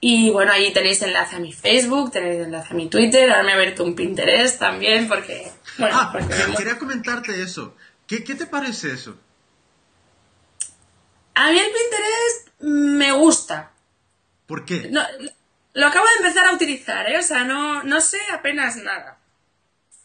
Y 0.00 0.30
bueno, 0.30 0.52
ahí 0.52 0.72
tenéis 0.72 1.00
enlace 1.02 1.36
a 1.36 1.38
mi 1.38 1.52
Facebook, 1.52 2.10
tenéis 2.12 2.44
enlace 2.44 2.74
a 2.74 2.76
mi 2.76 2.88
Twitter, 2.90 3.30
ahora 3.30 3.42
me 3.42 3.52
abierto 3.52 3.84
un 3.84 3.94
Pinterest 3.94 4.58
también 4.58 5.08
porque... 5.08 5.50
Bueno, 5.78 5.96
Ah, 5.98 6.12
me- 6.14 6.56
quería 6.56 6.78
comentarte 6.78 7.42
eso. 7.42 7.76
¿Qué, 8.06 8.22
qué 8.24 8.34
te 8.34 8.46
parece 8.46 8.92
eso? 8.92 9.18
A 11.34 11.50
mí 11.50 11.58
el 11.58 11.66
Pinterest 11.66 12.60
me 12.60 13.12
gusta. 13.12 13.72
¿Por 14.46 14.64
qué? 14.64 14.88
No, 14.90 15.02
lo 15.72 15.86
acabo 15.86 16.06
de 16.06 16.26
empezar 16.26 16.46
a 16.46 16.52
utilizar, 16.54 17.10
¿eh? 17.10 17.18
O 17.18 17.22
sea, 17.22 17.44
no, 17.44 17.82
no 17.82 18.00
sé 18.00 18.18
apenas 18.32 18.76
nada. 18.76 19.18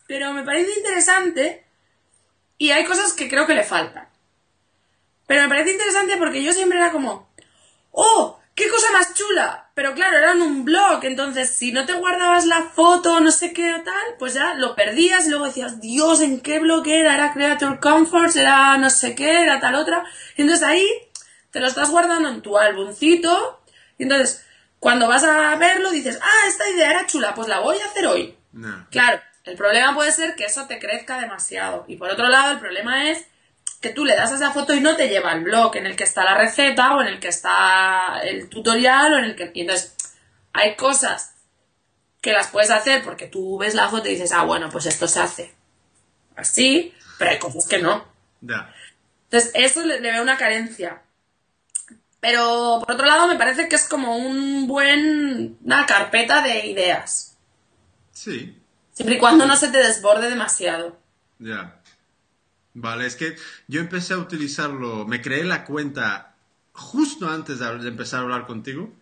Pero 0.08 0.34
me 0.34 0.44
parece 0.44 0.72
interesante 0.78 1.66
y 2.58 2.72
hay 2.72 2.86
cosas 2.86 3.14
que 3.14 3.30
creo 3.30 3.46
que 3.46 3.54
le 3.54 3.64
faltan. 3.64 4.08
Pero 5.28 5.44
me 5.44 5.50
parece 5.50 5.72
interesante 5.72 6.18
porque 6.18 6.42
yo 6.44 6.52
siempre 6.54 6.80
era 6.80 6.92
como, 6.92 7.30
¡oh! 7.92 8.39
¡Qué 9.20 9.26
cosa 9.26 9.44
más 9.44 9.46
chula! 9.46 9.72
Pero 9.74 9.94
claro, 9.94 10.18
era 10.18 10.32
en 10.34 10.42
un 10.42 10.66
blog, 10.66 11.04
entonces 11.04 11.50
si 11.50 11.72
no 11.72 11.86
te 11.86 11.94
guardabas 11.94 12.46
la 12.46 12.64
foto, 12.64 13.20
no 13.20 13.32
sé 13.32 13.54
qué 13.54 13.74
o 13.74 13.84
tal, 13.84 14.16
pues 14.18 14.34
ya 14.34 14.54
lo 14.56 14.76
perdías 14.76 15.26
y 15.26 15.30
luego 15.30 15.46
decías, 15.46 15.80
Dios, 15.80 16.22
¿en 16.22 16.42
qué 16.42 16.60
blog 16.60 16.88
era? 16.88 17.14
Era 17.14 17.34
Creator 17.34 17.80
Comforts, 17.80 18.36
era 18.36 18.78
no 18.78 18.90
sé 18.90 19.16
qué, 19.16 19.42
era 19.42 19.60
tal 19.60 19.76
otra. 19.76 20.04
Y 20.36 20.42
entonces 20.42 20.68
ahí 20.68 20.88
te 21.52 21.60
lo 21.60 21.68
estás 21.68 21.90
guardando 21.90 22.30
en 22.30 22.42
tu 22.42 22.58
álbumcito 22.58 23.62
y 23.98 24.04
entonces 24.04 24.46
cuando 24.80 25.08
vas 25.08 25.24
a 25.24 25.56
verlo 25.56 25.92
dices, 25.92 26.20
ah, 26.22 26.48
esta 26.48 26.70
idea 26.70 26.92
era 26.92 27.08
chula, 27.08 27.34
pues 27.34 27.48
la 27.48 27.60
voy 27.60 27.78
a 27.80 27.86
hacer 27.86 28.08
hoy. 28.08 28.38
No. 28.52 28.88
Claro, 28.90 29.22
el 29.44 29.56
problema 29.56 29.94
puede 29.94 30.12
ser 30.12 30.36
que 30.36 30.46
eso 30.46 30.68
te 30.68 30.80
crezca 30.80 31.20
demasiado. 31.20 31.86
Y 31.88 31.98
por 31.98 32.10
otro 32.10 32.28
lado, 32.28 32.54
el 32.54 32.60
problema 32.60 33.10
es 33.10 33.26
que 33.82 33.90
tú 33.90 34.06
le 34.06 34.16
das 34.16 34.32
a 34.32 34.36
esa 34.36 34.52
foto 34.52 34.74
y 34.74 34.82
no 34.82 34.96
te 34.96 35.08
lleva 35.08 35.32
al 35.32 35.42
blog 35.42 35.76
en 35.78 35.86
el 35.86 35.96
que 35.96 36.04
está 36.04 36.24
la 36.24 36.36
receta 36.36 36.96
o 36.96 37.02
en 37.02 37.08
el 37.08 37.20
que 37.20 37.30
está 37.30 38.20
el 38.24 38.50
tutorial 38.50 39.14
o 39.14 39.18
en 39.18 39.26
el 39.26 39.36
que... 39.36 39.52
Y 39.54 39.62
entonces, 39.62 39.96
hay 40.54 40.76
cosas 40.76 41.36
que 42.22 42.34
las 42.34 42.48
puedes 42.48 42.72
hacer 42.72 43.04
porque 43.04 43.28
tú 43.28 43.58
ves 43.58 43.76
la 43.76 43.88
foto 43.88 44.08
y 44.08 44.12
dices, 44.12 44.34
ah, 44.34 44.44
bueno, 44.44 44.70
pues 44.70 44.86
esto 44.86 45.08
se 45.08 45.22
hace 45.22 45.56
así, 46.36 46.94
pero 47.18 47.32
hay 47.32 47.40
cosas 47.40 47.68
que 47.68 47.80
no. 47.80 48.06
Ya. 48.42 48.74
Entonces, 49.26 49.52
eso 49.54 49.86
le, 49.86 50.00
le 50.00 50.12
veo 50.12 50.24
una 50.24 50.38
carencia. 50.38 51.02
Pero, 52.20 52.82
por 52.86 52.96
otro 52.96 53.06
lado, 53.06 53.28
me 53.28 53.38
parece 53.38 53.70
que 53.70 53.76
es 53.76 53.88
como 53.88 54.18
un 54.18 54.68
buen... 54.68 55.58
una 55.64 55.86
carpeta 55.86 56.42
de 56.42 56.66
ideas. 56.66 57.38
Sí. 58.12 58.58
Siempre 58.92 59.16
y 59.16 59.20
cuando 59.20 59.46
no 59.46 59.56
se 59.56 59.70
te 59.70 59.78
desborde 59.78 60.30
demasiado. 60.30 61.00
Ya. 61.38 61.79
Vale, 62.82 63.06
es 63.06 63.16
que 63.16 63.36
yo 63.68 63.82
empecé 63.82 64.14
a 64.14 64.18
utilizarlo, 64.18 65.06
me 65.06 65.22
creé 65.22 65.44
la 65.44 65.66
cuenta 65.66 66.36
justo 66.72 67.30
antes 67.30 67.60
de, 67.60 67.88
empezar 67.88 68.22
a 68.22 68.24
hablar 68.24 68.48
contigo. 68.48 68.94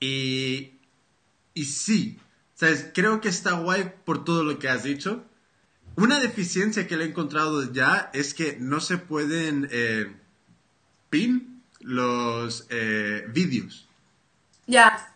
Y, 0.00 0.72
y 1.52 1.64
sí, 1.66 2.18
¿sabes? 2.54 2.90
Creo 2.94 3.20
que 3.20 3.28
está 3.28 3.52
guay 3.52 3.92
por 4.04 4.24
todo 4.24 4.44
lo 4.44 4.58
que 4.58 4.68
has 4.68 4.82
dicho. 4.82 5.24
Una 5.96 6.20
deficiencia 6.20 6.86
que 6.86 6.96
le 6.96 7.04
he 7.04 7.08
encontrado 7.08 7.70
ya 7.72 8.10
es 8.14 8.32
que 8.32 8.56
no 8.58 8.80
se 8.80 8.98
pueden 8.98 9.68
eh, 9.70 10.14
pin 11.10 11.62
los 11.80 12.66
eh, 12.70 13.26
vídeos. 13.28 13.88
Ya, 14.66 15.12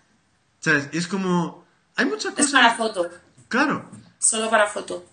¿Sabes? 0.61 0.89
Es 0.93 1.07
como... 1.07 1.65
Hay 1.97 2.05
muchas 2.05 2.39
es 2.39 2.51
para 2.53 2.77
cosas... 2.77 2.77
foto. 2.77 3.11
Claro, 3.49 3.91
Solo 4.19 4.51
para 4.51 4.67
foto. 4.67 5.05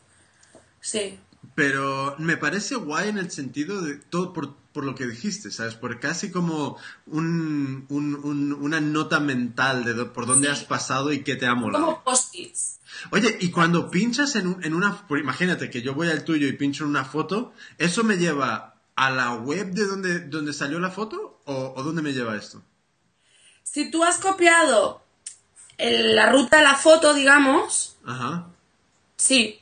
Sí. 0.81 1.17
Pero 1.57 2.13
me 2.19 2.37
parece 2.37 2.75
guay 2.75 3.09
en 3.09 3.17
el 3.17 3.31
sentido 3.31 3.81
de 3.81 3.95
todo 3.95 4.31
por, 4.31 4.53
por 4.73 4.85
lo 4.85 4.93
que 4.93 5.07
dijiste, 5.07 5.49
¿sabes? 5.49 5.73
Por 5.73 5.99
casi 5.99 6.29
como 6.29 6.77
un, 7.07 7.87
un- 7.89 8.13
un- 8.13 8.53
una 8.53 8.79
nota 8.79 9.19
mental 9.19 9.83
de 9.83 9.95
do- 9.95 10.13
por 10.13 10.27
dónde 10.27 10.49
Sí. 10.49 10.53
has 10.53 10.63
pasado 10.65 11.11
y 11.11 11.23
qué 11.23 11.35
te 11.35 11.47
ha 11.47 11.55
molado. 11.55 11.83
Como 11.85 12.03
post-its. 12.03 12.77
Oye, 13.09 13.39
y 13.41 13.49
cuando 13.49 13.89
pinchas 13.89 14.35
en, 14.35 14.57
en 14.61 14.75
una... 14.75 15.03
Imagínate 15.09 15.71
que 15.71 15.81
yo 15.81 15.95
voy 15.95 16.09
al 16.09 16.23
tuyo 16.23 16.47
y 16.47 16.53
pincho 16.53 16.83
en 16.83 16.91
una 16.91 17.05
foto, 17.05 17.53
¿eso 17.79 18.03
me 18.03 18.17
lleva 18.17 18.75
a 18.95 19.09
la 19.09 19.33
web 19.33 19.71
de 19.71 19.87
donde, 19.87 20.19
donde 20.19 20.53
salió 20.53 20.79
la 20.79 20.91
foto? 20.91 21.41
¿O, 21.45 21.73
o 21.75 21.81
dónde 21.81 22.03
me 22.03 22.13
lleva 22.13 22.35
esto? 22.35 22.61
Si 23.63 23.89
tú 23.89 24.03
has 24.03 24.19
copiado 24.19 25.01
el- 25.79 26.15
la 26.15 26.31
ruta 26.31 26.57
de 26.57 26.63
la 26.65 26.75
foto, 26.75 27.15
digamos, 27.15 27.97
Ajá. 28.05 28.45
sí. 29.15 29.59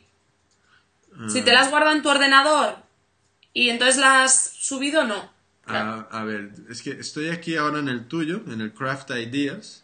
Si 1.29 1.39
Ah. 1.39 1.45
te 1.45 1.53
la 1.53 1.61
has 1.61 1.69
guardado 1.69 1.95
en 1.95 2.01
tu 2.01 2.09
ordenador 2.09 2.75
y 3.53 3.69
entonces 3.69 3.97
la 3.97 4.23
has 4.23 4.49
subido, 4.51 5.05
no. 5.05 5.33
A, 5.65 6.07
a 6.11 6.23
ver, 6.23 6.51
es 6.69 6.81
que 6.81 6.91
estoy 6.91 7.29
aquí 7.29 7.55
ahora 7.55 7.79
en 7.79 7.87
el 7.89 8.07
tuyo, 8.07 8.41
en 8.47 8.61
el 8.61 8.73
Craft 8.73 9.11
Ideas, 9.11 9.83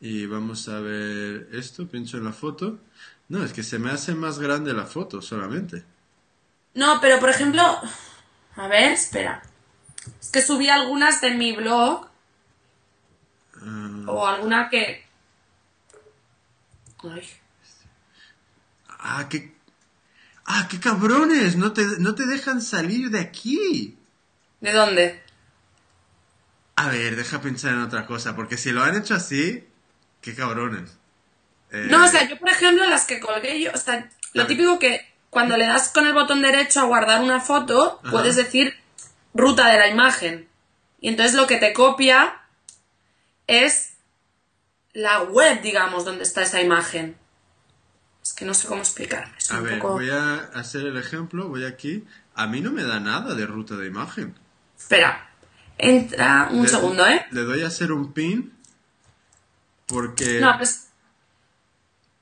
y 0.00 0.26
vamos 0.26 0.68
a 0.68 0.80
ver 0.80 1.48
esto, 1.52 1.86
pincho 1.86 2.16
en 2.16 2.24
la 2.24 2.32
foto. 2.32 2.78
No, 3.28 3.44
es 3.44 3.52
que 3.52 3.62
se 3.62 3.78
me 3.78 3.90
hace 3.90 4.14
más 4.14 4.38
grande 4.38 4.72
la 4.72 4.86
foto 4.86 5.20
solamente. 5.20 5.84
No, 6.74 7.00
pero 7.00 7.20
por 7.20 7.28
ejemplo, 7.30 7.62
a 8.56 8.68
ver, 8.68 8.92
espera. 8.92 9.42
Es 10.20 10.30
que 10.30 10.42
subí 10.42 10.68
algunas 10.68 11.20
de 11.20 11.32
mi 11.34 11.54
blog 11.54 12.08
Ah, 13.64 14.04
o 14.06 14.26
alguna 14.26 14.68
que... 14.68 15.06
Ay, 17.04 17.28
ah, 18.88 19.28
qué... 19.28 19.54
Ah, 20.54 20.68
qué 20.68 20.78
cabrones, 20.78 21.56
no 21.56 21.72
te, 21.72 21.82
no 21.98 22.14
te 22.14 22.26
dejan 22.26 22.60
salir 22.60 23.08
de 23.10 23.20
aquí. 23.20 23.96
¿De 24.60 24.72
dónde? 24.72 25.22
A 26.76 26.88
ver, 26.88 27.16
deja 27.16 27.40
pensar 27.40 27.72
en 27.72 27.80
otra 27.80 28.06
cosa, 28.06 28.36
porque 28.36 28.58
si 28.58 28.70
lo 28.70 28.82
han 28.82 28.96
hecho 28.96 29.14
así, 29.14 29.66
qué 30.20 30.34
cabrones. 30.34 30.90
Eh, 31.70 31.86
No, 31.90 32.04
o 32.04 32.08
sea, 32.08 32.28
yo 32.28 32.38
por 32.38 32.50
ejemplo 32.50 32.84
las 32.86 33.06
que 33.06 33.18
colgué 33.18 33.62
yo, 33.62 33.70
o 33.72 33.78
sea, 33.78 34.10
lo 34.34 34.46
típico 34.46 34.78
que 34.78 35.00
cuando 35.30 35.56
le 35.56 35.66
das 35.66 35.88
con 35.88 36.06
el 36.06 36.12
botón 36.12 36.42
derecho 36.42 36.80
a 36.80 36.84
guardar 36.84 37.22
una 37.22 37.40
foto, 37.40 38.00
Ajá. 38.02 38.10
puedes 38.10 38.36
decir 38.36 38.74
ruta 39.32 39.68
de 39.68 39.78
la 39.78 39.88
imagen. 39.88 40.48
Y 41.00 41.08
entonces 41.08 41.34
lo 41.34 41.46
que 41.46 41.56
te 41.56 41.72
copia 41.72 42.42
es 43.46 43.94
la 44.92 45.22
web, 45.22 45.62
digamos, 45.62 46.04
donde 46.04 46.24
está 46.24 46.42
esa 46.42 46.60
imagen. 46.60 47.16
Es 48.22 48.32
que 48.32 48.44
no 48.44 48.54
sé 48.54 48.68
cómo 48.68 48.80
explicarme. 48.80 49.32
Es 49.36 49.50
A 49.50 49.58
un 49.58 49.64
ver, 49.64 49.78
poco... 49.80 49.94
voy 49.94 50.10
a 50.10 50.34
hacer 50.54 50.86
el 50.86 50.96
ejemplo, 50.96 51.48
voy 51.48 51.64
aquí. 51.64 52.04
A 52.34 52.46
mí 52.46 52.60
no 52.60 52.70
me 52.70 52.84
da 52.84 53.00
nada 53.00 53.34
de 53.34 53.46
ruta 53.46 53.76
de 53.76 53.86
imagen. 53.88 54.34
Espera, 54.78 55.28
entra 55.78 56.48
un 56.50 56.62
Le- 56.62 56.68
segundo, 56.68 57.06
¿eh? 57.06 57.26
Le 57.30 57.42
doy 57.42 57.62
a 57.62 57.66
hacer 57.66 57.92
un 57.92 58.12
pin 58.12 58.52
porque... 59.86 60.40
No, 60.40 60.56
pues... 60.56 60.88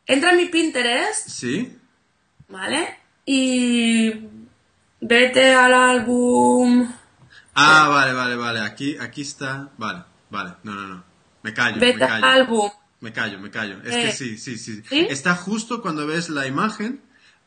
Entra 0.06 0.30
en 0.30 0.36
mi 0.38 0.46
Pinterest, 0.46 1.28
Sí, 1.28 1.78
¿vale? 2.48 2.98
Y... 3.26 4.28
Vete 5.02 5.54
al 5.54 5.72
álbum... 5.72 6.92
Ah, 7.54 7.88
vale, 7.88 8.12
vale, 8.12 8.36
vale. 8.36 8.60
Aquí, 8.60 8.96
aquí 8.98 9.22
está. 9.22 9.70
Vale, 9.76 10.04
vale. 10.30 10.54
No, 10.62 10.72
no, 10.74 10.86
no. 10.86 11.04
Me 11.42 11.52
callo, 11.54 11.76
me 11.76 11.80
Vete 11.92 12.04
al 12.04 12.24
álbum. 12.24 12.70
Me 13.00 13.12
callo, 13.12 13.38
me 13.40 13.50
callo. 13.50 13.78
Es 13.84 13.94
Eh. 13.94 14.02
que 14.06 14.12
sí, 14.12 14.38
sí, 14.38 14.58
sí, 14.58 14.82
¿Sí? 14.88 15.06
Está 15.08 15.34
justo 15.34 15.80
cuando 15.82 16.06
ves 16.06 16.28
la 16.28 16.46
imagen, 16.46 17.00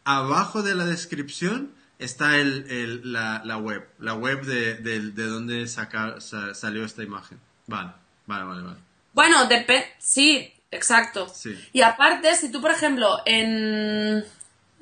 abajo 0.03 0.63
de 0.63 0.75
la 0.75 0.85
descripción 0.85 1.71
está 1.99 2.37
el, 2.37 2.65
el- 2.69 3.13
la, 3.13 3.41
la 3.45 3.57
web. 3.57 3.87
La 3.99 4.13
web 4.15 4.41
de, 4.45 4.75
de, 4.75 4.99
de 5.11 5.23
donde 5.27 5.67
saca- 5.67 6.19
sa- 6.19 6.53
salió 6.55 6.83
esta 6.85 7.03
imagen. 7.03 7.39
Vale, 7.67 7.91
vale, 8.25 8.43
vale, 8.45 8.61
vale. 8.63 8.77
Bueno, 9.13 9.45
depende. 9.45 9.85
Sí, 9.99 10.51
exacto. 10.71 11.29
Sí. 11.29 11.55
Y 11.71 11.81
aparte, 11.81 12.35
si 12.35 12.51
tú, 12.51 12.59
por 12.59 12.71
ejemplo, 12.71 13.19
en 13.25 14.23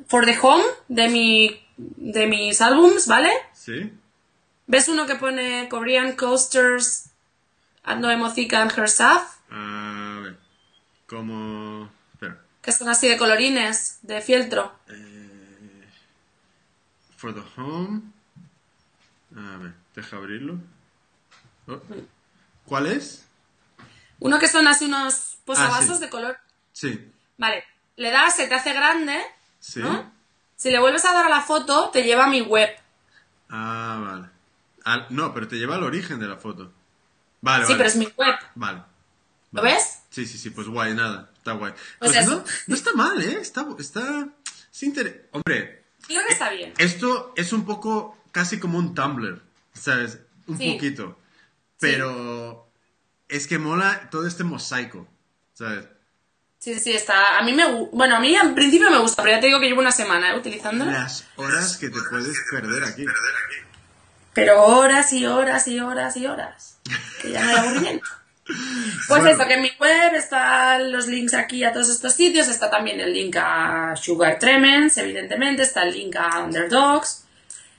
For 0.07 0.25
the 0.25 0.37
Home 0.41 0.63
de 0.87 1.09
mi 1.09 1.61
de 1.77 2.27
mis 2.27 2.61
álbums, 2.61 3.07
¿vale? 3.07 3.31
¿Sí? 3.53 3.91
¿Ves 4.67 4.87
uno 4.87 5.05
que 5.05 5.15
pone 5.15 5.67
Korean 5.69 6.15
Coasters 6.15 7.09
and 7.83 8.01
no 8.01 8.09
Emotica 8.11 8.61
and 8.61 8.71
Herself? 8.77 9.21
Ver. 9.49 10.20
Como... 11.11 11.91
Espera. 12.13 12.39
Que 12.61 12.71
son 12.71 12.87
así 12.87 13.07
de 13.09 13.17
colorines, 13.17 13.99
de 14.01 14.21
fieltro. 14.21 14.73
For 17.17 17.33
the 17.33 17.41
home. 17.57 18.01
A 19.35 19.57
ver, 19.57 19.73
deja 19.93 20.15
abrirlo. 20.17 20.57
Oh. 21.67 21.79
¿Cuál 22.65 22.87
es? 22.87 23.27
Uno 24.19 24.39
que 24.39 24.47
son 24.47 24.67
así 24.67 24.85
unos 24.85 25.37
posavasos 25.45 25.91
Ah, 25.91 25.95
sí. 25.95 26.01
de 26.01 26.09
color. 26.09 26.37
Sí. 26.71 27.11
Vale, 27.37 27.63
le 27.97 28.09
das, 28.11 28.35
se 28.37 28.47
te 28.47 28.55
hace 28.55 28.73
grande, 28.73 29.19
Sí. 29.59 29.79
¿no? 29.81 30.11
Si 30.55 30.69
le 30.71 30.79
vuelves 30.79 31.03
a 31.05 31.13
dar 31.13 31.25
a 31.25 31.29
la 31.29 31.41
foto, 31.41 31.89
te 31.89 32.03
lleva 32.03 32.25
a 32.25 32.29
mi 32.29 32.41
web. 32.41 32.69
Ah, 33.49 33.99
vale. 34.01 34.29
Al- 34.85 35.07
no, 35.09 35.33
pero 35.33 35.47
te 35.47 35.57
lleva 35.57 35.75
al 35.75 35.83
origen 35.83 36.19
de 36.19 36.27
la 36.27 36.37
foto. 36.37 36.71
Vale, 37.41 37.65
Sí, 37.65 37.73
vale. 37.73 37.77
pero 37.83 37.89
es 37.89 37.95
mi 37.97 38.05
web. 38.17 38.35
Vale. 38.55 38.83
¿Lo 39.51 39.61
ves? 39.61 40.00
Sí, 40.11 40.25
sí, 40.27 40.37
sí, 40.37 40.49
pues 40.51 40.67
guay, 40.67 40.93
nada. 40.93 41.31
Está 41.37 41.53
guay. 41.53 41.73
No, 42.01 42.43
no 42.67 42.75
está 42.75 42.93
mal, 42.93 43.19
¿eh? 43.21 43.39
Está... 43.41 43.65
está 43.79 44.27
es 44.71 44.83
inter- 44.83 45.27
Hombre, 45.31 45.83
Creo 46.05 46.21
que 46.27 46.33
está 46.33 46.49
bien. 46.51 46.73
esto 46.77 47.33
es 47.35 47.51
un 47.53 47.65
poco 47.65 48.17
casi 48.31 48.59
como 48.59 48.77
un 48.77 48.93
Tumblr, 48.93 49.41
¿sabes? 49.73 50.19
Un 50.47 50.57
Sí. 50.57 50.73
poquito. 50.73 51.17
Pero 51.79 52.69
es 53.27 53.47
que 53.47 53.57
mola 53.57 54.09
todo 54.11 54.27
este 54.27 54.43
mosaico, 54.43 55.07
¿sabes? 55.53 55.85
Sí, 56.59 56.79
sí, 56.79 56.91
está. 56.93 57.39
A 57.39 57.43
mí 57.43 57.53
me 57.53 57.65
Bueno, 57.91 58.17
a 58.17 58.19
mí 58.19 58.35
en 58.35 58.53
principio 58.53 58.91
me 58.91 58.99
gusta, 58.99 59.23
pero 59.23 59.35
ya 59.35 59.41
te 59.41 59.47
digo 59.47 59.59
que 59.59 59.67
llevo 59.67 59.81
una 59.81 59.91
semana 59.91 60.31
¿eh? 60.33 60.37
utilizándolo. 60.37 60.91
Las 60.91 61.25
horas 61.37 61.77
que 61.77 61.89
te 61.89 61.99
puedes 62.09 62.37
perder 62.51 62.83
aquí. 62.83 63.05
Pero 64.33 64.63
horas 64.63 65.11
y 65.13 65.25
horas 65.25 65.67
y 65.67 65.79
horas 65.79 66.15
y 66.17 66.25
horas. 66.27 66.77
Que 67.21 67.31
ya 67.31 67.47
hay 67.47 67.55
aburrimiento. 67.55 68.05
Pues 69.07 69.07
Bueno. 69.21 69.29
eso, 69.29 69.47
que 69.47 69.53
en 69.55 69.61
mi 69.61 69.71
web 69.79 70.13
están 70.15 70.91
los 70.91 71.07
links 71.07 71.33
aquí 71.33 71.63
a 71.63 71.73
todos 71.73 71.89
estos 71.89 72.13
sitios. 72.13 72.47
Está 72.47 72.69
también 72.69 72.99
el 72.99 73.13
link 73.13 73.35
a 73.37 73.95
Sugar 73.95 74.39
Tremens, 74.39 74.97
evidentemente. 74.97 75.63
Está 75.63 75.83
el 75.83 75.93
link 75.93 76.15
a 76.15 76.39
Underdogs. 76.43 77.25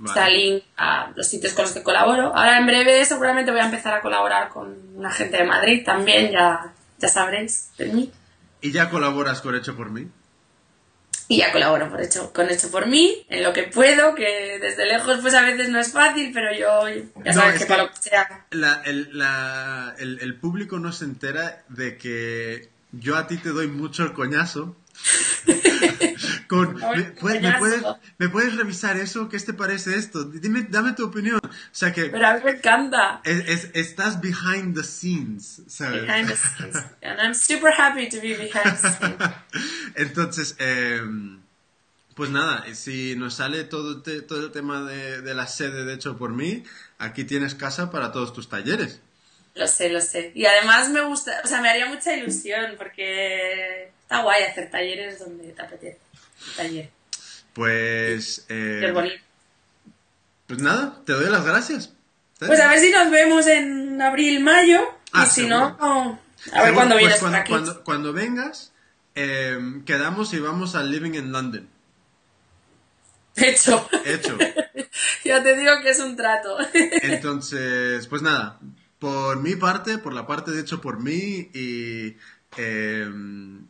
Está 0.04 0.26
el 0.26 0.34
link 0.34 0.64
a 0.76 1.12
los 1.14 1.28
sitios 1.28 1.52
con 1.52 1.64
los 1.64 1.72
que 1.72 1.82
colaboro. 1.82 2.34
Ahora 2.34 2.58
en 2.58 2.66
breve 2.66 3.04
seguramente 3.04 3.50
voy 3.52 3.60
a 3.60 3.66
empezar 3.66 3.94
a 3.94 4.00
colaborar 4.00 4.48
con 4.48 4.76
una 4.96 5.10
gente 5.12 5.36
de 5.36 5.44
Madrid 5.44 5.84
también, 5.84 6.32
ya, 6.32 6.72
ya 6.98 7.08
sabréis 7.08 7.70
de 7.78 7.86
mí. 7.86 8.12
¿Y 8.60 8.72
ya 8.72 8.90
colaboras 8.90 9.40
con 9.40 9.54
Hecho 9.54 9.76
por 9.76 9.90
mí? 9.90 10.08
Y 11.32 11.38
ya 11.38 11.50
colaboro 11.50 11.88
por 11.88 12.00
hecho, 12.02 12.30
con 12.32 12.50
Hecho 12.50 12.70
por 12.70 12.86
mí, 12.86 13.24
en 13.30 13.42
lo 13.42 13.52
que 13.54 13.62
puedo, 13.62 14.14
que 14.14 14.58
desde 14.60 14.84
lejos 14.86 15.18
pues 15.22 15.32
a 15.34 15.42
veces 15.42 15.70
no 15.70 15.78
es 15.80 15.90
fácil, 15.92 16.30
pero 16.34 16.52
yo 16.52 16.88
ya 17.24 17.32
sabes 17.32 17.54
es 17.54 17.60
que, 17.60 17.64
que- 17.66 17.68
para 17.70 17.82
lo 17.84 17.90
que 17.90 17.96
sea. 17.96 18.46
La- 18.50 18.82
el, 18.84 19.08
la- 19.16 19.94
el- 19.98 20.18
el 20.20 20.34
público 20.34 20.78
no 20.78 20.92
se 20.92 21.06
entera 21.06 21.62
de 21.70 21.96
que 21.96 22.68
yo 22.92 23.16
a 23.16 23.26
ti 23.26 23.38
te 23.38 23.48
doy 23.48 23.66
mucho 23.68 24.02
el 24.04 24.12
coñazo. 24.12 24.76
Con, 26.48 26.74
¿me, 26.74 27.02
puedes, 27.18 27.42
me 27.42 27.52
puedes- 27.58 27.82
me 28.18 28.28
puedes 28.28 28.56
revisar 28.56 28.96
eso? 28.98 29.28
¿Qué 29.28 29.38
te 29.38 29.54
parece 29.54 29.96
esto? 29.96 30.24
Dime, 30.24 30.66
dame 30.68 30.92
tu 30.92 31.06
opinión. 31.06 31.40
O 31.42 31.48
sea 31.72 31.92
que 31.92 32.04
Pero 32.06 32.26
a 32.26 32.34
mí 32.34 32.40
me 32.44 32.50
encanta. 32.52 33.20
es- 33.24 33.48
es- 33.48 33.70
estás 33.74 34.20
behind 34.20 34.74
the 34.76 34.84
scenes, 34.84 35.62
¿sabes? 35.66 36.02
Behind 36.02 36.28
the 36.28 36.36
scenes. 36.36 36.76
And 37.02 37.18
I'm 37.20 37.34
super 37.34 37.72
happy 37.76 38.08
to 38.10 38.16
be 38.20 38.34
behind 38.36 38.76
the 38.80 38.88
scenes. 38.90 39.18
Entonces, 39.96 40.56
eh, 40.58 41.00
pues 42.14 42.30
nada, 42.30 42.64
si 42.74 43.16
nos 43.16 43.34
sale 43.34 43.64
todo, 43.64 44.02
te- 44.02 44.20
todo 44.22 44.44
el 44.46 44.52
tema 44.52 44.82
de, 44.82 45.22
de 45.22 45.34
la 45.34 45.46
sede 45.46 45.84
de 45.84 45.94
hecho 45.94 46.18
por 46.18 46.30
mí, 46.32 46.64
aquí 46.98 47.24
tienes 47.24 47.54
casa 47.54 47.90
para 47.90 48.12
todos 48.12 48.32
tus 48.34 48.48
talleres. 48.48 49.00
Lo 49.54 49.66
sé, 49.66 49.90
lo 49.90 50.00
sé. 50.00 50.32
Y 50.34 50.44
además 50.46 50.88
me 50.90 51.00
gusta, 51.02 51.40
o 51.44 51.46
sea, 51.46 51.60
me 51.60 51.68
haría 51.68 51.86
mucha 51.86 52.14
ilusión 52.14 52.74
porque 52.78 53.92
está 54.12 54.22
guay 54.22 54.42
hacer 54.42 54.70
talleres 54.70 55.18
donde 55.18 55.52
te 55.52 55.62
apetece. 55.62 55.98
Taller. 56.56 56.90
Pues, 57.54 58.44
eh, 58.48 58.92
pues 60.46 60.60
nada, 60.60 61.00
te 61.06 61.12
doy 61.12 61.30
las 61.30 61.44
gracias. 61.44 61.92
Pues 62.38 62.60
a 62.60 62.68
ver 62.68 62.80
si 62.80 62.90
nos 62.90 63.10
vemos 63.10 63.46
en 63.46 64.00
abril, 64.02 64.40
mayo. 64.40 64.80
Ah, 65.12 65.24
y 65.24 65.30
si 65.30 65.42
seguro. 65.42 65.76
no, 65.80 66.20
a 66.52 66.62
ver 66.62 66.74
cuándo 66.74 66.94
pues 66.94 67.04
vienes 67.04 67.20
cuando, 67.20 67.38
aquí. 67.38 67.50
Cuando, 67.50 67.84
cuando 67.84 68.12
vengas, 68.12 68.72
eh, 69.14 69.58
quedamos 69.86 70.32
y 70.34 70.40
vamos 70.40 70.74
al 70.74 70.90
Living 70.90 71.14
in 71.14 71.32
London. 71.32 71.68
Hecho. 73.36 73.88
Hecho. 74.04 74.36
ya 75.24 75.42
te 75.42 75.56
digo 75.56 75.72
que 75.82 75.90
es 75.90 76.00
un 76.00 76.16
trato. 76.16 76.58
Entonces, 76.74 78.06
pues 78.08 78.20
nada, 78.22 78.58
por 78.98 79.40
mi 79.40 79.56
parte, 79.56 79.98
por 79.98 80.12
la 80.12 80.26
parte 80.26 80.50
de 80.50 80.60
hecho 80.60 80.80
por 80.80 81.00
mí 81.00 81.50
y 81.54 82.16
eh, 82.56 83.08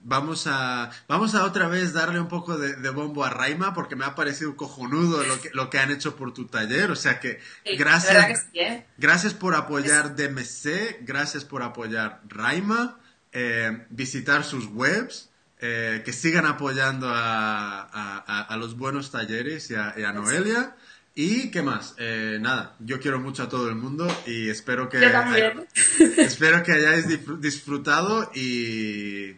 vamos 0.04 0.46
a 0.48 0.90
vamos 1.08 1.34
a 1.34 1.44
otra 1.44 1.68
vez 1.68 1.92
darle 1.92 2.18
un 2.20 2.28
poco 2.28 2.58
de, 2.58 2.74
de 2.74 2.90
bombo 2.90 3.24
a 3.24 3.30
Raima 3.30 3.74
porque 3.74 3.96
me 3.96 4.04
ha 4.04 4.14
parecido 4.14 4.56
cojonudo 4.56 5.22
lo 5.24 5.40
que, 5.40 5.50
lo 5.54 5.70
que 5.70 5.78
han 5.78 5.90
hecho 5.90 6.16
por 6.16 6.34
tu 6.34 6.46
taller, 6.46 6.90
o 6.90 6.96
sea 6.96 7.20
que 7.20 7.40
Sí, 7.64 7.76
gracias 7.76 8.46
sí, 8.52 8.58
¿eh? 8.58 8.86
gracias 8.98 9.34
por 9.34 9.54
apoyar 9.54 10.16
DMC, 10.16 10.98
gracias 11.02 11.44
por 11.44 11.62
apoyar 11.62 12.20
Raima, 12.28 12.98
eh, 13.32 13.86
visitar 13.90 14.44
sus 14.44 14.66
webs, 14.66 15.30
eh, 15.60 16.02
que 16.04 16.12
sigan 16.12 16.44
apoyando 16.46 17.08
a, 17.08 17.82
a- 17.82 18.24
a- 18.26 18.42
a 18.42 18.56
los 18.56 18.76
buenos 18.76 19.10
talleres 19.12 19.70
y 19.70 19.76
a, 19.76 19.94
y 19.96 20.02
a 20.02 20.12
Noelia. 20.12 20.76
Y 21.14 21.50
qué 21.50 21.60
más, 21.62 21.94
Eh, 21.98 22.38
nada, 22.40 22.74
yo 22.78 22.98
quiero 22.98 23.20
mucho 23.20 23.42
a 23.42 23.48
todo 23.48 23.68
el 23.68 23.74
mundo 23.74 24.06
y 24.26 24.48
espero 24.48 24.88
que, 24.88 25.00
Yo 25.00 25.10
también. 25.10 25.66
espero 26.16 26.62
que 26.62 26.72
hayáis 26.72 27.06
disfr- 27.06 27.38
disfrutado 27.38 28.30
y, 28.34 29.36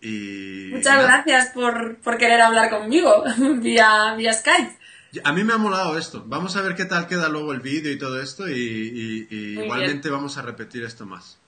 y 0.00 0.70
Muchas 0.72 0.96
nada. 0.96 1.06
gracias 1.22 1.50
por, 1.50 1.96
por 1.98 2.18
querer 2.18 2.40
hablar 2.40 2.70
conmigo 2.70 3.22
vía, 3.60 4.14
vía 4.16 4.32
Skype. 4.32 4.76
A 5.22 5.32
mí 5.32 5.44
me 5.44 5.52
ha 5.52 5.58
molado 5.58 5.96
esto. 5.96 6.24
Vamos 6.26 6.56
a 6.56 6.60
ver 6.62 6.74
qué 6.74 6.86
tal 6.86 7.06
queda 7.06 7.28
luego 7.28 7.52
el 7.52 7.60
vídeo 7.60 7.92
y 7.92 7.98
todo 7.98 8.20
esto 8.20 8.48
y, 8.48 8.54
y- 8.54 9.28
y 9.30 9.54
Muy 9.54 9.64
igualmente 9.64 10.10
vamos 10.10 10.36
a 10.38 10.42
repetir 10.42 10.82
esto 10.82 11.06
más. 11.06 11.38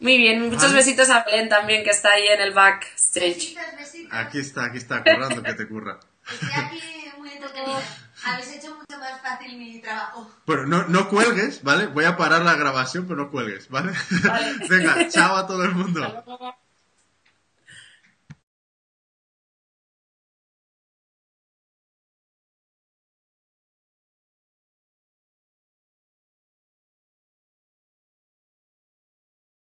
Muy 0.00 0.16
bien, 0.16 0.40
muchos 0.48 0.62
Vale. 0.62 0.76
besitos 0.76 1.10
a 1.10 1.22
Belén 1.24 1.48
también 1.50 1.84
que 1.84 1.90
está 1.90 2.12
ahí 2.12 2.26
en 2.26 2.40
el 2.40 2.52
backstage. 2.54 3.34
Besitos, 3.54 3.62
besitos. 3.78 4.12
Aquí 4.14 4.38
está, 4.38 4.64
aquí 4.64 4.78
está, 4.78 5.04
currando 5.04 5.42
que 5.42 5.52
te 5.52 5.68
curra. 5.68 6.00
Estoy 6.32 6.48
aquí 6.54 6.80
muy. 7.18 7.30
Habéis 8.24 8.52
hecho 8.56 8.74
mucho 8.74 8.98
más 8.98 9.20
fácil 9.20 9.58
mi 9.58 9.80
trabajo. 9.80 10.30
Bueno, 10.46 10.66
no, 10.66 10.84
no 10.88 11.08
cuelgues, 11.08 11.62
¿vale? 11.62 11.86
Voy 11.86 12.04
a 12.04 12.16
parar 12.16 12.42
la 12.42 12.54
grabación, 12.54 13.06
pero 13.06 13.24
no 13.24 13.30
cuelgues, 13.30 13.68
¿vale? 13.68 13.92
Vale. 14.24 14.54
Venga, 14.68 15.08
chao 15.08 15.36
a 15.36 15.46
todo 15.46 15.64
el 15.64 15.74
mundo. 15.74 16.04
Hasta 16.04 16.24
luego. 16.26 16.61